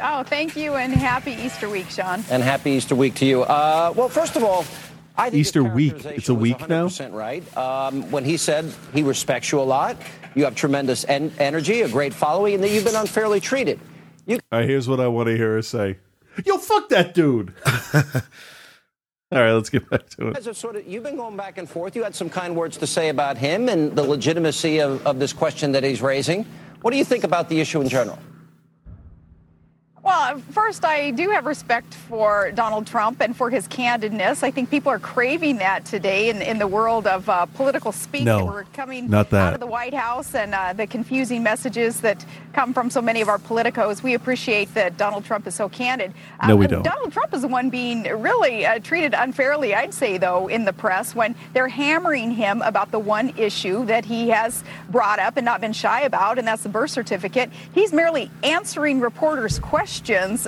Oh, 0.00 0.22
thank 0.22 0.56
you, 0.56 0.74
and 0.74 0.92
happy 0.92 1.32
Easter 1.32 1.68
week, 1.68 1.90
Sean. 1.90 2.22
And 2.30 2.42
happy 2.42 2.72
Easter 2.72 2.94
week 2.94 3.14
to 3.16 3.26
you. 3.26 3.42
Uh, 3.42 3.92
well, 3.96 4.08
first 4.08 4.36
of 4.36 4.44
all, 4.44 4.64
I 5.16 5.30
think 5.30 5.40
Easter 5.40 5.64
his 5.64 5.72
week. 5.72 6.04
It's 6.04 6.28
a 6.28 6.34
week 6.34 6.68
now? 6.68 6.86
100% 6.86 7.12
right. 7.12 7.56
Um, 7.56 8.10
when 8.10 8.24
he 8.24 8.36
said 8.36 8.72
he 8.92 9.02
respects 9.02 9.50
you 9.50 9.60
a 9.60 9.62
lot, 9.62 9.96
you 10.34 10.44
have 10.44 10.54
tremendous 10.54 11.04
en- 11.06 11.32
energy, 11.38 11.82
a 11.82 11.88
great 11.88 12.14
following, 12.14 12.54
and 12.54 12.64
that 12.64 12.70
you've 12.70 12.84
been 12.84 12.94
unfairly 12.94 13.40
treated. 13.40 13.80
You 14.26 14.38
All 14.52 14.60
right, 14.60 14.68
here's 14.68 14.88
what 14.88 15.00
I 15.00 15.08
want 15.08 15.28
to 15.28 15.36
hear 15.36 15.54
her 15.54 15.62
say. 15.62 15.98
Yo, 16.44 16.58
fuck 16.58 16.88
that 16.90 17.14
dude. 17.14 17.54
All 19.32 19.40
right, 19.40 19.52
let's 19.52 19.70
get 19.70 19.88
back 19.90 20.08
to 20.10 20.28
it. 20.28 20.34
guys 20.34 20.46
have 20.46 20.56
sort 20.56 20.76
of 20.76 20.86
you've 20.86 21.02
been 21.02 21.16
going 21.16 21.36
back 21.36 21.58
and 21.58 21.68
forth. 21.68 21.96
You 21.96 22.04
had 22.04 22.14
some 22.14 22.30
kind 22.30 22.54
words 22.54 22.76
to 22.76 22.86
say 22.86 23.08
about 23.08 23.36
him 23.36 23.68
and 23.68 23.94
the 23.96 24.02
legitimacy 24.02 24.80
of, 24.80 25.04
of 25.06 25.18
this 25.18 25.32
question 25.32 25.72
that 25.72 25.82
he's 25.82 26.00
raising. 26.00 26.46
What 26.82 26.92
do 26.92 26.96
you 26.96 27.04
think 27.04 27.24
about 27.24 27.48
the 27.48 27.60
issue 27.60 27.80
in 27.80 27.88
general? 27.88 28.18
Well, 30.06 30.38
first, 30.52 30.84
I 30.84 31.10
do 31.10 31.30
have 31.30 31.46
respect 31.46 31.92
for 31.92 32.52
Donald 32.52 32.86
Trump 32.86 33.20
and 33.20 33.36
for 33.36 33.50
his 33.50 33.66
candidness. 33.66 34.44
I 34.44 34.52
think 34.52 34.70
people 34.70 34.92
are 34.92 35.00
craving 35.00 35.56
that 35.56 35.84
today 35.84 36.30
in, 36.30 36.42
in 36.42 36.58
the 36.60 36.68
world 36.68 37.08
of 37.08 37.28
uh, 37.28 37.46
political 37.46 37.90
speak. 37.90 38.22
No, 38.22 38.38
that 38.38 38.46
we're 38.46 38.64
coming 38.72 39.10
not 39.10 39.30
that. 39.30 39.48
out 39.48 39.54
of 39.54 39.60
the 39.60 39.66
White 39.66 39.94
House 39.94 40.36
and 40.36 40.54
uh, 40.54 40.72
the 40.74 40.86
confusing 40.86 41.42
messages 41.42 42.02
that 42.02 42.24
come 42.52 42.72
from 42.72 42.88
so 42.88 43.02
many 43.02 43.20
of 43.20 43.28
our 43.28 43.38
politicos. 43.38 44.04
We 44.04 44.14
appreciate 44.14 44.72
that 44.74 44.96
Donald 44.96 45.24
Trump 45.24 45.44
is 45.48 45.56
so 45.56 45.68
candid. 45.68 46.14
No, 46.46 46.54
we 46.54 46.68
don't. 46.68 46.84
Donald 46.84 47.12
Trump 47.12 47.34
is 47.34 47.42
the 47.42 47.48
one 47.48 47.68
being 47.68 48.04
really 48.04 48.64
uh, 48.64 48.78
treated 48.78 49.12
unfairly, 49.12 49.74
I'd 49.74 49.92
say, 49.92 50.18
though, 50.18 50.46
in 50.46 50.66
the 50.66 50.72
press 50.72 51.16
when 51.16 51.34
they're 51.52 51.66
hammering 51.66 52.30
him 52.30 52.62
about 52.62 52.92
the 52.92 53.00
one 53.00 53.30
issue 53.36 53.84
that 53.86 54.04
he 54.04 54.28
has 54.28 54.62
brought 54.88 55.18
up 55.18 55.36
and 55.36 55.44
not 55.44 55.60
been 55.60 55.72
shy 55.72 56.02
about, 56.02 56.38
and 56.38 56.46
that's 56.46 56.62
the 56.62 56.68
birth 56.68 56.92
certificate. 56.92 57.50
He's 57.74 57.92
merely 57.92 58.30
answering 58.44 59.00
reporters' 59.00 59.58
questions 59.58 59.95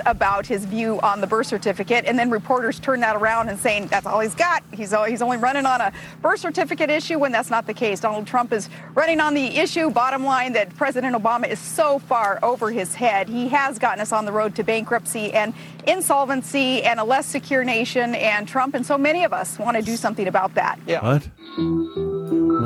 about 0.06 0.46
his 0.46 0.64
view 0.64 1.00
on 1.00 1.20
the 1.20 1.26
birth 1.26 1.46
certificate, 1.46 2.04
and 2.06 2.18
then 2.18 2.30
reporters 2.30 2.78
turn 2.78 3.00
that 3.00 3.16
around 3.16 3.48
and 3.48 3.58
saying 3.58 3.86
that's 3.86 4.06
all 4.06 4.20
he's 4.20 4.34
got. 4.34 4.62
He's, 4.72 4.92
al- 4.92 5.04
he's 5.04 5.22
only 5.22 5.36
running 5.36 5.66
on 5.66 5.80
a 5.80 5.92
birth 6.22 6.40
certificate 6.40 6.90
issue 6.90 7.18
when 7.18 7.32
that's 7.32 7.50
not 7.50 7.66
the 7.66 7.74
case. 7.74 8.00
Donald 8.00 8.26
Trump 8.26 8.52
is 8.52 8.68
running 8.94 9.20
on 9.20 9.34
the 9.34 9.58
issue, 9.58 9.90
bottom 9.90 10.24
line, 10.24 10.52
that 10.52 10.74
President 10.76 11.16
Obama 11.16 11.48
is 11.48 11.58
so 11.58 11.98
far 11.98 12.38
over 12.42 12.70
his 12.70 12.94
head. 12.94 13.28
He 13.28 13.48
has 13.48 13.78
gotten 13.78 14.00
us 14.00 14.12
on 14.12 14.24
the 14.24 14.32
road 14.32 14.54
to 14.56 14.62
bankruptcy 14.64 15.32
and 15.32 15.54
insolvency 15.86 16.82
and 16.82 17.00
a 17.00 17.04
less 17.04 17.26
secure 17.26 17.64
nation, 17.64 18.14
and 18.14 18.46
Trump 18.46 18.74
and 18.74 18.84
so 18.84 18.98
many 18.98 19.24
of 19.24 19.32
us 19.32 19.58
want 19.58 19.76
to 19.76 19.82
do 19.82 19.96
something 19.96 20.28
about 20.28 20.54
that. 20.54 20.78
Yeah. 20.86 21.02
What? 21.02 21.28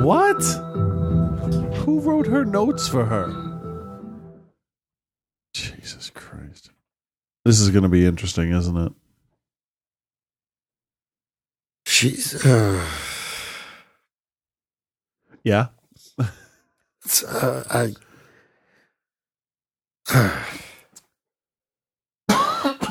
What? 0.03 0.43
Who 1.77 1.99
wrote 1.99 2.27
her 2.27 2.45
notes 2.45 2.87
for 2.87 3.05
her? 3.05 3.52
This 7.45 7.59
is 7.59 7.69
going 7.71 7.83
to 7.83 7.89
be 7.89 8.05
interesting, 8.05 8.51
isn't 8.51 8.77
it? 8.77 8.93
She's. 11.85 12.45
Uh, 12.45 12.85
Yeah. 15.43 15.67
it's, 17.03 17.23
uh, 17.23 17.63
I. 17.69 17.93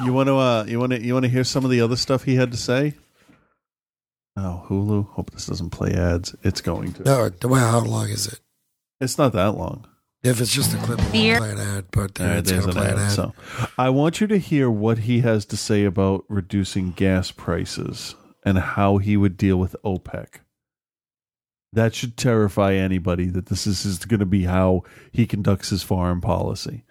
You 0.04 0.12
want 0.12 0.26
to 0.26 0.34
uh 0.36 0.64
you 0.66 0.80
want 0.80 0.90
to 0.92 1.00
you 1.00 1.12
want 1.14 1.24
to 1.26 1.30
hear 1.30 1.44
some 1.44 1.64
of 1.64 1.70
the 1.70 1.80
other 1.80 1.94
stuff 1.94 2.24
he 2.24 2.34
had 2.34 2.50
to 2.50 2.56
say? 2.56 2.94
Oh, 4.36 4.66
Hulu. 4.68 5.06
Hope 5.10 5.30
this 5.30 5.46
doesn't 5.46 5.70
play 5.70 5.92
ads. 5.94 6.34
It's 6.42 6.60
going 6.60 6.92
to. 6.94 7.04
No, 7.04 7.30
well, 7.44 7.70
how 7.70 7.78
long 7.86 8.08
is 8.08 8.26
it? 8.26 8.40
It's 9.00 9.16
not 9.16 9.32
that 9.34 9.52
long. 9.56 9.86
If 10.22 10.40
it's 10.40 10.52
just 10.52 10.72
a 10.72 10.76
clip, 10.78 11.00
it 11.00 11.12
won't 11.12 11.38
play 11.38 11.50
an 11.50 11.58
ad, 11.58 11.84
but 11.90 12.20
uh, 12.20 12.24
All 12.24 12.30
right, 12.30 12.38
it's 12.38 12.50
there's 12.50 12.64
going 12.64 12.74
to 12.76 12.80
play 12.80 12.90
an 12.92 12.98
ad. 12.98 13.06
ad. 13.06 13.12
So, 13.12 13.34
I 13.76 13.90
want 13.90 14.20
you 14.20 14.28
to 14.28 14.38
hear 14.38 14.70
what 14.70 14.98
he 14.98 15.20
has 15.20 15.44
to 15.46 15.56
say 15.56 15.84
about 15.84 16.24
reducing 16.28 16.92
gas 16.92 17.32
prices 17.32 18.14
and 18.44 18.58
how 18.58 18.98
he 18.98 19.16
would 19.16 19.36
deal 19.36 19.56
with 19.56 19.74
OPEC. 19.84 20.26
That 21.72 21.94
should 21.94 22.16
terrify 22.16 22.74
anybody 22.74 23.26
that 23.26 23.46
this 23.46 23.66
is, 23.66 23.84
is 23.84 24.04
going 24.04 24.20
to 24.20 24.26
be 24.26 24.44
how 24.44 24.82
he 25.10 25.26
conducts 25.26 25.70
his 25.70 25.82
foreign 25.82 26.20
policy. 26.20 26.84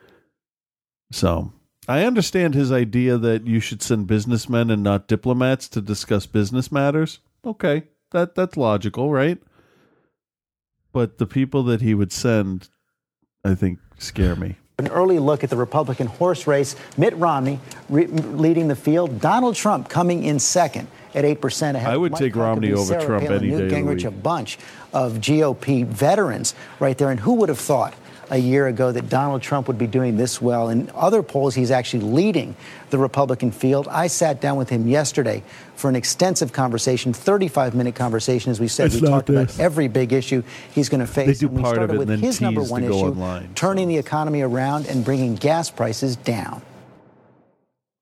So, 1.12 1.54
I 1.88 2.04
understand 2.04 2.54
his 2.54 2.72
idea 2.72 3.18
that 3.18 3.48
you 3.48 3.60
should 3.62 3.82
send 3.82 4.08
businessmen 4.08 4.70
and 4.70 4.84
not 4.84 5.08
diplomats 5.08 5.70
to 5.70 5.82
discuss 5.82 6.26
business 6.26 6.70
matters. 6.72 7.20
Okay, 7.46 7.84
that 8.12 8.36
that's 8.36 8.58
logical, 8.58 9.10
right? 9.10 9.38
But 10.92 11.18
the 11.18 11.26
people 11.26 11.64
that 11.64 11.82
he 11.82 11.94
would 11.94 12.12
send, 12.12 12.70
I 13.44 13.56
think, 13.56 13.80
scare 13.98 14.36
me. 14.36 14.56
An 14.78 14.88
early 14.90 15.20
look 15.20 15.44
at 15.44 15.50
the 15.50 15.58
Republican 15.58 16.08
horse 16.08 16.48
race. 16.48 16.76
Mitt 16.98 17.16
Romney 17.16 17.60
re- 17.90 18.08
leading 18.08 18.68
the 18.68 18.76
field. 18.76 19.20
Donald 19.20 19.56
Trump 19.56 19.90
coming 19.90 20.24
in 20.24 20.40
second 20.40 20.88
at 21.14 21.26
8% 21.26 21.76
ahead. 21.76 21.92
I 21.92 21.98
would 21.98 22.14
Mike 22.14 22.22
take 22.22 22.36
Romney 22.36 22.72
over 22.72 22.84
Sarah 22.84 23.06
Trump 23.06 23.26
Palin, 23.26 23.44
any 23.44 23.50
Newt 23.50 23.70
day 23.70 23.80
of 23.80 23.86
the 23.86 23.94
Gingrich, 23.94 24.06
a 24.06 24.12
bunch 24.12 24.58
of 24.94 25.14
GOP 25.16 25.86
veterans 25.86 26.56
right 26.80 26.98
there. 26.98 27.12
And 27.12 27.20
who 27.20 27.34
would 27.36 27.50
have 27.50 27.60
thought 27.60 27.94
a 28.32 28.38
year 28.38 28.68
ago 28.68 28.92
that 28.92 29.10
Donald 29.10 29.42
Trump 29.42 29.68
would 29.68 29.78
be 29.78 29.88
doing 29.88 30.16
this 30.18 30.42
well. 30.42 30.70
In 30.70 30.90
other 30.96 31.22
polls, 31.22 31.54
he's 31.54 31.70
actually 31.70 32.04
leading 32.04 32.56
the 32.90 32.98
Republican 32.98 33.52
field. 33.52 33.88
I 33.90 34.08
sat 34.08 34.40
down 34.40 34.56
with 34.56 34.70
him 34.70 34.88
yesterday 34.88 35.44
for 35.82 35.90
an 35.90 35.96
extensive 35.96 36.54
conversation, 36.54 37.12
35 37.12 37.74
minute 37.74 37.96
conversation, 37.96 38.52
as 38.52 38.60
we 38.60 38.68
said. 38.68 38.86
It's 38.86 38.96
we 38.96 39.02
not 39.02 39.10
talked 39.10 39.30
about 39.30 39.60
every 39.60 39.88
big 39.88 40.14
issue 40.14 40.44
he's 40.74 40.88
going 40.88 41.02
to 41.02 41.08
face. 41.08 41.40
do 41.40 41.48
and 41.48 41.58
we 41.58 41.64
part 41.64 41.78
of 41.80 41.90
started 41.90 41.96
it 41.96 42.08
with 42.08 42.22
his 42.22 42.40
number 42.40 42.62
one 42.62 42.84
issue, 42.84 42.94
online, 42.94 43.54
turning 43.56 43.88
the 43.88 43.98
economy 43.98 44.42
around 44.42 44.86
and 44.86 45.04
bringing 45.04 45.36
gas 45.36 45.72
prices 45.72 46.16
down. 46.16 46.62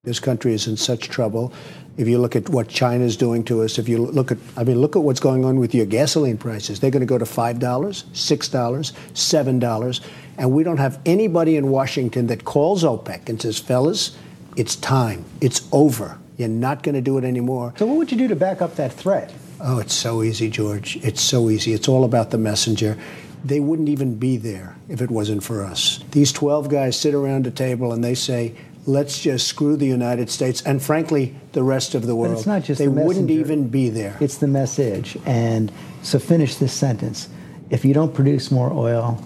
This 0.04 0.20
country 0.20 0.54
is 0.54 0.68
in 0.68 0.78
such 0.78 1.10
trouble. 1.10 1.54
If 1.98 2.08
you 2.08 2.20
look 2.20 2.36
at 2.36 2.50
what 2.50 2.68
China's 2.68 3.18
doing 3.18 3.44
to 3.46 3.64
us, 3.64 3.78
if 3.78 3.90
you 3.90 3.98
look 3.98 4.32
at, 4.32 4.38
I 4.56 4.64
mean, 4.64 4.80
look 4.80 4.96
at 4.96 5.02
what's 5.02 5.20
going 5.20 5.44
on 5.44 5.60
with 5.60 5.74
your 5.74 5.86
gasoline 5.86 6.38
prices. 6.38 6.80
They're 6.80 6.92
going 6.92 7.02
to 7.02 7.06
go 7.06 7.18
to 7.18 7.26
$5, 7.26 7.60
$6, 7.60 8.94
$7. 9.14 10.02
And 10.38 10.52
we 10.52 10.64
don't 10.64 10.78
have 10.78 11.00
anybody 11.06 11.58
in 11.58 11.70
Washington 11.70 12.28
that 12.28 12.46
calls 12.46 12.84
OPEC 12.84 13.28
and 13.28 13.42
says, 13.42 13.60
fellas, 13.60 14.18
it's 14.56 14.78
time. 14.78 15.26
It's 15.42 15.68
over. 15.74 16.18
You're 16.40 16.50
not 16.50 16.84
going 16.84 16.96
to 16.96 17.02
do 17.02 17.18
it 17.18 17.24
anymore. 17.24 17.74
So, 17.78 17.86
what 17.86 17.98
would 17.98 18.12
you 18.12 18.18
do 18.18 18.28
to 18.30 18.36
back 18.36 18.62
up 18.62 18.76
that 18.78 18.94
threat? 18.94 19.32
Oh, 19.60 19.80
it's 19.80 19.94
so 19.94 20.24
easy, 20.24 20.50
George. 20.50 20.98
It's 21.04 21.22
so 21.22 21.50
easy. 21.50 21.74
It's 21.74 21.88
all 21.88 22.04
about 22.04 22.32
the 22.32 22.38
messenger. 22.38 22.98
They 23.44 23.60
wouldn't 23.60 23.90
even 23.90 24.16
be 24.16 24.38
there 24.38 24.76
if 24.88 25.02
it 25.02 25.12
wasn't 25.12 25.44
for 25.44 25.64
us. 25.64 26.00
These 26.12 26.32
12 26.32 26.70
guys 26.70 26.98
sit 26.98 27.14
around 27.14 27.46
a 27.46 27.52
table 27.52 27.92
and 27.92 28.04
they 28.04 28.16
say, 28.16 28.56
let's 28.86 29.22
just 29.22 29.48
screw 29.48 29.76
the 29.76 29.86
United 29.86 30.30
States 30.30 30.62
and, 30.62 30.82
frankly, 30.82 31.36
the 31.52 31.64
rest 31.64 31.94
of 31.94 32.08
the 32.08 32.16
world. 32.16 32.34
But 32.34 32.38
it's 32.40 32.48
not 32.48 32.64
just 32.64 32.80
they 32.80 32.86
the 32.86 32.92
wouldn't 32.92 33.30
even 33.30 33.68
be 33.68 33.90
there. 33.90 34.18
It's 34.20 34.38
the 34.38 34.48
message. 34.48 35.18
And 35.26 35.72
so 36.04 36.20
finish 36.20 36.56
this 36.56 36.74
sentence. 36.74 37.28
If 37.70 37.86
you 37.86 37.94
don't 37.94 38.14
produce 38.14 38.50
more 38.50 38.72
oil, 38.72 39.22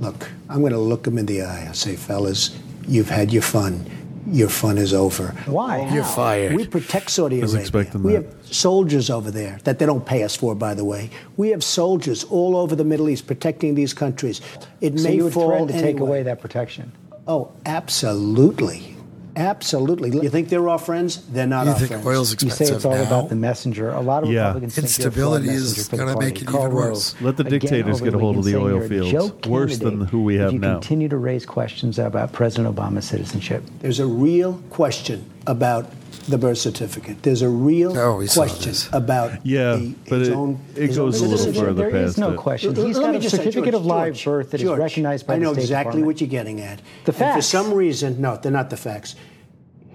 Look, 0.00 0.30
I'm 0.48 0.60
going 0.60 0.72
to 0.72 0.78
look 0.78 1.04
them 1.04 1.18
in 1.18 1.26
the 1.26 1.42
eye 1.42 1.60
and 1.60 1.76
say, 1.76 1.96
fellas, 1.96 2.56
you've 2.86 3.08
had 3.08 3.32
your 3.32 3.42
fun. 3.42 3.90
Your 4.28 4.48
fun 4.48 4.76
is 4.78 4.92
over. 4.92 5.28
Why? 5.46 5.88
You're 5.94 6.02
fired. 6.04 6.54
We 6.56 6.66
protect 6.66 7.10
Saudi 7.10 7.38
I 7.38 7.42
was 7.42 7.54
Arabia. 7.54 7.62
expecting 7.62 8.02
we 8.02 8.12
that. 8.14 8.24
have 8.24 8.46
soldiers 8.54 9.08
over 9.08 9.30
there 9.30 9.58
that 9.64 9.78
they 9.78 9.86
don't 9.86 10.04
pay 10.04 10.24
us 10.24 10.34
for, 10.34 10.54
by 10.54 10.74
the 10.74 10.84
way. 10.84 11.10
We 11.36 11.50
have 11.50 11.62
soldiers 11.62 12.24
all 12.24 12.56
over 12.56 12.74
the 12.74 12.84
Middle 12.84 13.08
East 13.08 13.26
protecting 13.26 13.74
these 13.76 13.94
countries. 13.94 14.40
It 14.80 14.98
so 14.98 15.04
may 15.08 15.16
you 15.16 15.24
would 15.24 15.32
fall 15.32 15.48
threaten 15.48 15.68
to 15.68 15.80
take 15.80 16.00
away 16.00 16.24
that 16.24 16.40
protection. 16.40 16.90
Oh, 17.28 17.52
absolutely. 17.66 18.95
Absolutely. 19.36 20.10
You 20.10 20.30
think 20.30 20.48
they're 20.48 20.68
our 20.68 20.78
friends? 20.78 21.22
They're 21.28 21.46
not 21.46 21.66
You 21.66 21.72
our 21.72 21.78
think 21.78 21.90
friends. 21.90 22.06
oil's 22.06 22.42
You 22.42 22.50
say 22.50 22.64
it's 22.66 22.84
all 22.84 22.94
now? 22.94 23.02
about 23.02 23.28
the 23.28 23.36
messenger. 23.36 23.90
A 23.90 24.00
lot 24.00 24.22
of 24.24 24.30
Yeah. 24.30 24.46
Republicans 24.48 24.74
think 24.74 24.98
you're 24.98 25.08
a 25.08 25.10
flawed 25.12 25.42
Instability 25.42 25.48
is 25.50 25.76
messenger 25.76 25.96
gonna 26.04 26.18
make 26.18 26.42
it 26.42 26.48
even 26.48 26.72
worse. 26.72 27.14
Let 27.20 27.36
the 27.36 27.44
dictators 27.44 27.96
over 27.96 28.04
get 28.06 28.14
a 28.14 28.18
hold 28.18 28.38
of 28.38 28.44
the 28.44 28.56
oil 28.56 28.80
fields. 28.88 29.46
Worse 29.46 29.78
than 29.78 30.00
who 30.06 30.22
we 30.22 30.36
have 30.36 30.48
if 30.48 30.52
you 30.54 30.58
now. 30.60 30.74
continue 30.74 31.08
to 31.08 31.16
raise 31.18 31.44
questions 31.46 31.98
about 31.98 32.32
President 32.32 32.74
Obama's 32.74 33.04
citizenship. 33.04 33.62
There's 33.80 34.00
a 34.00 34.06
real 34.06 34.60
question 34.70 35.24
about 35.46 35.86
the 36.26 36.38
birth 36.38 36.58
certificate. 36.58 37.22
There's 37.22 37.42
a 37.42 37.48
real 37.48 37.96
Oh, 37.96 38.24
question 38.34 38.70
this. 38.72 38.88
about 38.92 39.32
Yeah, 39.46 39.76
the, 39.76 39.94
but 40.08 40.18
his 40.20 40.28
it- 40.28 40.34
own. 40.34 40.58
it 40.74 40.88
his 40.88 40.98
own 40.98 41.06
goes 41.06 41.20
a 41.20 41.22
little 41.22 41.38
citizenship. 41.38 41.64
further 41.68 41.90
There 41.90 42.02
is 42.02 42.18
no 42.18 42.32
it. 42.32 42.36
question. 42.36 42.76
L- 42.76 42.84
He's 42.86 42.96
let 42.96 43.04
got 43.04 43.10
me 43.12 43.16
a 43.16 43.20
just 43.20 43.36
say, 43.36 43.42
certificate 43.44 43.72
George, 43.72 43.80
of 43.80 43.86
live 43.86 44.14
George, 44.14 44.24
birth 44.24 44.50
that 44.50 44.60
is 44.60 44.66
George, 44.66 44.78
recognized 44.80 45.26
by 45.26 45.34
the 45.34 45.38
state. 45.38 45.42
I 45.42 45.48
know 45.48 45.54
the 45.54 45.60
State 45.60 45.64
exactly 45.64 45.82
Department. 46.02 46.06
what 46.06 46.20
you're 46.20 46.28
getting 46.30 46.60
at. 46.60 46.80
The 47.04 47.24
And 47.24 47.34
for 47.34 47.42
some 47.42 47.72
reason, 47.72 48.20
no, 48.20 48.36
they're 48.36 48.52
not 48.52 48.70
the 48.70 48.76
facts. 48.76 49.14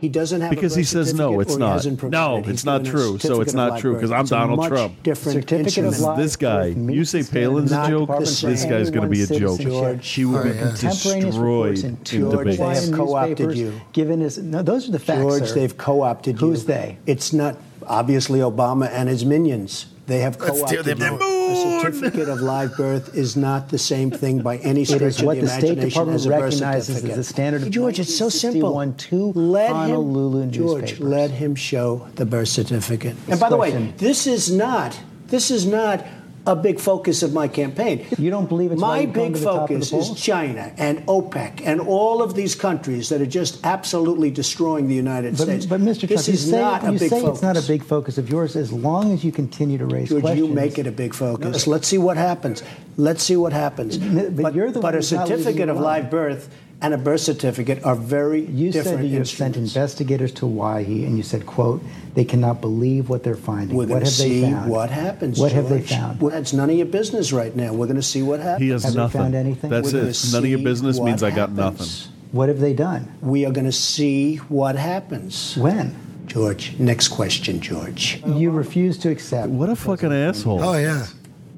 He 0.01 0.09
doesn't 0.09 0.41
have 0.41 0.51
a 0.51 0.55
Because 0.55 0.73
he 0.75 0.83
says 0.83 1.13
no, 1.13 1.39
it's 1.41 1.57
not. 1.57 1.85
No, 1.85 1.95
provided. 1.95 2.49
It's 2.49 2.65
not 2.65 2.83
true, 2.83 3.19
so 3.19 3.39
it's 3.39 3.53
not 3.53 3.79
true, 3.79 3.93
because 3.93 4.09
I'm 4.11 4.21
It's 4.21 4.31
a 4.31 4.35
Donald 4.35 4.57
much 4.57 4.69
Trump. 4.69 5.03
Different 5.03 5.39
Certificate 5.41 5.77
of 5.77 5.85
instrument. 5.93 6.17
This 6.17 6.35
guy, 6.35 6.65
you 6.65 7.05
say 7.05 7.21
Palin's 7.21 7.71
a 7.71 7.87
joke, 7.87 8.09
this 8.17 8.41
guy's 8.41 8.89
going 8.89 9.03
to 9.03 9.07
be 9.09 9.21
a 9.21 9.25
anyone's 9.27 9.39
joke. 9.39 9.57
citizenship. 9.59 10.01
He 10.03 10.25
would 10.25 10.39
Oh, 10.39 10.43
be 10.43 10.49
yeah. 10.49 10.71
Destroyed 10.71 11.77
in 11.79 11.85
in 11.85 12.03
George, 12.03 12.37
debate. 12.37 12.57
they 12.59 12.75
have 12.75 12.91
co-opted 12.93 13.55
you. 13.55 13.79
Given 13.93 14.21
his 14.21 14.39
no, 14.39 14.63
those 14.63 14.89
are 14.89 14.91
the 14.91 14.99
facts. 14.99 15.21
George, 15.21 15.47
sir. 15.49 15.53
they've 15.55 15.77
co-opted 15.77 16.41
you. 16.41 16.47
Who's 16.47 16.65
they? 16.65 16.97
It's 17.05 17.31
not 17.31 17.57
obviously 17.85 18.39
Obama 18.39 18.89
and 18.91 19.07
his 19.07 19.23
minions. 19.23 19.85
They 20.11 20.19
have 20.19 20.37
Let's 20.41 20.59
co-opted 20.59 20.83
do 20.83 20.93
the 20.93 21.05
you. 21.05 21.79
A 21.79 21.81
certificate 21.81 22.27
of 22.27 22.41
live 22.41 22.75
birth 22.75 23.15
is 23.15 23.37
not 23.37 23.69
the 23.69 23.77
same 23.77 24.11
thing 24.11 24.41
by 24.41 24.57
any 24.57 24.81
It 24.81 24.87
stretch 24.87 25.01
is 25.03 25.19
of 25.21 25.25
what 25.25 25.35
the 25.35 25.43
the 25.43 25.47
State 25.47 25.79
Department 25.79 26.15
as 26.15 26.25
a 26.25 26.29
birth 26.29 26.41
recognizes 26.41 26.89
as 26.89 26.95
certificate. 26.95 27.15
the 27.15 27.23
standard 27.23 27.61
of 27.61 27.71
George, 27.71 27.97
it's 27.97 28.17
so 28.17 28.27
simple. 28.27 28.73
1961, 28.73 28.95
two 28.95 29.39
let 29.39 29.71
Honolulu 29.71 30.41
him, 30.41 30.51
George, 30.51 30.81
newspapers. 30.81 30.99
let 31.07 31.31
him 31.31 31.55
show 31.55 32.09
the 32.15 32.25
birth 32.25 32.49
certificate. 32.49 33.15
This 33.25 33.29
and 33.29 33.39
by 33.39 33.49
the 33.49 33.55
way, 33.55 33.93
this 33.95 34.27
is 34.27 34.51
not 34.51 34.99
this 35.27 35.49
is 35.49 35.65
not 35.65 36.05
a 36.47 36.55
big 36.55 36.79
focus 36.79 37.21
of 37.23 37.33
my 37.33 37.47
campaign. 37.47 38.05
You 38.17 38.29
don't 38.31 38.49
believe 38.49 38.71
it's 38.71 38.81
my 38.81 39.05
big 39.05 39.33
to 39.35 39.39
the 39.39 39.45
top 39.45 39.69
of 39.69 39.79
the 39.79 39.85
focus 39.85 40.09
is? 40.09 40.19
China 40.19 40.73
and 40.77 41.05
OPEC 41.05 41.61
and 41.65 41.79
all 41.81 42.23
of 42.23 42.33
these 42.33 42.55
countries 42.55 43.09
that 43.09 43.21
are 43.21 43.25
just 43.27 43.63
absolutely 43.63 44.31
destroying 44.31 44.87
the 44.87 44.95
United 44.95 45.37
But, 45.37 45.43
States. 45.43 45.65
but 45.67 45.81
Mr. 45.81 46.07
this 46.07 46.25
Trump, 46.25 46.27
you 46.27 46.33
is 46.33 46.49
say, 46.49 46.59
not 46.61 46.83
a 46.83 46.91
you 46.93 46.99
big 46.99 47.09
say 47.09 47.21
focus. 47.21 47.33
it's 47.35 47.43
not 47.43 47.57
a 47.57 47.61
big 47.67 47.83
focus 47.83 48.17
of 48.17 48.29
yours 48.29 48.55
as 48.55 48.73
long 48.73 49.13
as 49.13 49.23
you 49.23 49.31
continue 49.31 49.77
to 49.77 49.85
raise 49.85 50.09
George, 50.09 50.21
questions. 50.23 50.47
you 50.47 50.53
make 50.53 50.79
it 50.79 50.87
a 50.87 50.91
big 50.91 51.13
focus. 51.13 51.67
Let's 51.67 51.87
see 51.87 51.97
what 51.99 52.17
happens. 52.17 52.63
Let's 52.97 53.23
see 53.23 53.35
what 53.35 53.53
happens. 53.53 53.97
But 53.97 54.35
but 54.35 54.53
one 54.55 54.93
a 54.95 54.97
who's 54.97 55.11
not 55.11 55.29
leaving 55.29 55.43
certificate 55.43 55.69
of 55.69 55.79
live 55.79 56.09
birth 56.09 56.49
and 56.81 56.93
a 56.93 56.97
birth 56.97 57.21
certificate 57.21 57.83
are 57.83 57.95
very 57.95 58.41
You 58.45 58.71
said 58.71 58.79
different 58.83 59.01
that 59.03 59.07
you 59.07 59.17
have 59.19 59.29
sent 59.29 59.55
investigators 59.55 60.31
to 60.33 60.41
Hawaii, 60.41 61.05
and 61.05 61.15
you 61.17 61.23
said, 61.23 61.45
"quote 61.45 61.81
They 62.15 62.25
cannot 62.25 62.59
believe 62.59 63.07
what 63.09 63.23
they're 63.23 63.35
finding. 63.35 63.77
We're 63.77 63.83
what 63.83 63.89
going 63.89 63.99
to 64.01 64.05
have 64.05 64.13
see 64.13 64.41
they 64.41 64.51
found? 64.51 64.69
what 64.71 64.89
happens. 64.89 65.39
What 65.39 65.51
have 65.53 65.69
they 65.69 65.81
found? 65.81 66.19
Well, 66.19 66.33
it's 66.35 66.53
none 66.53 66.69
of 66.69 66.75
your 66.75 66.85
business 66.87 67.31
right 67.31 67.55
now. 67.55 67.71
We're 67.73 67.85
going 67.85 67.95
to 67.97 68.01
see 68.15 68.21
what 68.21 68.39
happens. 68.39 68.61
He 68.63 68.69
has 68.69 68.83
Have 68.83 68.95
nothing. 68.95 69.21
found 69.21 69.35
anything? 69.35 69.69
That's 69.69 69.93
We're 69.93 70.07
it. 70.09 70.25
None 70.33 70.43
of 70.43 70.49
your 70.49 70.59
business 70.59 70.97
what 70.97 71.05
means 71.05 71.23
I 71.23 71.29
got 71.29 71.49
happens. 71.51 71.57
nothing. 71.57 72.15
What 72.31 72.49
have 72.49 72.59
they 72.59 72.73
done? 72.73 73.11
We 73.21 73.45
are 73.45 73.51
going 73.51 73.65
to 73.65 73.71
see 73.71 74.37
what 74.49 74.75
happens. 74.75 75.55
When? 75.57 75.95
George, 76.27 76.75
next 76.79 77.09
question, 77.09 77.59
George. 77.59 78.21
You 78.25 78.51
refuse 78.51 78.97
to 78.99 79.09
accept. 79.09 79.49
What 79.49 79.69
a 79.69 79.75
fucking 79.75 80.11
asshole. 80.13 80.63
Oh 80.63 80.77
yeah. 80.77 81.05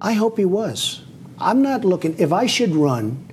I 0.02 0.14
hope 0.14 0.38
he 0.38 0.46
was. 0.46 1.02
I'm 1.40 1.62
not 1.62 1.86
looking. 1.86 2.16
If 2.18 2.32
I 2.34 2.46
should 2.48 2.76
run, 2.76 3.24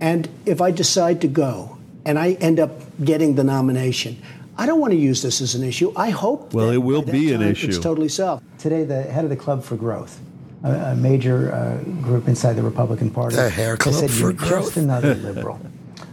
and 0.00 0.28
if 0.46 0.60
I 0.60 0.70
decide 0.70 1.20
to 1.22 1.28
go, 1.28 1.76
and 2.04 2.18
I 2.18 2.32
end 2.40 2.58
up 2.58 2.70
getting 3.04 3.34
the 3.34 3.44
nomination, 3.44 4.16
I 4.56 4.66
don't 4.66 4.80
want 4.80 4.92
to 4.92 4.98
use 4.98 5.22
this 5.22 5.40
as 5.40 5.54
an 5.54 5.62
issue. 5.64 5.92
I 5.96 6.10
hope. 6.10 6.52
Well, 6.52 6.68
that 6.68 6.74
it 6.74 6.78
will 6.78 7.02
be 7.02 7.32
an 7.32 7.42
issue. 7.42 7.68
It's 7.68 7.78
totally 7.78 8.08
solved. 8.08 8.42
Today, 8.58 8.84
the 8.84 9.02
head 9.02 9.24
of 9.24 9.30
the 9.30 9.36
Club 9.36 9.62
for 9.64 9.76
Growth, 9.76 10.20
a, 10.64 10.92
a 10.92 10.96
major 10.96 11.52
uh, 11.52 11.82
group 12.02 12.28
inside 12.28 12.54
the 12.54 12.62
Republican 12.62 13.10
Party, 13.10 13.36
The 13.36 13.48
hair 13.48 13.76
club 13.76 13.94
said 13.94 14.10
for 14.10 14.18
you're 14.20 14.32
growth." 14.34 14.64
just 14.64 14.76
another 14.76 15.14
liberal, 15.14 15.58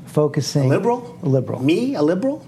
focusing 0.05 0.69
liberal? 0.69 1.19
a 1.23 1.27
liberal. 1.27 1.61
Me, 1.61 1.95
a 1.95 2.01
liberal? 2.01 2.45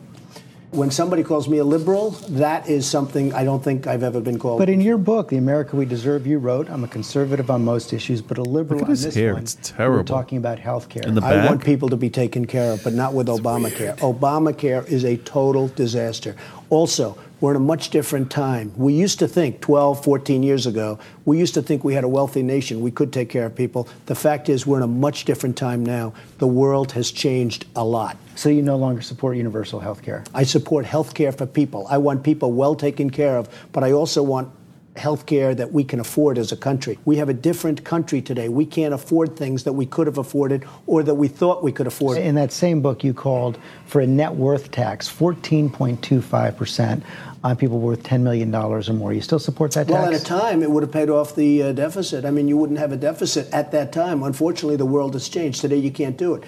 When 0.72 0.92
somebody 0.92 1.24
calls 1.24 1.50
me 1.50 1.58
a 1.58 1.64
liberal, 1.64 2.12
that 2.30 2.70
is 2.70 2.86
something 2.86 3.34
I 3.34 3.44
don't 3.44 3.64
think 3.64 3.88
I've 3.88 4.04
ever 4.04 4.22
been 4.22 4.38
called. 4.38 4.60
But 4.60 4.70
in 4.70 4.82
your 4.82 5.00
book, 5.00 5.30
The 5.30 5.38
America 5.38 5.76
We 5.76 5.86
Deserve, 5.86 6.28
you 6.28 6.38
wrote, 6.38 6.70
"I'm 6.70 6.84
a 6.84 6.88
conservative 6.88 7.50
on 7.50 7.66
most 7.66 7.92
issues, 7.92 8.22
but 8.22 8.38
a 8.38 8.44
liberal 8.44 8.82
Look 8.82 8.86
at 8.86 8.90
on 8.90 8.92
his 8.92 9.04
this 9.04 9.16
hair. 9.16 9.34
one." 9.34 9.42
It's 9.42 9.58
terrible. 9.64 9.98
We're 9.98 10.04
talking 10.04 10.38
about 10.38 10.60
health 10.60 10.88
care. 10.88 11.02
In 11.08 11.16
the 11.16 11.26
I 11.26 11.44
want 11.48 11.64
people 11.64 11.90
to 11.90 11.98
be 11.98 12.12
taken 12.12 12.46
care 12.46 12.72
of, 12.72 12.84
but 12.84 12.94
not 12.94 13.16
with 13.16 13.26
Obamacare. 13.28 13.98
Obamacare 13.98 14.88
is 14.88 15.04
a 15.04 15.18
total 15.18 15.72
disaster. 15.76 16.36
Also, 16.70 17.18
we're 17.42 17.50
in 17.52 17.58
a 17.58 17.60
much 17.60 17.90
different 17.90 18.30
time. 18.30 18.72
We 18.78 18.94
used 18.94 19.18
to 19.20 19.28
think 19.28 19.62
12, 19.62 20.04
14 20.04 20.44
years 20.44 20.68
ago, 20.68 21.00
we 21.26 21.40
used 21.40 21.56
to 21.56 21.64
think 21.64 21.84
we 21.84 21.96
had 21.96 22.04
a 22.04 22.08
wealthy 22.08 22.44
nation. 22.44 22.82
We 22.82 22.92
could 22.92 23.12
take 23.12 23.30
care 23.30 23.48
of 23.48 23.56
people. 23.56 23.88
The 24.06 24.14
fact 24.14 24.50
is, 24.50 24.68
we're 24.68 24.78
in 24.78 24.84
a 24.84 24.88
much 24.88 25.26
different 25.26 25.56
time 25.56 25.84
now. 25.84 26.14
The 26.38 26.48
world 26.48 26.92
has 26.92 27.10
changed 27.10 27.66
a 27.76 27.84
lot. 27.84 28.18
So 28.40 28.48
you 28.48 28.62
no 28.62 28.78
longer 28.78 29.02
support 29.02 29.36
universal 29.36 29.82
health 29.82 30.02
care. 30.02 30.24
I 30.34 30.44
support 30.44 30.86
health 30.86 31.14
care 31.14 31.34
for 31.34 31.46
people. 31.46 31.86
I 31.90 31.98
want 31.98 32.24
people 32.24 32.54
well 32.54 32.74
taken 32.74 33.10
care 33.10 33.36
of, 33.36 33.50
but 33.74 33.84
I 33.84 33.92
also 33.92 34.24
want 34.24 34.50
health 34.96 35.26
care 35.26 35.54
that 35.54 35.74
we 35.74 35.84
can 35.84 36.00
afford 36.00 36.38
as 36.38 36.54
a 36.54 36.56
country. 36.56 36.98
We 37.04 37.18
have 37.18 37.28
a 37.28 37.34
different 37.34 37.84
country 37.84 38.22
today. 38.22 38.48
We 38.48 38.66
can't 38.66 38.94
afford 38.94 39.36
things 39.36 39.66
that 39.66 39.74
we 39.74 39.86
could 39.86 40.08
have 40.08 40.18
afforded 40.18 40.64
or 40.88 41.04
that 41.04 41.16
we 41.16 41.28
thought 41.28 41.64
we 41.64 41.74
could 41.74 41.86
afford. 41.86 42.18
In 42.18 42.36
that 42.36 42.54
same 42.54 42.82
book, 42.82 43.04
you 43.04 43.14
called 43.14 43.60
for 43.86 44.00
a 44.00 44.08
net 44.08 44.34
worth 44.36 44.72
tax, 44.72 45.10
14.25% 45.10 47.04
on 47.44 47.58
people 47.58 47.80
worth 47.80 48.04
$10 48.04 48.22
million 48.22 48.56
or 48.56 48.82
more. 48.94 49.12
You 49.12 49.20
still 49.20 49.40
support 49.40 49.74
that 49.74 49.88
Well, 49.88 50.06
at 50.06 50.12
tax? 50.12 50.24
a 50.24 50.26
time, 50.26 50.64
it 50.64 50.72
would 50.72 50.84
have 50.84 50.94
paid 50.94 51.10
off 51.10 51.36
the 51.36 51.62
uh, 51.62 51.72
deficit. 51.74 52.24
I 52.24 52.32
mean, 52.32 52.48
you 52.48 52.56
wouldn't 52.56 52.80
have 52.80 52.94
a 52.94 52.98
deficit 52.98 53.52
at 53.54 53.74
that 53.74 53.92
time. 53.92 54.24
Unfortunately, 54.24 54.78
the 54.78 54.86
world 54.86 55.14
has 55.16 55.28
changed. 55.28 55.60
Today, 55.60 55.76
you 55.76 55.92
can't 55.92 56.16
do 56.16 56.36
it. 56.36 56.46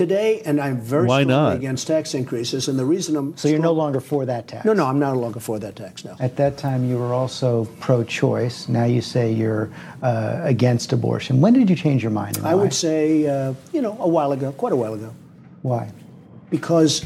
Today, 0.00 0.40
and 0.46 0.58
I'm 0.58 0.80
very 0.80 1.06
Why 1.06 1.24
strongly 1.24 1.50
not? 1.50 1.56
against 1.56 1.86
tax 1.86 2.14
increases, 2.14 2.68
and 2.68 2.78
the 2.78 2.86
reason 2.86 3.16
I'm 3.16 3.36
so 3.36 3.48
you're 3.48 3.58
no 3.58 3.72
longer 3.72 4.00
for 4.00 4.24
that 4.24 4.48
tax? 4.48 4.64
no, 4.64 4.72
no, 4.72 4.86
I'm 4.86 4.98
not 4.98 5.12
no 5.12 5.20
longer 5.20 5.40
for 5.40 5.58
that 5.58 5.76
tax. 5.76 6.06
No. 6.06 6.16
At 6.18 6.36
that 6.36 6.56
time, 6.56 6.88
you 6.88 6.96
were 6.96 7.12
also 7.12 7.66
pro 7.80 8.02
choice. 8.02 8.66
Now 8.66 8.86
you 8.86 9.02
say 9.02 9.30
you're 9.30 9.68
uh, 10.02 10.40
against 10.42 10.94
abortion. 10.94 11.42
When 11.42 11.52
did 11.52 11.68
you 11.68 11.76
change 11.76 12.02
your 12.02 12.12
mind? 12.12 12.38
I 12.42 12.54
would 12.54 12.72
say, 12.72 13.26
uh, 13.26 13.52
you 13.74 13.82
know, 13.82 13.94
a 14.00 14.08
while 14.08 14.32
ago, 14.32 14.52
quite 14.52 14.72
a 14.72 14.76
while 14.76 14.94
ago. 14.94 15.12
Why? 15.60 15.92
because 16.48 17.04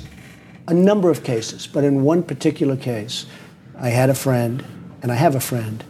a 0.69 0.73
number 0.75 1.11
of 1.11 1.25
cases, 1.25 1.67
but 1.67 1.83
in 1.83 2.05
one 2.05 2.23
particular 2.23 2.77
case, 2.77 3.27
I 3.77 3.89
had 3.89 4.09
a 4.09 4.15
friend, 4.15 4.65
and 5.03 5.11
I 5.11 5.17
have 5.17 5.35
a 5.35 5.41
friend, 5.41 5.83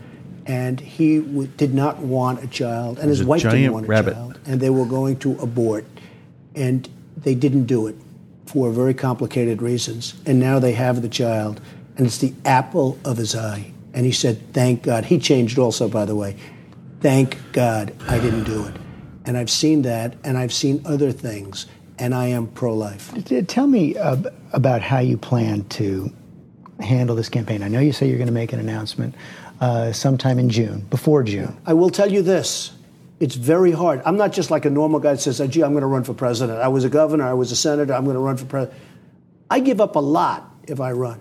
and 0.46 0.80
he 0.80 1.18
w- 1.20 1.48
did 1.58 1.74
not 1.74 1.98
want 1.98 2.42
a 2.42 2.46
child, 2.48 2.98
and 2.98 3.08
his 3.10 3.22
wife 3.22 3.42
didn't 3.42 3.72
want 3.72 3.84
a 3.84 3.88
rabbit. 3.88 4.14
child. 4.14 4.40
and 4.46 4.58
they 4.60 4.70
were 4.70 4.86
going 4.86 5.16
to 5.18 5.38
abort, 5.38 5.84
and 6.54 6.88
they 7.16 7.34
didn't 7.34 7.66
do 7.66 7.86
it 7.86 7.96
for 8.46 8.70
very 8.70 8.94
complicated 8.94 9.62
reasons. 9.62 10.14
And 10.26 10.38
now 10.38 10.58
they 10.58 10.72
have 10.72 11.02
the 11.02 11.08
child, 11.08 11.60
and 11.96 12.06
it's 12.06 12.18
the 12.18 12.34
apple 12.44 12.98
of 13.04 13.16
his 13.16 13.34
eye. 13.34 13.72
And 13.92 14.04
he 14.04 14.12
said, 14.12 14.52
Thank 14.52 14.82
God. 14.82 15.04
He 15.04 15.18
changed 15.18 15.58
also, 15.58 15.88
by 15.88 16.04
the 16.04 16.16
way. 16.16 16.36
Thank 17.00 17.36
God 17.52 17.94
I 18.08 18.18
didn't 18.18 18.44
do 18.44 18.64
it. 18.66 18.74
And 19.24 19.36
I've 19.36 19.50
seen 19.50 19.82
that, 19.82 20.16
and 20.24 20.36
I've 20.36 20.52
seen 20.52 20.82
other 20.84 21.12
things, 21.12 21.66
and 21.98 22.14
I 22.14 22.26
am 22.26 22.46
pro 22.48 22.74
life. 22.74 23.12
Tell 23.46 23.66
me 23.66 23.96
uh, 23.96 24.16
about 24.52 24.82
how 24.82 24.98
you 24.98 25.16
plan 25.16 25.64
to 25.70 26.12
handle 26.80 27.16
this 27.16 27.28
campaign. 27.28 27.62
I 27.62 27.68
know 27.68 27.80
you 27.80 27.92
say 27.92 28.08
you're 28.08 28.18
going 28.18 28.26
to 28.26 28.32
make 28.32 28.52
an 28.52 28.60
announcement 28.60 29.14
uh, 29.60 29.92
sometime 29.92 30.38
in 30.38 30.50
June, 30.50 30.80
before 30.90 31.22
June. 31.22 31.56
I 31.66 31.74
will 31.74 31.90
tell 31.90 32.10
you 32.10 32.22
this. 32.22 32.72
It's 33.20 33.36
very 33.36 33.70
hard. 33.72 34.02
I'm 34.04 34.16
not 34.16 34.32
just 34.32 34.50
like 34.50 34.64
a 34.64 34.70
normal 34.70 35.00
guy 35.00 35.12
that 35.12 35.20
says, 35.20 35.38
gee, 35.48 35.62
I'm 35.62 35.72
going 35.72 35.82
to 35.82 35.86
run 35.86 36.04
for 36.04 36.14
president. 36.14 36.60
I 36.60 36.68
was 36.68 36.84
a 36.84 36.88
governor, 36.90 37.24
I 37.24 37.34
was 37.34 37.52
a 37.52 37.56
senator, 37.56 37.94
I'm 37.94 38.04
going 38.04 38.14
to 38.14 38.20
run 38.20 38.36
for 38.36 38.44
president. 38.44 38.80
I 39.50 39.60
give 39.60 39.80
up 39.80 39.96
a 39.96 40.00
lot 40.00 40.50
if 40.66 40.80
I 40.80 40.92
run. 40.92 41.20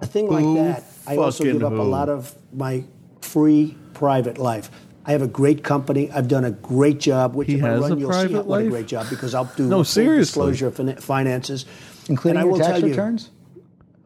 A 0.00 0.06
thing 0.06 0.28
like 0.28 0.42
Who 0.42 0.56
that, 0.56 0.84
I 1.06 1.16
also 1.16 1.44
give 1.44 1.62
up 1.62 1.72
a 1.72 1.76
lot 1.76 2.08
of 2.08 2.34
my 2.52 2.84
free 3.20 3.76
private 3.94 4.38
life. 4.38 4.70
I 5.04 5.12
have 5.12 5.22
a 5.22 5.28
great 5.28 5.64
company. 5.64 6.10
I've 6.10 6.28
done 6.28 6.44
a 6.44 6.50
great 6.50 7.00
job, 7.00 7.34
which 7.34 7.48
He 7.48 7.54
if 7.54 7.64
I 7.64 7.76
run, 7.76 7.92
a 7.92 7.96
you'll 7.96 8.12
see 8.12 8.34
what 8.34 8.62
a 8.62 8.68
great 8.68 8.86
job 8.86 9.08
because 9.10 9.34
I'll 9.34 9.44
do 9.56 9.64
No, 9.68 9.78
full 9.78 9.84
seriously. 9.84 10.50
disclosure 10.52 10.66
of 10.68 11.02
finances. 11.04 11.66
Including 12.08 12.40
And 12.40 12.48
I 12.48 12.56
your 12.56 12.58
tax 12.58 12.82
returns? 12.82 13.30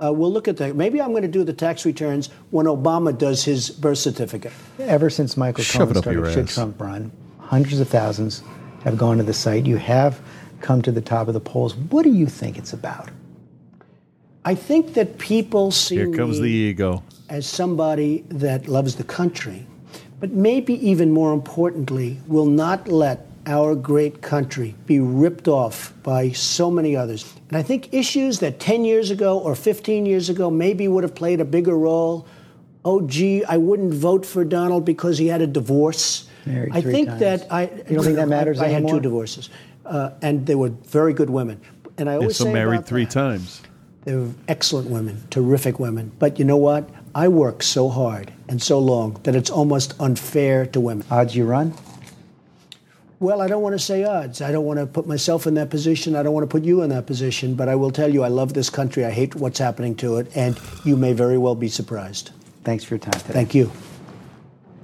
Uh, 0.02 0.12
we'll 0.12 0.32
look 0.32 0.46
at 0.46 0.58
that. 0.58 0.76
Maybe 0.76 1.00
I'm 1.00 1.10
going 1.10 1.22
to 1.22 1.28
do 1.28 1.42
the 1.44 1.52
tax 1.52 1.86
returns 1.86 2.28
when 2.50 2.66
Obama 2.66 3.16
does 3.16 3.44
his 3.44 3.70
birth 3.70 3.98
certificate. 3.98 4.52
Ever 4.78 5.08
since 5.08 5.36
Michael 5.36 5.64
Shove 5.64 5.88
Cohen 5.88 5.96
it 5.96 5.96
up 5.96 6.12
your 6.12 6.24
started 6.24 6.48
Should. 6.48 6.54
Trump 6.54 6.80
Run, 6.80 7.10
hundreds 7.38 7.80
of 7.80 7.88
thousands 7.88 8.42
have 8.84 8.98
gone 8.98 9.16
to 9.16 9.22
the 9.22 9.32
site. 9.32 9.64
You 9.64 9.76
have 9.78 10.20
come 10.60 10.82
to 10.82 10.92
the 10.92 11.00
top 11.00 11.28
of 11.28 11.34
the 11.34 11.40
polls. 11.40 11.74
What 11.74 12.02
do 12.02 12.12
you 12.12 12.26
think 12.26 12.58
it's 12.58 12.72
about? 12.72 13.10
I 14.44 14.54
think 14.54 14.94
that 14.94 15.18
people 15.18 15.70
see 15.70 15.96
Here 15.96 16.12
comes 16.12 16.40
me 16.40 16.48
the 16.48 16.54
ego. 16.54 17.02
as 17.28 17.46
somebody 17.46 18.24
that 18.28 18.68
loves 18.68 18.96
the 18.96 19.02
country, 19.04 19.66
but 20.20 20.30
maybe 20.30 20.74
even 20.86 21.10
more 21.10 21.32
importantly, 21.32 22.20
will 22.28 22.46
not 22.46 22.86
let 22.86 23.25
our 23.46 23.74
great 23.76 24.22
country 24.22 24.74
be 24.86 24.98
ripped 25.00 25.46
off 25.48 25.92
by 26.02 26.30
so 26.32 26.70
many 26.70 26.96
others. 26.96 27.32
And 27.48 27.56
I 27.56 27.62
think 27.62 27.94
issues 27.94 28.40
that 28.40 28.58
10 28.58 28.84
years 28.84 29.10
ago 29.10 29.38
or 29.38 29.54
15 29.54 30.04
years 30.04 30.28
ago 30.28 30.50
maybe 30.50 30.88
would 30.88 31.04
have 31.04 31.14
played 31.14 31.40
a 31.40 31.44
bigger 31.44 31.76
role. 31.78 32.26
Oh, 32.84 33.00
gee, 33.06 33.44
I 33.44 33.56
wouldn't 33.56 33.94
vote 33.94 34.26
for 34.26 34.44
Donald 34.44 34.84
because 34.84 35.18
he 35.18 35.28
had 35.28 35.40
a 35.40 35.46
divorce. 35.46 36.28
Married 36.44 36.72
I 36.74 36.80
three 36.80 36.92
think 36.92 37.08
times. 37.08 37.20
that 37.20 37.46
I. 37.52 37.62
You 37.88 37.96
don't 37.96 38.04
think 38.04 38.16
that 38.16 38.28
matters 38.28 38.60
I, 38.60 38.66
I 38.66 38.68
had 38.68 38.86
two 38.88 39.00
divorces, 39.00 39.50
uh, 39.84 40.10
and 40.22 40.46
they 40.46 40.54
were 40.54 40.68
very 40.68 41.12
good 41.12 41.28
women. 41.30 41.60
And 41.98 42.08
I 42.08 42.12
Yeah, 42.12 42.18
always 42.18 42.36
so 42.36 42.44
say 42.44 42.52
married 42.52 42.76
about 42.76 42.86
three 42.86 43.06
times. 43.06 43.62
they 44.04 44.14
were 44.14 44.28
excellent 44.46 44.88
women, 44.88 45.20
terrific 45.30 45.80
women. 45.80 46.12
But 46.20 46.38
you 46.38 46.44
know 46.44 46.56
what? 46.58 46.88
I 47.14 47.26
work 47.26 47.62
so 47.64 47.88
hard 47.88 48.32
and 48.48 48.62
so 48.62 48.78
long 48.78 49.18
that 49.24 49.34
it's 49.34 49.50
almost 49.50 49.94
unfair 49.98 50.66
to 50.66 50.78
women. 50.80 51.04
Odds 51.10 51.34
you 51.34 51.44
run? 51.44 51.74
Well, 53.18 53.40
I 53.40 53.46
don't 53.46 53.62
want 53.62 53.72
to 53.72 53.78
say 53.78 54.04
odds. 54.04 54.42
I 54.42 54.52
don't 54.52 54.64
want 54.66 54.78
to 54.78 54.86
put 54.86 55.06
myself 55.06 55.46
in 55.46 55.54
that 55.54 55.70
position. 55.70 56.14
I 56.14 56.22
don't 56.22 56.34
want 56.34 56.44
to 56.44 56.52
put 56.52 56.64
you 56.64 56.82
in 56.82 56.90
that 56.90 57.06
position. 57.06 57.54
But 57.54 57.68
I 57.68 57.74
will 57.74 57.90
tell 57.90 58.12
you, 58.12 58.22
I 58.22 58.28
love 58.28 58.52
this 58.52 58.68
country. 58.68 59.06
I 59.06 59.10
hate 59.10 59.34
what's 59.34 59.58
happening 59.58 59.94
to 59.96 60.18
it. 60.18 60.36
And 60.36 60.60
you 60.84 60.96
may 60.96 61.14
very 61.14 61.38
well 61.38 61.54
be 61.54 61.68
surprised. 61.68 62.30
Thanks 62.62 62.84
for 62.84 62.94
your 62.94 62.98
time 62.98 63.18
today. 63.20 63.32
Thank 63.32 63.54
you. 63.54 63.72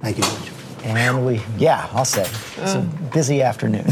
Thank 0.01 0.17
you, 0.17 0.23
George. 0.23 0.51
And 0.83 1.25
we, 1.25 1.41
yeah, 1.57 1.87
I'll 1.93 2.05
say. 2.05 2.23
It's 2.23 2.73
a 2.73 2.79
uh. 2.79 3.09
busy 3.13 3.41
afternoon. 3.41 3.85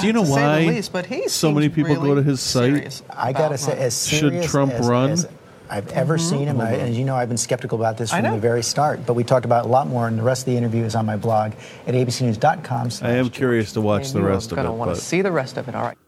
Do 0.00 0.06
you 0.06 0.12
know 0.12 0.22
To 0.22 0.26
say 0.28 0.34
the 0.34 0.40
why 0.40 0.58
least, 0.60 0.92
but 0.92 1.04
he 1.04 1.28
so 1.28 1.52
many 1.52 1.66
seems 1.66 1.76
people 1.76 2.02
go 2.02 2.14
to 2.14 2.22
his 2.22 2.40
site? 2.40 3.02
I 3.10 3.32
gotta 3.32 3.58
say, 3.58 3.78
as 3.78 4.06
Should 4.06 4.42
Trump 4.44 4.72
as, 4.72 4.86
run? 4.86 5.10
as 5.10 5.28
I've 5.70 5.88
ever 5.92 6.16
Mhm. 6.16 6.20
seen 6.30 6.48
him, 6.48 6.56
Hold 6.56 6.68
I, 6.68 6.74
on. 6.74 6.80
and 6.80 6.94
you 6.96 7.04
know, 7.04 7.14
I've 7.16 7.28
been 7.28 7.36
skeptical 7.38 7.78
about 7.78 7.96
this 7.98 8.10
from 8.10 8.22
the 8.22 8.38
very 8.38 8.62
start. 8.62 9.06
But 9.06 9.14
we 9.14 9.24
talked 9.24 9.44
about 9.44 9.64
it 9.64 9.68
a 9.68 9.72
lot 9.72 9.86
more, 9.88 10.06
and 10.08 10.18
the 10.18 10.22
rest 10.22 10.42
of 10.42 10.46
the 10.46 10.56
interview 10.56 10.84
is 10.84 10.94
on 10.94 11.06
my 11.06 11.16
blog 11.16 11.52
at 11.86 11.94
abcnews.com. 11.94 12.90
I 13.02 13.12
am 13.12 13.30
curious 13.30 13.72
to 13.74 13.80
watch 13.80 14.12
the 14.12 14.22
rest 14.22 14.52
of 14.52 14.58
it. 14.58 14.62
i 14.62 14.64
gonna 14.64 14.74
want 14.76 14.94
to 14.94 15.00
see 15.00 15.22
the 15.22 15.32
rest 15.32 15.56
of 15.56 15.68
it. 15.68 15.74
All 15.74 15.82
right. 15.82 15.98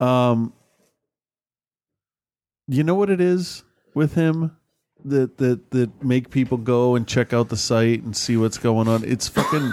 Um, 0.00 0.52
you 2.68 2.82
know 2.84 2.94
what 2.94 3.10
it 3.10 3.20
is 3.20 3.64
with 3.94 4.14
him 4.14 4.56
that 5.04 5.38
that 5.38 5.70
that 5.70 6.04
make 6.04 6.30
people 6.30 6.58
go 6.58 6.94
and 6.94 7.06
check 7.06 7.32
out 7.32 7.48
the 7.48 7.56
site 7.56 8.02
and 8.02 8.16
see 8.16 8.36
what's 8.36 8.58
going 8.58 8.88
on. 8.88 9.02
It's 9.04 9.28
fucking. 9.28 9.72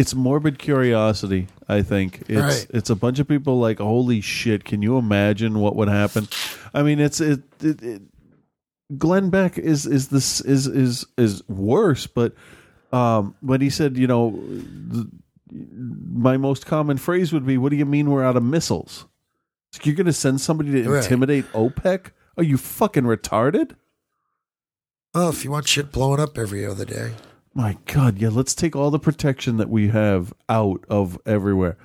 It's 0.00 0.14
morbid 0.14 0.58
curiosity. 0.58 1.48
I 1.68 1.82
think 1.82 2.22
it's 2.28 2.40
Right. 2.40 2.66
it's 2.70 2.90
a 2.90 2.96
bunch 2.96 3.18
of 3.18 3.28
people 3.28 3.58
like, 3.60 3.78
holy 3.78 4.20
shit! 4.20 4.64
Can 4.64 4.80
you 4.82 4.96
imagine 4.96 5.58
what 5.58 5.76
would 5.76 5.88
happen? 5.88 6.26
I 6.72 6.82
mean, 6.82 6.98
it's 7.00 7.20
it. 7.20 7.42
it, 7.62 7.82
it 7.82 8.02
Glenn 8.98 9.30
Beck 9.30 9.58
is 9.58 9.86
is 9.86 10.08
this 10.08 10.40
is 10.40 10.66
is 10.66 11.04
is 11.18 11.46
worse, 11.48 12.06
but 12.06 12.34
um, 12.92 13.34
when 13.40 13.60
he 13.60 13.70
said, 13.70 13.96
you 13.96 14.06
know, 14.06 14.30
th- 14.92 15.06
my 15.52 16.36
most 16.36 16.66
common 16.66 16.96
phrase 16.96 17.32
would 17.32 17.46
be, 17.46 17.58
"What 17.58 17.70
do 17.70 17.76
you 17.76 17.86
mean 17.86 18.10
we're 18.10 18.24
out 18.24 18.36
of 18.36 18.42
missiles?" 18.42 19.06
So 19.72 19.80
you're 19.84 19.94
going 19.94 20.06
to 20.06 20.12
send 20.12 20.40
somebody 20.40 20.72
to 20.82 20.88
Right. 20.90 21.04
intimidate 21.04 21.44
OPEC? 21.52 22.10
Are 22.36 22.42
you 22.42 22.56
fucking 22.56 23.04
retarded? 23.04 23.76
Oh, 25.14 25.28
if 25.28 25.44
you 25.44 25.50
want 25.52 25.68
shit 25.68 25.92
blowing 25.92 26.20
up 26.20 26.36
every 26.38 26.64
other 26.66 26.84
day. 26.84 27.12
My 27.60 27.76
God, 27.84 28.16
yeah, 28.16 28.30
let's 28.30 28.54
take 28.54 28.74
all 28.74 28.90
the 28.90 28.98
protection 28.98 29.58
that 29.58 29.68
we 29.68 29.88
have 29.88 30.32
out 30.48 30.82
of 30.88 31.18
everywhere. 31.26 31.76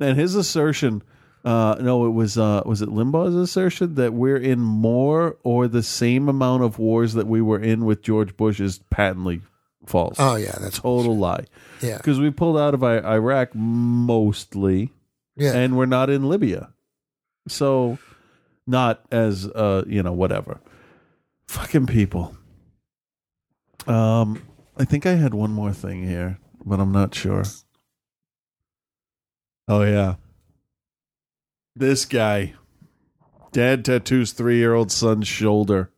And 0.00 0.18
his 0.18 0.34
assertion, 0.34 1.00
uh, 1.44 1.76
no, 1.80 2.06
it 2.06 2.10
was 2.10 2.36
uh, 2.36 2.62
was 2.66 2.82
it 2.82 2.88
Limbaugh's 2.88 3.36
assertion 3.36 3.94
that 3.94 4.14
we're 4.14 4.36
in 4.36 4.58
more 4.58 5.36
or 5.44 5.68
the 5.68 5.84
same 5.84 6.28
amount 6.28 6.64
of 6.64 6.80
wars 6.80 7.12
that 7.14 7.28
we 7.28 7.40
were 7.40 7.60
in 7.60 7.84
with 7.84 8.02
George 8.02 8.36
Bush 8.36 8.58
is 8.58 8.80
patently 8.90 9.42
false. 9.86 10.16
Oh, 10.18 10.34
yeah, 10.34 10.56
that's 10.60 10.80
total 10.80 11.16
lie. 11.16 11.44
Yeah. 11.80 11.98
because 11.98 12.18
we 12.18 12.30
pulled 12.32 12.58
out 12.58 12.74
of 12.74 12.82
I- 12.82 12.98
Iraq 13.14 13.54
mostly, 13.54 14.90
Yeah. 15.36 15.52
and 15.52 15.76
we're 15.76 15.86
not 15.86 16.10
in 16.10 16.28
Libya, 16.28 16.70
so 17.46 17.96
not 18.66 19.04
as 19.12 19.46
uh, 19.46 19.84
you 19.86 20.02
know 20.02 20.12
whatever. 20.14 20.58
Fucking 21.46 21.86
people. 21.86 22.34
Um, 23.86 24.42
I 24.76 24.84
think 24.84 25.06
I 25.06 25.14
had 25.14 25.34
one 25.34 25.52
more 25.52 25.72
thing 25.72 26.06
here, 26.06 26.38
but 26.64 26.80
I'm 26.80 26.92
not 26.92 27.14
sure. 27.14 27.44
Oh 29.68 29.82
yeah, 29.82 30.16
this 31.76 32.04
guy. 32.04 32.54
Dad 33.52 33.84
tattoos 33.84 34.32
three 34.32 34.56
year 34.56 34.74
old 34.74 34.90
son's 34.90 35.28
shoulder. 35.28 35.90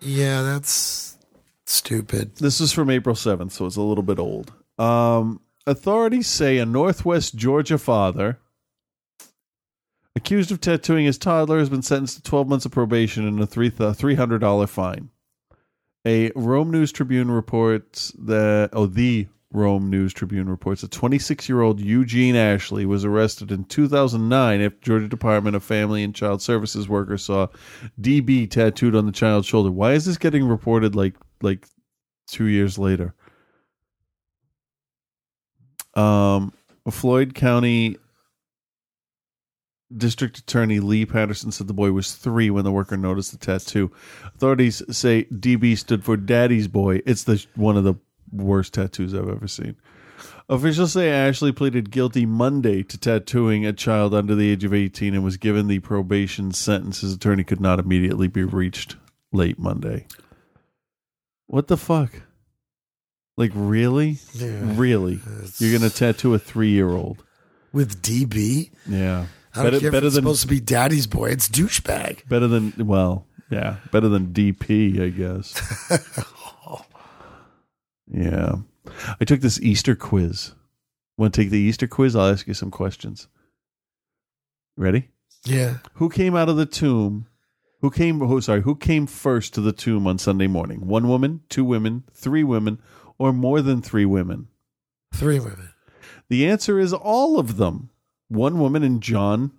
Yeah, 0.00 0.42
that's 0.42 1.16
stupid. 1.64 2.36
This 2.36 2.60
is 2.60 2.72
from 2.72 2.90
April 2.90 3.14
7th, 3.14 3.52
so 3.52 3.64
it's 3.64 3.76
a 3.76 3.82
little 3.82 4.02
bit 4.02 4.18
old. 4.18 4.52
Um, 4.78 5.40
authorities 5.66 6.26
say 6.26 6.58
a 6.58 6.66
Northwest 6.66 7.36
Georgia 7.36 7.78
father 7.78 8.38
accused 10.14 10.52
of 10.52 10.60
tattooing 10.60 11.06
his 11.06 11.18
toddler 11.18 11.58
has 11.58 11.70
been 11.70 11.82
sentenced 11.82 12.16
to 12.16 12.22
12 12.22 12.48
months 12.48 12.66
of 12.66 12.72
probation 12.72 13.26
and 13.26 13.40
a 13.40 13.46
three 13.46 13.70
$300 13.70 14.68
fine. 14.68 15.10
A 16.06 16.30
Rome 16.34 16.70
News 16.70 16.92
Tribune 16.92 17.30
reports 17.30 18.12
that, 18.18 18.70
oh, 18.72 18.86
the 18.86 19.26
Rome 19.54 19.88
News 19.88 20.12
Tribune 20.12 20.48
reports 20.48 20.82
a 20.82 20.88
26 20.88 21.48
year 21.48 21.62
old 21.62 21.80
Eugene 21.80 22.34
Ashley 22.34 22.84
was 22.84 23.04
arrested 23.04 23.52
in 23.52 23.64
2009 23.64 24.60
after 24.60 24.76
Georgia 24.80 25.08
Department 25.08 25.54
of 25.54 25.62
Family 25.62 26.02
and 26.02 26.14
Child 26.14 26.42
Services 26.42 26.88
workers 26.88 27.24
saw 27.24 27.46
DB 28.00 28.50
tattooed 28.50 28.96
on 28.96 29.06
the 29.06 29.12
child's 29.12 29.46
shoulder. 29.46 29.70
Why 29.70 29.92
is 29.92 30.04
this 30.04 30.18
getting 30.18 30.46
reported 30.46 30.96
like 30.96 31.14
like 31.40 31.66
two 32.26 32.46
years 32.46 32.78
later? 32.78 33.14
Um, 35.94 36.52
Floyd 36.90 37.34
County 37.34 37.96
District 39.96 40.38
Attorney 40.38 40.80
Lee 40.80 41.06
Patterson 41.06 41.52
said 41.52 41.66
the 41.66 41.74
boy 41.74 41.92
was 41.92 42.14
three 42.14 42.50
when 42.50 42.64
the 42.64 42.72
worker 42.72 42.96
noticed 42.96 43.32
the 43.32 43.38
tattoo. 43.38 43.90
Authorities 44.34 44.82
say 44.90 45.24
DB 45.24 45.76
stood 45.76 46.04
for 46.04 46.16
Daddy's 46.16 46.68
Boy. 46.68 47.00
It's 47.06 47.24
the 47.24 47.44
one 47.54 47.76
of 47.76 47.84
the 47.84 47.94
worst 48.32 48.74
tattoos 48.74 49.14
I've 49.14 49.28
ever 49.28 49.46
seen. 49.48 49.76
Officials 50.48 50.92
say 50.92 51.10
Ashley 51.10 51.52
pleaded 51.52 51.90
guilty 51.90 52.26
Monday 52.26 52.82
to 52.82 52.98
tattooing 52.98 53.64
a 53.64 53.72
child 53.72 54.14
under 54.14 54.34
the 54.34 54.50
age 54.50 54.64
of 54.64 54.74
18 54.74 55.14
and 55.14 55.24
was 55.24 55.38
given 55.38 55.68
the 55.68 55.78
probation 55.78 56.52
sentence. 56.52 57.00
His 57.00 57.14
attorney 57.14 57.44
could 57.44 57.60
not 57.60 57.78
immediately 57.78 58.28
be 58.28 58.44
reached 58.44 58.96
late 59.32 59.58
Monday. 59.58 60.06
What 61.46 61.68
the 61.68 61.76
fuck? 61.76 62.10
Like, 63.36 63.52
really? 63.54 64.18
Yeah. 64.34 64.60
Really? 64.76 65.20
You're 65.58 65.78
going 65.78 65.90
to 65.90 65.94
tattoo 65.94 66.34
a 66.34 66.38
three 66.38 66.70
year 66.70 66.90
old? 66.90 67.24
With 67.72 68.02
DB? 68.02 68.70
Yeah. 68.86 69.26
I 69.56 69.70
don't 69.70 69.80
care 69.80 69.94
if 69.94 70.02
it's 70.02 70.14
supposed 70.14 70.42
to 70.42 70.48
be 70.48 70.60
daddy's 70.60 71.06
boy. 71.06 71.30
It's 71.30 71.48
douchebag. 71.48 72.28
Better 72.28 72.48
than 72.48 72.72
well, 72.78 73.26
yeah, 73.50 73.76
better 73.92 74.08
than 74.08 74.32
DP, 74.32 75.00
I 75.00 75.08
guess. 75.10 75.54
yeah, 78.06 78.56
I 79.20 79.24
took 79.24 79.40
this 79.40 79.60
Easter 79.60 79.94
quiz 79.94 80.52
Want 81.16 81.32
to 81.32 81.40
take 81.42 81.50
the 81.50 81.58
Easter 81.58 81.86
quiz? 81.86 82.16
I'll 82.16 82.30
ask 82.30 82.46
you 82.46 82.54
some 82.54 82.70
questions. 82.70 83.28
Ready? 84.76 85.10
Yeah. 85.44 85.78
Who 85.94 86.08
came 86.08 86.34
out 86.34 86.48
of 86.48 86.56
the 86.56 86.66
tomb? 86.66 87.26
Who 87.80 87.90
came? 87.90 88.18
Who 88.18 88.40
sorry? 88.40 88.62
Who 88.62 88.74
came 88.74 89.06
first 89.06 89.54
to 89.54 89.60
the 89.60 89.72
tomb 89.72 90.06
on 90.06 90.18
Sunday 90.18 90.46
morning? 90.46 90.86
One 90.86 91.08
woman, 91.08 91.42
two 91.48 91.64
women, 91.64 92.04
three 92.12 92.42
women, 92.42 92.80
or 93.18 93.32
more 93.32 93.62
than 93.62 93.82
three 93.82 94.06
women? 94.06 94.48
Three 95.12 95.38
women. 95.38 95.70
The 96.28 96.48
answer 96.48 96.80
is 96.80 96.92
all 96.92 97.38
of 97.38 97.58
them. 97.58 97.90
One 98.34 98.58
woman 98.58 98.82
in 98.82 99.00
John, 99.00 99.52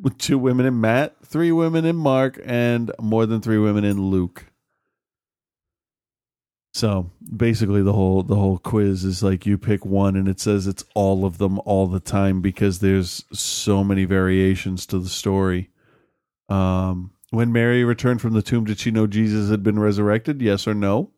with 0.00 0.16
two 0.18 0.38
women 0.38 0.66
in 0.66 0.80
Matt, 0.80 1.16
three 1.24 1.52
women 1.52 1.84
in 1.84 1.96
Mark, 1.96 2.40
and 2.44 2.90
more 3.00 3.26
than 3.26 3.40
three 3.40 3.58
women 3.58 3.84
in 3.84 4.00
Luke. 4.00 4.46
So 6.72 7.10
basically, 7.36 7.82
the 7.82 7.92
whole 7.92 8.22
the 8.22 8.36
whole 8.36 8.58
quiz 8.58 9.04
is 9.04 9.22
like 9.22 9.44
you 9.44 9.58
pick 9.58 9.84
one, 9.84 10.16
and 10.16 10.28
it 10.28 10.38
says 10.38 10.66
it's 10.66 10.84
all 10.94 11.24
of 11.24 11.38
them 11.38 11.60
all 11.64 11.86
the 11.86 12.00
time 12.00 12.40
because 12.40 12.78
there's 12.78 13.24
so 13.32 13.82
many 13.82 14.04
variations 14.04 14.86
to 14.86 14.98
the 14.98 15.08
story. 15.08 15.70
Um, 16.48 17.10
when 17.30 17.52
Mary 17.52 17.84
returned 17.84 18.20
from 18.20 18.34
the 18.34 18.42
tomb, 18.42 18.64
did 18.64 18.78
she 18.78 18.90
know 18.90 19.06
Jesus 19.06 19.50
had 19.50 19.62
been 19.62 19.78
resurrected? 19.78 20.40
Yes 20.40 20.66
or 20.66 20.74
no? 20.74 21.10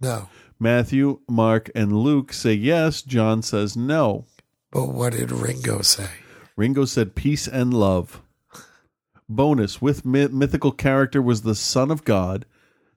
No. 0.00 0.28
Matthew, 0.60 1.20
Mark, 1.28 1.70
and 1.74 1.92
Luke 1.92 2.32
say 2.32 2.52
yes. 2.52 3.02
John 3.02 3.42
says 3.42 3.76
no. 3.76 4.26
But 4.70 4.86
what 4.86 5.12
did 5.12 5.30
Ringo 5.30 5.80
say? 5.82 6.10
Ringo 6.58 6.86
said 6.86 7.14
peace 7.14 7.46
and 7.46 7.72
love. 7.72 8.20
Bonus 9.28 9.80
with 9.80 10.04
myth- 10.04 10.32
mythical 10.32 10.72
character 10.72 11.22
was 11.22 11.42
the 11.42 11.54
Son 11.54 11.88
of 11.88 12.04
God, 12.04 12.46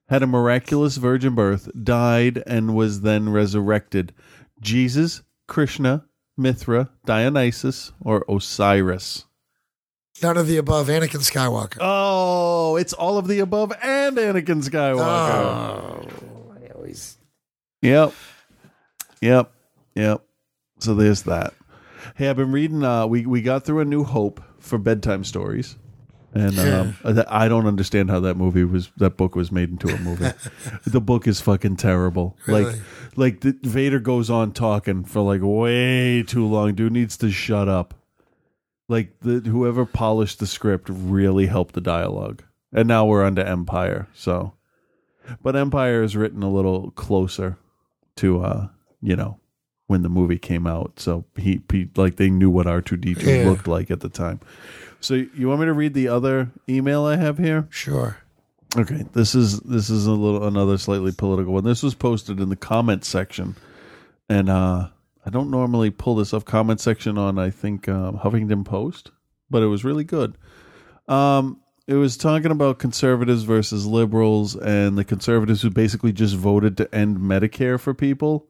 had 0.08 0.20
a 0.24 0.26
miraculous 0.26 0.96
virgin 0.96 1.36
birth, 1.36 1.68
died, 1.80 2.42
and 2.44 2.74
was 2.74 3.02
then 3.02 3.28
resurrected. 3.28 4.12
Jesus, 4.60 5.22
Krishna, 5.46 6.06
Mithra, 6.36 6.90
Dionysus, 7.04 7.92
or 8.00 8.24
Osiris. 8.28 9.26
None 10.20 10.36
of 10.36 10.48
the 10.48 10.56
above. 10.56 10.88
Anakin 10.88 11.22
Skywalker. 11.22 11.78
Oh, 11.80 12.74
it's 12.74 12.92
all 12.92 13.16
of 13.16 13.28
the 13.28 13.38
above 13.38 13.72
and 13.80 14.16
Anakin 14.16 14.68
Skywalker. 14.68 14.98
Oh, 14.98 16.56
I 16.60 16.72
always. 16.74 17.16
Yep. 17.80 18.12
Yep. 19.20 19.52
Yep. 19.94 20.24
So 20.80 20.94
there's 20.96 21.22
that. 21.22 21.54
Hey, 22.16 22.28
I've 22.28 22.36
been 22.36 22.52
reading 22.52 22.84
uh 22.84 23.06
we 23.06 23.26
we 23.26 23.42
got 23.42 23.64
through 23.64 23.80
a 23.80 23.84
new 23.84 24.04
hope 24.04 24.40
for 24.58 24.78
bedtime 24.78 25.24
stories. 25.24 25.76
And 26.34 26.58
um 26.58 26.96
I 27.28 27.48
don't 27.48 27.66
understand 27.66 28.10
how 28.10 28.20
that 28.20 28.36
movie 28.36 28.64
was 28.64 28.90
that 28.96 29.16
book 29.16 29.34
was 29.36 29.52
made 29.52 29.70
into 29.70 29.88
a 29.94 29.98
movie. 29.98 30.30
the 30.86 31.00
book 31.00 31.26
is 31.26 31.40
fucking 31.40 31.76
terrible. 31.76 32.36
Like 32.46 32.66
Really? 32.66 32.80
like 33.16 33.40
the, 33.40 33.56
Vader 33.62 34.00
goes 34.00 34.30
on 34.30 34.52
talking 34.52 35.04
for 35.04 35.20
like 35.20 35.40
way 35.42 36.22
too 36.22 36.46
long. 36.46 36.74
Dude 36.74 36.92
needs 36.92 37.16
to 37.18 37.30
shut 37.30 37.68
up. 37.68 37.94
Like 38.88 39.20
the 39.20 39.40
whoever 39.40 39.84
polished 39.84 40.38
the 40.38 40.46
script 40.46 40.88
really 40.90 41.46
helped 41.46 41.74
the 41.74 41.80
dialogue. 41.80 42.42
And 42.72 42.88
now 42.88 43.04
we're 43.04 43.24
on 43.24 43.34
to 43.36 43.46
Empire. 43.46 44.08
So 44.14 44.54
but 45.42 45.54
Empire 45.54 46.02
is 46.02 46.16
written 46.16 46.42
a 46.42 46.50
little 46.50 46.90
closer 46.92 47.58
to 48.16 48.40
uh, 48.42 48.68
you 49.00 49.16
know, 49.16 49.38
when 49.92 50.00
the 50.00 50.08
movie 50.08 50.38
came 50.38 50.66
out. 50.66 50.98
So 50.98 51.26
he, 51.36 51.60
he 51.70 51.86
like 51.96 52.16
they 52.16 52.30
knew 52.30 52.48
what 52.48 52.66
R2D2 52.66 53.44
looked 53.44 53.68
like 53.68 53.90
at 53.90 54.00
the 54.00 54.08
time. 54.08 54.40
So 55.00 55.12
you 55.34 55.48
want 55.48 55.60
me 55.60 55.66
to 55.66 55.74
read 55.74 55.92
the 55.92 56.08
other 56.08 56.50
email 56.66 57.04
I 57.04 57.16
have 57.16 57.36
here? 57.36 57.68
Sure. 57.68 58.16
Okay, 58.74 59.04
this 59.12 59.34
is 59.34 59.60
this 59.60 59.90
is 59.90 60.06
a 60.06 60.12
little 60.12 60.46
another 60.46 60.78
slightly 60.78 61.12
political 61.12 61.52
one. 61.52 61.64
This 61.64 61.82
was 61.82 61.94
posted 61.94 62.40
in 62.40 62.48
the 62.48 62.56
comment 62.56 63.04
section, 63.04 63.54
and 64.30 64.48
uh, 64.48 64.88
I 65.26 65.30
don't 65.30 65.50
normally 65.50 65.90
pull 65.90 66.14
this 66.14 66.32
up 66.32 66.46
comment 66.46 66.80
section 66.80 67.18
on 67.18 67.38
I 67.38 67.50
think 67.50 67.86
um, 67.86 68.16
Huffington 68.16 68.64
Post, 68.64 69.10
but 69.50 69.62
it 69.62 69.66
was 69.66 69.84
really 69.84 70.04
good. 70.04 70.38
Um, 71.06 71.60
it 71.86 71.94
was 71.94 72.16
talking 72.16 72.50
about 72.50 72.78
conservatives 72.78 73.42
versus 73.42 73.84
liberals, 73.84 74.56
and 74.56 74.96
the 74.96 75.04
conservatives 75.04 75.60
who 75.60 75.68
basically 75.68 76.12
just 76.12 76.34
voted 76.34 76.78
to 76.78 76.94
end 76.94 77.18
Medicare 77.18 77.78
for 77.78 77.92
people. 77.92 78.48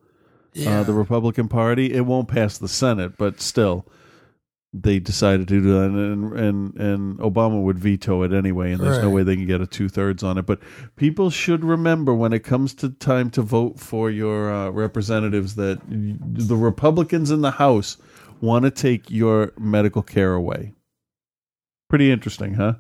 Uh, 0.66 0.82
the 0.82 0.92
Republican 0.92 1.48
Party 1.48 1.92
it 1.92 2.02
won't 2.02 2.28
pass 2.28 2.58
the 2.58 2.68
Senate, 2.68 3.16
but 3.16 3.40
still, 3.40 3.86
they 4.74 4.98
decided 4.98 5.48
to 5.48 5.60
do 5.60 5.72
that, 5.72 5.84
and 5.86 6.32
and 6.32 6.74
and 6.76 7.18
Obama 7.18 7.62
would 7.62 7.78
veto 7.78 8.22
it 8.22 8.32
anyway, 8.32 8.72
and 8.72 8.80
there's 8.80 8.98
no 8.98 9.10
way 9.10 9.22
they 9.22 9.36
can 9.36 9.46
get 9.46 9.60
a 9.60 9.66
two 9.66 9.88
thirds 9.88 10.22
on 10.22 10.38
it. 10.38 10.46
But 10.46 10.60
people 10.96 11.30
should 11.30 11.64
remember 11.64 12.14
when 12.14 12.32
it 12.32 12.40
comes 12.40 12.74
to 12.74 12.88
time 12.90 13.30
to 13.30 13.42
vote 13.42 13.78
for 13.78 14.10
your 14.10 14.52
uh, 14.52 14.70
representatives 14.70 15.54
that 15.56 15.80
the 15.88 16.56
Republicans 16.56 17.30
in 17.30 17.42
the 17.42 17.52
House 17.52 17.98
want 18.40 18.64
to 18.64 18.70
take 18.70 19.10
your 19.10 19.52
medical 19.58 20.02
care 20.02 20.34
away. 20.34 20.72
Pretty 21.88 22.10
interesting, 22.10 22.54
huh? 22.54 22.74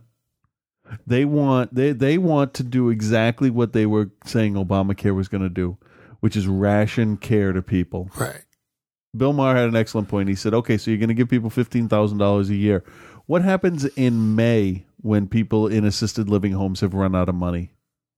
They 1.06 1.24
want 1.24 1.74
they 1.74 1.92
they 1.92 2.18
want 2.18 2.54
to 2.54 2.62
do 2.62 2.88
exactly 2.88 3.50
what 3.50 3.72
they 3.72 3.86
were 3.86 4.10
saying 4.24 4.54
Obamacare 4.54 5.14
was 5.14 5.28
going 5.28 5.42
to 5.42 5.48
do, 5.48 5.78
which 6.22 6.36
is 6.36 6.46
ration 6.46 7.16
care 7.16 7.52
to 7.52 7.60
people. 7.60 8.08
Right. 8.16 8.44
Bill 9.14 9.32
Maher 9.32 9.56
had 9.56 9.68
an 9.68 9.74
excellent 9.74 10.08
point. 10.08 10.28
He 10.28 10.36
said, 10.36 10.54
"Okay, 10.54 10.78
so 10.78 10.90
you're 10.90 10.98
going 10.98 11.08
to 11.08 11.14
give 11.14 11.28
people 11.28 11.50
fifteen 11.50 11.88
thousand 11.88 12.18
dollars 12.18 12.48
a 12.48 12.54
year. 12.54 12.84
What 13.26 13.42
happens 13.42 13.84
in 13.84 14.36
May 14.36 14.86
when 14.98 15.26
people 15.26 15.66
in 15.66 15.84
assisted 15.84 16.28
living 16.28 16.52
homes 16.52 16.80
have 16.80 16.94
run 16.94 17.16
out 17.16 17.28
of 17.28 17.34
money?" 17.34 17.72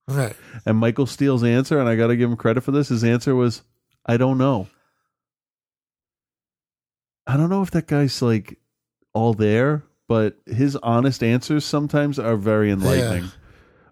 Right. 0.07 0.35
And 0.67 0.77
Michael 0.77 1.07
Steele's 1.07 1.43
answer, 1.43 1.79
and 1.79 1.89
I 1.89 1.95
got 1.95 2.07
to 2.07 2.15
give 2.15 2.29
him 2.29 2.37
credit 2.37 2.61
for 2.61 2.71
this. 2.71 2.89
His 2.89 3.03
answer 3.03 3.33
was, 3.35 3.63
"I 4.05 4.17
don't 4.17 4.37
know. 4.37 4.67
I 7.25 7.37
don't 7.37 7.49
know 7.49 7.63
if 7.63 7.71
that 7.71 7.87
guy's 7.87 8.21
like 8.21 8.59
all 9.13 9.33
there, 9.33 9.83
but 10.07 10.37
his 10.45 10.75
honest 10.77 11.23
answers 11.23 11.65
sometimes 11.65 12.19
are 12.19 12.37
very 12.37 12.69
enlightening." 12.69 13.31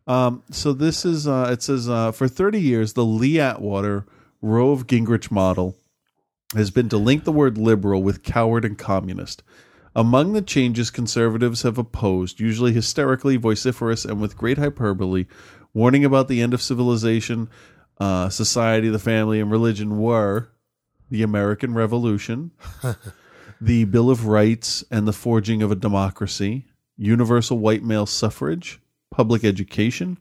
Um, 0.06 0.44
so 0.52 0.74
this 0.74 1.06
is 1.06 1.28
uh, 1.28 1.50
it 1.52 1.64
says 1.64 1.90
uh, 1.90 2.12
for 2.12 2.28
30 2.28 2.60
years 2.60 2.94
the 2.94 3.06
Lee 3.06 3.40
Atwater 3.40 4.06
Rove 4.42 4.88
Gingrich 4.88 5.32
model 5.32 5.78
has 6.56 6.72
been 6.72 6.90
to 6.90 6.98
link 6.98 7.24
the 7.24 7.32
word 7.32 7.58
liberal 7.58 8.04
with 8.04 8.24
coward 8.24 8.66
and 8.66 8.78
communist. 8.78 9.44
Among 9.96 10.34
the 10.34 10.42
changes 10.42 10.90
conservatives 10.90 11.62
have 11.62 11.78
opposed, 11.78 12.40
usually 12.40 12.74
hysterically, 12.74 13.38
vociferous, 13.38 14.06
and 14.06 14.20
with 14.20 14.38
great 14.38 14.58
hyperbole, 14.58 15.28
warning 15.74 16.04
about 16.04 16.28
the 16.28 16.42
end 16.42 16.54
of 16.54 16.62
civilization, 16.62 17.48
uh, 18.00 18.30
society, 18.30 18.90
the 18.90 19.00
family, 19.00 19.40
and 19.40 19.52
religion 19.52 20.00
were 20.00 20.50
the 21.12 21.22
American 21.22 21.76
Revolution, 21.76 22.52
the 23.62 23.86
Bill 23.86 24.10
of 24.10 24.26
Rights 24.26 24.84
and 24.90 25.08
the 25.08 25.14
forging 25.14 25.62
of 25.62 25.72
a 25.72 25.76
democracy, 25.76 26.66
universal 26.98 27.60
white 27.60 27.84
male 27.84 28.08
suffrage, 28.08 28.82
public 29.14 29.44
education, 29.44 30.18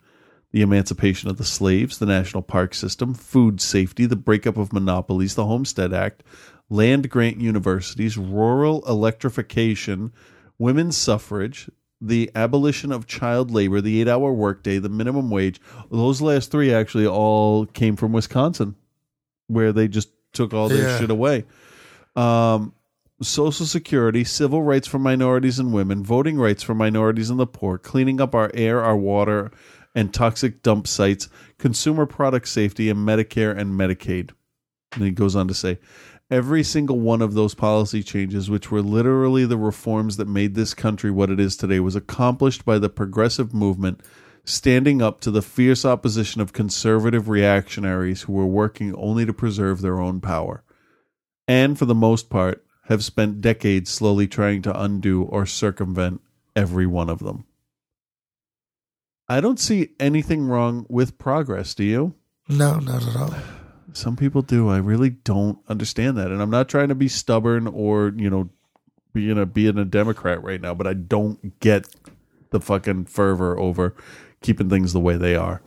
the 0.52 0.60
emancipation 0.60 1.30
of 1.30 1.38
the 1.38 1.44
slaves, 1.44 1.98
the 1.98 2.04
national 2.06 2.42
park 2.42 2.74
system, 2.74 3.14
food 3.14 3.58
safety, 3.60 4.04
the 4.04 4.16
breakup 4.16 4.58
of 4.58 4.70
monopolies, 4.72 5.34
the 5.34 5.46
Homestead 5.46 5.94
Act, 5.94 6.22
land 6.68 7.08
grant 7.08 7.40
universities, 7.40 8.18
rural 8.18 8.84
electrification, 8.86 10.12
women's 10.58 10.96
suffrage, 10.96 11.70
the 12.02 12.30
abolition 12.34 12.92
of 12.92 13.06
child 13.06 13.50
labor, 13.50 13.80
the 13.80 14.00
eight 14.00 14.08
hour 14.08 14.30
workday, 14.32 14.78
the 14.78 14.88
minimum 14.90 15.30
wage. 15.30 15.58
Those 15.90 16.20
last 16.20 16.50
three 16.50 16.72
actually 16.72 17.06
all 17.06 17.64
came 17.64 17.96
from 17.96 18.12
Wisconsin, 18.12 18.74
where 19.46 19.72
they 19.72 19.88
just 19.88 20.10
took 20.34 20.52
all 20.52 20.68
their 20.68 20.88
Yeah. 20.88 20.98
shit 21.00 21.10
away. 21.10 21.44
Um, 22.14 22.74
Social 23.22 23.66
Security, 23.66 24.24
civil 24.24 24.62
rights 24.62 24.88
for 24.88 24.98
minorities 24.98 25.58
and 25.58 25.72
women, 25.72 26.02
voting 26.02 26.38
rights 26.38 26.62
for 26.62 26.74
minorities 26.74 27.30
and 27.30 27.38
the 27.38 27.46
poor, 27.46 27.78
cleaning 27.78 28.20
up 28.20 28.34
our 28.34 28.50
air, 28.54 28.82
our 28.82 28.96
water, 28.96 29.50
and 29.94 30.12
toxic 30.12 30.62
dump 30.62 30.86
sites, 30.86 31.28
consumer 31.58 32.06
product 32.06 32.48
safety, 32.48 32.88
and 32.88 33.00
Medicare 33.00 33.56
and 33.56 33.78
Medicaid. 33.78 34.30
And 34.92 35.04
he 35.04 35.10
goes 35.10 35.36
on 35.36 35.48
to 35.48 35.54
say, 35.54 35.78
every 36.30 36.62
single 36.62 36.98
one 36.98 37.20
of 37.20 37.34
those 37.34 37.54
policy 37.54 38.02
changes, 38.02 38.48
which 38.48 38.70
were 38.70 38.82
literally 38.82 39.44
the 39.44 39.58
reforms 39.58 40.16
that 40.16 40.28
made 40.28 40.54
this 40.54 40.74
country 40.74 41.10
what 41.10 41.30
it 41.30 41.38
is 41.38 41.56
today, 41.56 41.80
was 41.80 41.96
accomplished 41.96 42.64
by 42.64 42.78
the 42.78 42.88
progressive 42.88 43.52
movement 43.52 44.00
standing 44.44 45.00
up 45.00 45.20
to 45.20 45.30
the 45.30 45.42
fierce 45.42 45.84
opposition 45.84 46.40
of 46.40 46.52
conservative 46.52 47.28
reactionaries 47.28 48.22
who 48.22 48.32
were 48.32 48.46
working 48.46 48.94
only 48.96 49.24
to 49.24 49.32
preserve 49.32 49.80
their 49.80 50.00
own 50.00 50.20
power. 50.20 50.64
And 51.46 51.78
for 51.78 51.84
the 51.84 51.94
most 51.94 52.30
part, 52.30 52.64
have 52.86 53.04
spent 53.04 53.40
decades 53.40 53.90
slowly 53.90 54.26
trying 54.26 54.62
to 54.62 54.80
undo 54.80 55.22
or 55.22 55.46
circumvent 55.46 56.20
every 56.56 56.86
one 56.86 57.08
of 57.08 57.20
them. 57.20 57.44
I 59.28 59.40
don't 59.40 59.60
see 59.60 59.90
anything 60.00 60.46
wrong 60.46 60.84
with 60.88 61.18
progress, 61.18 61.74
do 61.74 61.84
you? 61.84 62.14
No, 62.48 62.78
not 62.78 63.06
at 63.06 63.16
all. 63.16 63.34
Some 63.92 64.16
people 64.16 64.42
do. 64.42 64.68
I 64.68 64.78
really 64.78 65.10
don't 65.10 65.58
understand 65.68 66.16
that. 66.18 66.30
And 66.30 66.42
I'm 66.42 66.50
not 66.50 66.68
trying 66.68 66.88
to 66.88 66.94
be 66.94 67.08
stubborn 67.08 67.66
or, 67.66 68.12
you 68.16 68.28
know, 68.28 68.50
being 69.12 69.38
a 69.38 69.46
being 69.46 69.78
a 69.78 69.84
Democrat 69.84 70.42
right 70.42 70.60
now, 70.60 70.74
but 70.74 70.86
I 70.86 70.94
don't 70.94 71.60
get 71.60 71.86
the 72.50 72.60
fucking 72.60 73.06
fervor 73.06 73.58
over 73.58 73.94
keeping 74.40 74.68
things 74.68 74.92
the 74.92 75.00
way 75.00 75.16
they 75.16 75.36
are. 75.36 75.62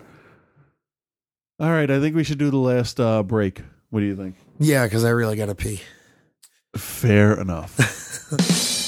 All 1.60 1.70
right, 1.72 1.90
I 1.90 2.00
think 2.00 2.16
we 2.16 2.24
should 2.24 2.38
do 2.38 2.50
the 2.50 2.58
last 2.58 3.00
uh, 3.00 3.24
break. 3.24 3.62
What 3.90 4.02
do 4.02 4.06
you 4.06 4.16
think? 4.16 4.36
Yeah, 4.60 4.86
because 4.86 5.06
I 5.06 5.10
really 5.10 5.38
got 5.38 5.46
to 5.46 5.56
pee. 5.56 5.82
Fair 6.78 7.40
enough. 7.40 8.82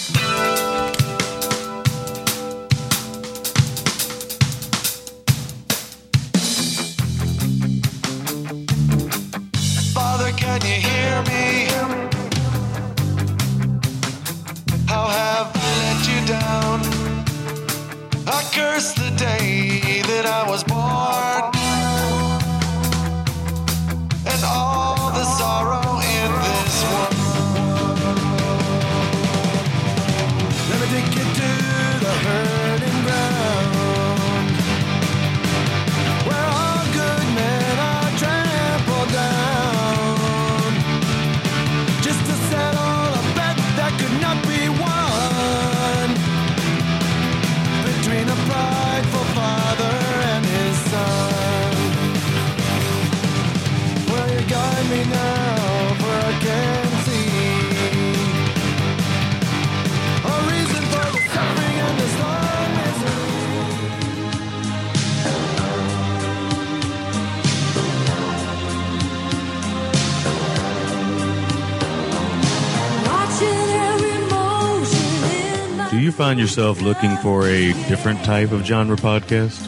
find 76.27 76.39
yourself 76.41 76.81
looking 76.81 77.15
for 77.17 77.47
a 77.47 77.71
different 77.87 78.21
type 78.25 78.51
of 78.51 78.65
genre 78.65 78.97
podcast? 78.97 79.65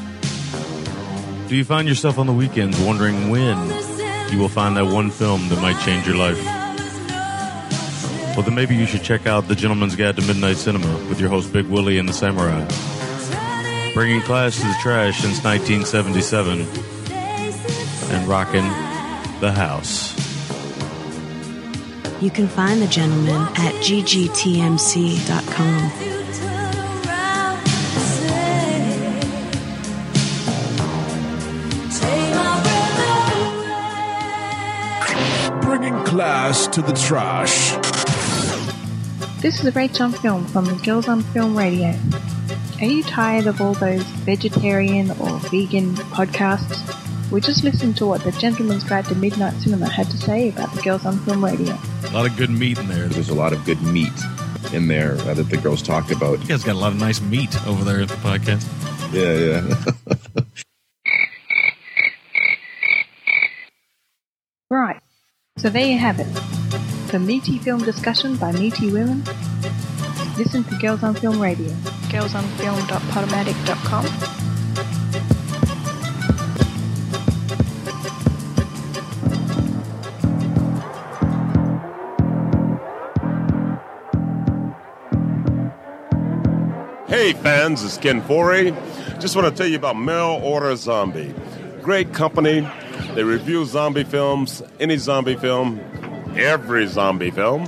Do 1.47 1.55
you 1.55 1.63
find 1.63 1.87
yourself 1.87 2.19
on 2.19 2.27
the 2.27 2.33
weekends 2.33 2.77
wondering 2.81 3.29
when 3.29 3.55
you 4.29 4.39
will 4.39 4.49
find 4.49 4.75
that 4.75 4.85
one 4.85 5.09
film 5.09 5.47
that 5.47 5.61
might 5.61 5.79
change 5.85 6.05
your 6.05 6.17
life? 6.17 6.43
Well, 8.35 8.41
then 8.41 8.55
maybe 8.55 8.75
you 8.75 8.85
should 8.85 9.03
check 9.03 9.25
out 9.25 9.47
The 9.47 9.55
Gentleman's 9.55 9.95
Guide 9.95 10.17
to 10.17 10.21
Midnight 10.21 10.57
Cinema 10.57 10.97
with 11.07 11.21
your 11.21 11.29
host 11.29 11.53
Big 11.53 11.65
Willie 11.65 11.97
and 11.97 12.09
the 12.09 12.13
Samurai. 12.13 12.67
Bringing 13.93 14.21
class 14.23 14.57
to 14.57 14.63
the 14.63 14.75
trash 14.81 15.21
since 15.21 15.41
1977 15.41 16.67
and 18.11 18.27
rocking 18.27 18.67
the 19.39 19.53
house. 19.53 20.13
You 22.21 22.29
can 22.29 22.49
find 22.49 22.81
the 22.81 22.87
gentleman 22.87 23.43
at 23.55 23.73
ggtmc.com. 23.75 24.79
Bringing 36.19 36.71
to 36.71 36.81
the 36.81 36.91
trash. 36.91 37.71
This 39.41 39.61
is 39.61 39.67
a 39.67 39.71
Rach 39.71 40.01
on 40.01 40.11
Film 40.11 40.45
from 40.47 40.65
the 40.65 40.75
Girls 40.83 41.07
on 41.07 41.21
Film 41.21 41.57
Radio. 41.57 41.95
Are 42.81 42.85
you 42.85 43.03
tired 43.03 43.47
of 43.47 43.61
all 43.61 43.73
those 43.75 44.03
vegetarian 44.03 45.11
or 45.11 45.39
vegan 45.47 45.95
podcasts? 45.95 47.31
We 47.31 47.39
just 47.39 47.63
listened 47.63 47.95
to 47.97 48.05
what 48.05 48.21
the 48.25 48.33
Gentleman's 48.33 48.83
Guide 48.83 49.05
to 49.05 49.15
Midnight 49.15 49.53
Cinema 49.61 49.87
had 49.87 50.07
to 50.11 50.17
say 50.17 50.49
about 50.49 50.73
the 50.73 50.81
Girls 50.81 51.05
on 51.05 51.19
Film 51.19 51.45
Radio. 51.45 51.77
A 52.03 52.11
lot 52.11 52.29
of 52.29 52.35
good 52.35 52.49
meat 52.49 52.77
in 52.77 52.89
there. 52.89 53.07
There's 53.07 53.29
a 53.29 53.33
lot 53.33 53.53
of 53.53 53.63
good 53.63 53.81
meat 53.81 54.11
in 54.73 54.89
there 54.89 55.13
uh, 55.13 55.35
that 55.35 55.49
the 55.49 55.55
girls 55.55 55.81
talked 55.81 56.11
about. 56.11 56.41
You 56.41 56.47
guys 56.47 56.65
got 56.65 56.75
a 56.75 56.79
lot 56.79 56.91
of 56.91 56.99
nice 56.99 57.21
meat 57.21 57.55
over 57.65 57.85
there 57.85 58.01
at 58.01 58.09
the 58.09 58.15
podcast. 58.15 58.67
Yeah, 59.13 59.61
yeah. 59.61 60.43
Right, 64.71 65.01
so 65.59 65.69
there 65.69 65.85
you 65.85 65.97
have 65.97 66.19
it. 66.19 66.27
The 67.11 67.19
meaty 67.19 67.57
film 67.59 67.83
discussion 67.83 68.37
by 68.37 68.53
meaty 68.53 68.91
women. 68.91 69.23
Listen 70.37 70.63
to 70.63 70.77
Girls 70.77 71.03
on 71.03 71.15
Film 71.15 71.41
Radio. 71.41 71.67
girlsonfilm.podomatic.com. 72.09 74.05
Hey 87.07 87.33
fans, 87.33 87.83
it's 87.83 87.97
Ken 87.97 88.21
Foree. 88.21 88.71
Just 89.19 89.35
want 89.35 89.49
to 89.49 89.53
tell 89.53 89.67
you 89.67 89.75
about 89.75 89.97
Mail 89.99 90.39
Order 90.41 90.73
Zombie. 90.77 91.35
Great 91.81 92.13
company. 92.13 92.65
They 93.15 93.23
review 93.23 93.65
zombie 93.65 94.03
films, 94.03 94.61
any 94.79 94.97
zombie 94.97 95.35
film, 95.35 95.79
every 96.37 96.87
zombie 96.87 97.31
film, 97.31 97.67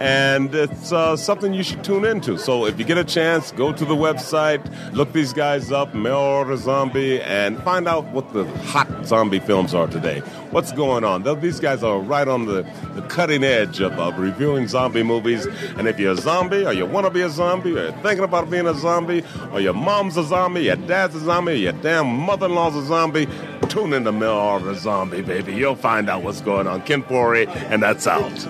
and 0.00 0.54
it's 0.54 0.92
uh, 0.92 1.16
something 1.16 1.54
you 1.54 1.62
should 1.62 1.82
tune 1.82 2.04
into. 2.04 2.38
So 2.38 2.66
if 2.66 2.78
you 2.78 2.84
get 2.84 2.98
a 2.98 3.04
chance, 3.04 3.52
go 3.52 3.72
to 3.72 3.84
the 3.84 3.94
website, 3.94 4.62
look 4.92 5.12
these 5.12 5.32
guys 5.32 5.72
up, 5.72 5.94
Order 5.94 6.56
Zombie, 6.56 7.20
and 7.22 7.60
find 7.62 7.88
out 7.88 8.04
what 8.12 8.32
the 8.32 8.44
hot 8.44 9.06
zombie 9.06 9.40
films 9.40 9.74
are 9.74 9.86
today. 9.86 10.20
What's 10.50 10.72
going 10.72 11.04
on? 11.04 11.22
These 11.40 11.60
guys 11.60 11.82
are 11.82 11.98
right 11.98 12.28
on 12.28 12.46
the, 12.46 12.62
the 12.94 13.02
cutting 13.02 13.42
edge 13.44 13.80
of, 13.80 13.92
of 13.92 14.18
reviewing 14.18 14.68
zombie 14.68 15.02
movies. 15.02 15.46
And 15.76 15.88
if 15.88 15.98
you're 15.98 16.12
a 16.12 16.16
zombie, 16.16 16.66
or 16.66 16.72
you 16.72 16.84
want 16.84 17.06
to 17.06 17.10
be 17.10 17.22
a 17.22 17.30
zombie, 17.30 17.70
or 17.70 17.84
you're 17.84 17.92
thinking 18.02 18.24
about 18.24 18.50
being 18.50 18.66
a 18.66 18.74
zombie, 18.74 19.24
or 19.52 19.60
your 19.60 19.74
mom's 19.74 20.16
a 20.16 20.24
zombie, 20.24 20.64
your 20.64 20.76
dad's 20.76 21.14
a 21.14 21.20
zombie, 21.20 21.52
or 21.52 21.56
your 21.56 21.72
damn 21.72 22.06
mother-in-law's 22.06 22.76
a 22.76 22.84
zombie, 22.84 23.26
tune 23.72 23.94
in 23.94 24.04
to 24.04 24.12
Mail 24.12 24.32
Order 24.32 24.74
Zombie, 24.74 25.22
baby. 25.22 25.54
You'll 25.54 25.74
find 25.74 26.10
out 26.10 26.22
what's 26.22 26.42
going 26.42 26.66
on. 26.66 26.82
Ken 26.82 27.02
Foree, 27.02 27.48
and 27.70 27.82
that's 27.82 28.06
out. 28.06 28.46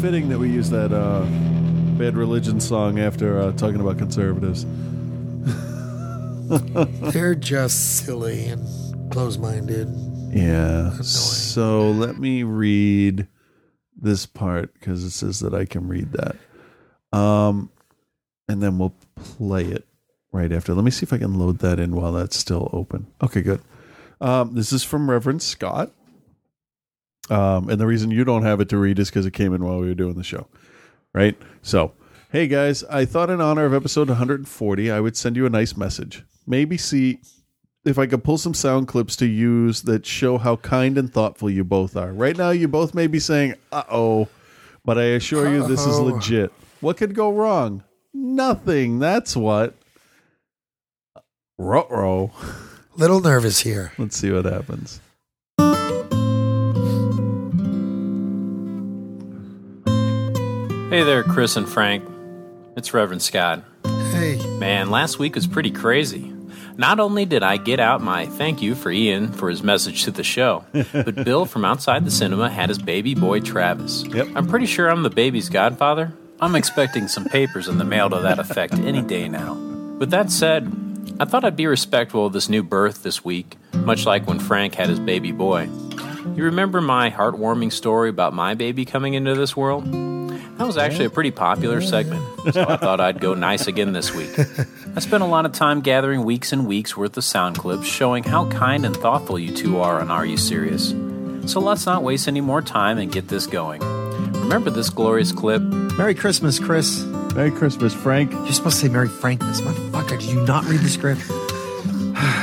Fitting 0.00 0.28
that 0.28 0.38
we 0.38 0.50
use 0.50 0.70
that 0.70 0.92
uh, 0.92 1.24
Bad 1.98 2.16
Religion 2.16 2.60
song 2.60 2.98
after 2.98 3.40
uh, 3.40 3.52
talking 3.52 3.80
about 3.80 3.98
conservatives. 3.98 4.66
They're 7.12 7.34
just 7.34 7.98
silly 7.98 8.46
and 8.46 9.12
close-minded. 9.12 9.88
Yeah. 10.32 10.90
So 11.02 11.90
let 11.90 12.18
me 12.18 12.42
read 12.42 13.26
this 13.96 14.26
part 14.26 14.74
because 14.74 15.04
it 15.04 15.10
says 15.10 15.40
that 15.40 15.54
I 15.54 15.64
can 15.64 15.88
read 15.88 16.12
that. 16.12 16.36
Um, 17.16 17.70
and 18.48 18.62
then 18.62 18.78
we'll 18.78 18.94
play 19.14 19.64
it 19.64 19.86
right 20.32 20.52
after. 20.52 20.74
Let 20.74 20.84
me 20.84 20.90
see 20.90 21.04
if 21.04 21.12
I 21.12 21.18
can 21.18 21.38
load 21.38 21.58
that 21.58 21.78
in 21.78 21.94
while 21.94 22.12
that's 22.12 22.36
still 22.36 22.70
open. 22.72 23.06
Okay, 23.22 23.42
good. 23.42 23.60
Um, 24.20 24.54
this 24.54 24.72
is 24.72 24.82
from 24.84 25.10
Reverend 25.10 25.42
Scott. 25.42 25.92
Um, 27.30 27.68
and 27.68 27.80
the 27.80 27.86
reason 27.86 28.10
you 28.10 28.24
don't 28.24 28.42
have 28.42 28.60
it 28.60 28.68
to 28.70 28.76
read 28.76 28.98
is 28.98 29.08
because 29.08 29.26
it 29.26 29.32
came 29.32 29.54
in 29.54 29.64
while 29.64 29.78
we 29.78 29.86
were 29.88 29.94
doing 29.94 30.14
the 30.14 30.24
show. 30.24 30.46
right? 31.14 31.36
So, 31.62 31.92
hey 32.30 32.46
guys, 32.48 32.82
I 32.84 33.04
thought 33.04 33.30
in 33.30 33.40
honor 33.40 33.64
of 33.64 33.74
episode 33.74 34.08
140, 34.08 34.90
I 34.90 35.00
would 35.00 35.16
send 35.16 35.36
you 35.36 35.46
a 35.46 35.50
nice 35.50 35.76
message. 35.76 36.24
Maybe 36.46 36.76
see 36.76 37.20
if 37.84 37.98
I 37.98 38.06
could 38.06 38.24
pull 38.24 38.38
some 38.38 38.54
sound 38.54 38.88
clips 38.88 39.16
to 39.16 39.26
use 39.26 39.82
that 39.82 40.06
show 40.06 40.38
how 40.38 40.56
kind 40.56 40.96
and 40.98 41.12
thoughtful 41.12 41.50
you 41.50 41.64
both 41.64 41.96
are. 41.96 42.12
Right 42.12 42.36
now, 42.36 42.50
you 42.50 42.66
both 42.68 42.94
may 42.94 43.06
be 43.06 43.18
saying, 43.18 43.54
uh 43.70 43.84
oh, 43.90 44.28
but 44.84 44.98
I 44.98 45.04
assure 45.04 45.52
you 45.52 45.66
this 45.66 45.86
is 45.86 45.98
legit. 46.00 46.52
What 46.80 46.96
could 46.96 47.14
go 47.14 47.30
wrong? 47.32 47.84
Nothing. 48.14 48.98
That's 48.98 49.36
what. 49.36 49.74
Ruh-roh. 51.58 52.32
Little 52.96 53.20
nervous 53.20 53.60
here. 53.60 53.92
Let's 53.98 54.16
see 54.16 54.32
what 54.32 54.44
happens. 54.44 55.00
Hey 60.92 61.04
there, 61.04 61.24
Chris 61.24 61.56
and 61.56 61.66
Frank. 61.66 62.06
It's 62.76 62.92
Reverend 62.92 63.22
Scott. 63.22 63.64
Hey. 63.82 64.36
Man, 64.58 64.90
last 64.90 65.18
week 65.18 65.36
was 65.36 65.46
pretty 65.46 65.70
crazy. 65.70 66.30
Not 66.76 67.00
only 67.00 67.24
did 67.24 67.42
I 67.42 67.56
get 67.56 67.80
out 67.80 68.02
my 68.02 68.26
thank 68.26 68.60
you 68.60 68.74
for 68.74 68.90
Ian 68.90 69.32
for 69.32 69.48
his 69.48 69.62
message 69.62 70.04
to 70.04 70.10
the 70.10 70.22
show, 70.22 70.66
but 70.92 71.24
Bill 71.24 71.46
from 71.46 71.64
outside 71.64 72.04
the 72.04 72.10
cinema 72.10 72.50
had 72.50 72.68
his 72.68 72.78
baby 72.78 73.14
boy 73.14 73.40
Travis. 73.40 74.04
Yep. 74.04 74.28
I'm 74.34 74.46
pretty 74.46 74.66
sure 74.66 74.90
I'm 74.90 75.02
the 75.02 75.08
baby's 75.08 75.48
godfather. 75.48 76.12
I'm 76.42 76.54
expecting 76.54 77.08
some 77.08 77.24
papers 77.24 77.68
in 77.68 77.78
the 77.78 77.84
mail 77.86 78.10
to 78.10 78.18
that 78.18 78.38
effect 78.38 78.74
any 78.74 79.00
day 79.00 79.30
now. 79.30 79.54
With 79.98 80.10
that 80.10 80.30
said, 80.30 80.70
I 81.18 81.24
thought 81.24 81.46
I'd 81.46 81.56
be 81.56 81.66
respectful 81.66 82.26
of 82.26 82.34
this 82.34 82.50
new 82.50 82.62
birth 82.62 83.02
this 83.02 83.24
week, 83.24 83.56
much 83.72 84.04
like 84.04 84.26
when 84.26 84.38
Frank 84.40 84.74
had 84.74 84.90
his 84.90 85.00
baby 85.00 85.32
boy. 85.32 85.70
You 86.36 86.44
remember 86.44 86.82
my 86.82 87.10
heartwarming 87.10 87.72
story 87.72 88.10
about 88.10 88.34
my 88.34 88.52
baby 88.52 88.84
coming 88.84 89.14
into 89.14 89.34
this 89.34 89.56
world? 89.56 90.11
That 90.62 90.68
was 90.68 90.76
actually 90.76 91.06
a 91.06 91.10
pretty 91.10 91.32
popular 91.32 91.80
segment, 91.80 92.24
so 92.52 92.62
I 92.62 92.76
thought 92.76 93.00
I'd 93.00 93.20
go 93.20 93.34
nice 93.34 93.66
again 93.66 93.92
this 93.94 94.14
week. 94.14 94.30
I 94.94 95.00
spent 95.00 95.24
a 95.24 95.26
lot 95.26 95.44
of 95.44 95.50
time 95.50 95.80
gathering 95.80 96.22
weeks 96.22 96.52
and 96.52 96.68
weeks 96.68 96.96
worth 96.96 97.16
of 97.16 97.24
sound 97.24 97.58
clips 97.58 97.88
showing 97.88 98.22
how 98.22 98.48
kind 98.48 98.86
and 98.86 98.96
thoughtful 98.96 99.40
you 99.40 99.52
two 99.52 99.80
are 99.80 100.00
on 100.00 100.08
Are 100.08 100.24
You 100.24 100.36
Serious? 100.36 100.90
So 101.50 101.58
let's 101.58 101.84
not 101.84 102.04
waste 102.04 102.28
any 102.28 102.40
more 102.40 102.62
time 102.62 102.98
and 102.98 103.10
get 103.10 103.26
this 103.26 103.48
going. 103.48 103.80
Remember 104.34 104.70
this 104.70 104.88
glorious 104.88 105.32
clip? 105.32 105.62
Merry 105.62 106.14
Christmas, 106.14 106.60
Chris. 106.60 107.02
Merry 107.34 107.50
Christmas, 107.50 107.92
Frank. 107.92 108.30
You're 108.30 108.52
supposed 108.52 108.78
to 108.82 108.86
say 108.86 108.92
Merry 108.92 109.08
Frankness. 109.08 109.60
Motherfucker, 109.62 110.20
did 110.20 110.30
you 110.30 110.44
not 110.44 110.64
read 110.66 110.78
the 110.78 110.88
script? 110.88 111.22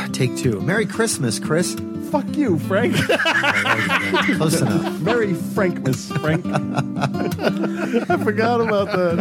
Take 0.14 0.36
two. 0.36 0.60
Merry 0.60 0.86
Christmas, 0.86 1.40
Chris. 1.40 1.74
Fuck 2.11 2.36
you, 2.36 2.57
Frank. 2.60 2.95
Close 4.38 4.61
enough. 4.61 4.99
Merry 5.02 5.34
Frankmas, 5.34 6.07
Frank. 6.19 6.45
I 8.10 8.18
forgot 8.23 8.61
about 8.61 8.88
that. 8.88 9.19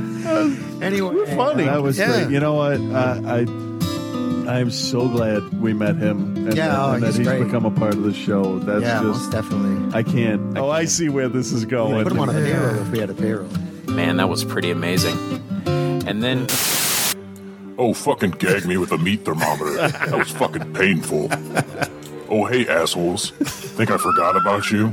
Anyway, 0.82 1.14
We're 1.14 1.26
funny. 1.36 1.64
That 1.64 1.82
was 1.82 1.98
Yeah. 1.98 2.22
great. 2.24 2.30
You 2.32 2.40
know 2.40 2.54
what? 2.54 2.80
Uh, 2.80 3.20
I, 3.26 4.50
I 4.50 4.58
I'm 4.58 4.70
so 4.70 5.06
glad 5.08 5.60
we 5.60 5.74
met 5.74 5.96
him 5.96 6.34
and, 6.48 6.54
Yeah, 6.56 6.82
oh, 6.82 6.92
and 6.94 7.02
that 7.02 7.08
he's 7.08 7.16
he's 7.18 7.26
great. 7.26 7.44
become 7.44 7.66
a 7.66 7.70
part 7.70 7.92
of 7.94 8.02
the 8.04 8.14
show. 8.14 8.58
That's 8.60 8.82
yeah, 8.82 9.02
just 9.02 9.04
most 9.04 9.30
definitely. 9.32 9.92
I 9.94 10.02
can't. 10.02 10.56
Oh, 10.56 10.70
I 10.70 10.86
see 10.86 11.10
where 11.10 11.28
this 11.28 11.52
is 11.52 11.66
going. 11.66 12.02
Put 12.04 12.12
him 12.12 12.20
on 12.20 12.30
a 12.30 12.32
payroll 12.32 12.76
if 12.80 12.88
we 12.90 12.98
had 12.98 13.10
a 13.10 13.14
payroll. 13.14 13.48
Man, 13.86 14.16
that 14.16 14.30
was 14.30 14.44
pretty 14.44 14.70
amazing. 14.70 15.16
And 15.66 16.22
then 16.22 16.46
Oh, 17.80 17.92
fucking 17.94 18.30
gag 18.32 18.64
me 18.66 18.76
with 18.76 18.90
a 18.90 18.98
meat 18.98 19.24
thermometer. 19.24 19.74
That 19.76 20.18
was 20.18 20.30
fucking 20.30 20.72
painful. 20.72 21.28
Oh, 22.30 22.44
hey, 22.44 22.68
assholes. 22.68 23.30
Think 23.30 23.90
I 23.90 23.96
forgot 23.96 24.36
about 24.36 24.70
you? 24.70 24.92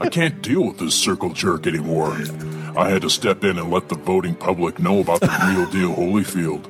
I 0.00 0.08
can't 0.08 0.40
deal 0.42 0.66
with 0.66 0.78
this 0.78 0.94
circle 0.94 1.30
jerk 1.32 1.66
anymore. 1.66 2.12
I 2.76 2.88
had 2.88 3.02
to 3.02 3.10
step 3.10 3.44
in 3.44 3.58
and 3.58 3.70
let 3.70 3.88
the 3.88 3.94
voting 3.96 4.34
public 4.34 4.78
know 4.78 5.00
about 5.00 5.20
the 5.20 5.26
real 5.46 5.70
deal 5.70 5.94
Holyfield. 5.94 6.68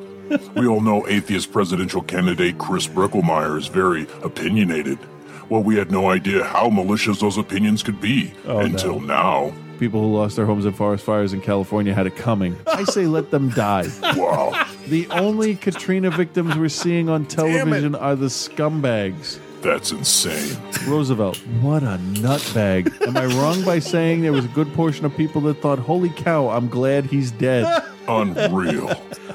We 0.57 0.66
all 0.66 0.81
know 0.81 1.07
atheist 1.07 1.53
presidential 1.53 2.03
candidate 2.03 2.59
Chris 2.59 2.89
Breckelmeyer 2.89 3.59
is 3.59 3.69
very 3.69 4.07
opinionated. 4.23 4.99
Well, 5.49 5.62
we 5.62 5.77
had 5.77 5.91
no 5.93 6.11
idea 6.11 6.43
how 6.45 6.70
malicious 6.70 7.20
those 7.20 7.37
opinions 7.37 7.83
could 7.83 8.01
be 8.01 8.33
Oh, 8.47 8.59
until 8.61 8.99
now. 9.01 9.53
People 9.79 10.01
who 10.01 10.15
lost 10.16 10.37
their 10.37 10.47
homes 10.47 10.65
in 10.65 10.73
forest 10.73 11.05
fires 11.05 11.33
in 11.33 11.41
California 11.41 11.93
had 11.93 12.07
it 12.07 12.16
coming. 12.16 12.57
I 12.66 12.85
say 12.85 13.07
let 13.07 13.31
them 13.31 13.51
die. 13.51 13.89
Wow. 14.16 14.66
The 14.89 15.07
only 15.11 15.57
Katrina 15.57 16.11
victims 16.11 16.57
we're 16.57 16.69
seeing 16.69 17.09
on 17.09 17.27
television 17.27 17.95
are 17.95 18.16
the 18.16 18.27
scumbags. 18.27 19.39
That's 19.62 19.93
insane. 19.93 20.59
Roosevelt, 20.89 21.36
what 21.60 21.84
a 21.84 21.98
nutbag. 22.14 23.01
Am 23.06 23.16
I 23.16 23.26
wrong 23.26 23.64
by 23.64 23.78
saying 23.78 24.22
there 24.22 24.32
was 24.32 24.44
a 24.44 24.48
good 24.48 24.72
portion 24.74 25.06
of 25.06 25.16
people 25.16 25.40
that 25.43 25.55
thought, 25.55 25.78
holy 25.78 26.10
cow, 26.10 26.48
I'm 26.48 26.68
glad 26.68 27.06
he's 27.06 27.30
dead? 27.30 27.64
Unreal. 28.09 28.90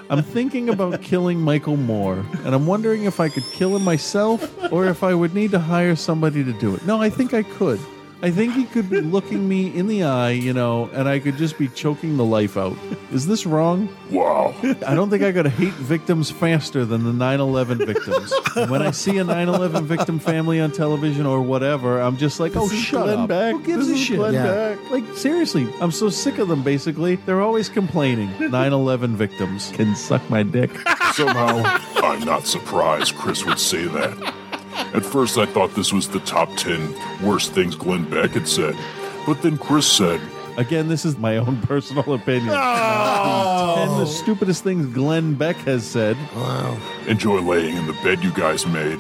I'm 0.09 0.21
thinking 0.21 0.67
about 0.67 1.01
killing 1.01 1.39
Michael 1.39 1.77
Moore, 1.77 2.25
and 2.43 2.53
I'm 2.53 2.67
wondering 2.67 3.05
if 3.05 3.21
I 3.21 3.29
could 3.29 3.43
kill 3.53 3.73
him 3.75 3.83
myself 3.83 4.53
or 4.71 4.87
if 4.87 5.01
I 5.01 5.13
would 5.13 5.33
need 5.33 5.51
to 5.51 5.59
hire 5.59 5.95
somebody 5.95 6.43
to 6.43 6.51
do 6.51 6.75
it. 6.75 6.85
No, 6.85 7.01
I 7.01 7.09
think 7.09 7.33
I 7.33 7.43
could. 7.43 7.79
I 8.21 8.31
think 8.31 8.53
he 8.53 8.63
could 8.65 8.89
be 8.89 8.99
looking 9.01 9.47
me 9.47 9.75
in 9.75 9.87
the 9.87 10.03
eye, 10.03 10.31
you 10.31 10.51
know, 10.51 10.89
and 10.91 11.07
I 11.07 11.19
could 11.19 11.37
just 11.37 11.57
be 11.59 11.67
choking 11.67 12.17
the 12.17 12.25
life 12.25 12.57
out. 12.57 12.75
Is 13.11 13.27
this 13.27 13.45
wrong? 13.45 13.95
Wow. 14.09 14.55
I 14.63 14.95
don't 14.95 15.11
think 15.11 15.21
I 15.21 15.31
could 15.31 15.45
hate 15.47 15.73
victims 15.73 16.31
faster 16.31 16.83
than 16.83 17.03
the 17.03 17.13
9 17.13 17.39
11 17.39 17.85
victims. 17.85 18.33
when 18.69 18.81
I 18.81 18.89
see 18.91 19.17
a 19.19 19.23
9 19.23 19.47
11 19.49 19.85
victim 19.85 20.17
family 20.17 20.59
on 20.59 20.71
television 20.71 21.27
or 21.27 21.41
whatever, 21.41 22.01
I'm 22.01 22.17
just 22.17 22.39
like, 22.39 22.55
oh, 22.55 22.61
This 22.67 22.73
is 22.73 22.79
shut 22.79 23.03
Glenn 23.03 23.19
up. 23.19 23.29
Beck. 23.29 23.53
Who 23.53 23.63
gives 23.63 23.87
This 23.87 23.99
a 23.99 24.03
shit? 24.03 24.33
Yeah. 24.33 24.75
Like, 24.89 25.05
seriously, 25.15 25.67
I'm 25.79 25.91
so 25.91 26.09
sick 26.09 26.39
of 26.39 26.47
them, 26.47 26.63
basically. 26.63 27.17
They're 27.17 27.41
always 27.41 27.69
complaining. 27.69 28.31
9 28.39 28.73
11 28.73 29.15
victims 29.15 29.71
can 29.75 29.95
suck 29.95 30.27
my 30.29 30.41
dick. 30.41 30.71
Somehow, 31.13 31.61
I'm 31.97 32.21
not 32.25 32.47
surprised 32.47 33.15
Chris 33.15 33.45
would 33.45 33.59
say 33.59 33.85
that. 33.85 34.33
At 34.97 35.05
first, 35.05 35.37
I 35.37 35.45
thought 35.45 35.75
this 35.75 35.93
was 35.93 36.09
the 36.09 36.19
top 36.21 36.49
10 36.55 37.23
worst 37.23 37.53
things 37.53 37.75
Glenn 37.75 38.09
Beck 38.09 38.31
had 38.31 38.47
said. 38.47 38.75
But 39.27 39.43
then 39.43 39.59
Chris 39.59 39.85
said, 39.85 40.19
Again, 40.57 40.87
this 40.87 41.05
is 41.05 41.19
my 41.19 41.37
own 41.37 41.61
personal 41.61 42.13
opinion. 42.13 42.49
Oh. 42.51 43.75
And 43.77 44.01
the 44.01 44.07
stupidest 44.07 44.63
things 44.63 44.87
Glenn 44.87 45.35
Beck 45.35 45.55
has 45.57 45.85
said. 45.85 46.17
Wow. 46.35 46.79
Enjoy 47.05 47.39
laying 47.41 47.77
in 47.77 47.85
the 47.85 47.93
bed 48.01 48.23
you 48.23 48.31
guys 48.31 48.65
made. 48.65 48.97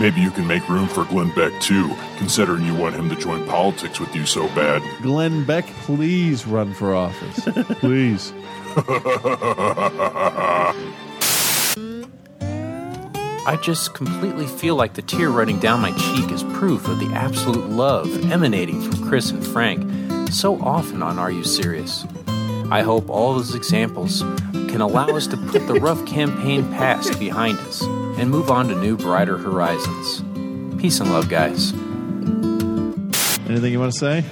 Maybe 0.00 0.20
you 0.20 0.32
can 0.32 0.44
make 0.44 0.68
room 0.68 0.88
for 0.88 1.04
Glenn 1.04 1.32
Beck 1.36 1.52
too, 1.60 1.88
considering 2.16 2.66
you 2.66 2.74
want 2.74 2.96
him 2.96 3.08
to 3.08 3.14
join 3.14 3.46
politics 3.46 4.00
with 4.00 4.12
you 4.16 4.26
so 4.26 4.48
bad. 4.48 4.82
Glenn 5.02 5.44
Beck, 5.44 5.66
please 5.82 6.48
run 6.48 6.74
for 6.74 6.96
office. 6.96 7.44
please. 7.78 8.32
I 13.46 13.58
just 13.62 13.94
completely 13.94 14.46
feel 14.46 14.76
like 14.76 14.94
the 14.94 15.02
tear 15.02 15.30
running 15.30 15.58
down 15.58 15.80
my 15.80 15.92
cheek 15.92 16.30
is 16.30 16.42
proof 16.42 16.86
of 16.88 16.98
the 16.98 17.10
absolute 17.14 17.68
love 17.70 18.30
emanating 18.30 18.80
from 18.80 19.08
Chris 19.08 19.30
and 19.30 19.46
Frank 19.46 20.30
so 20.32 20.60
often 20.60 21.02
on 21.02 21.18
Are 21.18 21.30
You 21.30 21.44
Serious? 21.44 22.06
I 22.70 22.82
hope 22.82 23.08
all 23.08 23.34
those 23.34 23.54
examples 23.54 24.20
can 24.52 24.80
allow 24.80 25.08
us 25.08 25.26
to 25.28 25.36
put 25.36 25.66
the 25.66 25.74
rough 25.74 26.04
campaign 26.06 26.70
past 26.72 27.18
behind 27.18 27.58
us 27.60 27.82
and 27.82 28.30
move 28.30 28.50
on 28.50 28.68
to 28.68 28.74
new, 28.74 28.96
brighter 28.96 29.38
horizons. 29.38 30.22
Peace 30.80 31.00
and 31.00 31.10
love, 31.10 31.28
guys. 31.28 31.72
Anything 33.48 33.72
you 33.72 33.80
want 33.80 33.92
to 33.92 33.98
say? 33.98 34.24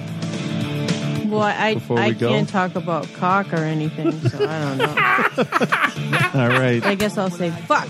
Well, 1.37 1.45
I 1.47 1.73
Before 1.75 1.99
I 1.99 2.09
we 2.09 2.13
go? 2.15 2.29
can't 2.29 2.49
talk 2.49 2.75
about 2.75 3.07
cock 3.13 3.53
or 3.53 3.57
anything, 3.57 4.11
so 4.29 4.37
I 4.47 4.59
don't 4.59 4.77
know. 4.77 6.39
All 6.41 6.49
right. 6.49 6.83
I 6.85 6.95
guess 6.95 7.17
I'll 7.17 7.29
say 7.29 7.49
fuck. 7.51 7.87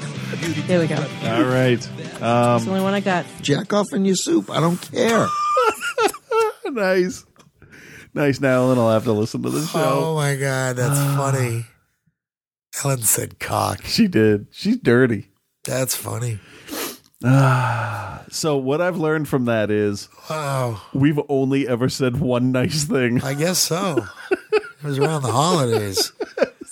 There 0.68 0.80
we 0.80 0.88
go. 0.88 0.96
All 0.96 1.44
right. 1.44 1.80
That's 1.80 2.20
the 2.20 2.26
Um, 2.26 2.70
only 2.70 2.82
one 2.82 2.94
I 2.94 3.00
got. 3.00 3.26
Jack 3.42 3.72
off 3.74 3.88
in 3.94 4.06
your 4.06 4.16
soup. 4.16 4.50
I 4.50 4.60
don't 4.60 4.78
care. 4.92 5.28
nice. 6.66 7.26
Nice. 8.14 8.40
Now 8.40 8.56
Ellen 8.64 8.78
will 8.78 8.92
have 8.92 9.04
to 9.06 9.12
listen 9.14 9.44
to 9.44 9.50
the 9.50 9.66
show. 9.66 9.80
Oh 10.08 10.16
my 10.16 10.36
god, 10.36 10.76
that's 10.76 11.00
funny. 11.18 11.66
Ellen 12.84 13.02
said 13.02 13.40
cock. 13.40 13.84
She 13.86 14.08
did. 14.08 14.48
She's 14.52 14.78
dirty. 14.78 15.30
That's 15.64 15.96
funny. 15.96 16.40
Ah, 17.24 18.24
so 18.30 18.58
what 18.58 18.80
I've 18.82 18.98
learned 18.98 19.28
from 19.28 19.46
that 19.46 19.72
is 19.72 20.08
Wow. 20.30 20.82
we've 20.94 21.20
only 21.30 21.68
ever 21.68 21.90
said 21.90 22.20
one 22.20 22.52
nice 22.52 22.84
thing. 22.84 23.24
I 23.24 23.34
guess 23.34 23.58
so. 23.60 24.06
It 24.52 24.84
was 24.84 25.00
around 25.00 25.24
the 25.24 25.32
holidays. 25.32 26.12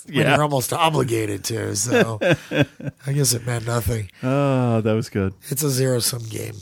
When 0.06 0.14
Yeah. 0.18 0.34
you're 0.34 0.42
almost 0.44 0.72
obligated 0.72 1.42
to, 1.44 1.74
so 1.74 2.20
I 2.22 3.12
guess 3.12 3.32
it 3.34 3.44
meant 3.44 3.66
nothing. 3.66 4.08
Oh, 4.22 4.80
that 4.80 4.92
was 4.92 5.08
good. 5.08 5.34
It's 5.48 5.64
a 5.64 5.70
zero 5.70 5.98
sum 5.98 6.22
game. 6.30 6.54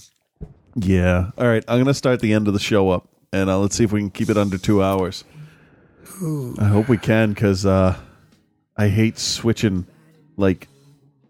Yeah. 0.75 1.31
All 1.37 1.47
right. 1.47 1.63
I'm 1.69 1.77
going 1.77 1.85
to 1.87 1.93
start 1.95 2.21
the 2.21 2.33
end 2.33 2.49
of 2.49 2.55
the 2.55 2.61
show 2.61 2.89
up, 2.89 3.07
and 3.35 3.51
uh, 3.51 3.59
let's 3.59 3.77
see 3.77 3.85
if 3.85 3.93
we 3.93 4.01
can 4.01 4.09
keep 4.11 4.31
it 4.31 4.39
under 4.39 4.57
two 4.57 4.83
hours. 4.83 5.25
Ooh. 6.23 6.55
I 6.59 6.65
hope 6.65 6.89
we 6.89 6.97
can 6.97 7.35
because 7.35 7.67
uh, 7.67 7.97
I 8.79 8.89
hate 8.89 9.19
switching, 9.19 9.87
like 10.39 10.69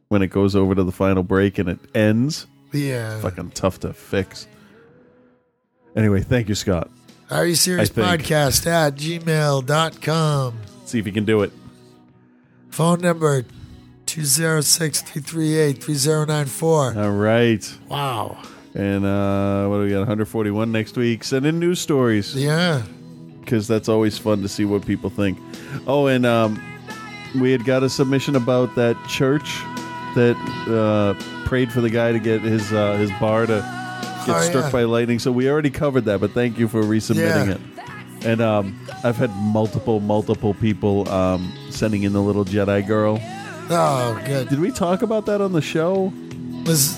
when 0.09 0.23
it 0.23 0.29
goes 0.29 0.57
over 0.57 0.75
to 0.75 0.85
the 0.85 0.93
final 0.93 1.23
break 1.23 1.59
and 1.59 1.69
it 1.69 1.79
ends. 1.95 2.47
Yeah. 2.73 3.21
Fucking 3.21 3.51
tough 3.51 3.81
to 3.81 3.93
fix. 3.93 4.49
Anyway, 5.97 6.23
thank 6.23 6.49
you, 6.49 6.55
Scott. 6.55 6.91
Are 7.31 7.47
you 7.47 7.55
serious? 7.55 7.91
Podcast 7.91 8.67
at 8.67 8.95
gmail.com. 8.97 10.55
See 10.85 10.99
if 10.99 11.07
you 11.07 11.13
can 11.13 11.25
do 11.25 11.43
it. 11.43 11.53
Phone 12.71 13.01
number 13.01 13.45
206-338-3094. 14.07 16.97
All 16.97 17.11
right. 17.11 17.79
Wow. 17.89 18.37
And 18.75 19.05
uh, 19.05 19.69
what 19.69 19.77
do 19.77 19.83
we 19.85 19.91
got? 19.91 19.99
141 20.01 20.73
next 20.73 20.97
week. 20.97 21.23
Send 21.25 21.47
in 21.47 21.61
news 21.61 21.81
stories. 21.81 22.35
Yeah. 22.35 22.83
Because 23.41 23.69
that's 23.69 23.89
always 23.89 24.19
fun 24.19 24.43
to 24.43 24.49
see 24.49 24.65
what 24.65 24.85
people 24.85 25.11
think. 25.11 25.39
Oh, 25.87 26.07
and 26.09 26.27
um, 26.27 26.61
we 27.41 27.53
had 27.53 27.65
got 27.65 27.83
a 27.83 27.91
submission 27.91 28.37
about 28.37 28.75
that 28.75 28.97
church 29.07 29.61
that 30.15 30.37
uh, 30.69 31.15
prayed 31.47 31.71
for 31.73 31.81
the 31.81 31.91
guy 31.91 32.13
to 32.13 32.19
get 32.19 32.41
his 32.43 32.73
uh, 32.73 32.95
his 32.97 33.11
bar 33.21 33.47
to 33.47 33.55
get 34.27 34.37
Oh, 34.37 34.41
struck 34.41 34.65
yeah. 34.65 34.71
by 34.71 34.85
lightning. 34.85 35.19
So 35.19 35.31
we 35.33 35.51
already 35.51 35.71
covered 35.71 36.07
that, 36.07 36.21
but 36.21 36.31
thank 36.33 36.59
you 36.59 36.67
for 36.69 36.83
resubmitting 36.83 37.47
Yeah. 37.49 37.55
it. 37.55 37.61
And 38.27 38.41
um, 38.41 38.79
I've 39.05 39.17
had 39.17 39.31
multiple, 39.37 40.01
multiple 40.01 40.55
people 40.55 41.07
um, 41.11 41.53
sending 41.71 42.05
in 42.05 42.15
the 42.15 42.23
little 42.23 42.45
Jedi 42.47 42.87
girl. 42.87 43.19
Oh, 43.69 44.23
good. 44.25 44.49
Did 44.49 44.61
we 44.61 44.71
talk 44.71 45.03
about 45.03 45.27
that 45.27 45.43
on 45.43 45.53
the 45.53 45.61
show? 45.61 46.11
Was 46.67 46.97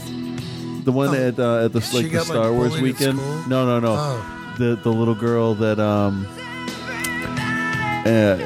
the 0.84 0.92
one 0.92 1.14
at 1.16 1.38
uh, 1.40 1.64
at 1.64 1.72
the 1.72 1.80
She 1.80 1.96
like 1.96 2.04
the 2.06 2.10
got, 2.12 2.18
like, 2.18 2.26
Star 2.28 2.52
Wars 2.52 2.68
bullied 2.76 2.94
at 2.94 3.00
weekend? 3.00 3.18
school? 3.18 3.42
No, 3.48 3.66
no, 3.66 3.80
no. 3.80 3.94
Oh. 3.98 4.54
The 4.58 4.76
the 4.76 4.92
little 4.92 5.16
girl 5.16 5.54
that 5.56 5.80
um, 5.80 6.26
uh, 8.06 8.38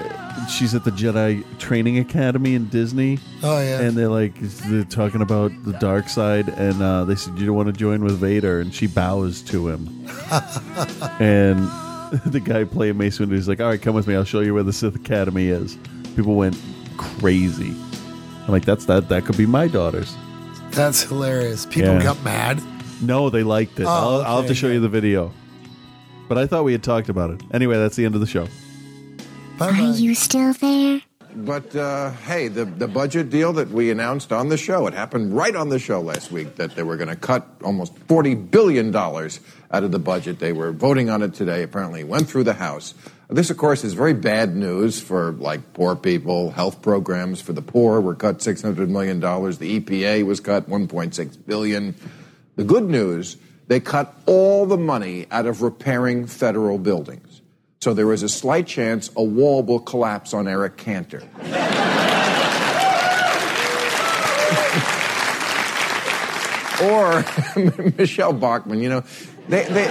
she's 0.51 0.75
at 0.75 0.85
the 0.85 0.91
Jedi 0.91 1.45
Training 1.59 1.99
Academy 1.99 2.55
in 2.55 2.69
Disney. 2.69 3.19
Oh, 3.43 3.61
yeah. 3.61 3.81
and 3.81 3.97
they're 3.97 4.09
like 4.09 4.35
they're 4.41 4.85
talking 4.85 5.23
about 5.23 5.51
the 5.65 5.73
dark 5.75 6.09
side, 6.09 6.49
and 6.49 6.83
uh, 6.83 7.05
they 7.05 7.15
said 7.15 7.39
you 7.39 7.47
don't 7.47 7.57
want 7.57 7.69
to 7.69 7.73
join 7.73 8.03
with 8.05 8.19
Vader, 8.19 8.61
and 8.61 8.75
she 8.75 8.87
bows 8.87 9.43
to 9.43 9.69
him, 9.69 9.87
and 11.21 11.59
the 12.27 12.41
guy 12.45 12.65
playing 12.65 12.99
Mace 12.99 13.19
Windu 13.19 13.33
is 13.33 13.49
like, 13.49 13.61
"All 13.61 13.69
right, 13.69 13.81
come 13.81 13.95
with 13.95 14.07
me. 14.07 14.15
I'll 14.15 14.25
show 14.25 14.41
you 14.41 14.55
where 14.55 14.63
the 14.63 14.73
Sith 14.73 14.97
Academy 14.97 15.49
is." 15.49 15.77
People 16.17 16.35
went 16.35 16.61
crazy. 16.97 17.75
I'm 18.45 18.49
like, 18.49 18.65
"That's 18.65 18.87
that. 18.87 19.09
That 19.09 19.25
could 19.25 19.37
be 19.37 19.47
my 19.47 19.69
daughters." 19.69 20.17
That's 20.71 21.03
hilarious. 21.03 21.67
People 21.67 21.95
Yeah. 21.95 22.03
got 22.03 22.23
mad. 22.25 22.63
No, 23.03 23.31
they 23.31 23.43
liked 23.43 23.81
it. 23.81 23.85
Oh, 23.87 23.89
I'll, 23.89 24.23
I'll 24.23 24.37
have 24.39 24.47
to 24.49 24.55
show 24.55 24.69
you 24.69 24.79
the 24.81 24.89
video. 24.89 25.33
But 26.29 26.39
I 26.39 26.47
thought 26.47 26.65
we 26.65 26.73
had 26.73 26.83
talked 26.83 27.09
about 27.09 27.31
it. 27.31 27.43
Anyway, 27.53 27.77
that's 27.77 27.97
the 27.97 28.05
end 28.05 28.15
of 28.15 28.21
the 28.21 28.27
show. 28.27 28.47
Are 29.61 29.73
you 29.73 30.15
still 30.15 30.55
there? 30.55 31.03
But 31.37 31.77
uh, 31.77 32.13
hey, 32.13 32.49
the, 32.49 32.65
the 32.65 32.89
budget 32.89 33.29
deal 33.29 33.53
that 33.53 33.69
we 33.69 33.91
announced 33.91 34.33
on 34.33 34.49
the 34.49 34.57
show, 34.57 34.87
it 34.87 34.95
happened 34.95 35.37
right 35.37 35.55
on 35.55 35.69
the 35.69 35.79
show 35.79 36.01
last 36.01 36.33
week 36.33 36.57
that 36.57 36.75
they 36.75 36.83
were 36.83 36.97
going 36.97 37.11
to 37.11 37.17
cut 37.17 37.47
almost 37.63 37.95
$40 38.09 38.51
billion 38.51 38.97
out 38.97 39.39
of 39.71 39.93
the 39.93 39.99
budget. 39.99 40.39
They 40.39 40.53
were 40.53 40.73
voting 40.73 41.11
on 41.11 41.23
it 41.23 41.35
today, 41.35 41.63
apparently. 41.63 42.05
Went 42.05 42.27
through 42.27 42.45
the 42.45 42.55
House. 42.55 42.95
This, 43.29 43.51
of 43.51 43.59
course, 43.59 43.85
is 43.85 43.93
very 43.93 44.15
bad 44.15 44.57
news 44.57 44.99
for 44.99 45.33
like 45.33 45.75
poor 45.75 45.95
people. 45.95 46.51
Health 46.51 46.81
programs 46.81 47.43
for 47.43 47.53
the 47.53 47.63
poor 47.63 48.01
were 48.01 48.15
cut 48.15 48.39
$600 48.39 48.89
million. 48.89 49.21
The 49.21 49.81
EPA 49.81 50.25
was 50.25 50.41
cut 50.41 50.71
1.6 50.71 51.47
billion. 51.47 51.95
The 52.57 52.65
good 52.65 52.89
news, 52.89 53.37
they 53.69 53.79
cut 53.79 54.15
all 54.25 54.65
the 54.65 54.79
money 54.79 55.27
out 55.31 55.45
of 55.45 55.61
repairing 55.61 56.27
federal 56.27 56.79
buildings. 56.79 57.30
So 57.83 57.95
there 57.95 58.13
is 58.13 58.23
a 58.23 58.29
slight 58.29 58.67
chance 58.67 59.11
a 59.17 59.23
wall 59.23 59.63
will 59.63 59.81
collapse 59.81 60.35
on 60.35 60.47
Eric 60.47 60.77
Cantor. 60.77 61.23
or 66.83 67.25
Michele 67.97 68.35
Bachmann, 68.35 68.83
you 68.83 68.91
know, 68.91 69.03
they, 69.49 69.65
they, 69.65 69.87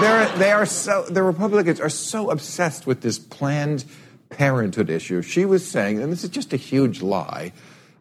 they're, 0.00 0.38
they 0.38 0.52
are 0.52 0.64
so, 0.64 1.04
the 1.04 1.22
Republicans 1.22 1.80
are 1.80 1.90
so 1.90 2.30
obsessed 2.30 2.86
with 2.86 3.02
this 3.02 3.18
Planned 3.18 3.84
Parenthood 4.30 4.88
issue. 4.88 5.20
She 5.20 5.44
was 5.44 5.70
saying, 5.70 6.02
and 6.02 6.10
this 6.10 6.24
is 6.24 6.30
just 6.30 6.54
a 6.54 6.56
huge 6.56 7.02
lie, 7.02 7.52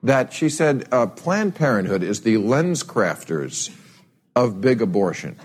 that 0.04 0.32
she 0.32 0.48
said 0.48 0.88
uh, 0.90 1.06
Planned 1.08 1.56
Parenthood 1.56 2.02
is 2.02 2.22
the 2.22 2.36
LensCrafters 2.36 3.76
of 4.38 4.62
big 4.62 4.82
abortion. 4.82 5.36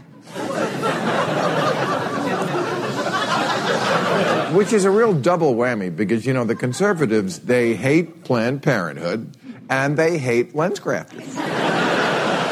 Which 4.52 4.73
is 4.73 4.85
a 4.85 4.90
real 4.90 5.12
double 5.12 5.55
whammy 5.55 5.94
because, 5.94 6.24
you 6.24 6.32
know, 6.32 6.44
the 6.44 6.55
conservatives, 6.55 7.40
they 7.40 7.74
hate 7.74 8.24
Planned 8.24 8.62
Parenthood 8.62 9.36
and 9.68 9.97
they 9.97 10.18
hate 10.18 10.55
LensCrafters. 10.55 11.35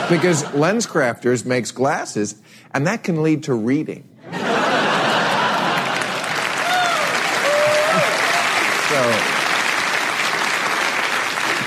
because 0.08 0.42
LensCrafters 0.44 1.44
makes 1.44 1.70
glasses 1.70 2.40
and 2.72 2.86
that 2.86 3.04
can 3.04 3.22
lead 3.22 3.44
to 3.44 3.54
reading. 3.54 4.08
so, 4.24 4.40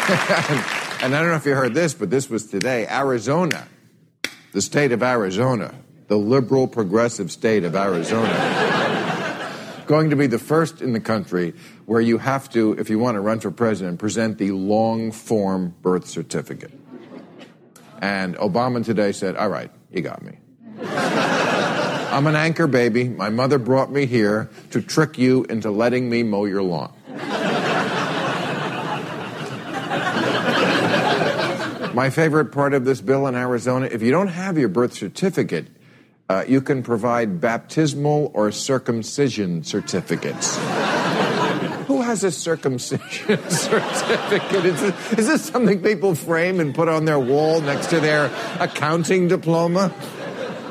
and 1.04 1.16
I 1.16 1.20
don't 1.20 1.30
know 1.30 1.36
if 1.36 1.46
you 1.46 1.54
heard 1.56 1.74
this, 1.74 1.94
but 1.94 2.10
this 2.10 2.30
was 2.30 2.46
today. 2.48 2.88
Arizona, 2.88 3.68
the 4.52 4.62
state 4.62 4.92
of 4.92 5.02
Arizona, 5.04 5.74
the 6.08 6.18
liberal 6.18 6.68
progressive 6.68 7.32
state 7.32 7.64
of 7.64 7.76
Arizona 7.76 8.67
going 9.88 10.12
to 10.12 10.16
be 10.16 10.28
the 10.28 10.38
first 10.38 10.82
in 10.82 10.94
the 10.94 11.00
country 11.00 11.54
where 11.86 12.02
you 12.02 12.20
have 12.20 12.50
to, 12.52 12.74
if 12.74 12.90
you 12.90 13.00
want 13.00 13.16
to 13.16 13.22
run 13.22 13.40
for 13.40 13.50
president, 13.50 14.00
present 14.00 14.38
the 14.38 14.52
long 14.52 15.12
form 15.12 15.74
birth 15.82 16.08
certificate. 16.08 16.72
And 18.00 18.36
Obama 18.38 18.86
today 18.86 19.14
said, 19.14 19.36
All 19.36 19.50
right, 19.50 19.72
you 19.92 20.02
got 20.02 20.22
me. 20.22 20.38
I'm 20.82 22.28
an 22.28 22.36
anchor 22.36 22.68
baby. 22.68 23.10
My 23.10 23.30
mother 23.30 23.58
brought 23.58 23.92
me 23.92 24.06
here 24.06 24.50
to 24.72 24.82
trick 24.82 25.18
you 25.18 25.46
into 25.46 25.72
letting 25.72 26.10
me 26.10 26.24
mow 26.24 26.46
your 26.46 26.64
lawn. 26.64 26.94
My 31.96 32.12
favorite 32.12 32.52
part 32.52 32.76
of 32.76 32.86
this 32.86 33.02
bill 33.02 33.26
in 33.26 33.36
Arizona 33.36 33.88
if 33.88 34.04
you 34.04 34.12
don't 34.12 34.28
have 34.28 34.58
your 34.58 34.70
birth 34.70 34.94
certificate, 34.94 35.68
uh, 36.30 36.44
you 36.48 36.62
can 36.62 36.84
provide 36.84 37.40
baptismal 37.40 38.32
or 38.34 38.52
circumcision 38.52 39.64
certificates. 39.64 40.58
Who 41.88 42.02
has 42.02 42.24
a 42.24 42.32
circumcision 42.32 43.40
certificate? 43.50 44.66
Is 44.66 44.82
this, 44.82 45.14
is 45.14 45.28
this 45.28 45.46
something 45.46 45.82
people 45.82 46.16
frame 46.16 46.60
and 46.60 46.76
put 46.76 46.90
on 46.90 47.06
their 47.06 47.20
wall 47.20 47.62
next 47.62 47.88
to 47.88 48.00
their 48.02 48.30
accounting 48.60 49.30
diploma? 49.30 49.94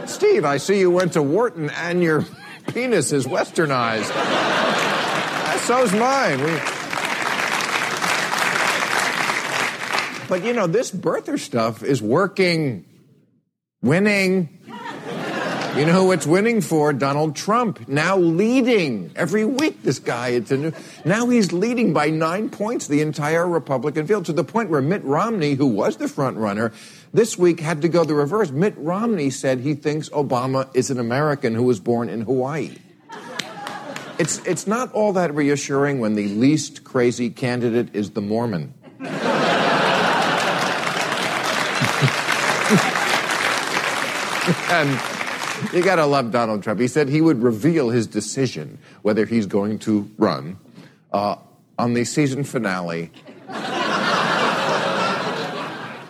Steve, 0.06 0.44
I 0.44 0.58
see 0.58 0.78
you 0.78 0.90
went 0.90 1.14
to 1.14 1.22
Wharton 1.22 1.70
and 1.70 2.02
your 2.02 2.24
penis 2.74 3.12
is 3.12 3.26
westernized. 3.26 4.10
Uh, 4.14 5.58
So's 5.58 5.92
mine. 5.92 6.38
We... 6.42 6.60
But 10.28 10.44
you 10.44 10.52
know, 10.52 10.66
this 10.66 10.90
birther 10.90 11.38
stuff 11.38 11.82
is 11.82 12.02
working, 12.02 12.84
winning. 13.80 14.55
You 15.76 15.84
know 15.84 16.04
who 16.04 16.12
it's 16.12 16.26
winning 16.26 16.62
for? 16.62 16.94
Donald 16.94 17.36
Trump. 17.36 17.86
Now 17.86 18.16
leading. 18.16 19.12
Every 19.14 19.44
week, 19.44 19.82
this 19.82 19.98
guy, 19.98 20.28
it's 20.28 20.50
a 20.50 20.56
new. 20.56 20.72
Now 21.04 21.28
he's 21.28 21.52
leading 21.52 21.92
by 21.92 22.08
nine 22.08 22.48
points 22.48 22.86
the 22.86 23.02
entire 23.02 23.46
Republican 23.46 24.06
field 24.06 24.24
to 24.24 24.32
the 24.32 24.42
point 24.42 24.70
where 24.70 24.80
Mitt 24.80 25.04
Romney, 25.04 25.52
who 25.52 25.66
was 25.66 25.98
the 25.98 26.08
front 26.08 26.38
runner, 26.38 26.72
this 27.12 27.36
week 27.36 27.60
had 27.60 27.82
to 27.82 27.90
go 27.90 28.04
the 28.04 28.14
reverse. 28.14 28.50
Mitt 28.50 28.72
Romney 28.78 29.28
said 29.28 29.60
he 29.60 29.74
thinks 29.74 30.08
Obama 30.08 30.66
is 30.74 30.88
an 30.90 30.98
American 30.98 31.54
who 31.54 31.64
was 31.64 31.78
born 31.78 32.08
in 32.08 32.22
Hawaii. 32.22 32.70
It's, 34.18 34.38
it's 34.46 34.66
not 34.66 34.90
all 34.94 35.12
that 35.12 35.34
reassuring 35.34 36.00
when 36.00 36.14
the 36.14 36.28
least 36.28 36.84
crazy 36.84 37.28
candidate 37.28 37.94
is 37.94 38.12
the 38.12 38.22
Mormon. 38.22 38.72
and 44.70 45.15
you 45.72 45.82
got 45.82 45.96
to 45.96 46.06
love 46.06 46.30
Donald 46.30 46.62
Trump. 46.62 46.80
He 46.80 46.88
said 46.88 47.08
he 47.08 47.20
would 47.20 47.42
reveal 47.42 47.90
his 47.90 48.06
decision 48.06 48.78
whether 49.02 49.24
he's 49.24 49.46
going 49.46 49.78
to 49.80 50.10
run 50.18 50.58
uh, 51.12 51.36
on 51.78 51.94
the 51.94 52.04
season 52.04 52.44
finale 52.44 53.10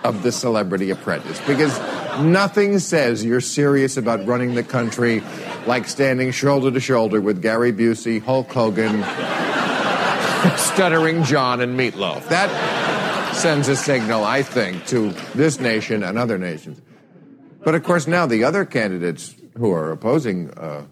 of 0.05 0.23
The 0.23 0.33
Celebrity 0.33 0.91
Apprentice 0.91 1.41
because 1.47 1.79
nothing 2.21 2.79
says 2.79 3.25
you're 3.25 3.41
serious 3.41 3.97
about 3.97 4.25
running 4.27 4.55
the 4.55 4.63
country 4.63 5.23
like 5.67 5.89
standing 5.89 6.31
shoulder 6.31 6.71
to 6.71 6.81
shoulder 6.81 7.21
with 7.21 7.43
Gary 7.43 7.73
Busey, 7.73 8.23
Hulk 8.23 8.51
Hogan, 8.53 9.03
Stuttering 10.57 11.25
John, 11.25 11.61
and 11.61 11.79
Meatloaf. 11.79 12.29
That 12.29 13.35
sends 13.35 13.69
a 13.69 13.77
signal, 13.77 14.25
I 14.25 14.43
think, 14.43 14.87
to 14.87 15.11
this 15.35 15.61
nation 15.61 16.03
and 16.03 16.17
other 16.17 16.39
nations. 16.39 16.81
But 17.67 17.75
of 17.75 17.83
course, 17.83 18.07
now 18.07 18.27
the 18.27 18.45
other 18.45 18.65
candidates 18.65 19.35
who 19.59 19.73
are 19.73 19.91
opposing 19.91 20.53
uh, 20.53 20.85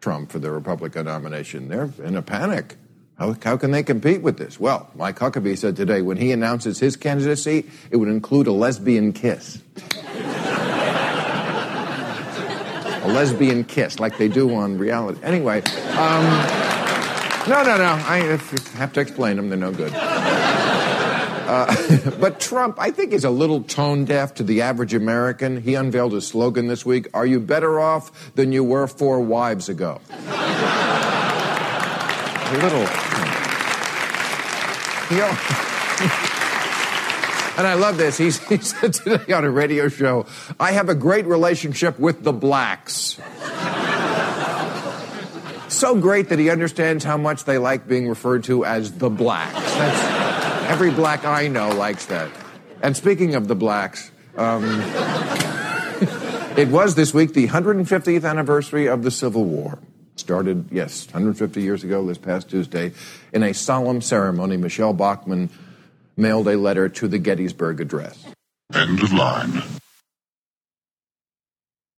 Trump 0.00 0.32
for 0.32 0.38
the 0.38 0.50
Republican 0.50 1.04
nomination, 1.04 1.68
they're 1.68 1.90
in 2.02 2.16
a 2.16 2.22
panic. 2.22 2.76
How, 3.18 3.36
how 3.42 3.58
can 3.58 3.72
they 3.72 3.82
compete 3.82 4.22
with 4.22 4.38
this? 4.38 4.58
Well, 4.58 4.88
Mike 4.94 5.18
Huckabee 5.18 5.58
said 5.58 5.76
today 5.76 6.00
when 6.00 6.16
he 6.16 6.32
announces 6.32 6.80
his 6.80 6.96
candidacy, 6.96 7.66
it 7.90 7.98
would 7.98 8.08
include 8.08 8.46
a 8.46 8.52
lesbian 8.52 9.12
kiss. 9.12 9.60
a 13.02 13.08
lesbian 13.08 13.62
kiss, 13.62 14.00
like 14.00 14.16
they 14.16 14.28
do 14.28 14.54
on 14.54 14.78
reality. 14.78 15.20
Anyway, 15.22 15.60
um, 15.98 16.24
No, 17.46 17.62
no, 17.62 17.76
no. 17.76 18.00
I 18.06 18.40
have 18.76 18.94
to 18.94 19.00
explain 19.00 19.36
them. 19.36 19.50
They're 19.50 19.58
no 19.58 19.72
good. 19.72 19.92
Uh, 21.46 22.10
but 22.20 22.40
Trump, 22.40 22.76
I 22.78 22.90
think, 22.90 23.12
is 23.12 23.24
a 23.24 23.30
little 23.30 23.62
tone 23.62 24.04
deaf 24.04 24.34
to 24.34 24.42
the 24.42 24.62
average 24.62 24.94
American. 24.94 25.60
He 25.60 25.74
unveiled 25.74 26.14
a 26.14 26.20
slogan 26.20 26.68
this 26.68 26.86
week 26.86 27.08
Are 27.14 27.26
you 27.26 27.40
better 27.40 27.78
off 27.78 28.34
than 28.34 28.52
you 28.52 28.64
were 28.64 28.86
four 28.86 29.20
wives 29.20 29.68
ago? 29.68 30.00
a 32.54 32.62
little. 32.62 32.86
He 35.08 35.20
al- 35.20 35.28
and 37.58 37.66
I 37.66 37.74
love 37.74 37.96
this. 37.96 38.16
He's, 38.16 38.46
he 38.48 38.58
said 38.58 38.94
today 38.94 39.32
on 39.32 39.44
a 39.44 39.50
radio 39.50 39.88
show, 39.88 40.26
I 40.58 40.72
have 40.72 40.88
a 40.88 40.94
great 40.94 41.26
relationship 41.26 41.98
with 41.98 42.22
the 42.22 42.32
blacks. 42.32 43.18
so 45.68 46.00
great 46.00 46.28
that 46.30 46.38
he 46.38 46.50
understands 46.50 47.04
how 47.04 47.16
much 47.16 47.44
they 47.44 47.58
like 47.58 47.86
being 47.86 48.08
referred 48.08 48.44
to 48.44 48.64
as 48.64 48.92
the 48.92 49.10
blacks. 49.10 49.54
That's, 49.54 50.33
every 50.64 50.90
black 50.90 51.24
I 51.24 51.48
know 51.48 51.70
likes 51.70 52.06
that. 52.06 52.30
And 52.82 52.96
speaking 52.96 53.34
of 53.34 53.48
the 53.48 53.54
blacks, 53.54 54.10
um, 54.36 54.64
it 56.56 56.68
was 56.68 56.94
this 56.94 57.14
week 57.14 57.34
the 57.34 57.48
150th 57.48 58.28
anniversary 58.28 58.86
of 58.86 59.02
the 59.02 59.10
Civil 59.10 59.44
War. 59.44 59.78
Started, 60.16 60.68
yes, 60.70 61.06
150 61.06 61.62
years 61.62 61.82
ago, 61.82 62.06
this 62.06 62.18
past 62.18 62.48
Tuesday, 62.48 62.92
in 63.32 63.42
a 63.42 63.52
solemn 63.52 64.00
ceremony. 64.00 64.56
Michele 64.56 64.92
Bachmann 64.92 65.50
mailed 66.16 66.46
a 66.48 66.56
letter 66.56 66.88
to 66.88 67.08
the 67.08 67.18
Gettysburg 67.18 67.80
Address. 67.80 68.24
End 68.72 69.02
of 69.02 69.12
line. 69.12 69.62